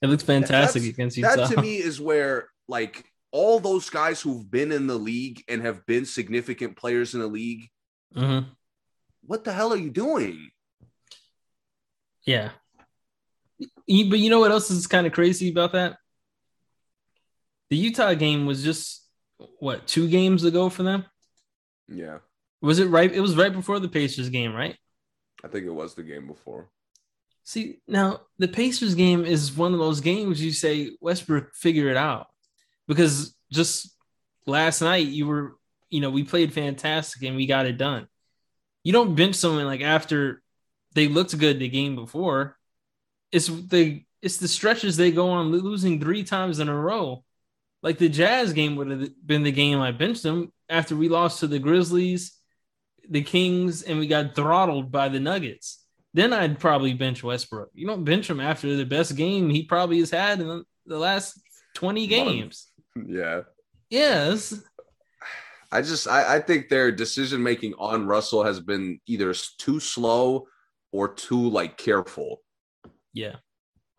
It 0.03 0.07
looks 0.07 0.21
fantastic 0.21 0.83
That's, 0.83 0.93
against 0.93 1.17
Utah. 1.17 1.35
That 1.35 1.49
to 1.49 1.59
me 1.61 1.77
is 1.77 1.99
where 1.99 2.47
like 2.67 3.05
all 3.31 3.59
those 3.59 3.89
guys 3.89 4.21
who've 4.21 4.51
been 4.51 4.71
in 4.71 4.85
the 4.85 4.95
league 4.95 5.43
and 5.47 5.63
have 5.63 5.83
been 5.87 6.05
significant 6.05 6.77
players 6.77 7.15
in 7.15 7.21
the 7.21 7.27
league. 7.27 7.69
Mm-hmm. 8.15 8.49
What 9.25 9.43
the 9.43 9.51
hell 9.51 9.73
are 9.73 9.77
you 9.77 9.89
doing? 9.89 10.51
Yeah. 12.23 12.51
But 13.57 14.19
you 14.19 14.29
know 14.29 14.39
what 14.39 14.51
else 14.51 14.69
is 14.69 14.85
kind 14.85 15.07
of 15.07 15.13
crazy 15.13 15.49
about 15.49 15.71
that? 15.71 15.97
The 17.71 17.77
Utah 17.77 18.13
game 18.13 18.45
was 18.45 18.63
just 18.63 19.07
what 19.57 19.87
two 19.87 20.07
games 20.07 20.43
ago 20.43 20.69
for 20.69 20.83
them. 20.83 21.05
Yeah. 21.87 22.19
Was 22.61 22.77
it 22.77 22.89
right? 22.89 23.11
It 23.11 23.21
was 23.21 23.35
right 23.35 23.51
before 23.51 23.79
the 23.79 23.89
Pacers 23.89 24.29
game, 24.29 24.53
right? 24.53 24.77
I 25.43 25.47
think 25.47 25.65
it 25.65 25.73
was 25.73 25.95
the 25.95 26.03
game 26.03 26.27
before. 26.27 26.69
See, 27.43 27.79
now 27.87 28.21
the 28.37 28.47
Pacers 28.47 28.95
game 28.95 29.25
is 29.25 29.55
one 29.55 29.73
of 29.73 29.79
those 29.79 30.01
games 30.01 30.41
you 30.41 30.51
say 30.51 30.91
Westbrook 31.01 31.53
figure 31.55 31.89
it 31.89 31.97
out 31.97 32.27
because 32.87 33.35
just 33.51 33.93
last 34.45 34.81
night 34.81 35.07
you 35.07 35.27
were, 35.27 35.57
you 35.89 35.99
know, 35.99 36.09
we 36.09 36.23
played 36.23 36.53
fantastic 36.53 37.21
and 37.23 37.35
we 37.35 37.45
got 37.45 37.65
it 37.65 37.77
done. 37.77 38.07
You 38.83 38.93
don't 38.93 39.15
bench 39.15 39.35
someone 39.35 39.65
like 39.65 39.81
after 39.81 40.41
they 40.93 41.07
looked 41.07 41.37
good 41.37 41.59
the 41.59 41.67
game 41.67 41.95
before. 41.95 42.57
It's 43.31 43.47
the 43.47 44.03
it's 44.21 44.37
the 44.37 44.47
stretches 44.47 44.95
they 44.95 45.11
go 45.11 45.31
on 45.31 45.51
losing 45.51 45.99
three 45.99 46.23
times 46.23 46.59
in 46.59 46.69
a 46.69 46.77
row. 46.77 47.25
Like 47.81 47.97
the 47.97 48.07
Jazz 48.07 48.53
game 48.53 48.77
would 48.77 48.89
have 48.89 49.09
been 49.25 49.43
the 49.43 49.51
game 49.51 49.81
I 49.81 49.91
benched 49.91 50.23
them 50.23 50.53
after 50.69 50.95
we 50.95 51.09
lost 51.09 51.41
to 51.41 51.47
the 51.47 51.59
Grizzlies, 51.59 52.37
the 53.09 53.21
Kings, 53.21 53.81
and 53.81 53.99
we 53.99 54.07
got 54.07 54.33
throttled 54.33 54.93
by 54.93 55.09
the 55.09 55.19
Nuggets 55.19 55.82
then 56.13 56.31
I'd 56.31 56.59
probably 56.59 56.93
bench 56.93 57.23
Westbrook. 57.23 57.71
You 57.73 57.87
don't 57.87 58.03
bench 58.03 58.29
him 58.29 58.39
after 58.39 58.75
the 58.75 58.85
best 58.85 59.15
game 59.15 59.49
he 59.49 59.63
probably 59.63 59.99
has 59.99 60.11
had 60.11 60.39
in 60.39 60.63
the 60.85 60.97
last 60.97 61.39
20 61.75 62.05
games. 62.07 62.67
Yeah. 62.95 63.41
Yes. 63.89 64.61
I 65.71 65.81
just 65.81 66.07
I, 66.07 66.35
I 66.35 66.39
think 66.39 66.69
their 66.69 66.91
decision 66.91 67.41
making 67.41 67.73
on 67.79 68.05
Russell 68.05 68.43
has 68.43 68.59
been 68.59 68.99
either 69.07 69.33
too 69.57 69.79
slow 69.79 70.47
or 70.91 71.11
too 71.11 71.49
like 71.49 71.77
careful. 71.77 72.41
Yeah. 73.11 73.37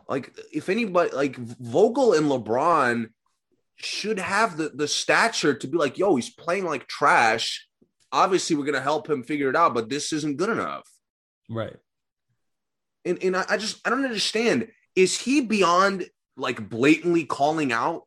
Like 0.08 0.38
if 0.52 0.68
anybody 0.68 1.10
like 1.10 1.36
Vogel 1.36 2.12
and 2.12 2.26
LeBron 2.26 3.08
should 3.74 4.20
have 4.20 4.56
the 4.56 4.68
the 4.68 4.86
stature 4.86 5.54
to 5.54 5.66
be 5.66 5.76
like, 5.76 5.98
yo, 5.98 6.14
he's 6.14 6.30
playing 6.30 6.64
like 6.64 6.86
trash. 6.86 7.66
Obviously, 8.12 8.54
we're 8.54 8.66
gonna 8.66 8.80
help 8.80 9.10
him 9.10 9.24
figure 9.24 9.50
it 9.50 9.56
out, 9.56 9.74
but 9.74 9.88
this 9.88 10.12
isn't 10.12 10.36
good 10.36 10.50
enough. 10.50 10.88
Right 11.50 11.74
and, 13.04 13.22
and 13.22 13.36
I, 13.36 13.44
I 13.50 13.56
just 13.56 13.86
I 13.86 13.90
don't 13.90 14.04
understand. 14.04 14.68
Is 14.94 15.18
he 15.18 15.40
beyond 15.40 16.06
like 16.36 16.68
blatantly 16.68 17.24
calling 17.24 17.72
out? 17.72 18.02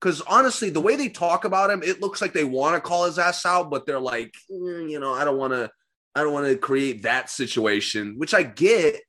Because 0.00 0.22
honestly, 0.22 0.70
the 0.70 0.80
way 0.80 0.96
they 0.96 1.10
talk 1.10 1.44
about 1.44 1.70
him, 1.70 1.82
it 1.82 2.00
looks 2.00 2.22
like 2.22 2.32
they 2.32 2.44
want 2.44 2.74
to 2.74 2.80
call 2.80 3.04
his 3.04 3.18
ass 3.18 3.44
out, 3.44 3.70
but 3.70 3.84
they're 3.84 4.00
like, 4.00 4.34
mm, 4.50 4.90
you 4.90 4.98
know, 4.98 5.12
I 5.12 5.24
don't 5.24 5.36
want 5.36 5.52
to, 5.52 5.70
I 6.14 6.22
don't 6.22 6.32
want 6.32 6.46
to 6.46 6.56
create 6.56 7.02
that 7.02 7.28
situation, 7.28 8.14
which 8.16 8.32
I 8.32 8.42
get. 8.42 9.02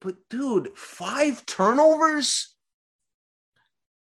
But 0.00 0.16
dude, 0.30 0.70
five 0.76 1.44
turnovers. 1.44 2.54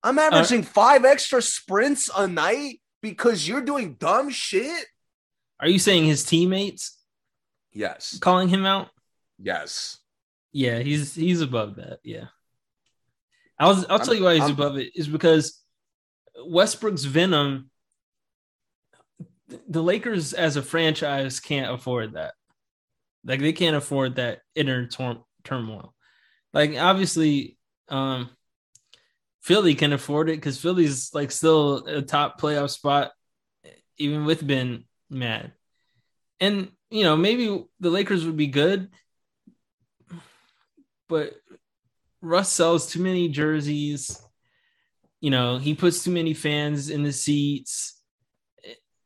I'm 0.04 0.18
uh, 0.18 0.22
averaging 0.22 0.60
uh, 0.60 0.66
five 0.66 1.04
extra 1.04 1.42
sprints 1.42 2.08
a 2.16 2.28
night 2.28 2.80
because 3.02 3.46
you're 3.46 3.62
doing 3.62 3.94
dumb 3.94 4.30
shit. 4.30 4.86
Are 5.60 5.68
you 5.68 5.78
saying 5.80 6.04
his 6.04 6.24
teammates? 6.24 6.96
Yes. 7.72 8.18
Calling 8.20 8.48
him 8.48 8.64
out? 8.64 8.88
Yes. 9.42 9.98
Yeah, 10.52 10.78
he's 10.78 11.14
he's 11.14 11.40
above 11.40 11.76
that. 11.76 11.98
Yeah. 12.04 12.26
I'll 13.58 13.84
I'll 13.88 13.98
tell 13.98 14.10
I'm, 14.10 14.18
you 14.18 14.24
why 14.24 14.34
he's 14.34 14.44
I'm, 14.44 14.52
above 14.52 14.76
it 14.76 14.92
is 14.94 15.08
because 15.08 15.60
Westbrook's 16.46 17.04
venom. 17.04 17.70
The 19.68 19.82
Lakers 19.82 20.32
as 20.32 20.56
a 20.56 20.62
franchise 20.62 21.40
can't 21.40 21.72
afford 21.72 22.14
that. 22.14 22.34
Like 23.24 23.40
they 23.40 23.52
can't 23.52 23.76
afford 23.76 24.16
that 24.16 24.40
inner 24.54 24.86
tor- 24.86 25.24
turmoil. 25.44 25.94
Like 26.54 26.76
obviously, 26.76 27.58
um, 27.88 28.30
Philly 29.42 29.74
can 29.74 29.92
afford 29.92 30.30
it 30.30 30.36
because 30.36 30.60
Philly's 30.60 31.12
like 31.12 31.30
still 31.30 31.86
a 31.86 32.02
top 32.02 32.40
playoff 32.40 32.70
spot, 32.70 33.12
even 33.98 34.24
with 34.24 34.46
Ben 34.46 34.84
mad. 35.10 35.52
And 36.40 36.70
you 36.90 37.04
know 37.04 37.16
maybe 37.16 37.64
the 37.80 37.90
Lakers 37.90 38.24
would 38.24 38.36
be 38.36 38.48
good 38.48 38.90
but 41.12 41.34
Russ 42.22 42.50
sells 42.50 42.90
too 42.90 43.02
many 43.02 43.28
jerseys. 43.28 44.18
You 45.20 45.28
know, 45.28 45.58
he 45.58 45.74
puts 45.74 46.02
too 46.02 46.10
many 46.10 46.32
fans 46.32 46.88
in 46.88 47.02
the 47.02 47.12
seats 47.12 48.00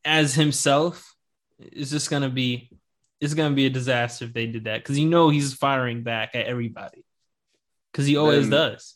as 0.05 0.33
himself. 0.33 1.17
It's 1.59 1.91
just 1.91 2.09
gonna 2.09 2.31
be 2.31 2.71
it's 3.21 3.35
gonna 3.35 3.57
be 3.57 3.67
a 3.67 3.71
disaster 3.71 4.27
if 4.27 4.33
they 4.33 4.47
did 4.47 4.65
that 4.65 4.85
because 4.85 5.01
you 5.01 5.09
know 5.09 5.31
he's 5.31 5.53
firing 5.53 6.05
back 6.05 6.37
at 6.37 6.47
everybody 6.47 7.05
because 7.91 8.07
he 8.07 8.17
always 8.17 8.49
then, 8.49 8.51
does. 8.51 8.95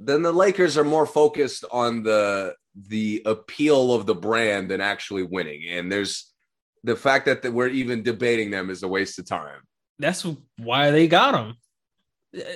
Then 0.00 0.22
the 0.22 0.32
Lakers 0.32 0.76
are 0.76 0.84
more 0.84 1.06
focused 1.06 1.64
on 1.70 2.02
the 2.02 2.56
the 2.74 3.22
appeal 3.26 3.94
of 3.94 4.06
the 4.06 4.14
brand 4.16 4.72
than 4.72 4.80
actually 4.80 5.22
winning, 5.22 5.68
and 5.68 5.90
there's 5.90 6.32
the 6.82 6.96
fact 6.96 7.26
that 7.26 7.44
we're 7.52 7.68
even 7.68 8.02
debating 8.02 8.50
them 8.50 8.70
is 8.70 8.82
a 8.82 8.88
waste 8.88 9.20
of 9.20 9.26
time 9.26 9.60
that's 10.00 10.26
why 10.58 10.90
they 10.90 11.06
got 11.08 11.34
him. 11.34 11.54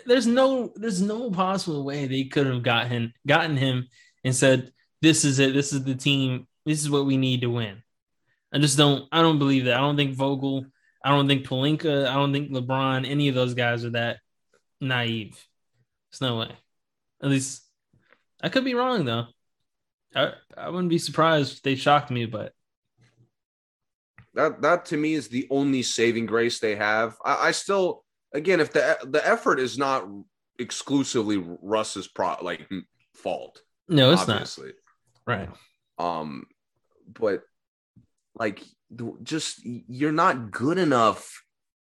There's 0.06 0.26
no 0.26 0.72
there's 0.76 1.02
no 1.02 1.30
possible 1.30 1.84
way 1.84 2.06
they 2.06 2.24
could 2.24 2.46
have 2.46 2.62
gotten 2.62 3.12
gotten 3.26 3.56
him 3.56 3.88
and 4.22 4.34
said, 4.34 4.72
This 5.02 5.24
is 5.24 5.38
it, 5.38 5.52
this 5.52 5.72
is 5.72 5.84
the 5.84 5.94
team, 5.94 6.46
this 6.64 6.80
is 6.80 6.90
what 6.90 7.06
we 7.06 7.16
need 7.16 7.42
to 7.42 7.50
win. 7.50 7.82
I 8.52 8.58
just 8.58 8.78
don't 8.78 9.08
I 9.10 9.20
don't 9.20 9.38
believe 9.38 9.64
that. 9.64 9.76
I 9.76 9.80
don't 9.80 9.96
think 9.96 10.14
Vogel, 10.14 10.66
I 11.04 11.10
don't 11.10 11.26
think 11.26 11.46
Pelinka, 11.46 12.06
I 12.06 12.14
don't 12.14 12.32
think 12.32 12.50
LeBron, 12.50 13.08
any 13.08 13.28
of 13.28 13.34
those 13.34 13.54
guys 13.54 13.84
are 13.84 13.90
that 13.90 14.18
naive. 14.80 15.44
There's 16.10 16.20
no 16.20 16.38
way. 16.38 16.50
At 17.22 17.30
least 17.30 17.68
I 18.40 18.48
could 18.48 18.64
be 18.64 18.74
wrong 18.74 19.04
though. 19.04 19.26
I, 20.14 20.32
I 20.56 20.68
wouldn't 20.68 20.90
be 20.90 20.98
surprised 20.98 21.54
if 21.54 21.62
they 21.62 21.74
shocked 21.74 22.10
me, 22.10 22.26
but 22.26 22.52
that 24.34 24.62
that 24.62 24.86
to 24.86 24.96
me 24.96 25.14
is 25.14 25.28
the 25.28 25.46
only 25.50 25.82
saving 25.82 26.26
grace 26.26 26.58
they 26.58 26.76
have. 26.76 27.16
I, 27.24 27.48
I 27.48 27.50
still, 27.52 28.04
again, 28.32 28.60
if 28.60 28.72
the 28.72 28.98
the 29.04 29.26
effort 29.26 29.60
is 29.60 29.78
not 29.78 30.08
exclusively 30.58 31.42
Russ's 31.62 32.08
pro 32.08 32.36
like 32.42 32.68
fault. 33.14 33.60
No, 33.88 34.12
it's 34.12 34.22
obviously. 34.28 34.72
not. 35.26 35.38
Right. 35.38 35.48
Um, 35.98 36.46
but 37.06 37.42
like 38.34 38.62
just 39.22 39.60
you're 39.64 40.12
not 40.12 40.50
good 40.50 40.78
enough 40.78 41.42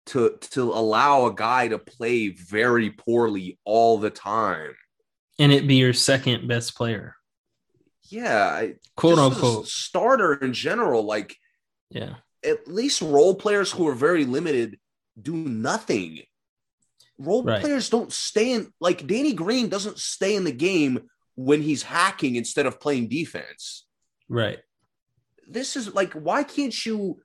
to 0.07 0.37
to 0.41 0.63
allow 0.73 1.27
a 1.27 1.35
guy 1.35 1.69
to 1.69 1.79
play 1.79 2.29
very 2.29 2.91
poorly 2.91 3.59
all 3.65 3.99
the 3.99 4.11
time 4.11 4.75
and 5.39 5.53
it 5.53 5.67
be 5.67 5.77
your 5.77 5.93
second 5.93 6.47
best 6.49 6.77
player 6.77 7.17
yeah 8.09 8.67
quote 8.97 9.19
unquote 9.19 9.67
starter 9.67 10.35
in 10.35 10.53
general 10.53 11.03
like 11.03 11.37
yeah 11.91 12.15
at 12.45 12.69
least 12.69 13.03
role 13.03 13.35
players 13.35 13.71
who 13.71 13.89
are 13.89 13.95
very 13.95 14.25
limited 14.25 14.79
do 15.21 15.35
nothing 15.35 16.21
role 17.19 17.43
right. 17.43 17.61
players 17.61 17.89
don't 17.89 18.13
stay 18.13 18.53
in 18.53 18.73
like 18.81 19.07
danny 19.07 19.33
green 19.33 19.69
doesn't 19.69 19.99
stay 19.99 20.37
in 20.37 20.45
the 20.45 20.53
game 20.53 21.09
when 21.35 21.63
he's 21.63 21.83
hacking 21.83 22.37
instead 22.37 22.67
of 22.67 22.81
playing 22.81 23.09
defense 23.09 23.87
right 24.29 24.59
this 25.47 25.77
is 25.77 25.95
like, 25.95 26.13
why 26.13 26.43
can't 26.43 26.85
you 26.85 27.21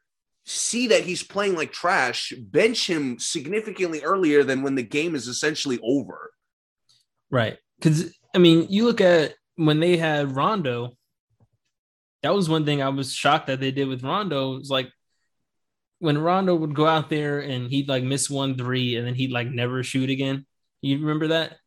see 0.46 0.88
that 0.88 1.04
he's 1.04 1.24
playing 1.24 1.56
like 1.56 1.72
trash, 1.72 2.34
bench 2.38 2.90
him 2.90 3.20
significantly 3.20 4.02
earlier 4.02 4.44
than 4.44 4.62
when 4.62 4.76
the 4.76 4.84
game 4.84 5.16
is 5.16 5.28
essentially 5.28 5.80
over? 5.84 6.32
Right. 7.30 7.58
Because, 7.78 8.14
I 8.36 8.38
mean, 8.38 8.68
you 8.70 8.86
look 8.86 9.02
at 9.02 9.36
when 9.56 9.80
they 9.80 9.98
had 9.98 10.36
Rondo, 10.36 10.92
that 12.24 12.36
was 12.36 12.50
one 12.50 12.66
thing 12.66 12.82
I 12.82 12.90
was 12.90 13.14
shocked 13.14 13.48
that 13.48 13.60
they 13.60 13.72
did 13.72 13.88
with 13.88 14.04
Rondo. 14.04 14.54
It 14.54 14.60
was 14.60 14.70
like 14.70 14.92
when 16.02 16.18
Rondo 16.18 16.56
would 16.56 16.74
go 16.74 16.88
out 16.88 17.12
there 17.12 17.40
and 17.40 17.70
he'd 17.70 17.88
like 17.88 18.04
miss 18.04 18.28
one 18.28 18.58
three 18.58 18.96
and 18.96 19.06
then 19.06 19.14
he'd 19.14 19.32
like 19.32 19.48
never 19.48 19.84
shoot 19.84 20.10
again. 20.10 20.48
You 20.82 20.98
remember 20.98 21.28
that? 21.28 21.58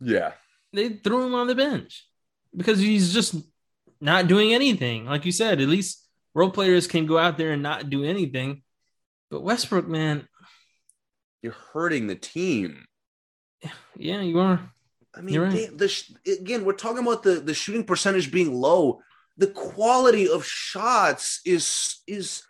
Yeah. 0.00 0.32
They 0.72 0.88
threw 0.88 1.24
him 1.24 1.36
on 1.36 1.46
the 1.46 1.54
bench 1.54 2.04
because 2.56 2.80
he's 2.80 3.14
just 3.14 3.36
not 4.00 4.26
doing 4.26 4.52
anything. 4.52 5.06
Like 5.06 5.24
you 5.24 5.30
said, 5.30 5.60
at 5.60 5.68
least 5.68 6.04
role 6.34 6.50
players 6.50 6.88
can 6.88 7.06
go 7.06 7.18
out 7.18 7.38
there 7.38 7.52
and 7.52 7.62
not 7.62 7.88
do 7.88 8.02
anything. 8.02 8.62
But 9.30 9.44
Westbrook, 9.44 9.86
man, 9.86 10.26
you're 11.40 11.54
hurting 11.72 12.08
the 12.08 12.16
team. 12.16 12.84
Yeah, 13.96 14.22
you 14.22 14.40
are. 14.40 14.72
I 15.14 15.20
mean, 15.20 15.38
right. 15.38 15.52
they, 15.52 15.66
the, 15.66 16.36
again, 16.40 16.64
we're 16.64 16.72
talking 16.72 17.06
about 17.06 17.22
the 17.22 17.34
the 17.34 17.54
shooting 17.54 17.84
percentage 17.84 18.32
being 18.32 18.52
low. 18.52 19.00
The 19.36 19.48
quality 19.48 20.28
of 20.28 20.44
shots 20.44 21.40
is 21.44 22.00
is 22.08 22.42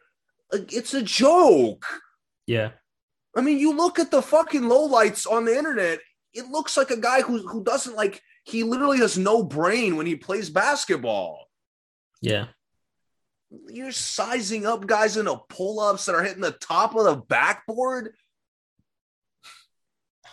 it's 0.53 0.95
a 0.95 1.03
joke. 1.03 1.87
Yeah. 2.47 2.71
I 3.37 3.41
mean, 3.41 3.59
you 3.59 3.77
look 3.77 3.99
at 3.99 4.11
the 4.11 4.23
fucking 4.23 4.63
lowlights 4.63 5.31
on 5.31 5.45
the 5.45 5.57
internet. 5.57 6.01
It 6.33 6.49
looks 6.49 6.77
like 6.77 6.91
a 6.91 6.97
guy 6.97 7.21
who 7.21 7.47
who 7.47 7.63
doesn't 7.63 7.97
like 7.97 8.23
he 8.45 8.63
literally 8.63 8.99
has 8.99 9.19
no 9.19 9.43
brain 9.43 9.97
when 9.97 10.07
he 10.07 10.17
plays 10.17 10.51
basketball. 10.51 11.49
Yeah. 12.21 12.47
You're 13.69 13.93
sizing 13.93 14.67
up 14.67 14.87
guys 14.87 15.17
into 15.17 15.41
pull 15.49 15.81
ups 15.81 16.07
that 16.07 16.15
are 16.15 16.23
hitting 16.23 16.43
the 16.43 16.53
top 16.53 16.95
of 16.95 17.05
the 17.05 17.17
backboard. 17.17 18.15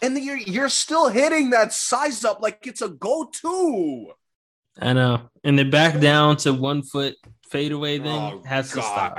And 0.01 0.17
you're 0.17 0.37
you're 0.37 0.69
still 0.69 1.09
hitting 1.09 1.51
that 1.51 1.73
size 1.73 2.25
up 2.25 2.41
like 2.41 2.65
it's 2.67 2.81
a 2.81 2.89
go 2.89 3.29
to. 3.41 4.11
I 4.79 4.93
know. 4.93 5.29
And 5.43 5.57
then 5.57 5.69
back 5.69 5.99
down 5.99 6.37
to 6.37 6.53
one 6.53 6.83
foot 6.83 7.15
fadeaway 7.49 7.99
thing 7.99 8.07
oh, 8.07 8.41
has 8.45 8.71
to 8.71 8.81
stop. 8.81 9.17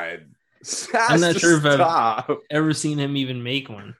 I'm 0.95 1.21
not 1.21 1.37
sure 1.37 1.61
stop. 1.61 2.31
if 2.31 2.37
I've 2.37 2.43
ever 2.51 2.73
seen 2.73 2.99
him 2.99 3.17
even 3.17 3.43
make 3.43 3.69
one. 3.69 3.95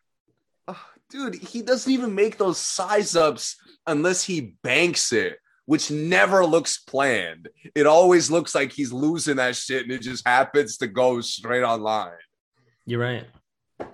Oh, 0.69 0.85
dude, 1.11 1.35
he 1.37 1.63
doesn't 1.63 1.93
even 1.93 2.15
make 2.15 2.39
those 2.39 2.59
size 2.59 3.15
ups 3.17 3.57
unless 3.87 4.25
he 4.25 4.55
banks 4.63 5.13
it, 5.13 5.39
which 5.67 5.91
never 5.91 6.45
looks 6.45 6.79
planned. 6.79 7.49
It 7.75 7.87
always 7.87 8.31
looks 8.31 8.55
like 8.55 8.73
he's 8.73 8.93
losing 8.93 9.37
that 9.37 9.57
shit 9.57 9.83
and 9.83 9.93
it 9.93 10.03
just 10.03 10.27
happens 10.27 10.79
to 10.79 10.87
go 10.87 11.21
straight 11.21 11.63
online. 11.63 12.13
You're 12.85 13.01
right. 13.01 13.27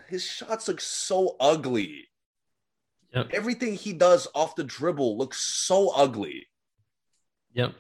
His 0.09 0.24
shots 0.24 0.69
look 0.69 0.81
so 0.81 1.36
ugly. 1.40 2.09
Yep. 3.15 3.31
Everything 3.32 3.74
he 3.74 3.93
does 3.93 4.28
off 4.35 4.57
the 4.57 4.65
dribble 4.65 5.19
looks 5.19 5.40
so 5.40 5.90
ugly. 5.90 6.47
Yep. 7.53 7.74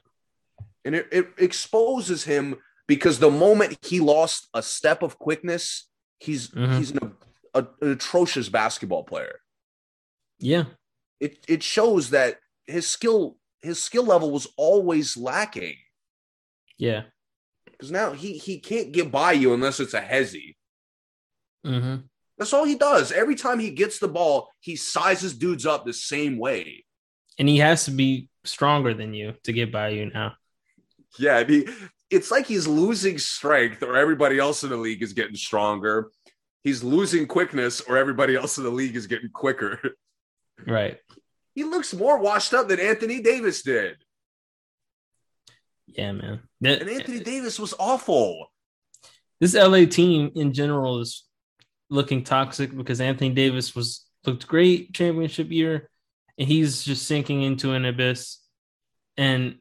And 0.84 0.94
it, 0.94 1.08
it 1.12 1.28
exposes 1.38 2.24
him 2.24 2.56
because 2.86 3.18
the 3.18 3.30
moment 3.30 3.78
he 3.84 4.00
lost 4.00 4.48
a 4.54 4.62
step 4.62 5.02
of 5.02 5.18
quickness, 5.18 5.88
he's 6.18 6.48
mm-hmm. 6.48 6.76
he's 6.76 6.90
an, 6.92 7.14
a, 7.54 7.66
an 7.80 7.92
atrocious 7.92 8.48
basketball 8.48 9.04
player. 9.04 9.40
Yeah 10.38 10.64
it 11.22 11.38
it 11.46 11.62
shows 11.62 12.10
that 12.10 12.38
his 12.66 12.88
skill 12.88 13.36
his 13.60 13.80
skill 13.80 14.04
level 14.04 14.32
was 14.32 14.48
always 14.56 15.16
lacking. 15.16 15.76
Yeah. 16.76 17.02
Because 17.64 17.92
now 17.92 18.12
he 18.12 18.36
he 18.38 18.58
can't 18.58 18.90
get 18.90 19.12
by 19.12 19.32
you 19.32 19.54
unless 19.54 19.78
it's 19.78 19.94
a 19.94 20.00
hezzy. 20.00 20.56
Mm-hmm. 21.64 22.02
That's 22.36 22.52
all 22.52 22.64
he 22.64 22.74
does. 22.74 23.12
Every 23.12 23.36
time 23.36 23.60
he 23.60 23.70
gets 23.70 24.00
the 24.00 24.08
ball, 24.08 24.50
he 24.58 24.74
sizes 24.74 25.34
dudes 25.34 25.64
up 25.64 25.86
the 25.86 25.92
same 25.92 26.38
way. 26.38 26.84
And 27.38 27.48
he 27.48 27.58
has 27.58 27.84
to 27.84 27.92
be 27.92 28.28
stronger 28.42 28.92
than 28.92 29.14
you 29.14 29.34
to 29.44 29.52
get 29.52 29.70
by 29.70 29.90
you 29.90 30.06
now. 30.06 30.32
Yeah, 31.20 31.36
I 31.36 31.44
mean, 31.44 31.66
it's 32.12 32.30
like 32.30 32.46
he's 32.46 32.66
losing 32.66 33.18
strength, 33.18 33.82
or 33.82 33.96
everybody 33.96 34.38
else 34.38 34.64
in 34.64 34.70
the 34.70 34.76
league 34.76 35.02
is 35.02 35.12
getting 35.12 35.36
stronger. 35.36 36.10
He's 36.62 36.84
losing 36.84 37.26
quickness, 37.26 37.80
or 37.80 37.96
everybody 37.96 38.36
else 38.36 38.58
in 38.58 38.64
the 38.64 38.70
league 38.70 38.96
is 38.96 39.06
getting 39.06 39.30
quicker. 39.30 39.80
Right. 40.64 40.98
He 41.56 41.64
looks 41.64 41.92
more 41.92 42.18
washed 42.18 42.54
up 42.54 42.68
than 42.68 42.78
Anthony 42.78 43.20
Davis 43.20 43.62
did. 43.62 43.96
Yeah, 45.86 46.12
man. 46.12 46.40
That, 46.60 46.82
and 46.82 46.90
Anthony 46.90 47.18
Davis 47.18 47.58
was 47.58 47.74
awful. 47.80 48.52
This 49.40 49.54
LA 49.54 49.86
team 49.86 50.30
in 50.36 50.52
general 50.52 51.00
is 51.00 51.24
looking 51.90 52.22
toxic 52.22 52.76
because 52.76 53.00
Anthony 53.00 53.30
Davis 53.30 53.74
was 53.74 54.06
looked 54.24 54.46
great 54.46 54.94
championship 54.94 55.50
year, 55.50 55.90
and 56.38 56.46
he's 56.46 56.84
just 56.84 57.06
sinking 57.06 57.42
into 57.42 57.72
an 57.72 57.84
abyss. 57.84 58.38
And 59.16 59.56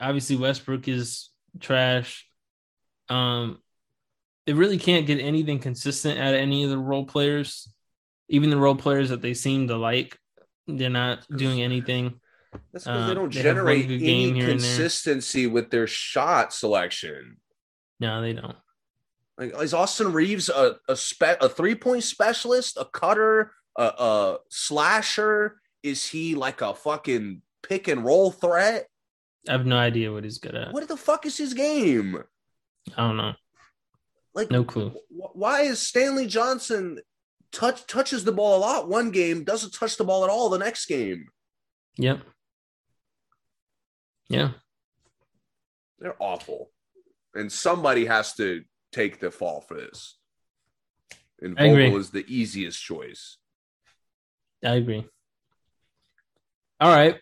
obviously 0.00 0.36
Westbrook 0.36 0.88
is 0.88 1.30
trash. 1.60 2.26
Um, 3.08 3.58
they 4.46 4.52
really 4.52 4.78
can't 4.78 5.06
get 5.06 5.20
anything 5.20 5.58
consistent 5.58 6.18
out 6.18 6.34
of 6.34 6.40
any 6.40 6.64
of 6.64 6.70
the 6.70 6.78
role 6.78 7.04
players 7.04 7.68
even 8.28 8.50
the 8.50 8.56
role 8.56 8.74
players 8.74 9.08
that 9.08 9.22
they 9.22 9.34
seem 9.34 9.68
to 9.68 9.76
like, 9.76 10.18
they're 10.66 10.90
not 10.90 11.26
doing 11.34 11.62
anything. 11.62 12.20
That's 12.72 12.84
because 12.84 13.04
uh, 13.04 13.06
they 13.08 13.14
don't 13.14 13.32
they 13.32 13.42
generate 13.42 13.86
any 13.86 14.40
consistency 14.40 15.46
with 15.46 15.70
their 15.70 15.86
shot 15.86 16.52
selection. 16.52 17.38
No, 18.00 18.20
they 18.20 18.34
don't. 18.34 18.56
Like 19.38 19.54
is 19.60 19.74
Austin 19.74 20.12
Reaves 20.12 20.48
a 20.48 20.76
a, 20.88 20.96
spe- 20.96 21.40
a 21.40 21.48
three 21.48 21.74
point 21.74 22.04
specialist, 22.04 22.76
a 22.78 22.84
cutter, 22.84 23.52
a, 23.76 23.82
a 23.82 24.36
slasher? 24.50 25.60
Is 25.82 26.06
he 26.06 26.34
like 26.34 26.60
a 26.60 26.74
fucking 26.74 27.42
pick 27.62 27.88
and 27.88 28.04
roll 28.04 28.30
threat? 28.30 28.88
I 29.48 29.52
have 29.52 29.66
no 29.66 29.76
idea 29.76 30.12
what 30.12 30.24
he's 30.24 30.38
good 30.38 30.54
at. 30.54 30.72
What 30.72 30.86
the 30.86 30.96
fuck 30.96 31.26
is 31.26 31.36
his 31.36 31.54
game? 31.54 32.22
I 32.96 33.06
don't 33.06 33.16
know. 33.16 33.32
Like 34.34 34.50
no 34.50 34.64
clue. 34.64 34.92
Why 35.08 35.62
is 35.62 35.80
Stanley 35.80 36.26
Johnson 36.26 36.98
touch 37.52 37.86
touches 37.86 38.24
the 38.24 38.32
ball 38.32 38.58
a 38.58 38.60
lot 38.60 38.88
one 38.88 39.10
game, 39.10 39.44
doesn't 39.44 39.72
touch 39.72 39.96
the 39.96 40.04
ball 40.04 40.24
at 40.24 40.30
all 40.30 40.48
the 40.48 40.58
next 40.58 40.86
game. 40.86 41.28
Yep. 41.96 42.20
Yeah. 44.28 44.50
They're 45.98 46.16
awful. 46.18 46.70
And 47.34 47.50
somebody 47.50 48.06
has 48.06 48.34
to 48.34 48.62
take 48.92 49.20
the 49.20 49.30
fall 49.30 49.60
for 49.60 49.74
this. 49.74 50.16
And 51.40 51.56
Vogel 51.56 51.96
is 51.96 52.10
the 52.10 52.24
easiest 52.28 52.82
choice. 52.82 53.38
I 54.64 54.74
agree. 54.74 55.06
All 56.80 56.94
right. 56.94 57.16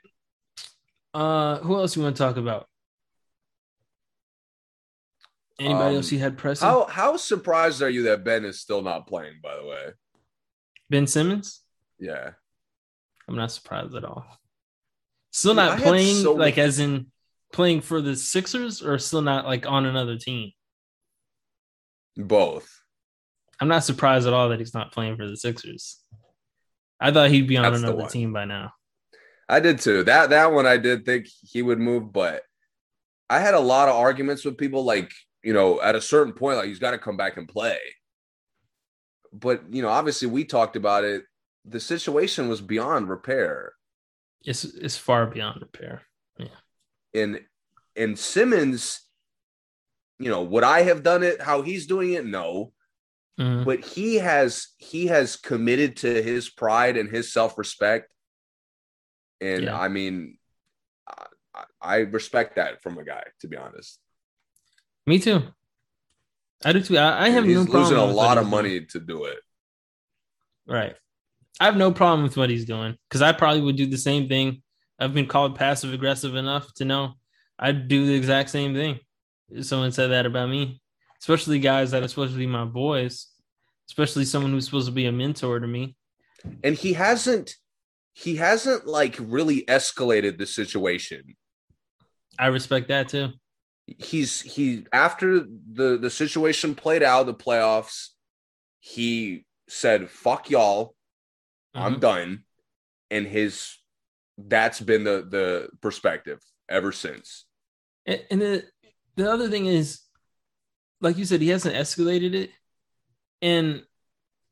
Uh 1.17 1.61
who 1.61 1.77
else 1.77 1.97
you 1.97 2.03
want 2.03 2.15
to 2.15 2.23
talk 2.23 2.37
about? 2.37 2.67
Anybody 5.59 5.91
um, 5.91 5.97
else 5.97 6.13
you 6.13 6.19
had 6.19 6.37
pressing? 6.37 6.69
How 6.69 6.85
how 6.85 7.17
surprised 7.17 7.81
are 7.81 7.89
you 7.89 8.03
that 8.03 8.23
Ben 8.23 8.45
is 8.45 8.61
still 8.61 8.83
not 8.83 9.07
playing, 9.07 9.37
by 9.43 9.57
the 9.57 9.65
way? 9.65 9.85
Ben 10.91 11.07
Simmons? 11.07 11.63
Yeah. 11.99 12.33
I'm 13.27 13.37
not 13.37 13.51
surprised 13.51 13.95
at 13.95 14.05
all. 14.05 14.27
Still 15.31 15.53
Dude, 15.53 15.57
not 15.57 15.79
playing 15.79 16.17
so 16.17 16.35
like 16.35 16.57
many... 16.57 16.69
as 16.69 16.79
in 16.81 17.07
playing 17.51 17.81
for 17.81 18.03
the 18.03 18.15
Sixers 18.15 18.83
or 18.83 18.99
still 18.99 19.23
not 19.23 19.47
like 19.47 19.65
on 19.67 19.87
another 19.87 20.19
team? 20.19 20.53
Both. 22.19 22.83
I'm 23.59 23.69
not 23.69 23.85
surprised 23.85 24.27
at 24.27 24.35
all 24.35 24.51
that 24.51 24.59
he's 24.59 24.75
not 24.75 24.93
playing 24.93 25.17
for 25.17 25.27
the 25.27 25.37
Sixers. 25.39 25.99
I 27.01 27.11
thought 27.11 27.31
he'd 27.31 27.49
be 27.49 27.57
on 27.57 27.63
That's 27.63 27.83
another 27.83 28.07
team 28.07 28.35
by 28.35 28.45
now. 28.45 28.73
I 29.49 29.61
did 29.61 29.79
too. 29.81 30.03
That 30.05 30.31
that 30.31 30.53
one 30.53 30.67
I 30.67 30.77
did 30.77 31.05
think 31.05 31.27
he 31.43 31.63
would 31.63 31.79
move, 31.79 32.13
but 32.13 32.43
I 33.31 33.41
had 33.41 33.55
a 33.55 33.61
lot 33.61 33.89
of 33.89 33.97
arguments 33.97 34.45
with 34.45 34.59
people 34.59 34.85
like, 34.85 35.13
you 35.43 35.53
know, 35.53 35.81
at 35.81 35.95
a 35.95 36.01
certain 36.01 36.33
point, 36.33 36.59
like 36.59 36.69
he's 36.69 36.79
got 36.79 36.93
to 36.93 36.99
come 36.99 37.17
back 37.17 37.37
and 37.37 37.49
play 37.49 37.79
but 39.33 39.63
you 39.71 39.83
know, 39.83 39.89
obviously 39.89 40.29
we 40.29 40.45
talked 40.45 40.77
about 40.77 41.05
it 41.05 41.25
the 41.65 41.81
situation 41.81 42.49
was 42.49 42.61
beyond 42.61 43.09
repair. 43.09 43.73
It's 44.45 44.65
it's 44.65 44.97
far 44.97 45.27
beyond 45.27 45.61
repair. 45.61 46.03
Yeah. 46.39 46.47
And 47.15 47.41
and 47.97 48.19
Simmons, 48.19 49.01
you 50.19 50.31
know, 50.31 50.43
would 50.43 50.65
I 50.65 50.83
have 50.83 51.03
done 51.03 51.23
it 51.23 51.43
how 51.43 51.63
he's 51.63 51.87
doing 51.87 52.13
it? 52.13 52.25
No. 52.25 52.73
Mhm. 53.39 53.65
But 53.65 53.85
he 53.85 54.17
has 54.17 54.69
he 54.79 55.09
has 55.09 55.37
committed 55.37 55.97
to 55.99 56.23
his 56.23 56.49
pride 56.49 56.97
and 56.97 57.11
his 57.11 57.33
self-respect. 57.33 58.13
And 59.41 59.65
Yeah. 59.65 59.79
I 59.79 59.89
mean, 59.89 60.39
I, 61.07 61.65
I- 61.81 61.97
respect 61.99 62.57
that 62.57 62.83
from 62.83 62.99
a 62.99 63.05
guy, 63.05 63.23
to 63.41 63.49
be 63.49 63.57
honest. 63.57 63.99
Me 65.07 65.19
too. 65.19 65.43
I 66.65 66.73
do 66.73 66.81
too. 66.83 66.99
I, 66.99 67.27
I 67.27 67.29
have 67.31 67.45
he's 67.45 67.55
no 67.57 67.65
problem. 67.65 67.83
losing 67.83 67.97
a 67.99 68.05
lot 68.05 68.39
of 68.39 68.45
doing. 68.45 68.51
money 68.51 68.81
to 68.87 69.01
do 69.01 69.25
it. 69.25 69.39
Right. 70.67 70.97
I 71.61 71.65
have 71.67 71.77
no 71.77 71.93
problem 71.93 72.23
with 72.25 72.37
what 72.37 72.51
he's 72.51 72.65
doing 72.65 72.97
because 73.09 73.23
I 73.23 73.33
probably 73.33 73.61
would 73.63 73.77
do 73.77 73.87
the 73.87 73.97
same 73.99 74.29
thing. 74.29 74.63
I've 74.99 75.15
been 75.15 75.27
called 75.27 75.57
passive 75.57 75.93
aggressive 75.93 76.35
enough 76.35 76.73
to 76.75 76.85
know 76.85 77.15
I'd 77.59 77.89
do 77.89 78.07
the 78.07 78.15
exact 78.15 78.51
same 78.51 78.75
thing. 78.75 78.99
Someone 79.63 79.93
said 79.93 80.09
that 80.09 80.27
about 80.27 80.49
me, 80.51 80.81
especially 81.21 81.59
guys 81.61 81.93
that 81.93 82.03
are 82.03 82.09
supposed 82.09 82.33
to 82.33 82.39
be 82.39 82.47
my 82.47 82.65
boys, 82.65 83.29
especially 83.89 84.25
someone 84.25 84.51
who's 84.53 84.65
supposed 84.65 84.87
to 84.89 84.93
be 84.93 85.07
a 85.07 85.13
mentor 85.13 85.61
to 85.61 85.67
me. 85.67 85.95
And 86.65 86.75
he 86.75 86.95
hasn't 86.95 87.55
he 88.19 88.37
hasn't 88.37 88.87
like 88.87 89.17
really 89.21 89.63
escalated 89.67 90.39
the 90.39 90.47
situation. 90.47 91.37
I 92.39 92.47
respect 92.47 92.89
that 92.89 93.09
too. 93.11 93.29
he's 93.87 94.41
he 94.41 94.85
after 94.93 95.41
the 95.73 95.97
the 96.01 96.11
situation 96.11 96.75
played 96.75 97.03
out 97.05 97.25
the 97.27 97.33
playoffs 97.35 98.09
he 98.81 99.45
said 99.69 100.11
fuck 100.11 100.51
y'all 100.51 100.95
i'm 101.73 101.95
Mhm. 101.97 102.01
done 102.01 102.45
and 103.13 103.27
his 103.29 103.77
that's 104.37 104.81
been 104.81 105.05
the 105.05 105.25
the 105.31 105.69
perspective 105.81 106.41
ever 106.69 106.91
since 106.91 107.45
And, 108.07 108.21
and 108.31 108.41
the 108.41 108.65
the 109.15 109.31
other 109.31 109.49
thing 109.49 109.67
is, 109.67 110.01
like 111.01 111.17
you 111.17 111.25
said, 111.25 111.41
he 111.41 111.49
hasn't 111.49 111.75
escalated 111.77 112.35
it, 112.35 112.51
and 113.41 113.83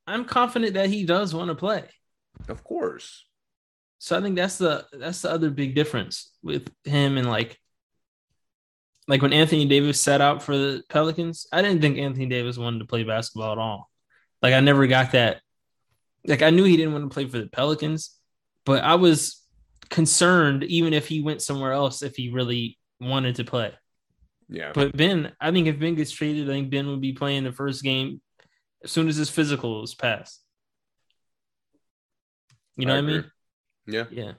I'm 0.07 0.25
confident 0.25 0.75
that 0.75 0.89
he 0.91 1.05
does 1.05 1.35
want 1.35 1.49
to 1.51 1.55
play. 1.57 1.85
of 2.49 2.63
course 2.63 3.27
So 4.05 4.19
I 4.19 4.21
think 4.21 4.37
that's 4.37 4.59
the 4.59 4.85
that's 4.93 5.23
the 5.23 5.31
other 5.31 5.49
big 5.49 5.75
difference 5.75 6.31
with 6.43 6.71
him 6.85 7.17
and 7.17 7.27
like 7.27 7.59
like 9.09 9.23
when 9.23 9.33
Anthony 9.33 9.65
Davis 9.65 9.99
set 9.99 10.21
out 10.21 10.43
for 10.43 10.55
the 10.55 10.83
Pelicans, 10.91 11.47
I 11.51 11.63
didn't 11.63 11.81
think 11.81 11.97
Anthony 11.97 12.27
Davis 12.27 12.59
wanted 12.59 12.81
to 12.81 12.85
play 12.85 13.03
basketball 13.05 13.53
at 13.53 13.57
all. 13.57 13.91
Like 14.43 14.53
I 14.53 14.61
never 14.61 14.87
got 14.87 15.13
that. 15.13 15.41
Like 16.27 16.43
I 16.43 16.51
knew 16.51 16.65
he 16.65 16.77
didn't 16.77 16.93
want 16.93 17.11
to 17.11 17.15
play 17.15 17.27
for 17.27 17.39
the 17.39 17.47
Pelicans, 17.47 18.15
but 18.67 18.85
I 18.85 18.97
was 18.97 19.43
concerned 19.89 20.65
even 20.65 20.93
if 20.93 21.09
he 21.09 21.23
went 21.23 21.41
somewhere 21.41 21.73
else 21.73 22.03
if 22.03 22.15
he 22.15 22.29
really 22.29 22.79
wanted 23.01 23.37
to 23.37 23.45
play. 23.45 23.73
yeah 24.51 24.73
But 24.75 24.95
Ben, 24.95 25.33
I 25.41 25.51
think 25.51 25.67
if 25.67 25.79
Ben 25.79 25.95
gets 25.95 26.11
traded, 26.11 26.51
I 26.51 26.53
think 26.53 26.69
Ben 26.69 26.89
would 26.89 27.01
be 27.01 27.15
playing 27.15 27.45
the 27.45 27.53
first 27.53 27.83
game 27.83 28.21
as 28.85 28.93
soon 28.93 29.09
as 29.09 29.17
his 29.17 29.31
physical 29.31 29.83
is 29.83 29.95
passed. 29.95 30.43
You 32.77 32.85
know 32.85 32.93
I 32.93 33.01
what 33.01 33.05
I 33.05 33.07
mean? 33.07 33.31
Yeah 33.87 34.05
Yeah. 34.11 34.33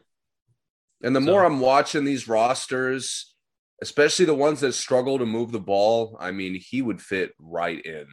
and 1.04 1.16
the 1.16 1.20
So- 1.22 1.26
more 1.26 1.46
i'm 1.46 1.60
watching 1.60 2.04
these 2.06 2.28
rosters 2.28 3.34
especially 3.82 4.26
the 4.26 4.34
ones 4.36 4.62
that 4.62 4.74
struggle 4.74 5.20
to 5.20 5.26
move 5.26 5.52
the 5.52 5.60
ball 5.60 6.18
i 6.20 6.32
mean 6.32 6.56
he 6.56 6.82
would 6.82 7.02
fit 7.02 7.34
right 7.40 7.84
in 7.86 8.08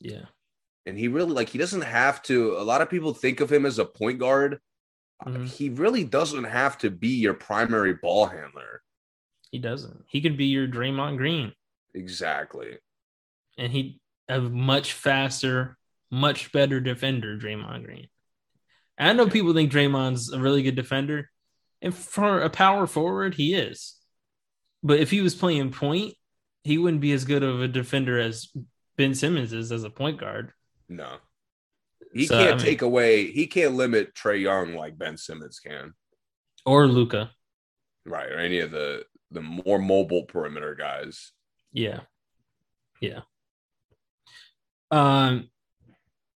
Yeah. 0.00 0.26
and 0.86 0.98
he 0.98 1.08
really 1.08 1.32
like 1.32 1.48
he 1.50 1.58
doesn't 1.58 1.82
have 1.82 2.22
to 2.24 2.56
a 2.58 2.64
lot 2.64 2.82
of 2.82 2.90
people 2.90 3.14
think 3.14 3.40
of 3.40 3.50
him 3.52 3.64
as 3.66 3.78
a 3.78 3.84
point 3.84 4.18
guard 4.18 4.60
Mhm. 5.24 5.46
he 5.48 5.68
really 5.70 6.02
doesn't 6.04 6.44
have 6.44 6.78
to 6.78 6.90
be 6.90 7.10
your 7.20 7.34
primary 7.34 7.94
ball 7.94 8.26
handler 8.26 8.82
He 9.52 9.58
doesn't. 9.58 10.04
He 10.08 10.20
could 10.22 10.36
be 10.38 10.46
your 10.46 10.66
Draymond 10.66 11.18
Green, 11.18 11.52
exactly 11.94 12.78
and 13.58 13.70
he 13.70 14.00
a 14.28 14.40
much 14.40 14.94
faster, 14.94 15.76
much 16.10 16.50
better 16.52 16.80
defender. 16.80 17.36
Draymond 17.38 17.84
Green. 17.84 18.08
And 18.98 19.08
I 19.08 19.12
know 19.12 19.28
people 19.30 19.54
think 19.54 19.72
Draymond's 19.72 20.32
a 20.32 20.38
really 20.38 20.62
good 20.62 20.76
defender, 20.76 21.30
and 21.80 21.94
for 21.94 22.40
a 22.40 22.50
power 22.50 22.86
forward, 22.86 23.34
he 23.34 23.54
is. 23.54 23.96
But 24.82 25.00
if 25.00 25.10
he 25.10 25.20
was 25.20 25.34
playing 25.34 25.70
point, 25.72 26.14
he 26.64 26.78
wouldn't 26.78 27.00
be 27.00 27.12
as 27.12 27.24
good 27.24 27.42
of 27.42 27.60
a 27.62 27.68
defender 27.68 28.18
as 28.18 28.48
Ben 28.96 29.14
Simmons 29.14 29.52
is 29.52 29.72
as 29.72 29.84
a 29.84 29.90
point 29.90 30.18
guard. 30.20 30.52
no 30.88 31.16
he 32.14 32.26
So, 32.26 32.36
can't 32.36 32.48
I 32.52 32.56
mean- 32.56 32.64
take 32.64 32.82
away 32.82 33.30
he 33.32 33.46
can't 33.46 33.74
limit 33.74 34.14
trae 34.14 34.38
young 34.42 34.74
like 34.74 34.98
ben 34.98 35.16
simmons 35.16 35.58
can 35.60 35.94
Or 36.66 36.86
Luka. 36.86 37.30
right 38.04 38.30
or 38.30 38.36
any 38.38 38.58
of 38.58 38.70
the 38.70 39.06
the 39.30 39.40
more 39.40 39.78
mobile 39.78 40.24
perimeter 40.26 40.74
guys 40.74 41.32
Yeah. 41.72 42.00
Yeah. 43.00 43.20
Um 44.90 45.48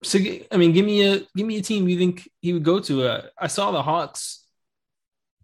so 0.06 0.19
I 0.52 0.57
mean 0.57 0.72
give 0.72 0.86
me 0.86 1.06
a 1.06 1.19
give 1.36 1.45
me 1.48 1.57
a 1.57 1.61
team 1.61 1.88
you 1.90 1.98
think 1.98 2.30
he 2.41 2.53
would 2.53 2.64
go 2.64 2.80
to. 2.82 3.03
Uh, 3.07 3.22
I 3.38 3.48
saw 3.48 3.72
the 3.72 3.82
Hawks 3.82 4.45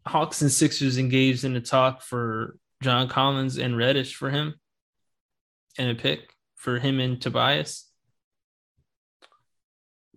Hawks 0.08 0.42
and 0.42 0.52
Sixers 0.52 0.98
engaged 0.98 1.44
in 1.44 1.56
a 1.56 1.62
talk 1.62 2.02
for 2.02 2.58
John 2.82 3.08
Collins 3.08 3.58
and 3.58 3.78
Reddish 3.78 4.16
for 4.16 4.30
him 4.30 4.56
and 5.78 5.90
a 5.92 5.96
pick 5.96 6.34
for 6.56 6.80
him 6.80 7.00
and 7.00 7.22
Tobias. 7.22 7.88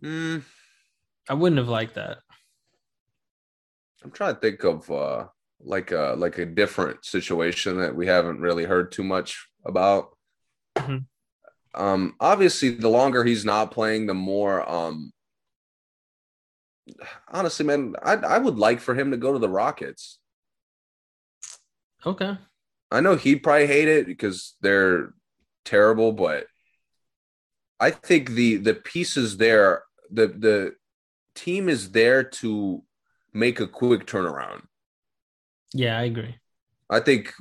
Hmm, 0.01 0.39
I 1.29 1.35
wouldn't 1.35 1.59
have 1.59 1.69
liked 1.69 1.95
that. 1.95 2.19
i'm 4.03 4.11
trying 4.11 4.35
to 4.35 4.41
think 4.41 4.62
of 4.65 4.91
uh 4.91 5.27
like 5.61 5.93
a 5.93 6.15
like 6.19 6.37
a 6.37 6.45
different 6.45 7.03
situation 7.07 7.79
that 7.79 7.97
we 7.97 8.07
haven't 8.07 8.41
really 8.41 8.65
heard 8.66 8.93
too 8.93 9.03
much 9.05 9.49
about 9.65 10.11
Mhm. 10.77 11.07
Um 11.75 12.15
obviously 12.21 12.71
the 12.71 12.89
longer 12.89 13.25
he's 13.25 13.45
not 13.45 13.71
playing 13.71 14.07
the 14.07 14.15
more 14.15 14.69
um 14.71 15.13
honestly 17.29 17.65
man 17.65 17.95
i 18.03 18.15
i 18.15 18.39
would 18.39 18.57
like 18.59 18.81
for 18.81 18.95
him 18.95 19.11
to 19.11 19.17
go 19.17 19.33
to 19.33 19.39
the 19.39 19.49
rockets 19.49 20.19
Okay. 22.07 22.37
I 22.91 23.01
know 23.01 23.17
he'd 23.17 23.43
probably 23.43 23.67
hate 23.67 23.89
it 23.89 24.07
because 24.07 24.55
they're 24.61 25.15
terrible, 25.65 26.13
but 26.13 26.47
I 27.81 27.91
think 27.91 28.31
the 28.31 28.57
the 28.57 28.75
pieces 28.75 29.37
there, 29.37 29.83
the 30.11 30.29
the 30.29 30.75
team 31.35 31.69
is 31.69 31.91
there 31.91 32.23
to 32.23 32.83
make 33.33 33.59
a 33.61 33.67
quick 33.67 34.07
turnaround. 34.07 34.63
Yeah, 35.73 35.99
I 35.99 36.05
agree. 36.05 36.37
I 36.89 37.01
think 37.01 37.33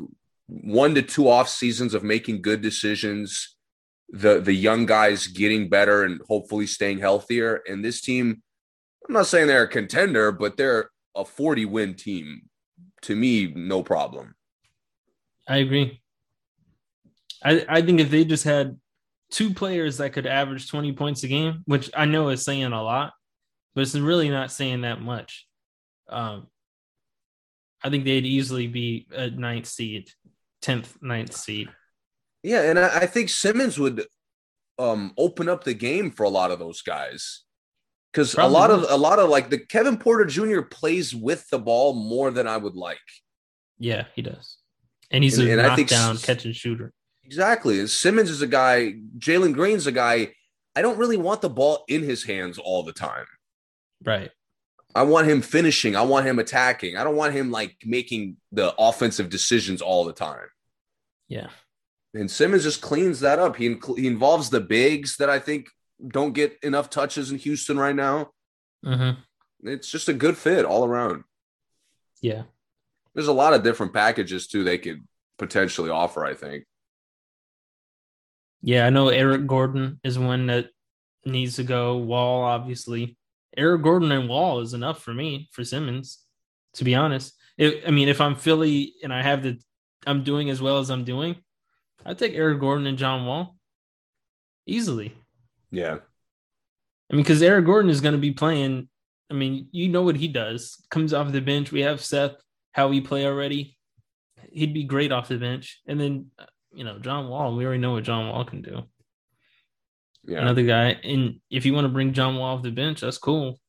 one 0.48 0.96
to 0.96 1.02
two 1.02 1.28
off 1.28 1.50
seasons 1.50 1.94
of 1.94 2.04
making 2.04 2.42
good 2.42 2.62
decisions, 2.62 3.53
the 4.14 4.40
the 4.40 4.54
young 4.54 4.86
guys 4.86 5.26
getting 5.28 5.68
better 5.68 6.04
and 6.04 6.22
hopefully 6.30 6.68
staying 6.68 7.00
healthier. 7.00 7.62
And 7.68 7.84
this 7.84 8.00
team, 8.00 8.42
I'm 9.08 9.14
not 9.14 9.28
saying 9.28 9.48
they're 9.48 9.64
a 9.64 9.68
contender, 9.68 10.32
but 10.32 10.56
they're 10.56 10.92
a 11.16 11.26
40 11.26 11.66
win 11.66 11.96
team. 11.96 12.44
To 13.04 13.16
me, 13.16 13.52
no 13.54 13.84
problem. 13.84 14.36
I 15.48 15.58
agree. 15.58 16.00
I 17.44 17.66
I 17.68 17.82
think 17.82 18.00
if 18.00 18.12
they 18.12 18.24
just 18.24 18.44
had 18.44 18.80
two 19.32 19.52
players 19.52 19.98
that 19.98 20.14
could 20.14 20.28
average 20.28 20.70
20 20.70 20.94
points 20.94 21.24
a 21.24 21.28
game, 21.28 21.64
which 21.66 21.90
I 21.96 22.06
know 22.06 22.30
is 22.30 22.46
saying 22.46 22.72
a 22.72 22.84
lot, 22.84 23.14
but 23.74 23.82
it's 23.82 23.96
really 23.96 24.30
not 24.30 24.52
saying 24.52 24.82
that 24.82 25.02
much. 25.02 25.48
Um, 26.08 26.48
I 27.84 27.90
think 27.90 28.06
they'd 28.06 28.28
easily 28.28 28.68
be 28.68 29.08
a 29.12 29.32
ninth 29.32 29.66
seed, 29.66 30.10
10th, 30.62 31.02
ninth 31.02 31.36
seed. 31.36 31.70
Yeah, 32.44 32.62
and 32.64 32.78
I, 32.78 33.00
I 33.00 33.06
think 33.06 33.30
Simmons 33.30 33.80
would 33.80 34.06
um 34.80 35.14
open 35.18 35.48
up 35.50 35.64
the 35.64 35.74
game 35.74 36.12
for 36.12 36.24
a 36.24 36.30
lot 36.30 36.52
of 36.52 36.60
those 36.60 36.82
guys. 36.82 37.44
Because 38.12 38.36
a 38.36 38.46
lot 38.46 38.70
of 38.70 38.86
a 38.90 38.96
lot 38.98 39.18
of 39.18 39.30
like 39.30 39.50
the 39.50 39.58
Kevin 39.58 39.98
Porter 39.98 40.26
Jr. 40.26 40.62
plays 40.62 41.16
with 41.16 41.50
the 41.50 41.58
ball 41.58 41.94
more 41.96 42.30
than 42.30 42.48
I 42.48 42.58
would 42.58 42.76
like. 42.76 43.00
Yeah, 43.80 44.06
he 44.16 44.22
does. 44.22 44.58
And 45.10 45.24
he's 45.24 45.40
And- 45.40 45.48
a 45.48 45.52
and 45.54 45.62
knockdown 45.62 46.18
catch 46.18 46.46
and 46.46 46.56
shooter. 46.56 46.94
Exactly. 47.24 47.80
And 47.80 47.90
Simmons 47.90 48.30
is 48.30 48.42
a 48.42 48.48
guy, 48.48 48.96
Jalen 49.18 49.54
Green's 49.54 49.88
a 49.88 49.92
guy. 49.92 50.34
I 50.76 50.82
don't 50.82 50.98
really 50.98 51.18
want 51.18 51.42
the 51.42 51.50
ball 51.50 51.86
in 51.88 52.04
his 52.04 52.24
hands 52.24 52.58
all 52.60 52.84
the 52.84 52.94
time. 52.94 53.26
Right. 54.04 54.30
I 54.94 55.04
want 55.04 55.28
him 55.28 55.42
finishing. 55.42 55.96
I 55.96 56.02
want 56.04 56.28
him 56.28 56.38
attacking. 56.38 56.98
I 56.98 57.04
don't 57.04 57.16
want 57.16 57.34
him 57.34 57.50
like 57.50 57.78
making 57.86 58.38
the 58.52 58.76
offensive 58.78 59.30
decisions 59.30 59.82
all 59.82 60.04
the 60.06 60.14
time. 60.14 60.48
Yeah. 61.28 61.48
And 62.14 62.30
Simmons 62.30 62.64
just 62.64 62.82
cleans 62.82 63.22
that 63.22 63.40
up. 63.40 63.56
He, 63.56 63.70
inc- 63.70 63.98
he 63.98 64.08
involves 64.08 64.50
the 64.50 64.62
bigs 64.62 65.18
that 65.18 65.30
I 65.30 65.40
think 65.40 65.68
don't 66.08 66.34
get 66.34 66.58
enough 66.62 66.90
touches 66.90 67.32
in 67.32 67.38
Houston 67.40 67.78
right 67.78 67.96
now. 67.96 68.32
hmm 68.84 69.12
It's 69.64 69.90
just 69.90 70.10
a 70.10 70.14
good 70.14 70.38
fit 70.38 70.66
all 70.66 70.86
around. 70.86 71.24
Yeah. 72.22 72.44
There's 73.16 73.28
a 73.28 73.34
lot 73.34 73.54
of 73.54 73.64
different 73.64 73.94
packages 73.94 74.48
too 74.48 74.64
they 74.64 74.78
could 74.78 75.02
potentially 75.38 75.90
offer, 75.90 76.26
I 76.26 76.34
think. 76.34 76.66
Yeah, 78.62 78.86
I 78.86 78.90
know 78.92 79.10
Eric 79.10 79.46
Gordon 79.46 80.00
is 80.04 80.18
one 80.18 80.48
that 80.48 80.70
needs 81.26 81.58
to 81.58 81.64
go. 81.64 81.98
Wall, 81.98 82.44
obviously. 82.44 83.18
Eric 83.58 83.82
Gordon 83.84 84.12
and 84.12 84.30
Wall 84.30 84.62
is 84.62 84.74
enough 84.74 85.04
for 85.04 85.14
me 85.14 85.50
for 85.52 85.64
Simmons. 85.64 86.20
To 86.76 86.84
be 86.84 86.96
honest, 86.96 87.34
if, 87.58 87.88
I 87.88 87.92
mean, 87.92 88.08
if 88.08 88.20
I'm 88.20 88.36
Philly 88.36 88.94
and 89.04 89.14
I 89.14 89.22
have 89.22 89.44
the, 89.44 89.60
I'm 90.08 90.24
doing 90.24 90.50
as 90.50 90.62
well 90.62 90.80
as 90.80 90.90
I'm 90.90 91.04
doing, 91.04 91.36
I 92.06 92.14
take 92.14 92.34
Eric 92.34 92.60
Gordon 92.60 92.88
and 92.88 92.98
John 92.98 93.26
Wall 93.26 93.56
easily. 94.66 95.14
Yeah. 95.72 95.98
I 97.12 97.16
mean, 97.16 97.24
because 97.24 97.42
Eric 97.42 97.66
Gordon 97.66 97.90
is 97.90 98.02
going 98.02 98.14
to 98.14 98.20
be 98.20 98.32
playing. 98.32 98.90
I 99.30 99.34
mean, 99.34 99.68
you 99.72 99.90
know 99.90 100.04
what 100.04 100.16
he 100.16 100.28
does. 100.28 100.84
Comes 100.90 101.14
off 101.14 101.32
the 101.32 101.42
bench. 101.42 101.72
We 101.72 101.82
have 101.82 102.02
Seth, 102.02 102.36
how 102.72 102.92
he 102.92 103.02
play 103.02 103.26
already. 103.26 103.78
He'd 104.52 104.74
be 104.74 104.84
great 104.84 105.12
off 105.12 105.30
the 105.30 105.38
bench. 105.38 105.82
And 105.88 106.00
then, 106.00 106.28
uh, 106.38 106.46
you 106.74 106.84
know, 106.84 107.00
John 107.00 107.30
Wall. 107.30 107.56
We 107.56 107.66
already 107.66 107.82
know 107.82 107.94
what 107.94 108.04
John 108.04 108.30
Wall 108.30 108.46
can 108.46 108.62
do. 108.62 108.84
Yeah. 110.26 110.40
Another 110.42 110.64
guy. 110.64 110.90
And 111.04 111.40
if 111.50 111.66
you 111.66 111.74
want 111.74 111.86
to 111.86 111.90
bring 111.90 112.14
John 112.14 112.36
Wall 112.36 112.56
off 112.56 112.64
the 112.64 112.72
bench, 112.72 113.02
that's 113.02 113.18
cool. 113.18 113.60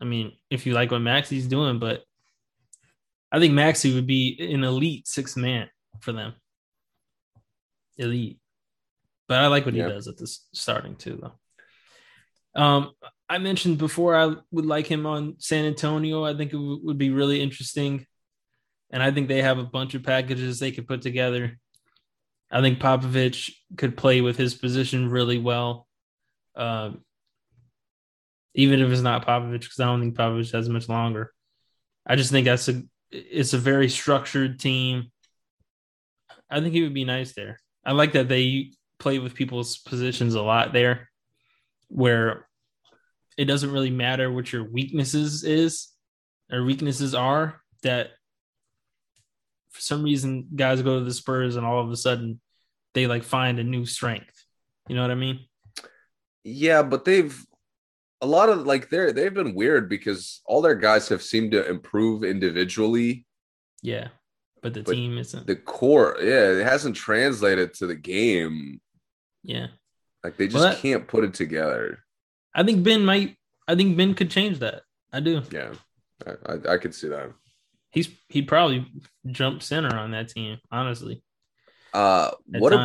I 0.00 0.04
mean, 0.04 0.32
if 0.50 0.66
you 0.66 0.72
like 0.72 0.90
what 0.90 1.00
Maxey's 1.00 1.46
doing, 1.46 1.78
but 1.78 2.02
I 3.32 3.38
think 3.38 3.52
Maxey 3.52 3.94
would 3.94 4.06
be 4.06 4.38
an 4.52 4.62
elite 4.64 5.08
six 5.08 5.36
man 5.36 5.68
for 6.00 6.12
them. 6.12 6.34
Elite. 7.96 8.38
But 9.28 9.38
I 9.38 9.46
like 9.48 9.64
what 9.64 9.74
Yeah. 9.74 9.86
he 9.86 9.92
does 9.92 10.08
at 10.08 10.18
this 10.18 10.46
starting 10.52 10.96
too, 10.96 11.18
though. 11.20 12.60
Um, 12.60 12.92
I 13.28 13.38
mentioned 13.38 13.78
before 13.78 14.14
I 14.16 14.36
would 14.52 14.66
like 14.66 14.86
him 14.86 15.06
on 15.06 15.36
San 15.38 15.64
Antonio. 15.64 16.24
I 16.24 16.36
think 16.36 16.52
it 16.52 16.56
w- 16.56 16.80
would 16.84 16.98
be 16.98 17.10
really 17.10 17.40
interesting, 17.40 18.06
and 18.90 19.02
I 19.02 19.10
think 19.10 19.28
they 19.28 19.42
have 19.42 19.58
a 19.58 19.64
bunch 19.64 19.94
of 19.94 20.02
packages 20.04 20.58
they 20.60 20.70
could 20.70 20.86
put 20.86 21.02
together. 21.02 21.58
I 22.50 22.60
think 22.60 22.78
Popovich 22.78 23.50
could 23.76 23.96
play 23.96 24.20
with 24.20 24.36
his 24.36 24.54
position 24.54 25.08
really 25.08 25.38
well, 25.38 25.88
um, 26.54 27.02
even 28.54 28.80
if 28.80 28.90
it's 28.92 29.00
not 29.00 29.26
Popovich, 29.26 29.62
because 29.62 29.80
I 29.80 29.86
don't 29.86 30.00
think 30.00 30.14
Popovich 30.16 30.52
has 30.52 30.68
much 30.68 30.88
longer. 30.88 31.32
I 32.06 32.14
just 32.14 32.30
think 32.30 32.44
that's 32.44 32.68
a 32.68 32.82
it's 33.10 33.52
a 33.52 33.58
very 33.58 33.88
structured 33.88 34.60
team. 34.60 35.10
I 36.50 36.60
think 36.60 36.72
he 36.74 36.82
would 36.82 36.94
be 36.94 37.04
nice 37.04 37.32
there. 37.34 37.58
I 37.84 37.92
like 37.92 38.12
that 38.12 38.28
they 38.28 38.72
play 38.98 39.18
with 39.18 39.34
people's 39.34 39.78
positions 39.78 40.34
a 40.34 40.42
lot 40.42 40.72
there, 40.72 41.10
where 41.88 42.46
it 43.36 43.46
doesn't 43.46 43.72
really 43.72 43.90
matter 43.90 44.30
what 44.30 44.52
your 44.52 44.64
weaknesses 44.64 45.44
is 45.44 45.88
or 46.50 46.64
weaknesses 46.64 47.14
are. 47.14 47.60
That 47.82 48.10
for 49.70 49.80
some 49.80 50.02
reason 50.02 50.48
guys 50.54 50.80
go 50.82 50.98
to 50.98 51.04
the 51.04 51.12
Spurs 51.12 51.56
and 51.56 51.66
all 51.66 51.82
of 51.82 51.90
a 51.90 51.96
sudden 51.96 52.40
they 52.94 53.06
like 53.06 53.24
find 53.24 53.58
a 53.58 53.64
new 53.64 53.84
strength. 53.84 54.44
You 54.88 54.94
know 54.94 55.02
what 55.02 55.10
I 55.10 55.16
mean? 55.16 55.40
Yeah, 56.44 56.82
but 56.82 57.04
they've 57.04 57.36
a 58.20 58.26
lot 58.26 58.48
of 58.48 58.66
like 58.66 58.88
they're 58.88 59.12
they've 59.12 59.34
been 59.34 59.54
weird 59.54 59.88
because 59.88 60.40
all 60.46 60.62
their 60.62 60.74
guys 60.74 61.08
have 61.08 61.22
seemed 61.22 61.52
to 61.52 61.68
improve 61.68 62.24
individually. 62.24 63.26
Yeah, 63.82 64.08
but 64.64 64.72
the 64.74 64.82
But 64.82 64.92
team 64.94 65.18
isn't. 65.18 65.46
The 65.46 65.56
core, 65.56 66.16
yeah, 66.20 66.50
it 66.52 66.64
hasn't 66.64 66.96
translated 66.96 67.74
to 67.74 67.86
the 67.86 67.94
game. 67.94 68.80
yeah, 69.42 69.66
Like 70.24 70.36
they 70.38 70.46
just 70.46 70.54
Well, 70.56 70.72
that- 70.72 70.78
can't 70.78 71.06
put 71.06 71.22
it 71.22 71.34
together. 71.34 71.98
I 72.54 72.62
think 72.64 72.82
Ben 72.82 73.04
might. 73.04 73.36
I 73.68 73.74
think 73.76 73.96
Ben 73.96 74.14
could 74.14 74.30
change 74.30 74.58
that. 74.60 74.82
I 75.12 75.20
do. 75.20 75.42
Yeah, 75.52 75.74
I, 76.26 76.30
I, 76.52 76.72
I 76.74 76.78
could 76.78 76.94
see 76.94 77.08
that. 77.08 77.30
He's 77.90 78.08
he'd 78.28 78.48
probably 78.48 78.86
jump 79.26 79.62
center 79.62 79.94
on 79.96 80.12
that 80.12 80.28
team. 80.30 80.58
Honestly, 80.72 81.22
Uh, 81.92 82.30
At 82.54 82.60
what 82.60 82.70
times. 82.70 82.80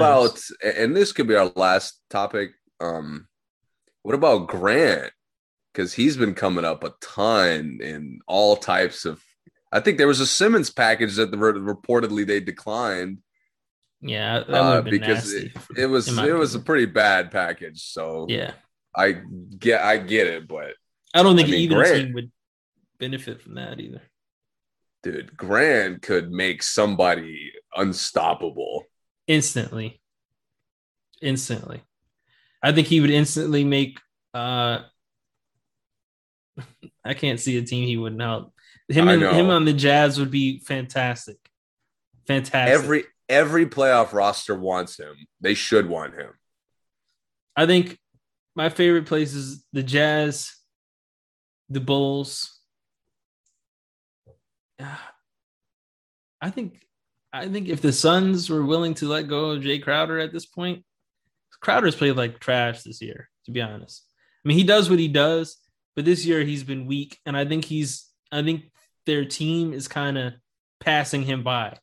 about 0.61 0.75
and 0.75 0.95
this 0.95 1.13
could 1.13 1.27
be 1.27 1.35
our 1.35 1.51
last 1.55 2.01
topic. 2.09 2.51
Um, 2.81 3.27
what 4.03 4.15
about 4.15 4.47
Grant? 4.47 5.11
Because 5.73 5.93
he's 5.93 6.17
been 6.17 6.33
coming 6.33 6.65
up 6.65 6.83
a 6.83 6.93
ton 7.01 7.79
in 7.81 8.19
all 8.27 8.57
types 8.57 9.05
of. 9.05 9.23
I 9.71 9.79
think 9.79 9.97
there 9.97 10.07
was 10.07 10.19
a 10.19 10.27
Simmons 10.27 10.69
package 10.69 11.15
that 11.17 11.31
the, 11.31 11.37
reportedly 11.37 12.25
they 12.25 12.39
declined 12.39 13.19
yeah, 14.01 14.39
that 14.39 14.47
would 14.47 14.55
uh, 14.55 14.81
been 14.81 14.91
because 14.91 15.33
nasty. 15.33 15.53
it, 15.75 15.83
it 15.83 15.85
was 15.87 16.07
it 16.17 16.33
was 16.33 16.55
a 16.55 16.59
pretty 16.59 16.85
bad 16.85 17.31
package. 17.31 17.83
So 17.83 18.27
yeah. 18.29 18.53
I 18.95 19.21
get 19.57 19.81
I 19.81 19.97
get 19.97 20.27
it, 20.27 20.47
but 20.47 20.73
I 21.13 21.21
don't 21.21 21.35
think 21.35 21.49
I 21.49 21.51
mean, 21.51 21.59
either 21.61 21.75
Grant- 21.75 21.95
team 21.95 22.13
would 22.13 22.31
benefit 22.97 23.41
from 23.41 23.55
that 23.55 23.79
either. 23.79 24.01
dude, 25.03 25.35
Grant 25.35 26.01
could 26.01 26.31
make 26.31 26.63
somebody 26.63 27.51
unstoppable. 27.75 28.85
Instantly, 29.27 30.01
instantly, 31.21 31.83
I 32.63 32.71
think 32.71 32.87
he 32.87 33.01
would 33.01 33.11
instantly 33.11 33.65
make. 33.65 33.99
uh 34.33 34.79
I 37.03 37.13
can't 37.13 37.39
see 37.39 37.57
a 37.57 37.61
team 37.63 37.85
he 37.85 37.97
wouldn't 37.97 38.21
help. 38.21 38.53
Him 38.89 39.07
and 39.07 39.21
him 39.21 39.49
on 39.49 39.65
the 39.65 39.73
Jazz 39.73 40.19
would 40.19 40.31
be 40.31 40.59
fantastic. 40.59 41.37
Fantastic. 42.27 42.73
Every 42.73 43.03
every 43.27 43.65
playoff 43.67 44.13
roster 44.13 44.55
wants 44.55 44.99
him. 44.99 45.15
They 45.39 45.53
should 45.53 45.87
want 45.87 46.15
him. 46.15 46.31
I 47.55 47.65
think 47.67 47.99
my 48.55 48.69
favorite 48.69 49.05
place 49.05 49.33
is 49.33 49.63
the 49.73 49.83
Jazz, 49.83 50.53
the 51.69 51.79
Bulls. 51.79 52.59
I 56.41 56.49
think 56.49 56.81
I 57.31 57.47
think 57.47 57.67
if 57.67 57.81
the 57.81 57.91
Suns 57.93 58.49
were 58.49 58.65
willing 58.65 58.95
to 58.95 59.07
let 59.07 59.27
go 59.27 59.51
of 59.51 59.61
Jay 59.61 59.77
Crowder 59.77 60.19
at 60.19 60.33
this 60.33 60.45
point, 60.45 60.83
Crowder's 61.61 61.95
played 61.95 62.15
like 62.15 62.39
trash 62.39 62.83
this 62.83 63.01
year, 63.01 63.29
to 63.45 63.51
be 63.51 63.61
honest. 63.61 64.05
I 64.43 64.47
mean, 64.47 64.57
he 64.57 64.63
does 64.63 64.89
what 64.89 64.99
he 64.99 65.09
does, 65.09 65.57
but 65.95 66.05
this 66.05 66.25
year 66.25 66.43
he's 66.43 66.63
been 66.63 66.87
weak, 66.87 67.19
and 67.25 67.37
I 67.37 67.45
think 67.45 67.65
he's 67.65 68.07
I 68.31 68.43
think 68.43 68.68
their 69.05 69.25
team 69.25 69.73
is 69.73 69.87
kind 69.87 70.17
of 70.17 70.33
passing 70.79 71.23
him 71.23 71.43
by. 71.43 71.77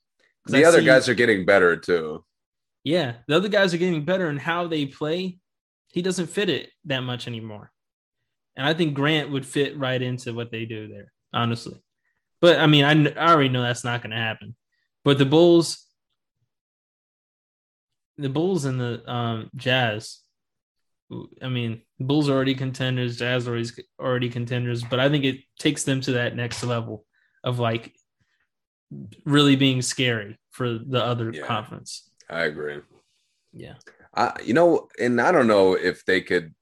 The 0.46 0.64
I 0.64 0.68
other 0.68 0.78
see- 0.80 0.86
guys 0.86 1.08
are 1.08 1.14
getting 1.14 1.44
better 1.44 1.76
too. 1.76 2.24
yeah, 2.84 3.14
the 3.26 3.36
other 3.36 3.48
guys 3.48 3.74
are 3.74 3.78
getting 3.78 4.04
better 4.04 4.28
and 4.28 4.40
how 4.40 4.66
they 4.68 4.86
play. 4.86 5.38
He 5.92 6.02
doesn't 6.02 6.28
fit 6.28 6.48
it 6.48 6.70
that 6.84 7.00
much 7.00 7.26
anymore. 7.26 7.72
And 8.56 8.66
I 8.66 8.74
think 8.74 8.94
Grant 8.94 9.30
would 9.30 9.44
fit 9.46 9.76
right 9.78 10.00
into 10.00 10.32
what 10.34 10.50
they 10.50 10.64
do 10.64 10.88
there, 10.88 11.12
honestly. 11.32 11.80
But 12.40 12.58
I 12.60 12.66
mean, 12.66 12.84
I, 12.84 13.10
I 13.12 13.32
already 13.32 13.48
know 13.48 13.62
that's 13.62 13.84
not 13.84 14.02
going 14.02 14.10
to 14.12 14.16
happen. 14.16 14.54
But 15.04 15.18
the 15.18 15.24
Bulls, 15.26 15.84
the 18.18 18.28
Bulls 18.28 18.64
and 18.64 18.80
the 18.80 19.10
um, 19.10 19.50
Jazz, 19.56 20.18
I 21.42 21.48
mean, 21.48 21.82
Bulls 22.00 22.28
are 22.28 22.32
already 22.34 22.54
contenders, 22.54 23.16
Jazz 23.16 23.46
are 23.46 23.52
already, 23.52 23.70
already 24.00 24.28
contenders, 24.28 24.82
but 24.82 24.98
I 24.98 25.08
think 25.08 25.24
it 25.24 25.40
takes 25.58 25.84
them 25.84 26.00
to 26.02 26.12
that 26.12 26.34
next 26.34 26.64
level 26.64 27.04
of 27.44 27.58
like 27.58 27.92
really 29.24 29.56
being 29.56 29.82
scary 29.82 30.38
for 30.50 30.78
the 30.78 31.02
other 31.04 31.30
Yeah. 31.32 31.46
conference. 31.46 32.10
I 32.28 32.44
agree. 32.44 32.80
Yeah. 33.52 33.74
I, 34.14 34.32
you 34.44 34.54
know, 34.54 34.88
and 34.98 35.20
I 35.20 35.30
don't 35.30 35.46
know 35.46 35.74
if 35.74 36.04
they 36.04 36.20
could 36.20 36.54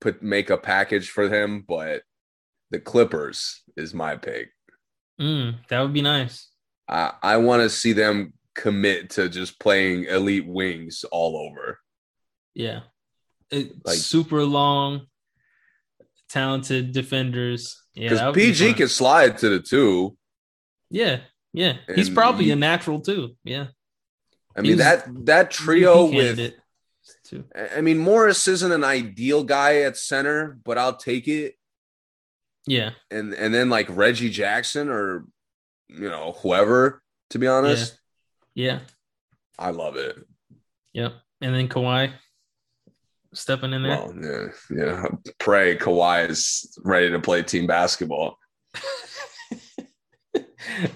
put 0.00 0.22
make 0.22 0.50
a 0.50 0.56
package 0.56 1.10
for 1.10 1.28
him, 1.28 1.64
but 1.66 2.02
the 2.70 2.80
Clippers 2.80 3.62
is 3.76 3.94
my 3.94 4.16
pick. 4.16 4.50
Mm, 5.20 5.56
that 5.68 5.80
would 5.80 5.92
be 5.92 6.02
nice. 6.02 6.48
I, 6.88 7.12
I 7.22 7.36
want 7.36 7.62
to 7.62 7.70
see 7.70 7.92
them 7.92 8.32
commit 8.54 9.10
to 9.10 9.28
just 9.28 9.60
playing 9.60 10.04
elite 10.04 10.46
wings 10.48 11.04
all 11.10 11.36
over. 11.36 11.78
Yeah. 12.54 12.80
Like- 13.52 13.98
super 13.98 14.42
long, 14.44 15.06
talented 16.28 16.92
defenders. 16.92 17.82
Yeah. 17.94 18.10
Because 18.10 18.24
would 18.26 18.34
be 18.34 18.46
PG 18.46 18.74
can 18.74 18.88
slide 18.88 19.38
to 19.38 19.48
the 19.48 19.60
two. 19.60 20.16
Yeah. 20.90 21.20
Yeah. 21.52 21.78
He's 21.94 22.10
probably 22.10 22.46
he- 22.46 22.50
a 22.52 22.56
natural 22.56 23.00
too. 23.00 23.36
Yeah. 23.44 23.68
I 24.56 24.60
mean 24.60 24.72
was- 24.72 24.80
that 24.80 25.26
that 25.26 25.50
trio 25.50 26.06
with 26.06 26.54
too. 27.24 27.44
I 27.54 27.80
mean 27.80 27.98
Morris 27.98 28.46
isn't 28.48 28.72
an 28.72 28.84
ideal 28.84 29.44
guy 29.44 29.82
at 29.82 29.96
center, 29.96 30.58
but 30.64 30.76
I'll 30.78 30.96
take 30.96 31.28
it. 31.28 31.54
Yeah. 32.66 32.90
And 33.10 33.32
and 33.34 33.54
then 33.54 33.70
like 33.70 33.86
Reggie 33.88 34.30
Jackson 34.30 34.88
or 34.90 35.24
you 35.88 36.08
know 36.08 36.32
whoever. 36.42 37.02
To 37.30 37.38
be 37.38 37.46
honest, 37.46 37.98
Yeah. 38.54 38.80
I 39.58 39.70
love 39.70 39.96
it. 39.96 40.16
Yep. 40.94 41.12
And 41.42 41.54
then 41.54 41.68
Kawhi 41.68 42.12
stepping 43.38 43.72
in 43.72 43.82
there. 43.82 43.98
Well, 43.98 44.14
yeah, 44.20 44.84
yeah. 44.84 45.06
Pray 45.38 45.76
Kawhi 45.76 46.28
is 46.28 46.78
ready 46.84 47.10
to 47.10 47.20
play 47.20 47.42
team 47.42 47.66
basketball. 47.66 48.38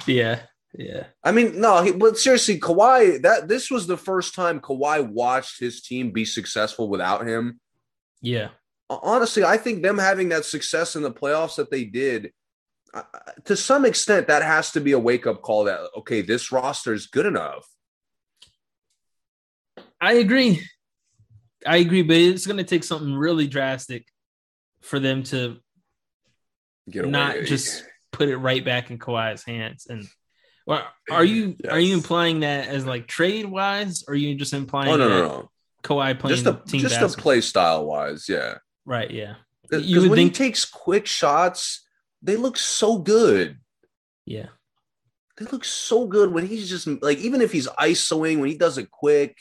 yeah. 0.06 0.40
Yeah. 0.76 1.04
I 1.22 1.32
mean, 1.32 1.60
no, 1.60 1.82
he, 1.82 1.92
but 1.92 2.18
seriously, 2.18 2.58
Kawhi. 2.58 3.22
That 3.22 3.48
this 3.48 3.70
was 3.70 3.86
the 3.86 3.96
first 3.96 4.34
time 4.34 4.60
Kawhi 4.60 5.06
watched 5.06 5.60
his 5.60 5.82
team 5.82 6.10
be 6.10 6.24
successful 6.24 6.88
without 6.88 7.26
him. 7.26 7.60
Yeah. 8.20 8.48
Honestly, 8.88 9.44
I 9.44 9.56
think 9.56 9.82
them 9.82 9.98
having 9.98 10.30
that 10.30 10.44
success 10.44 10.96
in 10.96 11.02
the 11.02 11.10
playoffs 11.10 11.56
that 11.56 11.70
they 11.70 11.84
did, 11.84 12.32
uh, 12.92 13.02
to 13.44 13.56
some 13.56 13.84
extent, 13.84 14.28
that 14.28 14.42
has 14.42 14.70
to 14.72 14.80
be 14.80 14.92
a 14.92 14.98
wake 14.98 15.26
up 15.26 15.42
call. 15.42 15.64
That 15.64 15.80
okay, 15.98 16.22
this 16.22 16.52
roster 16.52 16.92
is 16.92 17.06
good 17.06 17.26
enough. 17.26 17.66
I 20.00 20.14
agree. 20.14 20.62
I 21.66 21.76
agree, 21.78 22.02
but 22.02 22.16
it's 22.16 22.46
going 22.46 22.56
to 22.58 22.64
take 22.64 22.84
something 22.84 23.14
really 23.14 23.46
drastic 23.46 24.06
for 24.80 24.98
them 24.98 25.22
to 25.24 25.58
Get 26.90 27.04
away. 27.04 27.10
not 27.12 27.36
just 27.44 27.84
put 28.10 28.28
it 28.28 28.36
right 28.36 28.64
back 28.64 28.90
in 28.90 28.98
Kawhi's 28.98 29.44
hands. 29.44 29.86
And 29.88 30.06
well, 30.66 30.86
are 31.10 31.24
you 31.24 31.56
are 31.70 31.78
you 31.80 31.94
implying 31.94 32.40
that 32.40 32.68
as 32.68 32.84
like 32.86 33.06
trade 33.06 33.46
wise, 33.46 34.04
or 34.08 34.14
are 34.14 34.16
you 34.16 34.34
just 34.34 34.52
implying 34.52 34.90
Oh 34.90 34.96
no, 34.96 35.08
no, 35.08 35.18
no. 35.28 35.50
Kawhi 35.84 36.18
playing 36.18 36.36
Just 36.36 36.46
a 36.46 36.60
team 36.66 36.80
just 36.80 36.96
a 36.96 37.00
basketball? 37.00 37.22
play 37.22 37.40
style 37.40 37.86
wise, 37.86 38.28
yeah. 38.28 38.58
Right, 38.84 39.10
yeah, 39.10 39.34
Because 39.62 39.84
You 39.86 40.00
when 40.08 40.16
think- 40.16 40.36
he 40.36 40.44
takes 40.44 40.64
quick 40.64 41.06
shots, 41.06 41.86
they 42.22 42.36
look 42.36 42.56
so 42.56 42.98
good. 42.98 43.58
yeah, 44.24 44.46
They 45.38 45.44
look 45.46 45.64
so 45.64 46.06
good 46.06 46.32
when 46.32 46.46
he's 46.46 46.68
just 46.68 46.86
like 47.02 47.18
even 47.18 47.40
if 47.40 47.50
he's 47.52 47.66
isoing 47.68 48.38
when 48.40 48.48
he 48.48 48.56
does 48.56 48.78
it 48.78 48.90
quick, 48.90 49.36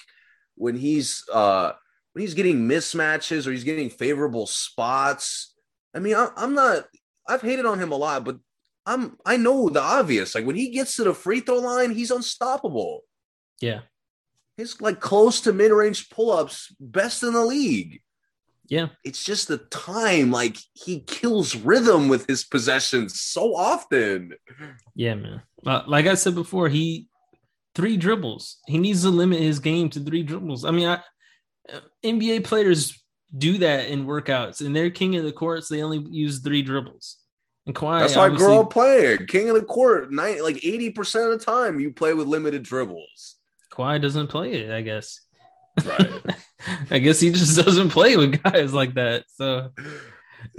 when 0.56 0.76
he's 0.76 1.24
uh 1.32 1.74
when 2.14 2.22
he's 2.22 2.34
getting 2.34 2.68
mismatches 2.68 3.48
or 3.48 3.52
he's 3.52 3.64
getting 3.64 3.90
favorable 3.90 4.46
spots. 4.48 5.54
I 5.96 6.00
mean, 6.00 6.16
I, 6.16 6.30
I'm 6.36 6.54
not. 6.56 6.86
I've 7.28 7.42
hated 7.42 7.66
on 7.66 7.80
him 7.80 7.92
a 7.92 7.98
lot, 7.98 8.26
but 8.26 8.38
I'm. 8.86 9.18
I 9.26 9.38
know 9.38 9.70
the 9.70 9.82
obvious. 9.82 10.36
Like 10.36 10.46
when 10.46 10.56
he 10.56 10.70
gets 10.70 10.96
to 10.98 11.04
the 11.04 11.14
free 11.14 11.40
throw 11.40 11.58
line, 11.60 11.92
he's 11.92 12.12
unstoppable. 12.12 13.02
yeah, 13.62 13.82
He's 14.58 14.80
like 14.82 15.00
close 15.00 15.42
to 15.42 15.54
mid 15.54 15.72
range 15.72 16.10
pull 16.10 16.32
ups, 16.32 16.74
best 16.80 17.24
in 17.24 17.34
the 17.34 17.46
league. 17.46 18.02
yeah. 18.68 18.88
It's 19.04 19.24
just 19.24 19.48
the 19.48 19.58
time. 19.58 20.32
Like 20.32 20.58
he 20.74 21.02
kills 21.02 21.56
rhythm 21.56 22.10
with 22.10 22.28
his 22.28 22.44
possessions 22.44 23.22
so 23.22 23.56
often. 23.56 24.34
Yeah, 24.96 25.16
man. 25.16 25.42
Uh, 25.66 25.84
like 25.88 26.08
I 26.08 26.16
said 26.16 26.36
before, 26.36 26.70
he 26.70 27.08
three 27.76 27.96
dribbles. 27.98 28.58
He 28.68 28.78
needs 28.78 29.04
to 29.04 29.10
limit 29.10 29.40
his 29.40 29.60
game 29.60 29.90
to 29.92 30.00
three 30.00 30.24
dribbles. 30.24 30.66
I 30.66 30.72
mean, 30.72 30.88
I, 30.88 31.00
NBA 32.04 32.44
players 32.44 32.98
do 33.36 33.60
that 33.60 33.90
in 33.90 34.06
workouts, 34.06 34.66
and 34.66 34.76
they're 34.76 34.90
king 34.90 35.16
of 35.16 35.24
the 35.24 35.32
courts. 35.32 35.68
They 35.68 35.82
only 35.84 36.00
use 36.10 36.40
three 36.40 36.62
dribbles. 36.62 37.18
And 37.66 37.76
Kawhi, 37.76 38.00
That's 38.00 38.16
why 38.16 38.24
I 38.24 38.26
obviously- 38.30 38.58
up 38.58 38.70
playing 38.72 39.28
king 39.28 39.50
of 39.50 39.56
the 39.56 39.64
court. 39.64 40.12
Nine, 40.12 40.42
like 40.44 40.66
eighty 40.66 40.90
percent 40.90 41.32
of 41.32 41.40
the 41.40 41.46
time, 41.46 41.80
you 41.80 41.92
play 41.92 42.14
with 42.14 42.28
limited 42.28 42.64
dribbles. 42.64 43.36
Kawhi 43.72 44.02
doesn't 44.02 44.28
play 44.28 44.54
it. 44.54 44.72
I 44.72 44.82
guess. 44.82 45.22
Right. 45.86 46.12
I 46.92 47.00
guess 47.00 47.20
he 47.20 47.32
just 47.32 47.58
doesn't 47.64 47.90
play 47.90 48.18
with 48.18 48.42
guys 48.44 48.74
like 48.74 48.96
that. 48.96 49.26
So 49.36 49.70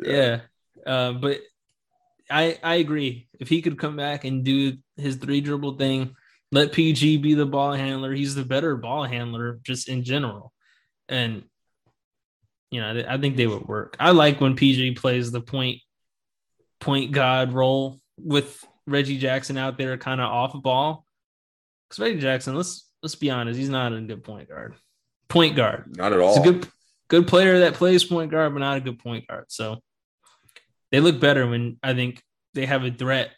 yeah, 0.03 0.41
uh, 0.87 1.13
but 1.13 1.39
I 2.31 2.59
I 2.63 2.77
agree. 2.77 3.29
If 3.39 3.49
he 3.49 3.63
could 3.63 3.79
come 3.79 3.97
back 3.97 4.25
and 4.25 4.45
do 4.45 4.79
his 4.97 5.17
three 5.17 5.41
dribble 5.41 5.77
thing, 5.77 6.15
let 6.51 6.73
PG 6.73 7.19
be 7.19 7.35
the 7.35 7.47
ball 7.47 7.73
handler. 7.73 8.13
He's 8.13 8.35
the 8.35 8.45
better 8.45 8.77
ball 8.77 9.05
handler 9.05 9.61
just 9.65 9.89
in 9.89 10.05
general, 10.05 10.53
and 11.09 11.45
you 12.71 12.81
know 12.81 13.05
I 13.09 13.19
think 13.19 13.37
they 13.37 13.47
would 13.47 13.67
work. 13.67 13.97
I 14.01 14.11
like 14.11 14.41
when 14.41 14.57
PG 14.57 14.93
plays 14.93 15.31
the 15.31 15.41
point 15.41 15.81
point 16.81 17.13
guard 17.13 17.53
role 17.53 18.01
with 18.19 18.65
Reggie 18.87 19.19
Jackson 19.19 19.57
out 19.57 19.79
there, 19.79 19.97
kind 19.97 20.21
of 20.21 20.31
off 20.31 20.53
the 20.53 20.59
ball. 20.59 21.07
Because 21.89 22.01
Reggie 22.01 22.21
Jackson, 22.21 22.55
let's 22.55 22.89
let's 23.03 23.15
be 23.15 23.31
honest, 23.31 23.59
he's 23.59 23.69
not 23.69 23.93
a 23.93 24.01
good 24.01 24.25
point 24.25 24.49
guard. 24.49 24.75
Point 25.29 25.57
guard. 25.57 25.97
Not 25.97 26.13
at 26.13 26.19
He's 26.19 26.39
all. 26.39 26.41
a 26.41 26.53
good 26.53 26.69
good 27.09 27.27
player 27.27 27.61
that 27.61 27.75
plays 27.75 28.05
point 28.05 28.31
guard, 28.31 28.53
but 28.53 28.61
not 28.61 28.79
a 28.79 28.81
good 28.81 28.99
point 28.99 29.27
guard. 29.27 29.47
So 29.49 29.79
they 30.91 31.01
look 31.01 31.21
better 31.21 31.47
when 31.47 31.79
I 31.83 31.95
think 31.95 32.23
they 32.55 32.67
have 32.67 32.85
a 32.85 32.91
threat 32.91 33.31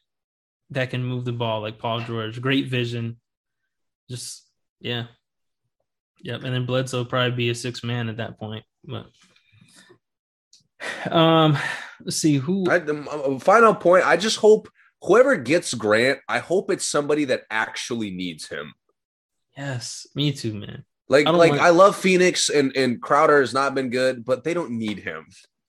that 0.70 0.90
can 0.90 1.04
move 1.04 1.24
the 1.24 1.32
ball, 1.32 1.60
like 1.60 1.78
Paul 1.78 2.00
George. 2.00 2.40
Great 2.40 2.68
vision. 2.68 3.18
Just 4.10 4.48
yeah. 4.80 5.06
Yep. 6.22 6.44
And 6.44 6.54
then 6.54 6.66
Bledsoe 6.66 6.98
will 6.98 7.04
probably 7.04 7.36
be 7.36 7.50
a 7.50 7.54
six 7.54 7.84
man 7.84 8.08
at 8.08 8.16
that 8.18 8.38
point. 8.38 8.64
But 8.84 9.06
um 11.10 11.56
let's 12.04 12.16
see 12.16 12.36
who 12.36 12.70
I, 12.70 12.78
the 12.78 12.98
uh, 13.10 13.38
final 13.38 13.74
point. 13.74 14.06
I 14.06 14.16
just 14.16 14.36
hope 14.38 14.68
whoever 15.02 15.36
gets 15.36 15.72
Grant, 15.74 16.18
I 16.28 16.38
hope 16.38 16.70
it's 16.70 16.86
somebody 16.86 17.26
that 17.26 17.42
actually 17.50 18.10
needs 18.10 18.48
him. 18.48 18.74
yes, 19.56 20.06
me 20.14 20.32
too, 20.32 20.54
man. 20.54 20.84
Like, 21.08 21.26
I 21.26 21.30
don't 21.30 21.38
like 21.38 21.50
want- 21.50 21.62
I 21.62 21.70
love 21.70 21.96
Phoenix 21.96 22.48
and 22.48 22.74
and 22.76 23.00
Crowder 23.00 23.40
has 23.40 23.52
not 23.52 23.74
been 23.74 23.90
good, 23.90 24.24
but 24.24 24.44
they 24.44 24.54
don't 24.54 24.72
need 24.72 24.98
him. 24.98 25.26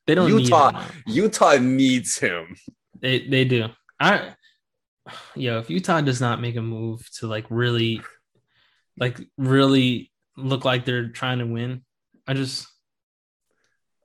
They 0.08 0.16
don't 0.16 0.30
Utah- 0.30 0.72
need 0.72 0.80
him. 0.82 1.02
Utah 1.08 1.58
needs 1.58 2.18
him. 2.18 2.56
They 3.00 3.28
they 3.28 3.46
do. 3.46 3.68
I 4.00 4.34
yo, 5.36 5.60
if 5.60 5.70
Utah 5.70 6.02
does 6.02 6.22
not 6.22 6.42
make 6.42 6.56
a 6.56 6.62
move 6.62 7.08
to 7.20 7.28
like 7.28 7.46
really 7.50 8.02
like 8.98 9.20
really 9.38 10.12
look 10.38 10.66
like 10.66 10.86
they're 10.86 11.10
trying 11.10 11.40
to 11.40 11.46
win, 11.46 11.84
I 12.28 12.34
just 12.34 12.68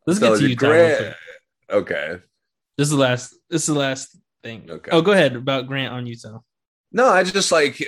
let's 0.07 0.21
So 0.21 0.33
get 0.35 0.41
to 0.41 0.49
Utah. 0.49 0.67
Grant-. 0.67 1.17
Okay. 1.71 2.17
This 2.77 2.87
is 2.87 2.91
the 2.91 2.99
last 3.01 3.35
this 3.49 3.63
is 3.63 3.75
the 3.75 3.79
last 3.79 4.17
thing. 4.43 4.69
Okay. 4.71 4.91
Oh, 4.93 5.03
go 5.03 5.13
ahead 5.13 5.37
about 5.37 5.67
Grant 5.67 5.93
on 5.93 6.07
Utah. 6.07 6.39
No, 6.93 7.09
I 7.09 7.23
just 7.23 7.53
like 7.53 7.83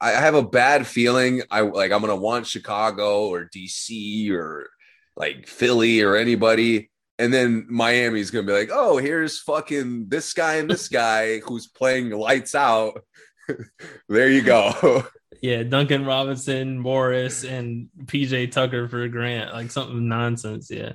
I 0.00 0.10
have 0.10 0.34
a 0.34 0.42
bad 0.42 0.86
feeling. 0.86 1.42
I 1.50 1.60
like 1.60 1.92
I'm 1.92 2.00
gonna 2.00 2.16
want 2.16 2.46
Chicago 2.46 3.28
or 3.28 3.48
DC 3.54 4.30
or 4.32 4.68
like 5.16 5.46
Philly 5.46 6.00
or 6.00 6.16
anybody, 6.16 6.90
and 7.18 7.32
then 7.32 7.66
Miami's 7.68 8.30
gonna 8.30 8.46
be 8.46 8.52
like, 8.52 8.70
oh, 8.72 8.96
here's 8.96 9.40
fucking 9.40 10.08
this 10.08 10.32
guy 10.32 10.56
and 10.56 10.68
this 10.68 10.88
guy 11.02 11.38
who's 11.40 11.68
playing 11.68 12.10
lights 12.10 12.54
out. 12.54 13.04
there 14.08 14.28
you 14.28 14.42
go. 14.42 15.04
Yeah, 15.40 15.62
Duncan 15.62 16.04
Robinson, 16.04 16.78
Morris, 16.78 17.44
and 17.44 17.88
PJ 18.04 18.52
Tucker 18.52 18.88
for 18.88 19.08
Grant, 19.08 19.54
like 19.54 19.70
something 19.70 20.06
nonsense. 20.06 20.70
Yeah. 20.70 20.92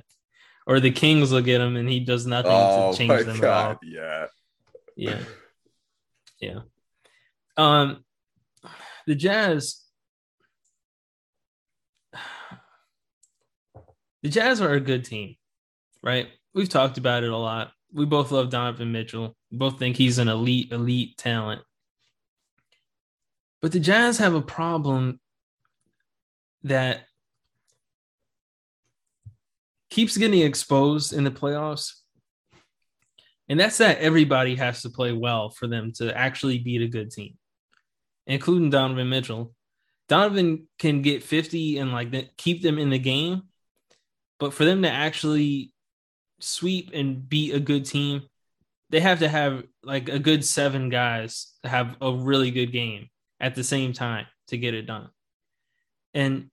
Or 0.66 0.80
the 0.80 0.90
Kings 0.90 1.32
will 1.32 1.42
get 1.42 1.60
him 1.60 1.76
and 1.76 1.88
he 1.88 2.00
does 2.00 2.26
nothing 2.26 2.52
oh 2.52 2.92
to 2.92 2.98
change 2.98 3.26
them 3.26 3.36
at 3.36 3.44
all. 3.44 3.74
god, 3.74 3.78
yeah. 3.84 4.26
Yeah. 4.96 5.20
Yeah. 6.40 6.60
Um 7.56 8.04
the 9.06 9.14
Jazz 9.14 9.84
The 14.22 14.28
Jazz 14.28 14.60
are 14.60 14.72
a 14.72 14.80
good 14.80 15.04
team, 15.04 15.36
right? 16.02 16.26
We've 16.52 16.68
talked 16.68 16.98
about 16.98 17.22
it 17.22 17.30
a 17.30 17.36
lot. 17.36 17.70
We 17.92 18.04
both 18.06 18.32
love 18.32 18.50
Donovan 18.50 18.90
Mitchell. 18.90 19.36
We 19.52 19.58
both 19.58 19.78
think 19.78 19.96
he's 19.96 20.18
an 20.18 20.28
elite 20.28 20.72
elite 20.72 21.16
talent. 21.16 21.62
But 23.62 23.72
the 23.72 23.80
Jazz 23.80 24.18
have 24.18 24.34
a 24.34 24.42
problem 24.42 25.20
that 26.62 27.04
keeps 29.90 30.16
getting 30.16 30.40
exposed 30.40 31.12
in 31.12 31.24
the 31.24 31.30
playoffs 31.30 31.92
and 33.48 33.58
that's 33.60 33.78
that 33.78 33.98
everybody 33.98 34.56
has 34.56 34.82
to 34.82 34.90
play 34.90 35.12
well 35.12 35.50
for 35.50 35.66
them 35.66 35.92
to 35.96 36.16
actually 36.16 36.58
beat 36.58 36.82
a 36.82 36.88
good 36.88 37.10
team, 37.10 37.34
including 38.26 38.70
Donovan 38.70 39.08
Mitchell. 39.08 39.54
Donovan 40.08 40.66
can 40.78 41.02
get 41.02 41.22
50 41.22 41.78
and 41.78 41.92
like 41.92 42.36
keep 42.36 42.62
them 42.62 42.78
in 42.78 42.90
the 42.90 42.98
game, 42.98 43.42
but 44.38 44.52
for 44.52 44.64
them 44.64 44.82
to 44.82 44.90
actually 44.90 45.72
sweep 46.40 46.90
and 46.92 47.28
beat 47.28 47.54
a 47.54 47.60
good 47.60 47.84
team, 47.84 48.22
they 48.90 49.00
have 49.00 49.20
to 49.20 49.28
have 49.28 49.64
like 49.82 50.08
a 50.08 50.18
good 50.18 50.44
seven 50.44 50.88
guys 50.88 51.52
to 51.62 51.68
have 51.68 51.96
a 52.00 52.12
really 52.12 52.50
good 52.50 52.72
game 52.72 53.08
at 53.40 53.54
the 53.54 53.64
same 53.64 53.92
time 53.92 54.26
to 54.48 54.56
get 54.58 54.74
it 54.74 54.86
done. 54.86 55.10
And 56.14 56.50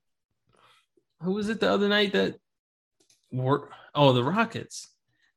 who 1.22 1.34
was 1.34 1.49
it 1.49 1.60
the 1.60 1.69
other 1.72 1.88
night 1.88 2.14
that 2.14 2.35
were 3.31 3.69
oh 3.95 4.14
the 4.14 4.23
Rockets? 4.23 4.88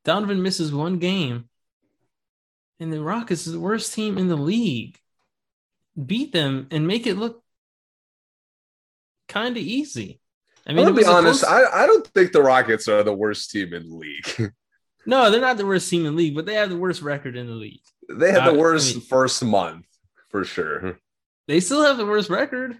Donovan 0.03 0.41
misses 0.41 0.73
one 0.73 0.99
game, 0.99 1.49
and 2.79 2.91
the 2.91 3.01
Rockets 3.01 3.47
is 3.47 3.53
the 3.53 3.59
worst 3.59 3.93
team 3.93 4.17
in 4.17 4.27
the 4.27 4.37
league. 4.37 4.97
Beat 6.05 6.31
them 6.31 6.67
and 6.71 6.85
make 6.87 7.07
it 7.07 7.15
look 7.15 7.43
kind 9.27 9.57
of 9.57 9.63
easy. 9.63 10.19
I 10.65 10.71
I 10.71 10.73
mean, 10.75 10.85
to 10.87 10.93
be 10.93 11.05
honest, 11.05 11.41
supposed- 11.41 11.69
I, 11.73 11.83
I 11.83 11.87
don't 11.87 12.05
think 12.07 12.31
the 12.33 12.41
Rockets 12.43 12.87
are 12.87 13.03
the 13.03 13.13
worst 13.13 13.51
team 13.51 13.73
in 13.73 13.87
the 13.89 13.95
league. 13.95 14.51
no, 15.05 15.31
they're 15.31 15.41
not 15.41 15.57
the 15.57 15.65
worst 15.65 15.89
team 15.89 16.05
in 16.05 16.13
the 16.13 16.17
league, 16.17 16.35
but 16.35 16.45
they 16.45 16.55
have 16.55 16.69
the 16.69 16.77
worst 16.77 17.01
record 17.01 17.35
in 17.37 17.47
the 17.47 17.53
league. 17.53 17.81
they 18.09 18.31
had 18.31 18.41
I- 18.41 18.51
the 18.51 18.57
I 18.57 18.61
worst 18.61 18.95
mean- 18.95 19.03
first 19.05 19.43
month 19.43 19.85
for 20.29 20.43
sure. 20.43 20.99
They 21.47 21.59
still 21.59 21.83
have 21.83 21.97
the 21.97 22.05
worst 22.05 22.29
record 22.29 22.77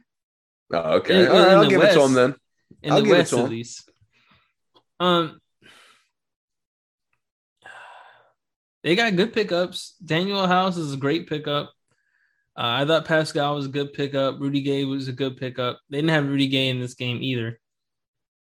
Oh, 0.74 0.96
okay, 0.98 1.24
In- 1.26 1.32
right, 1.32 1.48
in 1.52 1.58
I'll 1.58 1.64
the 1.64 1.70
give 1.70 1.82
it 1.82 1.94
to 1.94 2.00
them 2.00 2.14
then. 2.14 2.36
in 2.84 2.92
I'll 2.92 3.02
the 3.02 3.10
West, 3.10 3.32
at 3.34 3.50
least. 3.50 3.90
Um, 5.00 5.40
they 8.84 8.96
got 8.96 9.16
good 9.16 9.34
pickups. 9.34 9.96
Danuel 10.04 10.48
House 10.48 10.78
is 10.78 10.94
a 10.94 10.98
great 10.98 11.28
pickup. 11.28 11.72
Uh, 12.58 12.82
I 12.82 12.86
thought 12.86 13.06
Paschall 13.06 13.56
was 13.56 13.66
a 13.68 13.70
good 13.70 13.94
pickup. 13.94 14.40
Rudy 14.40 14.62
Gay 14.62 14.84
was 14.84 15.08
a 15.08 15.14
good 15.14 15.38
pickup. 15.38 15.80
They 15.90 15.98
didn't 16.00 16.10
have 16.10 16.28
Rudy 16.28 16.48
Gay 16.48 16.70
in 16.70 16.80
this 16.80 16.96
game 16.96 17.22
either. 17.22 17.60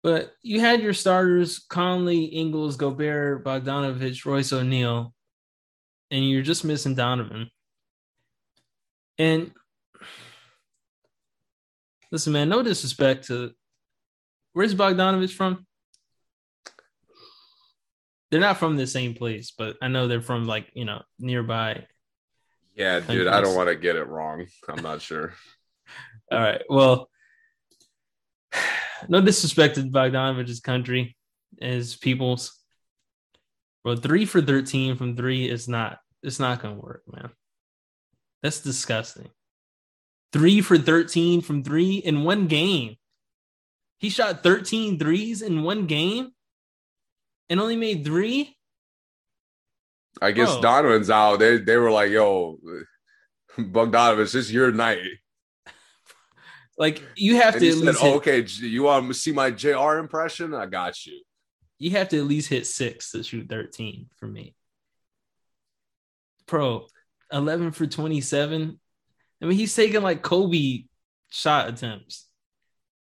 But 0.02 0.32
you 0.42 0.60
had 0.60 0.80
your 0.80 0.94
starters 0.94 1.58
Conley, 1.58 2.24
Ingles, 2.24 2.76
Gobert, 2.76 3.44
Bogdanovich, 3.44 4.24
Royce 4.24 4.52
O'Neale, 4.52 5.12
and 6.10 6.28
you're 6.28 6.42
just 6.42 6.64
missing 6.64 6.94
Donovan. 6.94 7.50
And 9.18 9.52
listen, 12.10 12.32
man, 12.32 12.48
no 12.48 12.62
disrespect 12.62 13.26
to 13.28 13.52
where's 14.52 14.74
Bogdanovich 14.74 15.32
from? 15.32 15.66
They're 18.30 18.40
not 18.40 18.58
from 18.58 18.76
the 18.76 18.86
same 18.86 19.14
place, 19.14 19.52
but 19.56 19.76
I 19.82 19.88
know 19.88 20.06
they're 20.06 20.20
from 20.20 20.44
like 20.44 20.70
you 20.74 20.84
know 20.84 21.02
nearby. 21.18 21.86
Yeah, 22.74 23.00
dude, 23.00 23.26
I 23.26 23.40
don't 23.40 23.56
want 23.56 23.68
to 23.68 23.76
get 23.76 23.96
it 23.96 24.06
wrong. 24.06 24.46
I'm 24.68 24.82
not 24.82 25.02
sure. 25.02 25.34
All 26.32 26.38
right. 26.38 26.62
Well, 26.68 27.10
no 29.08 29.20
disrespect 29.20 29.74
to 29.74 29.82
Bogdanovich's 29.82 30.60
country, 30.60 31.16
his 31.60 31.96
peoples, 31.96 32.56
but 33.82 34.02
three 34.02 34.24
for 34.24 34.40
thirteen 34.40 34.96
from 34.96 35.16
three 35.16 35.48
is 35.48 35.68
not. 35.68 35.98
It's 36.22 36.38
not 36.38 36.62
gonna 36.62 36.74
work, 36.74 37.02
man. 37.10 37.30
That's 38.42 38.60
disgusting. 38.60 39.28
Three 40.32 40.60
for 40.60 40.78
13 40.78 41.40
from 41.40 41.64
three 41.64 41.96
in 41.96 42.22
one 42.22 42.46
game. 42.46 42.96
He 43.98 44.08
shot 44.08 44.42
13 44.42 44.98
threes 44.98 45.42
in 45.42 45.62
one 45.62 45.86
game 45.86 46.32
and 47.48 47.60
only 47.60 47.76
made 47.76 48.04
three. 48.04 48.56
I 50.22 50.32
guess 50.32 50.52
Bro. 50.52 50.62
Donovan's 50.62 51.10
out. 51.10 51.38
They 51.38 51.58
they 51.58 51.76
were 51.76 51.90
like, 51.90 52.10
yo, 52.10 52.58
Bogdanovich, 53.58 54.32
this 54.32 54.34
is 54.34 54.52
your 54.52 54.72
night. 54.72 55.02
Like 56.78 57.02
you 57.14 57.36
have 57.36 57.56
and 57.56 57.62
to. 57.62 57.72
Said, 57.72 57.96
oh, 58.00 58.14
okay, 58.14 58.42
you 58.42 58.84
want 58.84 59.06
to 59.08 59.14
see 59.14 59.32
my 59.32 59.50
Jr. 59.50 59.98
impression? 59.98 60.54
I 60.54 60.66
got 60.66 61.04
you. 61.04 61.20
You 61.78 61.90
have 61.90 62.08
to 62.10 62.18
at 62.18 62.24
least 62.24 62.48
hit 62.48 62.66
six 62.66 63.10
to 63.10 63.22
shoot 63.22 63.48
thirteen 63.48 64.08
for 64.16 64.26
me. 64.26 64.54
Pro, 66.46 66.86
eleven 67.30 67.70
for 67.72 67.86
twenty-seven. 67.86 68.80
I 69.42 69.46
mean, 69.46 69.56
he's 69.56 69.74
taking 69.74 70.02
like 70.02 70.22
Kobe 70.22 70.84
shot 71.30 71.68
attempts. 71.68 72.26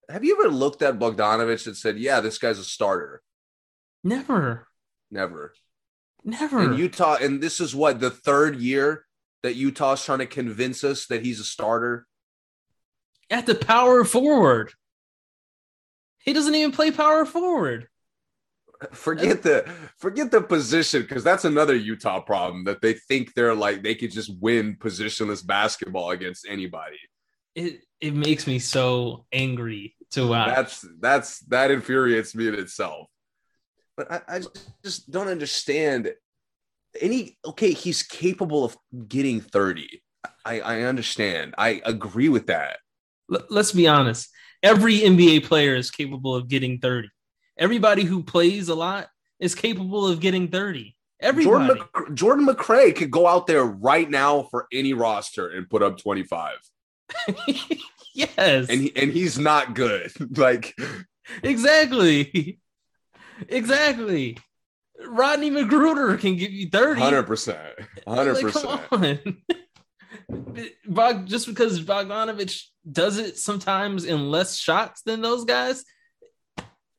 Have 0.09 0.25
you 0.25 0.39
ever 0.39 0.51
looked 0.55 0.83
at 0.83 0.99
Bogdanovich 0.99 1.67
and 1.67 1.77
said, 1.77 1.99
"Yeah, 1.99 2.21
this 2.21 2.39
guy's 2.39 2.59
a 2.59 2.65
starter"? 2.65 3.23
Never. 4.03 4.69
Never. 5.11 5.55
Never. 6.25 6.63
In 6.63 6.75
Utah, 6.75 7.17
and 7.21 7.43
this 7.43 7.61
is 7.61 7.75
what 7.75 8.01
the 8.01 8.11
third 8.11 8.57
year 8.57 9.07
that 9.43 9.57
Utah's 9.57 10.05
trying 10.05 10.21
to 10.21 10.27
convince 10.27 10.83
us 10.83 11.07
that 11.07 11.23
he's 11.23 11.41
a 11.41 11.45
starter 11.45 12.07
at 13.31 13.47
the 13.47 13.55
power 13.55 14.05
forward. 14.05 14.73
He 16.19 16.33
doesn't 16.33 16.55
even 16.55 16.73
play 16.73 16.91
power 16.91 17.27
forward. 17.27 17.89
Forget 18.93 19.43
the 19.43 19.69
forget 19.99 20.31
the 20.31 20.41
position 20.41 21.03
because 21.03 21.25
that's 21.25 21.45
another 21.45 21.75
Utah 21.75 22.21
problem 22.21 22.65
that 22.65 22.81
they 22.81 22.95
think 22.95 23.35
they're 23.35 23.55
like 23.55 23.83
they 23.83 23.95
could 23.95 24.11
just 24.11 24.33
win 24.41 24.77
positionless 24.77 25.47
basketball 25.47 26.11
against 26.11 26.47
anybody. 26.49 26.99
It 27.55 27.81
it 28.01 28.15
makes 28.15 28.47
me 28.47 28.59
so 28.59 29.27
angry 29.33 29.95
to 30.13 30.27
watch. 30.27 30.55
That's 30.55 30.87
that's 31.01 31.39
that 31.47 31.71
infuriates 31.71 32.35
me 32.35 32.49
in 32.49 32.55
itself. 32.55 33.09
But 33.97 34.11
I, 34.11 34.21
I 34.29 34.41
just 34.83 35.11
don't 35.11 35.29
understand 35.29 36.13
any 37.01 37.39
okay, 37.45 37.73
he's 37.73 38.03
capable 38.03 38.65
of 38.65 38.77
getting 39.09 39.41
30. 39.41 40.03
I, 40.45 40.61
I 40.61 40.81
understand. 40.83 41.55
I 41.59 41.83
agree 41.85 42.29
with 42.29 42.47
that 42.47 42.79
let's 43.29 43.73
be 43.73 43.87
honest. 43.87 44.31
Every 44.63 45.01
NBA 45.01 45.45
player 45.45 45.75
is 45.75 45.91
capable 45.91 46.35
of 46.35 46.49
getting 46.49 46.79
30. 46.79 47.09
Everybody 47.57 48.05
who 48.05 48.23
plays 48.23 48.69
a 48.69 48.75
lot 48.75 49.09
is 49.39 49.55
capable 49.55 50.07
of 50.07 50.21
getting 50.21 50.49
30. 50.49 50.97
Everybody. 51.21 51.67
Jordan, 51.67 51.87
Mc, 51.95 52.15
Jordan 52.15 52.47
McRae 52.47 52.95
could 52.95 53.11
go 53.11 53.27
out 53.27 53.47
there 53.47 53.65
right 53.65 54.09
now 54.09 54.43
for 54.51 54.67
any 54.73 54.93
roster 54.93 55.49
and 55.49 55.69
put 55.69 55.83
up 55.83 55.99
25. 55.99 56.57
yes. 58.15 58.69
And 58.69 58.81
he, 58.81 58.93
and 58.97 59.13
he's 59.13 59.39
not 59.39 59.75
good. 59.75 60.13
like 60.37 60.75
Exactly. 61.43 62.59
Exactly. 63.49 64.39
Rodney 65.07 65.51
McGruder 65.51 66.19
can 66.19 66.37
give 66.37 66.53
you 66.53 66.69
30. 66.69 67.01
100%. 67.01 67.87
100%. 68.07 68.91
Like, 68.91 70.77
Bog, 70.87 71.27
just 71.27 71.47
because 71.47 71.83
Bogdanovich 71.83 72.67
does 72.91 73.19
it 73.19 73.39
sometimes 73.39 74.05
in 74.05 74.31
less 74.31 74.57
shots 74.57 75.03
than 75.03 75.21
those 75.21 75.45
guys, 75.45 75.85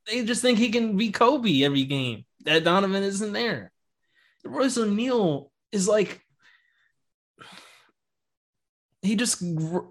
they 0.08 0.24
just 0.24 0.42
think 0.42 0.58
he 0.58 0.70
can 0.70 0.98
be 0.98 1.12
Kobe 1.12 1.64
every 1.64 1.84
game. 1.84 2.26
That 2.44 2.64
Donovan 2.64 3.04
isn't 3.04 3.34
there. 3.34 3.72
Royce 4.44 4.78
O'Neale 4.78 5.52
is 5.72 5.88
like 5.88 6.22
he 9.02 9.16
just 9.16 9.42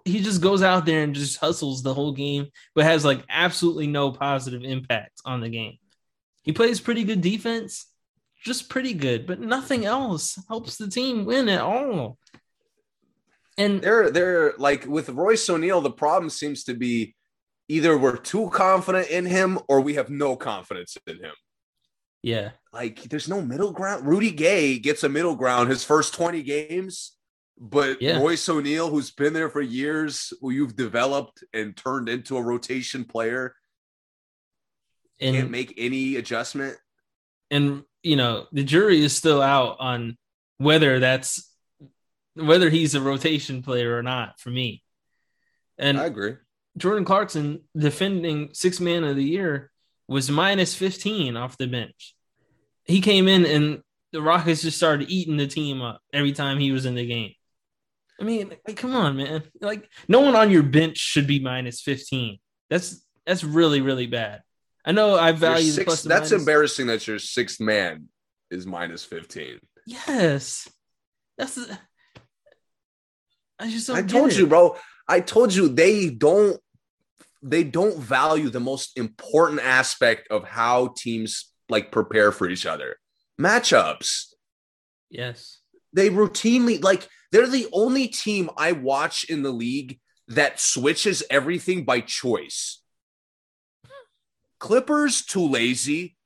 he 0.05 0.21
just 0.21 0.41
goes 0.41 0.63
out 0.63 0.87
there 0.87 1.03
and 1.03 1.15
just 1.15 1.39
hustles 1.39 1.83
the 1.83 1.95
whole 1.95 2.13
game, 2.13 2.49
but 2.75 2.85
has 2.85 3.05
like 3.05 3.25
absolutely 3.29 3.87
no 3.87 4.13
positive 4.13 4.63
impact 4.65 5.21
on 5.25 5.41
the 5.41 5.49
game. 5.49 5.79
He 6.43 6.53
plays 6.53 6.81
pretty 6.81 7.05
good 7.05 7.21
defense, 7.21 7.87
just 8.45 8.69
pretty 8.69 8.93
good, 8.93 9.27
but 9.27 9.41
nothing 9.41 9.85
else 9.85 10.39
helps 10.49 10.77
the 10.77 10.89
team 10.89 11.25
win 11.25 11.49
at 11.49 11.61
all. 11.61 12.19
And 13.57 13.81
they're 13.81 14.11
they're 14.11 14.55
like 14.59 14.85
with 14.87 15.09
Royce 15.09 15.49
O'Neale, 15.49 15.81
the 15.81 15.91
problem 15.91 16.29
seems 16.29 16.65
to 16.65 16.75
be 16.75 17.15
either 17.69 17.97
we're 17.97 18.17
too 18.17 18.51
confident 18.51 19.09
in 19.09 19.27
him 19.27 19.59
or 19.69 19.81
we 19.81 19.95
have 19.95 20.11
no 20.11 20.37
confidence 20.37 20.97
in 21.07 21.17
him. 21.17 21.35
Yeah. 22.23 22.51
Like 22.73 23.03
there's 23.03 23.29
no 23.29 23.43
middle 23.43 23.73
ground. 23.73 24.07
Rudy 24.07 24.31
Gay 24.31 24.79
gets 24.79 25.05
a 25.05 25.09
middle 25.09 25.35
ground 25.35 25.69
his 25.69 25.85
first 25.85 26.15
20 26.15 26.43
games, 26.43 27.17
but 27.59 28.01
yeah. 28.01 28.19
Royce 28.19 28.49
O'Neale, 28.49 28.89
who's 28.89 29.11
been 29.11 29.33
there 29.33 29.51
for 29.51 29.61
years, 29.61 30.33
who 30.41 30.51
you've 30.51 30.77
developed 30.77 31.45
and 31.53 31.77
turned 31.77 32.09
into 32.09 32.37
a 32.37 32.43
rotation 32.43 33.05
player, 33.05 33.55
and, 35.21 35.37
can't 35.37 35.51
make 35.51 35.75
any 35.77 36.17
adjustment. 36.17 36.77
And 37.51 37.83
you 38.03 38.17
know, 38.17 38.47
the 38.53 38.65
jury 38.65 39.01
is 39.01 39.17
still 39.17 39.41
out 39.41 39.77
on 39.81 40.17
whether 40.59 40.99
that's 41.01 41.51
whether 42.35 42.71
he's 42.71 42.95
a 42.95 43.01
rotation 43.01 43.63
player 43.63 43.97
or 43.97 44.03
not 44.03 44.41
for 44.41 44.51
me. 44.51 44.83
And 45.79 46.01
I 46.01 46.07
agree. 46.07 46.35
Jordan 46.77 47.05
Clarkson 47.05 47.61
defending 47.77 48.51
six 48.53 48.81
man 48.81 49.05
of 49.05 49.17
the 49.17 49.25
year 49.25 49.71
was 50.09 50.31
minus 50.31 50.75
15 50.75 51.37
off 51.37 51.57
the 51.57 51.67
bench. 51.67 52.15
He 52.85 53.01
came 53.01 53.29
in 53.29 53.47
and 53.47 53.83
the 54.13 54.21
Rockets 54.21 54.63
just 54.63 54.77
started 54.77 55.11
eating 55.11 55.37
the 55.37 55.47
team 55.47 55.83
up 55.83 56.01
every 56.13 56.33
time 56.33 56.59
he 56.59 56.73
was 56.73 56.87
in 56.87 56.95
the 56.95 57.07
game. 57.07 57.33
I 58.21 58.25
mean, 58.25 58.55
like, 58.67 58.77
come 58.77 58.95
on, 58.95 59.17
man. 59.17 59.43
Like, 59.61 59.89
no 60.07 60.21
one 60.21 60.37
on 60.37 60.51
your 60.51 60.63
bench 60.63 60.99
should 60.99 61.27
be 61.27 61.41
minus 61.41 61.81
15. 61.81 62.39
That's 62.71 63.05
that's 63.27 63.43
really, 63.43 63.81
really 63.81 64.07
bad. 64.07 64.43
I 64.85 64.93
know 64.93 65.17
I 65.17 65.33
value 65.33 65.73
six, 65.73 65.85
plus. 65.85 66.03
That's 66.03 66.31
minus. 66.31 66.43
embarrassing 66.43 66.87
that 66.89 67.07
your 67.07 67.19
sixth 67.19 67.59
man 67.61 68.09
is 68.51 68.67
minus 68.67 69.05
15. 69.05 69.59
Yes. 69.87 70.69
That's 71.39 71.59
I 73.59 73.71
just 73.71 73.91
I 73.91 74.03
told 74.03 74.31
it. 74.33 74.39
you, 74.39 74.47
bro. 74.47 74.77
I 75.09 75.21
told 75.21 75.55
you 75.55 75.69
they 75.69 76.11
don't 76.11 76.61
they 77.45 77.63
don't 77.63 77.99
value 77.99 78.49
the 78.49 78.61
most 78.61 78.97
important 78.97 79.61
aspect 79.61 80.29
of 80.31 80.45
how 80.45 80.95
teams 80.97 81.53
like 81.69 81.93
prepare 81.93 82.33
for 82.33 82.49
each 82.49 82.65
other. 82.65 82.97
Matchups. 83.41 84.33
Yes. 85.11 85.61
They 85.93 86.09
routinely 86.09 86.83
like 86.83 87.07
they're 87.31 87.47
the 87.47 87.69
only 87.73 88.09
team 88.09 88.51
I 88.57 88.73
watch 88.73 89.25
in 89.25 89.43
the 89.43 89.51
league 89.51 90.01
that 90.29 90.59
switches 90.59 91.23
everything 91.31 91.85
by 91.85 92.01
choice. 92.01 92.81
Clippers 94.59 95.23
too 95.23 95.47
lazy. 95.47 96.17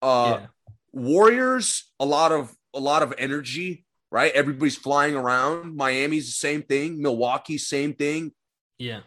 Uh 0.00 0.38
yeah. 0.40 0.46
Warriors 0.92 1.90
a 1.98 2.06
lot 2.06 2.30
of 2.30 2.54
a 2.72 2.80
lot 2.80 3.02
of 3.02 3.12
energy 3.18 3.84
right? 4.10 4.32
Everybody's 4.32 4.76
flying 4.76 5.14
around. 5.14 5.76
Miami's 5.76 6.26
the 6.26 6.32
same 6.32 6.62
thing. 6.62 7.02
Milwaukee, 7.02 7.58
same 7.58 7.94
thing. 7.94 8.32
Yeah. 8.78 9.00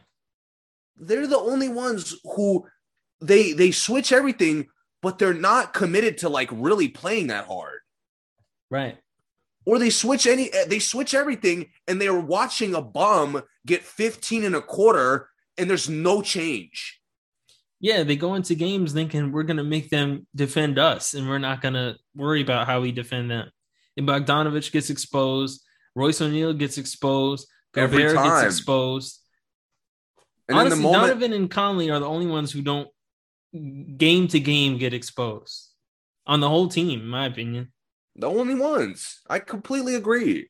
They're 1.01 1.27
the 1.27 1.37
only 1.37 1.67
ones 1.67 2.15
who 2.23 2.67
they 3.19 3.51
they 3.53 3.71
switch 3.71 4.11
everything, 4.11 4.67
but 5.01 5.19
they're 5.19 5.33
not 5.33 5.73
committed 5.73 6.19
to 6.19 6.29
like 6.29 6.49
really 6.51 6.87
playing 6.87 7.27
that 7.27 7.47
hard. 7.47 7.79
Right. 8.69 8.97
Or 9.65 9.77
they 9.77 9.89
switch 9.89 10.25
any 10.25 10.49
they 10.67 10.79
switch 10.79 11.13
everything 11.13 11.71
and 11.87 11.99
they're 11.99 12.19
watching 12.19 12.73
a 12.73 12.81
bum 12.81 13.41
get 13.65 13.83
15 13.83 14.43
and 14.43 14.55
a 14.55 14.61
quarter 14.61 15.29
and 15.57 15.69
there's 15.69 15.89
no 15.89 16.21
change. 16.21 16.99
Yeah, 17.79 18.03
they 18.03 18.15
go 18.15 18.35
into 18.35 18.53
games 18.55 18.93
thinking 18.93 19.31
we're 19.31 19.43
gonna 19.43 19.63
make 19.63 19.89
them 19.89 20.27
defend 20.35 20.79
us 20.79 21.13
and 21.13 21.27
we're 21.27 21.39
not 21.39 21.61
gonna 21.61 21.97
worry 22.15 22.41
about 22.41 22.67
how 22.67 22.81
we 22.81 22.91
defend 22.91 23.29
them 23.29 23.51
and 23.97 24.07
Bogdanovich 24.07 24.71
gets 24.71 24.89
exposed, 24.89 25.61
Royce 25.95 26.21
O'Neale 26.21 26.53
gets 26.53 26.77
exposed, 26.77 27.47
Gobert 27.73 28.15
gets 28.15 28.43
exposed. 28.43 29.19
And 30.51 30.59
Honestly, 30.59 30.83
moment, 30.83 31.03
Donovan 31.03 31.33
and 31.33 31.49
Conley 31.49 31.89
are 31.89 31.99
the 31.99 32.07
only 32.07 32.27
ones 32.27 32.51
who 32.51 32.61
don't 32.61 32.89
game 33.97 34.27
to 34.27 34.39
game 34.39 34.77
get 34.77 34.93
exposed 34.93 35.69
on 36.25 36.39
the 36.41 36.49
whole 36.49 36.67
team, 36.67 36.99
in 37.01 37.07
my 37.07 37.25
opinion. 37.25 37.71
The 38.15 38.29
only 38.29 38.55
ones. 38.55 39.21
I 39.29 39.39
completely 39.39 39.95
agree. 39.95 40.49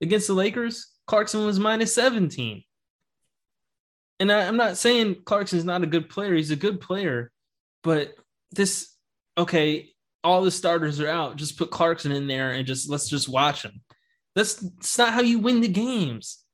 Against 0.00 0.28
the 0.28 0.34
Lakers, 0.34 0.92
Clarkson 1.06 1.44
was 1.44 1.58
minus 1.58 1.94
17. 1.94 2.62
And 4.20 4.32
I, 4.32 4.46
I'm 4.46 4.56
not 4.56 4.76
saying 4.76 5.22
Clarkson's 5.24 5.64
not 5.64 5.82
a 5.82 5.86
good 5.86 6.08
player. 6.08 6.34
He's 6.34 6.50
a 6.50 6.56
good 6.56 6.80
player. 6.80 7.32
But 7.82 8.14
this, 8.52 8.94
okay, 9.36 9.90
all 10.22 10.42
the 10.42 10.50
starters 10.50 11.00
are 11.00 11.08
out. 11.08 11.36
Just 11.36 11.58
put 11.58 11.70
Clarkson 11.70 12.12
in 12.12 12.26
there 12.26 12.52
and 12.52 12.66
just 12.66 12.88
let's 12.88 13.08
just 13.08 13.28
watch 13.28 13.64
him. 13.64 13.80
That's, 14.36 14.54
that's 14.54 14.98
not 14.98 15.12
how 15.12 15.20
you 15.20 15.40
win 15.40 15.60
the 15.60 15.68
games. 15.68 16.44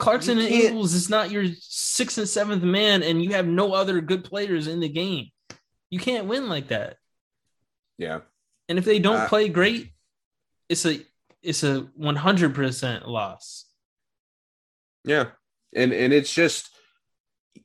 Clarkson 0.00 0.38
and 0.38 0.48
Ingles 0.48 0.94
is 0.94 1.10
not 1.10 1.30
your 1.30 1.44
sixth 1.60 2.18
and 2.18 2.28
seventh 2.28 2.62
man, 2.62 3.02
and 3.02 3.22
you 3.22 3.32
have 3.34 3.46
no 3.46 3.74
other 3.74 4.00
good 4.00 4.24
players 4.24 4.66
in 4.66 4.80
the 4.80 4.88
game. 4.88 5.26
You 5.90 6.00
can't 6.00 6.26
win 6.26 6.48
like 6.48 6.68
that. 6.68 6.96
Yeah. 7.98 8.20
And 8.68 8.78
if 8.78 8.84
they 8.84 8.98
don't 8.98 9.20
uh, 9.20 9.28
play 9.28 9.48
great, 9.48 9.92
it's 10.68 10.86
a 10.86 11.00
it's 11.42 11.62
a 11.62 11.88
100% 12.00 13.06
loss. 13.06 13.66
Yeah. 15.04 15.26
And 15.74 15.92
and 15.92 16.12
it's 16.12 16.32
just 16.32 16.70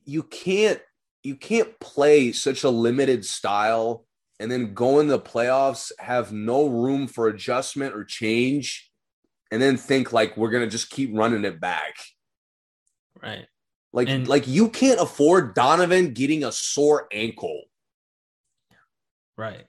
you 0.04 0.22
can't 0.22 0.80
you 1.22 1.36
can't 1.36 1.78
play 1.80 2.32
such 2.32 2.64
a 2.64 2.70
limited 2.70 3.24
style 3.24 4.04
and 4.38 4.50
then 4.50 4.74
go 4.74 5.00
in 5.00 5.08
the 5.08 5.18
playoffs 5.18 5.90
have 5.98 6.32
no 6.32 6.66
room 6.66 7.06
for 7.06 7.28
adjustment 7.28 7.94
or 7.94 8.04
change 8.04 8.90
and 9.50 9.62
then 9.62 9.76
think 9.76 10.12
like 10.12 10.36
we're 10.36 10.50
going 10.50 10.64
to 10.64 10.70
just 10.70 10.90
keep 10.90 11.10
running 11.14 11.44
it 11.44 11.60
back. 11.60 11.94
Right. 13.26 13.46
Like 13.92 14.08
and, 14.08 14.28
like 14.28 14.46
you 14.46 14.68
can't 14.68 15.00
afford 15.00 15.54
Donovan 15.54 16.12
getting 16.12 16.44
a 16.44 16.52
sore 16.52 17.08
ankle. 17.12 17.62
Right. 19.36 19.64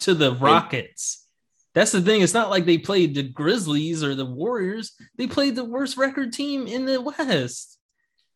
To 0.00 0.14
the 0.14 0.34
Rockets. 0.34 1.26
That's 1.74 1.92
the 1.92 2.02
thing. 2.02 2.20
It's 2.20 2.34
not 2.34 2.50
like 2.50 2.66
they 2.66 2.78
played 2.78 3.14
the 3.14 3.22
Grizzlies 3.22 4.04
or 4.04 4.14
the 4.14 4.26
Warriors. 4.26 4.92
They 5.16 5.26
played 5.26 5.56
the 5.56 5.64
worst 5.64 5.96
record 5.96 6.32
team 6.32 6.66
in 6.66 6.84
the 6.84 7.00
West. 7.00 7.78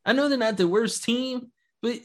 I 0.05 0.12
know 0.12 0.28
they're 0.28 0.38
not 0.38 0.56
the 0.56 0.68
worst 0.68 1.05
team, 1.05 1.52
but 1.82 1.98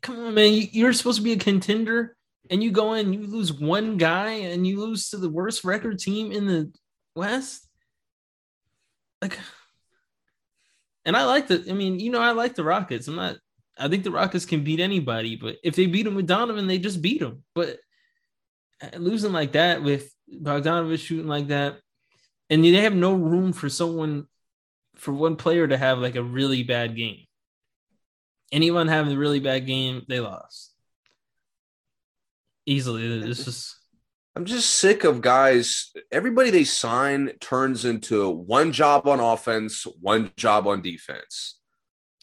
come 0.00 0.18
on, 0.18 0.34
man. 0.34 0.68
You're 0.72 0.92
supposed 0.92 1.18
to 1.18 1.24
be 1.24 1.32
a 1.32 1.38
contender, 1.38 2.16
and 2.50 2.62
you 2.62 2.70
go 2.70 2.92
in, 2.92 3.12
you 3.12 3.26
lose 3.26 3.52
one 3.52 3.96
guy, 3.96 4.30
and 4.30 4.66
you 4.66 4.80
lose 4.80 5.10
to 5.10 5.16
the 5.16 5.28
worst 5.28 5.64
record 5.64 5.98
team 5.98 6.30
in 6.30 6.46
the 6.46 6.72
West. 7.16 7.66
Like, 9.20 9.38
and 11.04 11.16
I 11.16 11.24
like 11.24 11.48
the. 11.48 11.64
I 11.68 11.72
mean, 11.72 11.98
you 11.98 12.10
know, 12.10 12.20
I 12.20 12.32
like 12.32 12.54
the 12.54 12.64
Rockets. 12.64 13.08
I'm 13.08 13.16
not. 13.16 13.36
I 13.78 13.88
think 13.88 14.04
the 14.04 14.10
Rockets 14.10 14.44
can 14.44 14.64
beat 14.64 14.80
anybody, 14.80 15.36
but 15.36 15.56
if 15.64 15.74
they 15.74 15.86
beat 15.86 16.02
them 16.02 16.14
with 16.14 16.26
Donovan, 16.26 16.66
they 16.66 16.78
just 16.78 17.00
beat 17.00 17.20
them. 17.20 17.44
But 17.54 17.78
uh, 18.82 18.96
losing 18.98 19.32
like 19.32 19.52
that 19.52 19.82
with 19.82 20.12
Bogdanovich 20.32 20.98
shooting 21.00 21.28
like 21.28 21.48
that, 21.48 21.78
and 22.50 22.62
they 22.62 22.72
have 22.72 22.94
no 22.94 23.14
room 23.14 23.52
for 23.52 23.68
someone, 23.68 24.26
for 24.96 25.12
one 25.12 25.36
player 25.36 25.66
to 25.66 25.76
have 25.76 25.98
like 25.98 26.16
a 26.16 26.22
really 26.22 26.62
bad 26.62 26.96
game. 26.96 27.24
Anyone 28.52 28.88
having 28.88 29.14
a 29.14 29.18
really 29.18 29.40
bad 29.40 29.66
game, 29.66 30.04
they 30.08 30.20
lost 30.20 30.74
easily. 32.66 33.30
It's 33.30 33.44
just. 33.44 33.79
I'm 34.36 34.44
just 34.44 34.70
sick 34.70 35.04
of 35.04 35.20
guys. 35.20 35.90
Everybody 36.12 36.50
they 36.50 36.64
sign 36.64 37.32
turns 37.40 37.84
into 37.84 38.30
one 38.30 38.72
job 38.72 39.08
on 39.08 39.20
offense, 39.20 39.86
one 40.00 40.30
job 40.36 40.66
on 40.66 40.82
defense. 40.82 41.58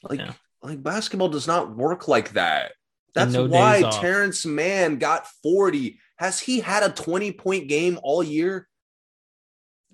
Like, 0.04 0.20
yeah. 0.20 0.34
like 0.62 0.82
basketball 0.82 1.30
does 1.30 1.48
not 1.48 1.76
work 1.76 2.08
like 2.08 2.32
that. 2.34 2.74
That's 3.14 3.34
no 3.34 3.46
why 3.46 3.82
Terance 3.92 4.46
Mann 4.46 4.98
got 4.98 5.28
40 5.44 6.00
has 6.18 6.40
he 6.40 6.60
had 6.60 6.84
a 6.84 6.90
20 6.90 7.32
point 7.34 7.68
game 7.68 8.00
all 8.04 8.24
year? 8.24 8.68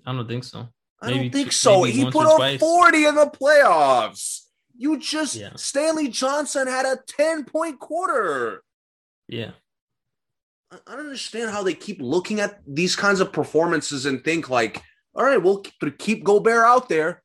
I 0.06 0.12
don't 0.12 0.28
think 0.28 0.44
so. 0.44 0.68
I 1.00 1.10
maybe 1.10 1.18
don't 1.18 1.32
think 1.32 1.52
so. 1.52 1.84
He 1.84 2.10
put 2.10 2.26
up 2.26 2.60
40 2.60 3.04
in 3.06 3.14
the 3.14 3.26
playoffs. 3.26 4.40
You 4.76 4.98
just 4.98 5.36
yeah. 5.36 5.50
Stanley 5.56 6.08
Johnson 6.08 6.66
had 6.66 6.86
a 6.86 6.98
10 7.06 7.44
point 7.44 7.78
quarter. 7.78 8.62
Yeah. 9.28 9.52
I, 10.86 10.92
don't 10.92 11.06
understand 11.06 11.50
how 11.50 11.62
they 11.62 11.74
keep 11.74 12.00
looking 12.00 12.40
at 12.40 12.60
these 12.66 12.96
kinds 12.96 13.20
of 13.20 13.32
performances 13.32 14.06
and 14.06 14.22
think 14.24 14.50
like, 14.50 14.82
all 15.14 15.24
right, 15.24 15.42
we'll 15.42 15.64
keep 15.98 16.24
Gobert 16.24 16.64
out 16.64 16.88
there. 16.88 17.22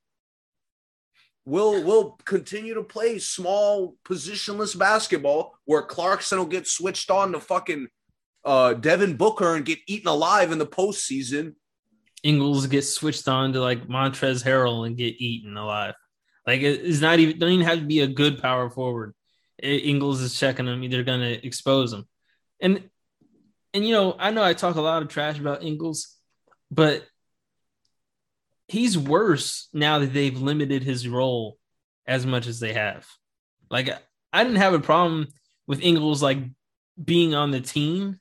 We'll 1.46 1.84
we'll 1.84 2.12
continue 2.26 2.76
to 2.76 2.84
play 2.84 3.18
small 3.18 3.96
positionless 4.08 4.78
basketball 4.78 5.58
where 5.66 5.82
Clarkson 5.82 6.38
will 6.38 6.46
get 6.46 6.68
switched 6.68 7.10
on 7.10 7.32
to 7.32 7.40
fucking 7.40 7.88
uh, 8.46 8.74
Devin 8.74 9.16
Booker 9.16 9.56
and 9.56 9.66
get 9.66 9.80
eaten 9.88 10.08
alive 10.08 10.52
in 10.52 10.60
the 10.60 10.68
postseason. 10.68 11.56
Ingles 12.22 12.68
gets 12.68 12.94
switched 12.94 13.28
on 13.28 13.54
to 13.54 13.62
like 13.62 13.88
Montrezl 13.88 14.44
Harrell 14.44 14.86
and 14.86 14.98
get 14.98 15.16
eaten 15.20 15.58
alive. 15.58 15.96
Like 16.46 16.62
it's 16.62 17.02
not 17.02 17.20
even 17.20 17.40
don't 17.40 17.52
even 17.52 17.66
have 17.66 17.80
to 17.80 17.86
be 17.86 18.02
a 18.02 18.08
good 18.08 18.42
power 18.42 18.70
forward. 18.70 19.16
Ingles 19.62 20.22
is 20.22 20.38
checking 20.38 20.68
them; 20.68 20.88
they're 20.88 21.04
to 21.04 21.46
expose 21.46 21.92
them. 21.92 22.08
And 22.62 22.90
and 23.74 23.86
you 23.86 23.94
know, 23.94 24.16
I 24.18 24.32
know 24.32 24.44
I 24.44 24.54
talk 24.54 24.76
a 24.76 24.82
lot 24.82 25.02
of 25.02 25.10
trash 25.10 25.40
about 25.40 25.64
Ingles, 25.64 26.16
but 26.72 27.06
he's 28.68 28.98
worse 28.98 29.68
now 29.74 30.00
that 30.00 30.14
they've 30.14 30.40
limited 30.40 30.84
his 30.84 31.08
role 31.08 31.58
as 32.08 32.26
much 32.26 32.48
as 32.48 32.60
they 32.60 32.74
have. 32.74 33.06
Like 33.70 33.90
I 34.34 34.44
didn't 34.44 34.60
have 34.60 34.74
a 34.74 34.80
problem 34.80 35.28
with 35.68 35.82
Ingles 35.82 36.24
like 36.24 36.40
being 37.04 37.36
on 37.36 37.52
the 37.52 37.62
team 37.62 38.20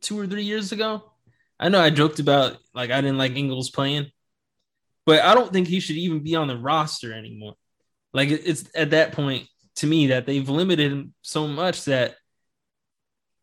two 0.00 0.18
or 0.18 0.26
three 0.26 0.44
years 0.44 0.72
ago. 0.72 1.12
I 1.58 1.68
know 1.68 1.80
I 1.80 1.90
joked 1.90 2.18
about 2.18 2.56
like 2.74 2.90
I 2.90 3.00
didn't 3.00 3.18
like 3.18 3.36
Ingles 3.36 3.70
playing, 3.70 4.10
but 5.04 5.22
I 5.22 5.34
don't 5.34 5.52
think 5.52 5.68
he 5.68 5.80
should 5.80 5.96
even 5.96 6.20
be 6.20 6.36
on 6.36 6.48
the 6.48 6.56
roster 6.56 7.12
anymore. 7.12 7.54
Like 8.12 8.30
it's 8.30 8.64
at 8.74 8.90
that 8.90 9.12
point 9.12 9.46
to 9.76 9.86
me 9.86 10.08
that 10.08 10.26
they've 10.26 10.48
limited 10.48 10.92
him 10.92 11.14
so 11.22 11.46
much 11.46 11.84
that 11.84 12.16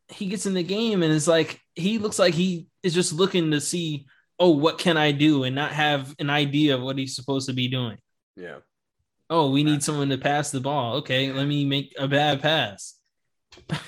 he 0.10 0.28
gets 0.28 0.46
in 0.46 0.54
the 0.54 0.64
game 0.64 1.04
and 1.04 1.14
it's 1.14 1.28
like 1.28 1.60
he 1.76 1.98
looks 1.98 2.20
like 2.20 2.34
he 2.34 2.68
is 2.84 2.94
just 2.94 3.14
looking 3.14 3.52
to 3.52 3.62
see, 3.62 4.06
oh, 4.40 4.52
what 4.52 4.78
can 4.78 4.98
I 4.98 5.12
do 5.12 5.44
and 5.44 5.56
not 5.56 5.72
have 5.72 6.14
an 6.20 6.30
idea 6.30 6.76
of 6.76 6.82
what 6.82 6.98
he's 6.98 7.16
supposed 7.16 7.48
to 7.48 7.54
be 7.54 7.68
doing. 7.68 7.98
Yeah. 8.36 8.60
Oh, 9.30 9.52
we 9.52 9.64
need 9.64 9.84
someone 9.84 10.10
to 10.10 10.18
pass 10.18 10.52
the 10.52 10.60
ball. 10.60 10.98
Okay, 10.98 11.32
let 11.32 11.48
me 11.48 11.66
make 11.66 11.94
a 11.98 12.08
bad 12.08 12.42
pass. 12.42 12.96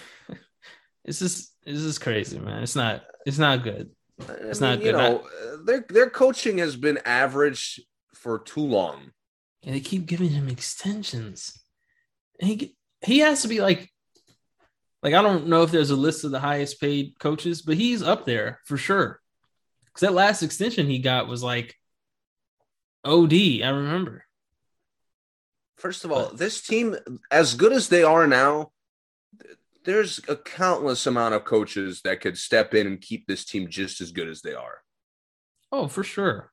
it's 1.04 1.20
just 1.20 1.54
this 1.66 1.80
is 1.80 2.00
crazy, 2.00 2.40
man. 2.40 2.64
It's 2.64 2.76
not. 2.76 3.04
It's 3.26 3.38
not 3.38 3.64
good. 3.64 3.92
It's 4.20 4.62
I 4.62 4.66
mean, 4.66 4.72
not 4.72 4.80
good. 4.80 4.86
You 4.86 4.92
know, 4.94 5.28
their 5.66 5.86
their 5.90 6.10
coaching 6.10 6.60
has 6.60 6.76
been 6.76 7.00
average 7.06 7.82
for 8.14 8.40
too 8.40 8.62
long. 8.62 9.12
And 9.64 9.76
they 9.76 9.80
keep 9.80 10.06
giving 10.06 10.30
him 10.30 10.48
extensions. 10.48 11.60
And 12.40 12.50
he 12.50 12.76
he 13.04 13.20
has 13.20 13.42
to 13.42 13.48
be 13.48 13.62
like, 13.62 13.92
like 15.06 15.14
I 15.14 15.22
don't 15.22 15.46
know 15.46 15.62
if 15.62 15.70
there's 15.70 15.92
a 15.92 15.96
list 15.96 16.24
of 16.24 16.32
the 16.32 16.40
highest 16.40 16.82
paid 16.82 17.20
coaches, 17.20 17.62
but 17.62 17.78
he's 17.78 18.02
up 18.02 18.26
there 18.26 18.60
for 18.66 18.76
sure. 18.76 19.22
Because 19.86 20.02
that 20.02 20.16
last 20.16 20.42
extension 20.42 20.88
he 20.88 20.98
got 20.98 21.28
was 21.28 21.44
like 21.44 21.76
OD. 23.04 23.62
I 23.64 23.70
remember. 23.70 24.26
First 25.78 26.06
of 26.06 26.12
all, 26.12 26.30
but, 26.30 26.40
this 26.40 26.60
team, 26.60 26.96
as 27.30 27.54
good 27.54 27.72
as 27.72 27.88
they 27.88 28.02
are 28.02 28.26
now, 28.26 28.72
there's 29.84 30.22
a 30.28 30.36
countless 30.36 31.06
amount 31.06 31.36
of 31.36 31.46
coaches 31.46 32.02
that 32.04 32.20
could 32.20 32.36
step 32.36 32.74
in 32.74 32.88
and 32.88 33.00
keep 33.00 33.28
this 33.28 33.46
team 33.46 33.70
just 33.70 34.02
as 34.02 34.12
good 34.12 34.28
as 34.28 34.42
they 34.42 34.56
are. 34.56 34.80
Oh, 35.72 35.88
for 35.88 36.04
sure. 36.04 36.52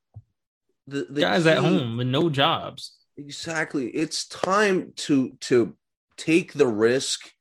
The, 0.88 1.06
the 1.08 1.22
guys 1.22 1.46
at 1.46 1.56
home 1.56 1.96
with 1.96 2.08
no 2.08 2.28
jobs. 2.28 2.98
Exactly. 3.16 3.86
It's 3.88 4.28
time 4.28 4.92
to 4.96 5.38
to 5.40 5.74
take 6.18 6.52
the 6.52 6.66
risk. 6.66 7.32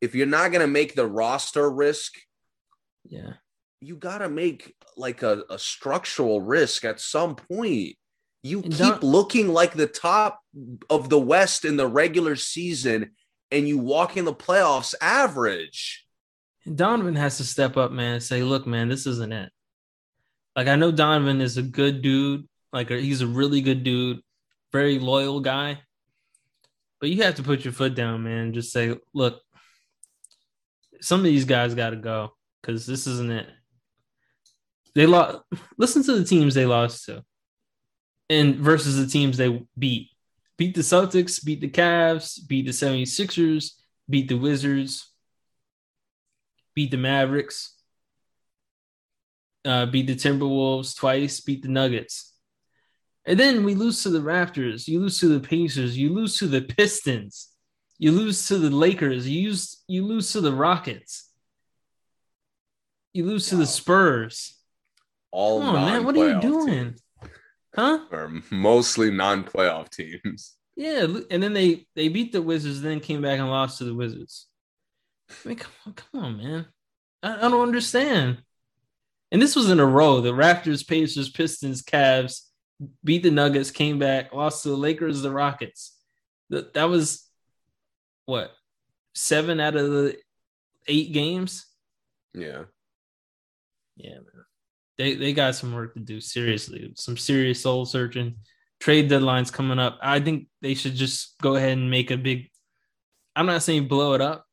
If 0.00 0.14
you're 0.14 0.26
not 0.26 0.52
going 0.52 0.60
to 0.60 0.68
make 0.68 0.94
the 0.94 1.06
roster 1.06 1.68
risk, 1.70 2.14
yeah, 3.04 3.34
you 3.80 3.96
got 3.96 4.18
to 4.18 4.28
make 4.28 4.74
like 4.96 5.22
a, 5.22 5.42
a 5.50 5.58
structural 5.58 6.40
risk 6.40 6.84
at 6.84 7.00
some 7.00 7.36
point. 7.36 7.96
You 8.42 8.62
and 8.62 8.72
keep 8.72 9.02
looking 9.02 9.48
like 9.48 9.74
the 9.74 9.86
top 9.86 10.40
of 10.88 11.08
the 11.08 11.18
West 11.18 11.64
in 11.64 11.76
the 11.76 11.86
regular 11.86 12.36
season 12.36 13.10
and 13.50 13.66
you 13.66 13.78
walk 13.78 14.16
in 14.16 14.24
the 14.24 14.34
playoffs 14.34 14.94
average. 15.00 16.06
Donovan 16.72 17.16
has 17.16 17.38
to 17.38 17.44
step 17.44 17.76
up, 17.76 17.90
man, 17.90 18.14
and 18.14 18.22
say, 18.22 18.42
look, 18.42 18.66
man, 18.66 18.88
this 18.88 19.06
isn't 19.06 19.32
it. 19.32 19.50
Like, 20.54 20.68
I 20.68 20.76
know 20.76 20.92
Donovan 20.92 21.40
is 21.40 21.56
a 21.56 21.62
good 21.62 22.02
dude. 22.02 22.46
Like, 22.72 22.90
he's 22.90 23.22
a 23.22 23.26
really 23.26 23.60
good 23.60 23.84
dude, 23.84 24.20
very 24.72 24.98
loyal 24.98 25.40
guy. 25.40 25.80
But 27.00 27.10
you 27.10 27.22
have 27.22 27.36
to 27.36 27.42
put 27.42 27.64
your 27.64 27.72
foot 27.72 27.94
down, 27.94 28.24
man. 28.24 28.52
Just 28.52 28.72
say, 28.72 28.96
look, 29.14 29.40
some 31.00 31.20
of 31.20 31.24
these 31.24 31.44
guys 31.44 31.74
got 31.74 31.90
to 31.90 31.96
go 31.96 32.32
because 32.60 32.86
this 32.86 33.06
isn't 33.06 33.30
it. 33.30 33.48
They 34.94 35.06
lost. 35.06 35.38
Listen 35.76 36.02
to 36.04 36.18
the 36.18 36.24
teams 36.24 36.54
they 36.54 36.66
lost 36.66 37.04
to, 37.06 37.24
and 38.28 38.56
versus 38.56 38.96
the 38.96 39.06
teams 39.06 39.36
they 39.36 39.64
beat 39.78 40.10
beat 40.58 40.74
the 40.74 40.82
Celtics, 40.82 41.42
beat 41.42 41.60
the 41.60 41.70
Cavs, 41.70 42.46
beat 42.46 42.66
the 42.66 42.72
76ers, 42.72 43.74
beat 44.10 44.28
the 44.28 44.36
Wizards, 44.36 45.10
beat 46.74 46.90
the 46.90 46.96
Mavericks, 46.96 47.76
uh, 49.64 49.86
beat 49.86 50.08
the 50.08 50.16
Timberwolves 50.16 50.96
twice, 50.96 51.40
beat 51.40 51.62
the 51.62 51.68
Nuggets. 51.68 52.34
And 53.24 53.38
then 53.38 53.64
we 53.64 53.74
lose 53.74 54.02
to 54.02 54.10
the 54.10 54.20
Raptors, 54.20 54.88
you 54.88 55.00
lose 55.00 55.20
to 55.20 55.28
the 55.28 55.46
Pacers, 55.46 55.96
you 55.96 56.12
lose 56.12 56.38
to 56.38 56.48
the 56.48 56.62
Pistons, 56.62 57.47
you 57.98 58.12
lose 58.12 58.46
to 58.48 58.58
the 58.58 58.70
Lakers, 58.70 59.28
you 59.28 59.40
use 59.40 59.82
you 59.88 60.04
lose 60.06 60.32
to 60.32 60.40
the 60.40 60.52
Rockets. 60.52 61.30
You 63.12 63.26
lose 63.26 63.48
to 63.48 63.56
the 63.56 63.66
Spurs. 63.66 64.56
All 65.30 65.60
Come 65.60 65.76
on, 65.76 65.84
man. 65.84 66.04
What 66.04 66.16
are 66.16 66.34
you 66.34 66.40
doing? 66.40 66.66
teams, 66.66 67.02
Huh? 67.74 68.00
Or 68.10 68.32
mostly 68.50 69.10
non-playoff 69.10 69.90
teams. 69.90 70.54
Yeah, 70.76 71.06
and 71.30 71.42
then 71.42 71.52
they 71.52 71.86
they 71.96 72.08
beat 72.08 72.32
the 72.32 72.42
Wizards, 72.42 72.80
then 72.80 73.00
came 73.00 73.22
back 73.22 73.38
and 73.40 73.50
lost 73.50 73.78
to 73.78 73.84
the 73.84 73.94
Wizards. 73.94 74.46
I 75.30 75.48
mean, 75.48 75.56
come 75.58 75.72
on, 75.86 75.92
come 75.92 76.24
on, 76.24 76.36
man. 76.38 76.66
I, 77.22 77.36
I 77.36 77.50
don't 77.50 77.62
understand. 77.62 78.42
And 79.30 79.42
this 79.42 79.56
was 79.56 79.70
in 79.70 79.80
a 79.80 79.86
row: 79.86 80.20
the 80.20 80.32
Raptors, 80.32 80.86
Pacers, 80.86 81.30
Pistons, 81.30 81.82
Cavs 81.82 82.42
beat 83.02 83.22
the 83.22 83.30
Nuggets, 83.30 83.70
came 83.70 83.98
back, 83.98 84.32
lost 84.32 84.62
to 84.62 84.70
the 84.70 84.76
Lakers, 84.76 85.22
the 85.22 85.32
Rockets. 85.32 85.96
That 86.50 86.74
that 86.74 86.88
was 86.88 87.27
what 88.28 88.52
seven 89.14 89.58
out 89.58 89.74
of 89.74 89.90
the 89.90 90.16
eight 90.86 91.12
games. 91.12 91.64
Yeah. 92.34 92.64
Yeah, 93.96 94.14
man. 94.16 94.44
They 94.98 95.14
they 95.14 95.32
got 95.32 95.54
some 95.54 95.72
work 95.74 95.94
to 95.94 96.00
do. 96.00 96.20
Seriously, 96.20 96.92
some 96.94 97.16
serious 97.16 97.62
soul 97.62 97.86
searching. 97.86 98.36
Trade 98.80 99.10
deadlines 99.10 99.50
coming 99.52 99.78
up. 99.78 99.98
I 100.02 100.20
think 100.20 100.48
they 100.60 100.74
should 100.74 100.94
just 100.94 101.36
go 101.40 101.56
ahead 101.56 101.72
and 101.78 101.90
make 101.90 102.10
a 102.10 102.16
big. 102.18 102.50
I'm 103.34 103.46
not 103.46 103.62
saying 103.62 103.88
blow 103.88 104.12
it 104.12 104.20
up, 104.20 104.44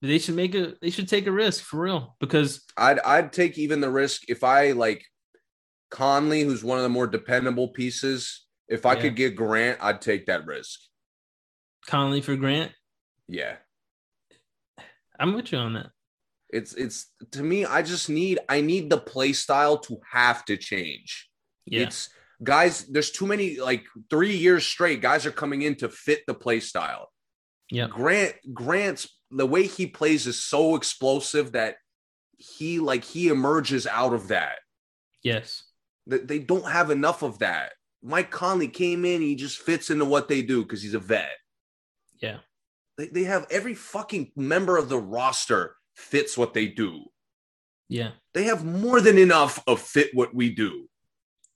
but 0.00 0.06
they 0.08 0.18
should 0.18 0.36
make 0.36 0.54
a. 0.54 0.74
They 0.80 0.90
should 0.90 1.08
take 1.08 1.26
a 1.26 1.32
risk 1.32 1.64
for 1.64 1.80
real 1.80 2.14
because 2.20 2.64
I'd 2.76 3.00
I'd 3.00 3.32
take 3.32 3.58
even 3.58 3.80
the 3.80 3.90
risk 3.90 4.22
if 4.28 4.44
I 4.44 4.70
like 4.72 5.04
Conley, 5.90 6.42
who's 6.42 6.62
one 6.62 6.78
of 6.78 6.84
the 6.84 6.88
more 6.90 7.08
dependable 7.08 7.68
pieces. 7.68 8.46
If 8.68 8.86
I 8.86 8.94
Yeah. 8.94 9.00
could 9.02 9.16
get 9.16 9.34
Grant, 9.36 9.78
I'd 9.82 10.00
take 10.00 10.26
that 10.26 10.46
risk. 10.46 10.78
Conley 11.86 12.20
for 12.20 12.36
Grant. 12.36 12.72
Yeah. 13.28 13.56
I'm 15.18 15.34
with 15.34 15.52
you 15.52 15.58
on 15.58 15.74
that. 15.74 15.90
It's 16.50 16.74
it's 16.74 17.06
to 17.32 17.42
me, 17.42 17.64
I 17.64 17.82
just 17.82 18.08
need 18.08 18.38
I 18.48 18.60
need 18.60 18.88
the 18.90 18.98
play 18.98 19.32
style 19.32 19.78
to 19.78 19.98
have 20.12 20.44
to 20.44 20.56
change. 20.56 21.28
Yeah, 21.64 21.82
It's 21.82 22.08
guys, 22.42 22.84
there's 22.86 23.10
too 23.10 23.26
many 23.26 23.58
like 23.58 23.84
three 24.10 24.36
years 24.36 24.64
straight, 24.64 25.00
guys 25.00 25.26
are 25.26 25.32
coming 25.32 25.62
in 25.62 25.74
to 25.76 25.88
fit 25.88 26.20
the 26.26 26.34
play 26.34 26.60
style. 26.60 27.10
yeah, 27.70 27.88
Grant 27.88 28.34
Grant's 28.54 29.08
the 29.32 29.46
way 29.46 29.66
he 29.66 29.86
plays 29.88 30.26
is 30.28 30.42
so 30.42 30.76
explosive 30.76 31.52
that 31.52 31.76
he 32.38 32.78
like 32.78 33.02
he 33.02 33.28
emerges 33.28 33.86
out 33.88 34.12
of 34.12 34.28
that. 34.28 34.58
yes, 35.24 35.64
They, 36.06 36.18
they 36.18 36.38
don't 36.38 36.70
have 36.70 36.90
enough 36.90 37.22
of 37.22 37.40
that. 37.40 37.72
Mike 38.04 38.30
Conley 38.30 38.68
came 38.68 39.04
in, 39.04 39.20
he 39.20 39.34
just 39.34 39.58
fits 39.58 39.90
into 39.90 40.04
what 40.04 40.28
they 40.28 40.42
do 40.42 40.62
because 40.62 40.80
he's 40.82 40.94
a 40.94 41.00
vet. 41.00 41.32
yeah, 42.20 42.38
They, 42.98 43.08
they 43.08 43.24
have 43.24 43.46
every 43.50 43.74
fucking 43.74 44.32
member 44.36 44.76
of 44.76 44.88
the 44.88 44.98
roster 44.98 45.76
fits 45.94 46.36
what 46.36 46.54
they 46.54 46.66
do. 46.66 47.04
yeah, 47.88 48.10
They 48.34 48.44
have 48.44 48.64
more 48.64 49.00
than 49.00 49.18
enough 49.18 49.62
of 49.66 49.80
fit 49.80 50.10
what 50.14 50.34
we 50.34 50.50
do. 50.54 50.88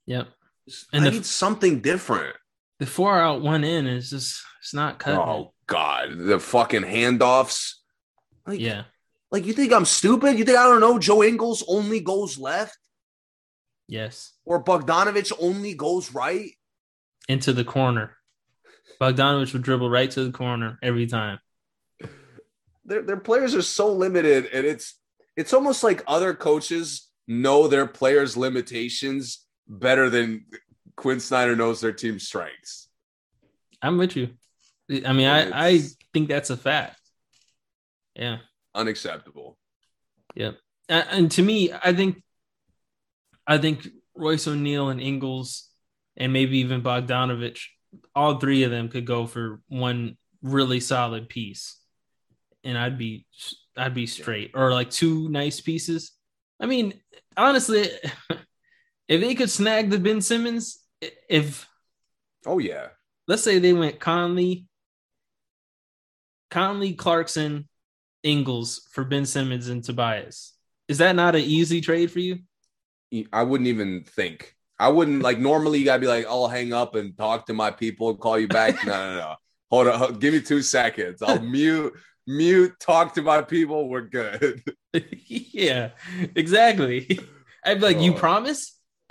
Yep. 0.07 0.29
And 0.93 1.03
I 1.05 1.09
the- 1.09 1.11
need 1.17 1.27
something 1.27 1.81
different. 1.81 2.37
The 2.79 2.87
four 2.87 3.19
out 3.21 3.43
one 3.43 3.63
in 3.65 3.87
is 3.87 4.09
just 4.11 4.43
it's 4.61 4.73
not 4.73 4.99
cutting. 4.99 5.21
Oh 5.21 5.53
God, 5.67 6.17
the 6.17 6.39
fucking 6.39 6.83
handoffs. 6.83 7.75
Like, 8.47 8.59
Yeah, 8.61 8.85
like 9.31 9.45
you 9.45 9.53
think 9.53 9.73
I'm 9.73 9.85
stupid? 9.85 10.39
You 10.39 10.45
think 10.47 10.57
I 10.59 10.65
don't 10.65 10.81
know? 10.81 10.99
Joe 10.99 11.23
Ingles 11.23 11.63
only 11.69 12.01
goes 12.01 12.39
left, 12.39 12.79
yes, 13.87 14.33
or 14.47 14.65
Bogdanovich 14.65 15.33
only 15.39 15.75
goes 15.75 16.13
right. 16.15 16.51
into 17.29 17.53
the 17.53 17.65
corner. 17.65 18.17
Bogdanovich 19.01 19.53
would 19.53 19.63
dribble 19.63 19.89
right 19.91 20.11
to 20.11 20.25
the 20.25 20.33
corner 20.33 20.79
every 20.83 21.07
time. 21.07 21.39
Their 22.85 23.03
their 23.03 23.17
players 23.17 23.55
are 23.55 23.63
so 23.63 23.93
limited, 23.93 24.47
and 24.53 24.67
it's 24.67 24.99
it's 25.37 25.53
almost 25.55 25.83
like 25.85 26.03
other 26.07 26.35
coaches 26.35 27.09
know 27.29 27.69
their 27.69 27.87
players' 27.87 28.37
limitations 28.37 29.47
better 29.69 30.11
than 30.11 30.45
Quinn 30.97 31.21
Snyder 31.21 31.55
knows 31.57 31.81
their 31.81 31.93
team's 31.93 32.27
strengths. 32.27 32.89
I'm 33.81 33.97
with 33.97 34.17
you. 34.17 34.31
I 35.07 35.13
mean, 35.13 35.29
I, 35.29 35.69
I 35.69 35.81
think 36.13 36.29
that's 36.29 36.51
a 36.51 36.57
fact. 36.57 36.99
Yeah. 38.17 38.39
Unacceptable. 38.75 39.57
A- 40.37 40.51
And 40.89 41.31
to 41.33 41.43
me, 41.43 41.73
I 41.73 41.93
think 41.93 42.23
I 43.47 43.59
think 43.59 43.87
Royce 44.17 44.49
O'Neale 44.49 44.89
and 44.89 45.01
Ingles 45.01 45.69
and 46.17 46.33
maybe 46.33 46.59
even 46.59 46.83
Bogdanovich, 46.83 47.61
all 48.15 48.39
three 48.39 48.63
of 48.63 48.71
them 48.71 48.89
could 48.89 49.05
go 49.05 49.27
for 49.27 49.61
one 49.69 50.17
really 50.43 50.81
solid 50.81 51.29
piece. 51.29 51.77
And 52.65 52.77
I'd 52.77 52.99
be 52.99 53.27
I'd 53.77 53.95
be 53.95 54.07
straight. 54.07 54.53
Or 54.55 54.73
like 54.73 54.91
two 54.91 55.29
nice 55.29 55.61
pieces. 55.61 56.13
I 56.61 56.67
mean, 56.67 56.95
honestly, 57.37 57.89
if 59.09 59.21
they 59.21 59.35
could 59.35 59.51
snag 59.51 59.91
the 59.91 59.99
Ben 59.99 60.21
Simmons, 60.21 60.81
if 61.29 61.69
Oh 62.47 62.59
yeah, 62.59 62.89
let's 63.27 63.43
say 63.43 63.59
they 63.59 63.73
went 63.73 64.01
Conley, 64.01 64.67
Conley, 66.51 66.95
Clarkson, 66.95 67.69
Ingles 68.23 68.89
for 68.93 69.05
Ben 69.05 69.27
Simmons 69.27 69.69
and 69.69 69.83
Tobias. 69.85 70.55
Is 70.89 70.99
that 70.99 71.17
not 71.17 71.35
an 71.35 71.43
easy 71.43 71.81
trade 71.81 72.11
for 72.11 72.21
you? 72.21 72.41
I 73.33 73.43
wouldn't 73.43 73.69
even 73.69 74.05
think. 74.05 74.55
I 74.81 74.89
wouldn't 74.89 75.23
like 75.23 75.39
normally. 75.39 75.79
You 75.79 75.85
gotta 75.85 76.01
be 76.01 76.07
like, 76.07 76.27
I'll 76.27 76.49
hang 76.49 76.73
up 76.73 76.95
and 76.95 77.17
talk 77.17 77.47
to 77.47 77.53
my 77.55 77.71
people 77.71 78.11
and 78.11 78.19
call 78.19 78.39
you 78.39 78.49
back. 78.49 78.85
No, 78.87 78.93
no, 78.93 79.17
no. 79.19 79.35
Hold 79.71 79.87
on, 79.89 79.99
hold- 79.99 80.21
give 80.21 80.33
me 80.35 80.41
two 80.41 80.63
seconds. 80.63 81.23
I'll 81.23 81.39
mute, 81.41 81.93
mute, 82.27 82.73
talk 82.81 83.15
to 83.15 83.23
my 83.23 83.43
people. 83.43 83.89
We're 83.89 84.01
good. 84.09 84.63
yeah, 85.29 85.91
exactly. 86.35 87.21
I'd 87.65 87.75
be 87.79 87.87
like, 87.87 88.01
you 88.01 88.15
Oh. 88.15 88.17
promise? 88.19 88.77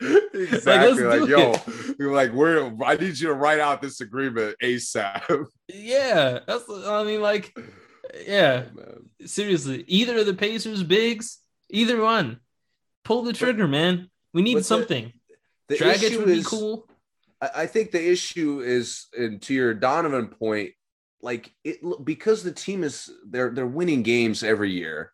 exactly. 0.00 1.02
Like, 1.04 1.20
do 1.20 1.28
yo, 1.28 1.54
you're 1.98 2.14
like, 2.14 2.32
we're. 2.32 2.72
I 2.84 2.96
need 2.96 3.18
you 3.18 3.28
to 3.28 3.34
write 3.34 3.60
out 3.60 3.82
this 3.82 4.00
agreement 4.00 4.56
ASAP. 4.62 5.46
yeah, 5.68 6.40
that's. 6.46 6.64
I 6.68 7.04
mean, 7.04 7.20
like, 7.20 7.56
yeah. 8.26 8.64
Oh, 8.70 8.76
man. 8.76 9.10
Seriously, 9.26 9.84
either 9.86 10.18
of 10.18 10.26
the 10.26 10.34
Pacers 10.34 10.82
bigs, 10.82 11.38
either 11.70 12.00
one, 12.00 12.40
pull 13.04 13.22
the 13.22 13.32
trigger, 13.32 13.66
man. 13.68 14.10
We 14.32 14.42
need 14.42 14.54
but 14.54 14.60
the- 14.60 14.64
something. 14.64 15.12
The 15.68 15.76
Dragic 15.76 16.16
would 16.18 16.26
be 16.26 16.42
cool. 16.42 16.86
I 17.40 17.50
I 17.62 17.66
think 17.66 17.90
the 17.92 18.10
issue 18.10 18.60
is, 18.60 19.06
and 19.16 19.40
to 19.42 19.54
your 19.54 19.74
Donovan 19.74 20.28
point, 20.28 20.70
like 21.22 21.52
it 21.64 21.78
because 22.04 22.42
the 22.42 22.52
team 22.52 22.82
is 22.84 23.10
they're 23.26 23.50
they're 23.50 23.66
winning 23.66 24.02
games 24.02 24.42
every 24.42 24.70
year. 24.72 25.12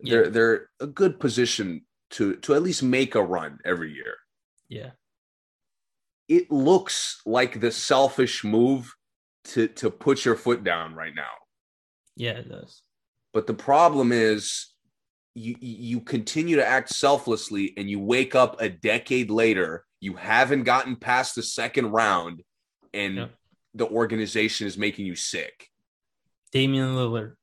Yeah. 0.00 0.10
They're 0.12 0.28
they're 0.30 0.70
a 0.80 0.86
good 0.86 1.18
position 1.18 1.86
to 2.10 2.36
to 2.36 2.54
at 2.54 2.62
least 2.62 2.82
make 2.82 3.14
a 3.14 3.22
run 3.22 3.58
every 3.64 3.92
year. 3.92 4.14
Yeah, 4.68 4.90
It 6.28 6.50
looks 6.50 7.20
like 7.24 7.60
the 7.60 7.70
selfish 7.72 8.44
move 8.44 8.94
to 9.44 9.68
to 9.68 9.90
put 9.90 10.24
your 10.24 10.36
foot 10.36 10.62
down 10.64 10.94
right 10.94 11.14
now. 11.14 11.34
yeah, 12.16 12.32
it 12.32 12.48
does. 12.48 12.82
But 13.32 13.46
the 13.46 13.54
problem 13.54 14.12
is 14.12 14.66
you 15.36 15.54
you 15.60 16.00
continue 16.00 16.56
to 16.56 16.66
act 16.66 16.88
selflessly 16.88 17.74
and 17.76 17.88
you 17.90 18.00
wake 18.00 18.34
up 18.34 18.60
a 18.60 18.68
decade 18.68 19.30
later, 19.30 19.84
you 20.00 20.14
haven't 20.14 20.64
gotten 20.64 20.96
past 20.96 21.34
the 21.34 21.42
second 21.42 21.92
round 21.92 22.42
and 22.94 23.28
the 23.74 23.86
organization 23.86 24.66
is 24.66 24.78
making 24.78 25.04
you 25.04 25.14
sick. 25.14 25.68
Damian 26.52 26.94
Lillard. 26.96 27.34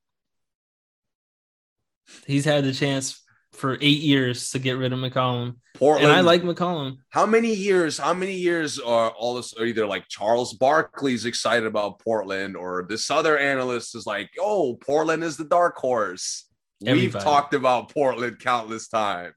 He's 2.25 2.45
had 2.45 2.63
the 2.63 2.73
chance 2.73 3.21
for 3.51 3.77
eight 3.81 4.01
years 4.01 4.49
to 4.49 4.59
get 4.59 4.77
rid 4.77 4.91
of 4.91 4.99
McCollum, 4.99 5.57
Portland 5.75 6.07
and 6.07 6.15
I 6.15 6.21
like 6.21 6.41
McCollum. 6.41 6.97
how 7.09 7.27
many 7.27 7.53
years 7.53 7.99
how 7.99 8.13
many 8.13 8.33
years 8.33 8.79
are 8.79 9.11
all 9.11 9.35
this 9.35 9.53
are 9.53 9.65
either 9.65 9.85
like 9.85 10.07
Charles 10.09 10.55
Barkley's 10.55 11.25
excited 11.25 11.67
about 11.67 11.99
Portland 11.99 12.57
or 12.57 12.87
this 12.89 13.11
other 13.11 13.37
analyst 13.37 13.95
is 13.95 14.07
like, 14.07 14.31
"Oh, 14.39 14.75
Portland 14.75 15.23
is 15.23 15.37
the 15.37 15.45
dark 15.45 15.75
horse." 15.77 16.49
We've 16.84 17.14
talked 17.14 17.53
about 17.53 17.93
Portland 17.93 18.39
countless 18.39 18.88
times. 18.88 19.35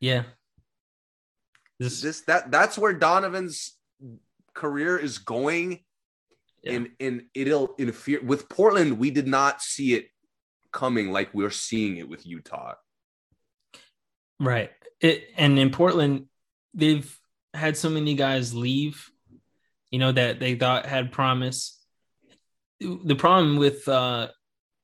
Yeah, 0.00 0.24
this, 1.78 2.00
this 2.00 2.20
that 2.22 2.50
that's 2.50 2.76
where 2.78 2.92
Donovan's 2.92 3.76
career 4.54 4.98
is 4.98 5.18
going, 5.18 5.84
Yeah. 6.62 6.72
and 6.72 6.90
and 7.00 7.22
it'll 7.34 7.74
interfere 7.78 8.20
with 8.22 8.48
Portland. 8.48 8.98
We 8.98 9.10
did 9.10 9.26
not 9.28 9.62
see 9.62 9.94
it 9.94 10.08
coming 10.72 11.10
like 11.12 11.32
we're 11.32 11.50
seeing 11.50 11.96
it 11.96 12.08
with 12.08 12.26
Utah. 12.26 12.74
right. 14.40 14.70
It 15.00 15.28
and 15.36 15.58
in 15.58 15.70
Portland, 15.70 16.26
they've 16.74 17.16
had 17.54 17.76
so 17.76 17.88
many 17.88 18.14
guys 18.14 18.54
leave, 18.54 19.10
you 19.90 19.98
know 19.98 20.12
that 20.12 20.40
they 20.40 20.54
thought 20.56 20.86
had 20.86 21.12
promise. 21.12 21.74
The 22.80 23.16
problem 23.16 23.56
with 23.56 23.86
uh 23.88 24.28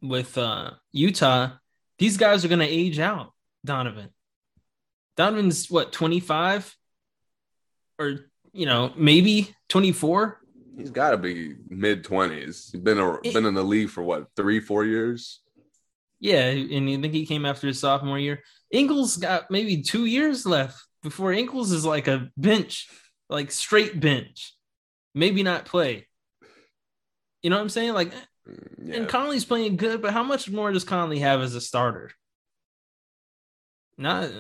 with 0.01 0.37
uh 0.39 0.73
Utah, 0.93 1.51
these 1.99 2.17
guys 2.17 2.45
are 2.45 2.49
going 2.49 2.61
to 2.61 2.67
age 2.67 2.99
out. 2.99 3.33
Donovan, 3.65 4.11
Donovan's 5.17 5.71
what 5.71 5.93
twenty 5.93 6.21
five, 6.21 6.75
or 7.99 8.27
you 8.53 8.67
know 8.67 8.93
maybe 8.97 9.55
twenty 9.69 9.93
four. 9.93 10.41
He's 10.77 10.91
got 10.91 11.13
to 11.13 11.17
be 11.17 11.55
mid 11.69 12.05
twenties. 12.05 12.71
He's 12.73 12.81
been 12.81 12.99
a, 12.99 13.15
It- 13.23 13.33
been 13.33 13.47
in 13.47 13.55
the 13.55 13.63
league 13.63 13.91
for 13.91 14.03
what 14.03 14.27
three 14.37 14.61
four 14.61 14.85
years. 14.85 15.41
Yeah, 16.21 16.47
and 16.47 16.89
you 16.91 17.01
think 17.01 17.13
he 17.13 17.27
came 17.27 17.45
after 17.45 17.67
his 17.67 17.79
sophomore 17.81 18.19
year. 18.19 18.43
Ingles 18.71 19.17
got 19.19 19.51
maybe 19.51 19.83
two 19.83 20.07
years 20.07 20.47
left 20.47 20.83
before 21.03 21.33
Ingles 21.33 21.71
is 21.71 21.85
like 21.85 22.09
a 22.09 22.29
bench, 22.37 22.89
like 23.29 23.51
straight 23.51 24.01
bench, 24.01 24.55
maybe 25.15 25.43
not 25.43 25.67
play. 25.67 26.07
You 27.43 27.51
know 27.51 27.57
what 27.57 27.63
I'm 27.63 27.69
saying? 27.69 27.93
Like, 27.93 28.13
Yeah. 28.47 28.97
and 28.97 29.09
Conley's 29.09 29.45
playing 29.45 29.77
good, 29.77 30.03
but 30.03 30.13
how 30.13 30.23
much 30.23 30.51
more 30.51 30.71
does 30.73 30.85
Conley 30.85 31.21
have 31.21 31.41
as 31.41 31.55
a 31.55 31.61
starter? 31.61 32.11
Not, 33.97 34.31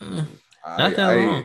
uh, 0.00 0.24
I, 0.64 0.78
not 0.78 0.96
that 0.96 1.10
I, 1.10 1.14
long. 1.26 1.44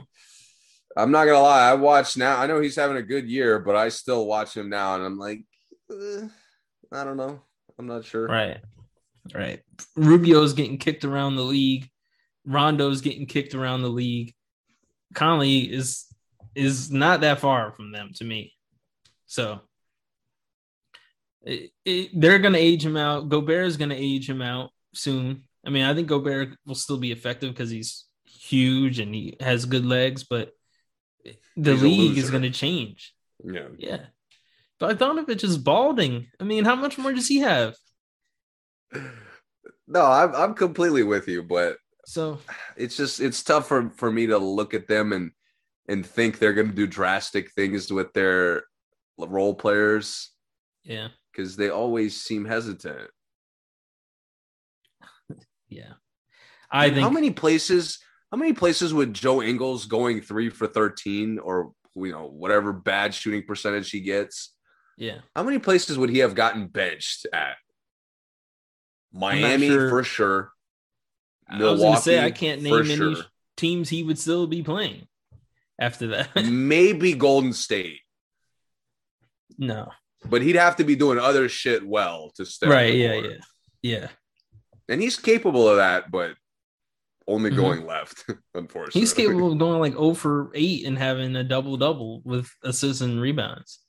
I'm 0.95 1.11
not 1.11 1.26
gonna 1.26 1.41
lie. 1.41 1.69
I 1.69 1.73
watch 1.76 2.18
now. 2.18 2.38
I 2.38 2.48
know 2.48 2.60
he's 2.60 2.76
having 2.76 2.98
a 2.98 3.03
good 3.03 3.30
year, 3.30 3.60
but 3.60 3.76
I 3.76 3.89
still 3.89 4.26
watch 4.26 4.57
him 4.57 4.69
now, 4.69 4.95
and 4.95 5.03
I'm 5.03 5.19
like, 5.19 5.44
eh, 5.91 6.27
I 6.91 7.03
don't 7.03 7.18
know. 7.18 7.39
I'm 7.77 7.85
not 7.85 8.06
sure. 8.06 8.27
right, 8.27 8.60
right. 9.35 9.61
Rubio's 9.95 10.53
getting 10.53 10.80
kicked 10.80 11.06
around 11.06 11.35
the 11.35 11.44
league. 11.44 11.88
Rondo's 12.48 13.02
getting 13.02 13.27
kicked 13.27 13.53
around 13.53 13.84
the 13.84 13.89
league. 13.89 14.34
Conley 15.14 15.72
is 15.72 16.06
is 16.56 16.91
not 16.91 17.22
that 17.22 17.39
far 17.39 17.72
from 17.73 17.91
them 17.91 18.11
to 18.15 18.23
me. 18.23 18.53
So 19.27 19.61
it, 21.47 21.71
it, 21.85 22.09
they're 22.13 22.39
going 22.39 22.53
to 22.53 22.59
age 22.59 22.85
him 22.85 22.97
out. 22.97 23.29
Gobert 23.29 23.65
is 23.65 23.77
going 23.77 23.89
to 23.89 23.95
age 23.95 24.29
him 24.29 24.41
out 24.41 24.71
soon. 24.93 25.43
I 25.65 25.69
mean, 25.69 25.85
I 25.85 25.93
think 25.93 26.07
Gobert 26.07 26.57
will 26.65 26.75
still 26.75 26.97
be 26.97 27.11
effective 27.11 27.51
because 27.51 27.69
he's 27.69 28.05
huge 28.25 28.99
and 28.99 29.15
he 29.15 29.37
has 29.39 29.65
good 29.65 29.85
legs, 29.85 30.23
but 30.23 30.51
the 31.55 31.73
He's 31.73 31.81
league 31.81 32.17
is 32.17 32.29
going 32.29 32.43
to 32.43 32.49
change. 32.49 33.13
Yeah. 33.43 33.67
Yeah. 33.77 34.05
Bogdanovich 34.79 35.43
is 35.43 35.57
balding. 35.57 36.27
I 36.39 36.43
mean, 36.43 36.65
how 36.65 36.75
much 36.75 36.97
more 36.97 37.13
does 37.13 37.27
he 37.27 37.39
have? 37.39 37.75
No, 39.89 40.03
I'm 40.03 40.35
I'm 40.35 40.53
completely 40.53 41.03
with 41.03 41.29
you, 41.29 41.41
but 41.41 41.77
So 42.05 42.39
it's 42.75 42.97
just 42.97 43.21
it's 43.21 43.41
tough 43.41 43.69
for 43.69 43.89
for 43.91 44.11
me 44.11 44.27
to 44.27 44.37
look 44.37 44.73
at 44.73 44.89
them 44.89 45.13
and 45.13 45.31
and 45.87 46.05
think 46.05 46.39
they're 46.39 46.51
going 46.51 46.67
to 46.67 46.75
do 46.75 46.85
drastic 46.87 47.53
things 47.53 47.89
with 47.89 48.11
their 48.11 48.65
role 49.17 49.55
players 49.55 50.29
yeah, 50.87 51.09
because 51.38 51.55
they 51.55 51.69
always 51.69 52.19
seem 52.19 52.45
hesitant. 52.45 53.09
yeah. 55.69 55.93
I 56.72 56.89
think 56.89 57.01
how 57.01 57.09
many 57.09 57.31
places 57.31 57.99
how 58.31 58.38
many 58.38 58.53
places 58.53 58.93
would 58.93 59.14
Joe 59.14 59.41
Ingles 59.41 59.85
going 59.85 60.22
three 60.22 60.49
for 60.49 60.68
thirteen 60.68 61.39
or 61.39 61.72
you 61.95 62.11
know 62.11 62.27
whatever 62.27 62.73
bad 62.73 63.14
shooting 63.14 63.43
percentage 63.43 63.91
he 63.91 64.01
gets? 64.01 64.53
yeah. 64.97 65.19
How 65.35 65.43
many 65.43 65.59
places 65.59 65.97
would 65.97 66.09
he 66.09 66.19
have 66.19 66.35
gotten 66.35 66.68
benched 66.68 67.27
at? 67.31 67.55
Miami 69.14 69.68
sure. 69.68 69.89
for 69.89 70.03
sure. 70.03 70.51
I 71.49 71.64
was 71.64 71.80
going 71.80 71.95
to 71.95 72.01
say 72.01 72.19
I 72.19 72.31
can't 72.31 72.61
name 72.61 72.73
any 72.73 72.95
sure. 72.95 73.15
teams 73.55 73.88
he 73.88 74.03
would 74.03 74.19
still 74.19 74.47
be 74.47 74.64
playing 74.64 75.07
after 75.80 76.07
that. 76.07 76.30
Maybe 76.45 77.14
Golden 77.14 77.53
State, 77.53 78.01
no. 79.57 79.89
But 80.26 80.41
he'd 80.41 80.56
have 80.56 80.76
to 80.77 80.84
be 80.84 80.95
doing 80.95 81.19
other 81.19 81.48
shit 81.49 81.85
well 81.88 82.31
to 82.35 82.45
stay. 82.45 82.68
Right, 82.68 82.94
yeah, 82.95 83.14
court. 83.14 83.26
yeah. 83.26 83.38
Yeah. 83.99 84.07
And 84.89 85.02
he's 85.02 85.18
capable 85.18 85.68
of 85.68 85.77
that, 85.77 86.10
but 86.11 86.35
only 87.27 87.52
Mhm. 87.52 87.56
going 87.57 87.85
left, 87.85 88.26
unfortunately. 88.56 89.02
He's 89.02 89.14
capable 89.14 89.52
of 89.52 89.57
going 89.60 89.80
like 89.80 89.94
0 89.94 90.14
for 90.14 90.52
8 90.56 90.85
and 90.85 90.98
having 90.98 91.35
a 91.35 91.44
double 91.44 91.77
double 91.77 92.22
with 92.23 92.49
assists 92.64 93.02
and 93.02 93.19
rebounds. 93.22 93.80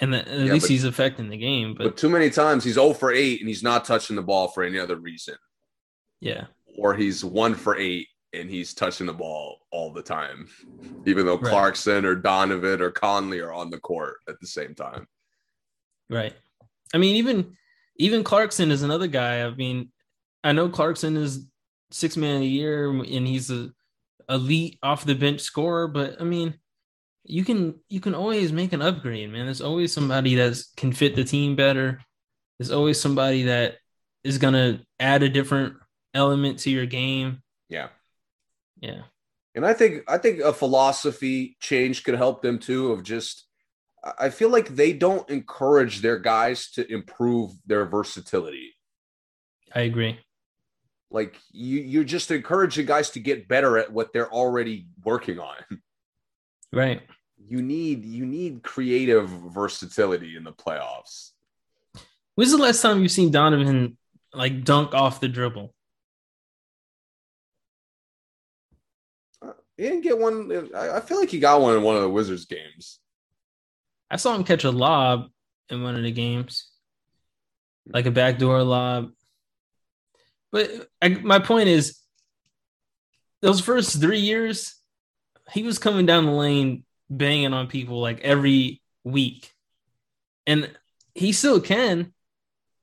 And 0.00 0.14
that, 0.14 0.26
at 0.26 0.40
Yeah, 0.46 0.52
least 0.54 0.64
but- 0.64 0.70
he's 0.70 0.84
affecting 0.84 1.28
the 1.28 1.36
game. 1.36 1.74
But, 1.74 1.84
But 1.84 1.96
too 1.96 2.08
many 2.08 2.30
times 2.30 2.64
he's 2.64 2.74
0 2.74 2.94
for 2.94 3.12
8 3.12 3.40
and 3.40 3.48
he's 3.48 3.62
not 3.62 3.84
touching 3.84 4.16
the 4.16 4.22
ball 4.22 4.48
for 4.48 4.62
any 4.64 4.78
other 4.78 4.96
reason. 4.96 5.36
yeah, 6.20 6.46
Or 6.78 6.94
he's 6.94 7.24
1 7.24 7.54
for 7.54 7.76
8 7.76 8.08
and 8.32 8.50
he's 8.50 8.74
touching 8.74 9.06
the 9.06 9.12
ball 9.12 9.58
all 9.70 9.92
the 9.92 10.02
time, 10.02 10.48
even 11.06 11.26
though 11.26 11.38
Right. 11.38 11.50
Clarkson 11.50 12.04
or 12.04 12.14
Donovan 12.14 12.80
or 12.80 12.90
Conley 12.90 13.40
are 13.40 13.52
on 13.52 13.70
the 13.70 13.78
court 13.80 14.16
at 14.28 14.40
the 14.40 14.46
same 14.46 14.74
time. 14.74 15.06
right. 16.08 16.34
I 16.94 16.98
mean, 16.98 17.16
even 17.16 17.56
even 17.96 18.24
Clarkson 18.24 18.70
is 18.70 18.82
another 18.82 19.06
guy. 19.06 19.44
I 19.44 19.50
mean, 19.54 19.90
I 20.44 20.52
know 20.52 20.68
Clarkson 20.68 21.16
is 21.16 21.46
six 21.90 22.16
man 22.16 22.36
of 22.36 22.40
the 22.42 22.48
year 22.48 22.88
and 22.90 23.26
he's 23.26 23.50
a 23.50 23.70
elite 24.28 24.78
off 24.82 25.04
the 25.04 25.14
bench 25.14 25.40
scorer, 25.40 25.88
but 25.88 26.20
I 26.20 26.24
mean, 26.24 26.54
you 27.24 27.44
can 27.44 27.80
you 27.88 28.00
can 28.00 28.14
always 28.14 28.52
make 28.52 28.72
an 28.72 28.82
upgrade, 28.82 29.30
man. 29.30 29.46
There's 29.46 29.60
always 29.60 29.92
somebody 29.92 30.34
that 30.36 30.62
can 30.76 30.92
fit 30.92 31.16
the 31.16 31.24
team 31.24 31.54
better. 31.56 32.00
There's 32.58 32.70
always 32.70 33.00
somebody 33.00 33.44
that 33.44 33.76
is 34.24 34.38
gonna 34.38 34.82
add 35.00 35.22
a 35.22 35.28
different 35.28 35.76
element 36.14 36.60
to 36.60 36.70
your 36.70 36.86
game. 36.86 37.42
Yeah. 37.68 37.88
Yeah. 38.82 39.02
And 39.54 39.64
I 39.64 39.72
think 39.72 40.02
I 40.08 40.18
think 40.18 40.40
a 40.40 40.52
philosophy 40.52 41.56
change 41.60 42.04
could 42.04 42.14
help 42.14 42.42
them 42.42 42.58
too. 42.58 42.92
Of 42.92 43.02
just, 43.04 43.46
I 44.18 44.28
feel 44.28 44.50
like 44.50 44.68
they 44.68 44.92
don't 44.92 45.28
encourage 45.30 46.02
their 46.02 46.18
guys 46.18 46.70
to 46.72 46.90
improve 46.92 47.52
their 47.64 47.86
versatility. 47.86 48.74
I 49.74 49.82
agree. 49.82 50.18
Like 51.10 51.36
you, 51.52 51.80
you're 51.80 52.04
just 52.04 52.30
encouraging 52.30 52.86
guys 52.86 53.10
to 53.10 53.20
get 53.20 53.48
better 53.48 53.78
at 53.78 53.92
what 53.92 54.12
they're 54.12 54.32
already 54.32 54.88
working 55.02 55.38
on. 55.38 55.56
Right. 56.74 57.02
You 57.48 57.60
need 57.60 58.02
you 58.06 58.24
need 58.24 58.62
creative 58.62 59.28
versatility 59.28 60.36
in 60.36 60.44
the 60.44 60.54
playoffs. 60.54 61.32
When's 62.34 62.52
the 62.52 62.56
last 62.56 62.80
time 62.80 63.02
you've 63.02 63.10
seen 63.10 63.30
Donovan 63.30 63.98
like 64.32 64.64
dunk 64.64 64.94
off 64.94 65.20
the 65.20 65.28
dribble? 65.28 65.74
He 69.76 69.84
didn't 69.84 70.02
get 70.02 70.18
one. 70.18 70.70
I 70.74 70.96
I 70.96 71.00
feel 71.00 71.18
like 71.18 71.30
he 71.30 71.38
got 71.38 71.60
one 71.60 71.76
in 71.76 71.82
one 71.82 71.96
of 71.96 72.02
the 72.02 72.08
Wizards 72.08 72.44
games. 72.44 72.98
I 74.10 74.16
saw 74.16 74.34
him 74.34 74.44
catch 74.44 74.64
a 74.64 74.70
lob 74.70 75.30
in 75.70 75.82
one 75.82 75.96
of 75.96 76.02
the 76.02 76.12
games, 76.12 76.68
like 77.86 78.06
a 78.06 78.10
backdoor 78.10 78.62
lob. 78.62 79.12
But 80.50 80.70
I, 81.00 81.08
my 81.08 81.38
point 81.38 81.68
is, 81.68 81.98
those 83.40 83.60
first 83.60 83.98
three 84.00 84.20
years, 84.20 84.76
he 85.50 85.62
was 85.62 85.78
coming 85.78 86.04
down 86.04 86.26
the 86.26 86.32
lane 86.32 86.84
banging 87.08 87.54
on 87.54 87.68
people 87.68 88.00
like 88.00 88.20
every 88.20 88.82
week, 89.02 89.50
and 90.46 90.70
he 91.14 91.32
still 91.32 91.60
can, 91.60 92.12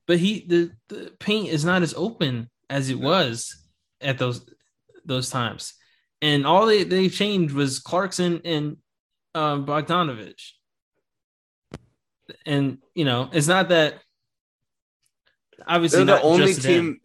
but 0.06 0.18
he 0.18 0.44
the, 0.46 0.70
the 0.88 1.12
paint 1.20 1.48
is 1.48 1.64
not 1.64 1.82
as 1.82 1.94
open 1.96 2.50
as 2.68 2.90
it 2.90 2.98
was 2.98 3.56
at 4.00 4.18
those 4.18 4.44
those 5.04 5.30
times, 5.30 5.74
and 6.22 6.46
all 6.46 6.66
they 6.66 6.84
they 6.84 7.08
changed 7.08 7.54
was 7.54 7.78
Clarkson 7.78 8.40
and 8.44 8.76
um, 9.34 9.64
Bogdanovich 9.66 10.52
and 12.46 12.78
you 12.94 13.04
know, 13.04 13.28
it's 13.32 13.48
not 13.48 13.68
that 13.70 14.00
obviously 15.66 16.04
They're 16.04 16.16
the 16.16 16.22
only 16.22 16.46
just 16.48 16.62
them. 16.62 16.72
team. 16.72 17.00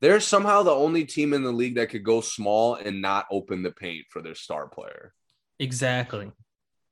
They're 0.00 0.20
somehow 0.20 0.62
the 0.64 0.72
only 0.72 1.04
team 1.04 1.32
in 1.32 1.42
the 1.44 1.52
league 1.52 1.76
that 1.76 1.90
could 1.90 2.02
go 2.04 2.20
small 2.20 2.74
and 2.74 3.00
not 3.00 3.26
open 3.30 3.62
the 3.62 3.70
paint 3.70 4.06
for 4.10 4.20
their 4.20 4.34
star 4.34 4.66
player. 4.68 5.14
Exactly, 5.60 6.32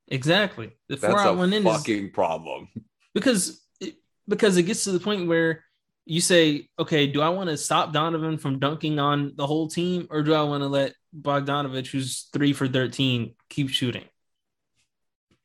exactly. 0.06 0.70
The 0.88 0.96
four 0.96 1.10
That's 1.10 1.22
out 1.22 1.34
a 1.34 1.38
one 1.38 1.52
in 1.52 1.66
is 1.66 1.76
fucking 1.76 2.12
problem. 2.12 2.68
because 3.14 3.60
it, 3.80 3.96
because 4.28 4.56
it 4.56 4.62
gets 4.64 4.84
to 4.84 4.92
the 4.92 5.00
point 5.00 5.26
where 5.26 5.64
you 6.06 6.20
say, 6.20 6.68
okay, 6.78 7.06
do 7.06 7.20
I 7.20 7.28
want 7.28 7.50
to 7.50 7.56
stop 7.56 7.92
Donovan 7.92 8.38
from 8.38 8.58
dunking 8.58 8.98
on 8.98 9.32
the 9.36 9.46
whole 9.46 9.68
team, 9.68 10.06
or 10.10 10.22
do 10.22 10.34
I 10.34 10.42
want 10.42 10.62
to 10.62 10.68
let 10.68 10.94
Bogdanovich, 11.18 11.88
who's 11.88 12.28
three 12.32 12.52
for 12.52 12.66
thirteen, 12.66 13.34
keep 13.48 13.70
shooting? 13.70 14.04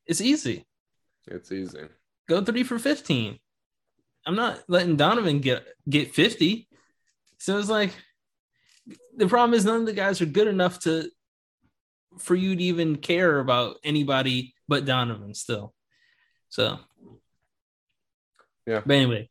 It's 0.06 0.20
easy. 0.20 0.64
It's 1.26 1.50
easy. 1.52 1.82
Go 2.28 2.42
three 2.44 2.62
for 2.62 2.78
fifteen. 2.78 3.38
I'm 4.24 4.36
not 4.36 4.62
letting 4.68 4.96
Donovan 4.96 5.40
get 5.40 5.64
get 5.88 6.14
fifty. 6.14 6.68
So 7.38 7.58
it's 7.58 7.68
like 7.68 7.92
the 9.16 9.28
problem 9.28 9.54
is 9.54 9.64
none 9.64 9.80
of 9.80 9.86
the 9.86 9.92
guys 9.92 10.20
are 10.20 10.26
good 10.26 10.48
enough 10.48 10.80
to 10.80 11.10
for 12.18 12.34
you 12.34 12.56
to 12.56 12.62
even 12.62 12.96
care 12.96 13.38
about 13.38 13.76
anybody 13.84 14.54
but 14.68 14.84
Donovan 14.84 15.34
still. 15.34 15.74
So 16.48 16.78
Yeah. 18.66 18.82
But 18.84 18.94
anyway, 18.94 19.30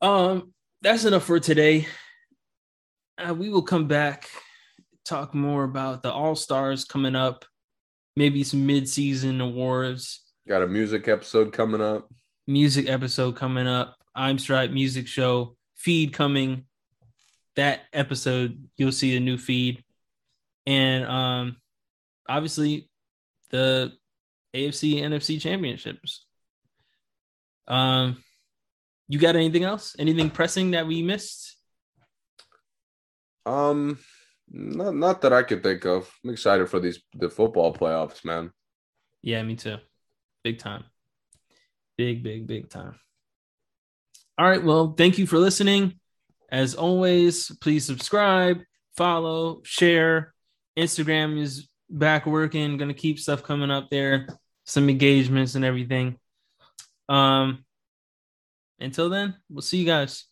um, 0.00 0.52
that's 0.82 1.04
enough 1.04 1.24
for 1.24 1.40
today. 1.40 1.86
Uh, 3.18 3.34
we 3.34 3.48
will 3.50 3.62
come 3.62 3.88
back, 3.88 4.28
talk 5.04 5.34
more 5.34 5.64
about 5.64 6.02
the 6.02 6.12
All 6.12 6.36
Stars 6.36 6.84
coming 6.84 7.16
up, 7.16 7.44
maybe 8.16 8.44
some 8.44 8.66
mid-season 8.66 9.40
awards, 9.40 10.22
Got 10.46 10.62
a 10.62 10.66
music 10.66 11.08
episode 11.08 11.52
coming 11.52 11.80
up. 11.82 12.08
music 12.46 12.88
episode 12.88 13.36
coming 13.36 13.66
up. 13.66 13.96
I'm 14.14 14.38
Stripe 14.38 14.70
Music 14.70 15.06
Show 15.06 15.56
feed 15.74 16.12
coming. 16.12 16.64
That 17.56 17.80
episode, 17.92 18.68
you'll 18.76 18.92
see 18.92 19.16
a 19.16 19.20
new 19.20 19.36
feed, 19.36 19.82
and 20.66 21.04
um, 21.04 21.56
obviously 22.28 22.88
the 23.50 23.92
AFC 24.54 25.02
NFC 25.02 25.40
championships. 25.40 26.24
Um, 27.66 28.22
you 29.08 29.18
got 29.18 29.36
anything 29.36 29.64
else? 29.64 29.96
Anything 29.98 30.30
pressing 30.30 30.72
that 30.72 30.86
we 30.86 31.02
missed? 31.02 31.56
Um, 33.46 33.98
not 34.50 34.94
not 34.94 35.20
that 35.22 35.32
I 35.32 35.42
could 35.42 35.62
think 35.62 35.84
of. 35.86 36.10
I'm 36.22 36.30
excited 36.30 36.68
for 36.68 36.78
these 36.80 37.00
the 37.14 37.30
football 37.30 37.74
playoffs, 37.74 38.24
man. 38.24 38.52
Yeah, 39.22 39.42
me 39.42 39.56
too. 39.56 39.76
Big 40.44 40.58
time. 40.58 40.84
Big, 41.96 42.22
big, 42.22 42.46
big 42.46 42.70
time. 42.70 42.94
All 44.36 44.48
right. 44.48 44.62
Well, 44.62 44.94
thank 44.96 45.18
you 45.18 45.26
for 45.26 45.38
listening. 45.38 45.98
As 46.50 46.74
always, 46.74 47.50
please 47.60 47.84
subscribe, 47.84 48.60
follow, 48.96 49.62
share. 49.64 50.32
Instagram 50.78 51.40
is 51.40 51.68
back 51.90 52.26
working. 52.26 52.76
Gonna 52.76 52.94
keep 52.94 53.18
stuff 53.18 53.42
coming 53.42 53.70
up 53.70 53.88
there, 53.90 54.28
some 54.64 54.88
engagements 54.88 55.54
and 55.54 55.64
everything. 55.64 56.18
Um 57.08 57.64
until 58.78 59.08
then, 59.08 59.34
we'll 59.48 59.62
see 59.62 59.78
you 59.78 59.86
guys. 59.86 60.26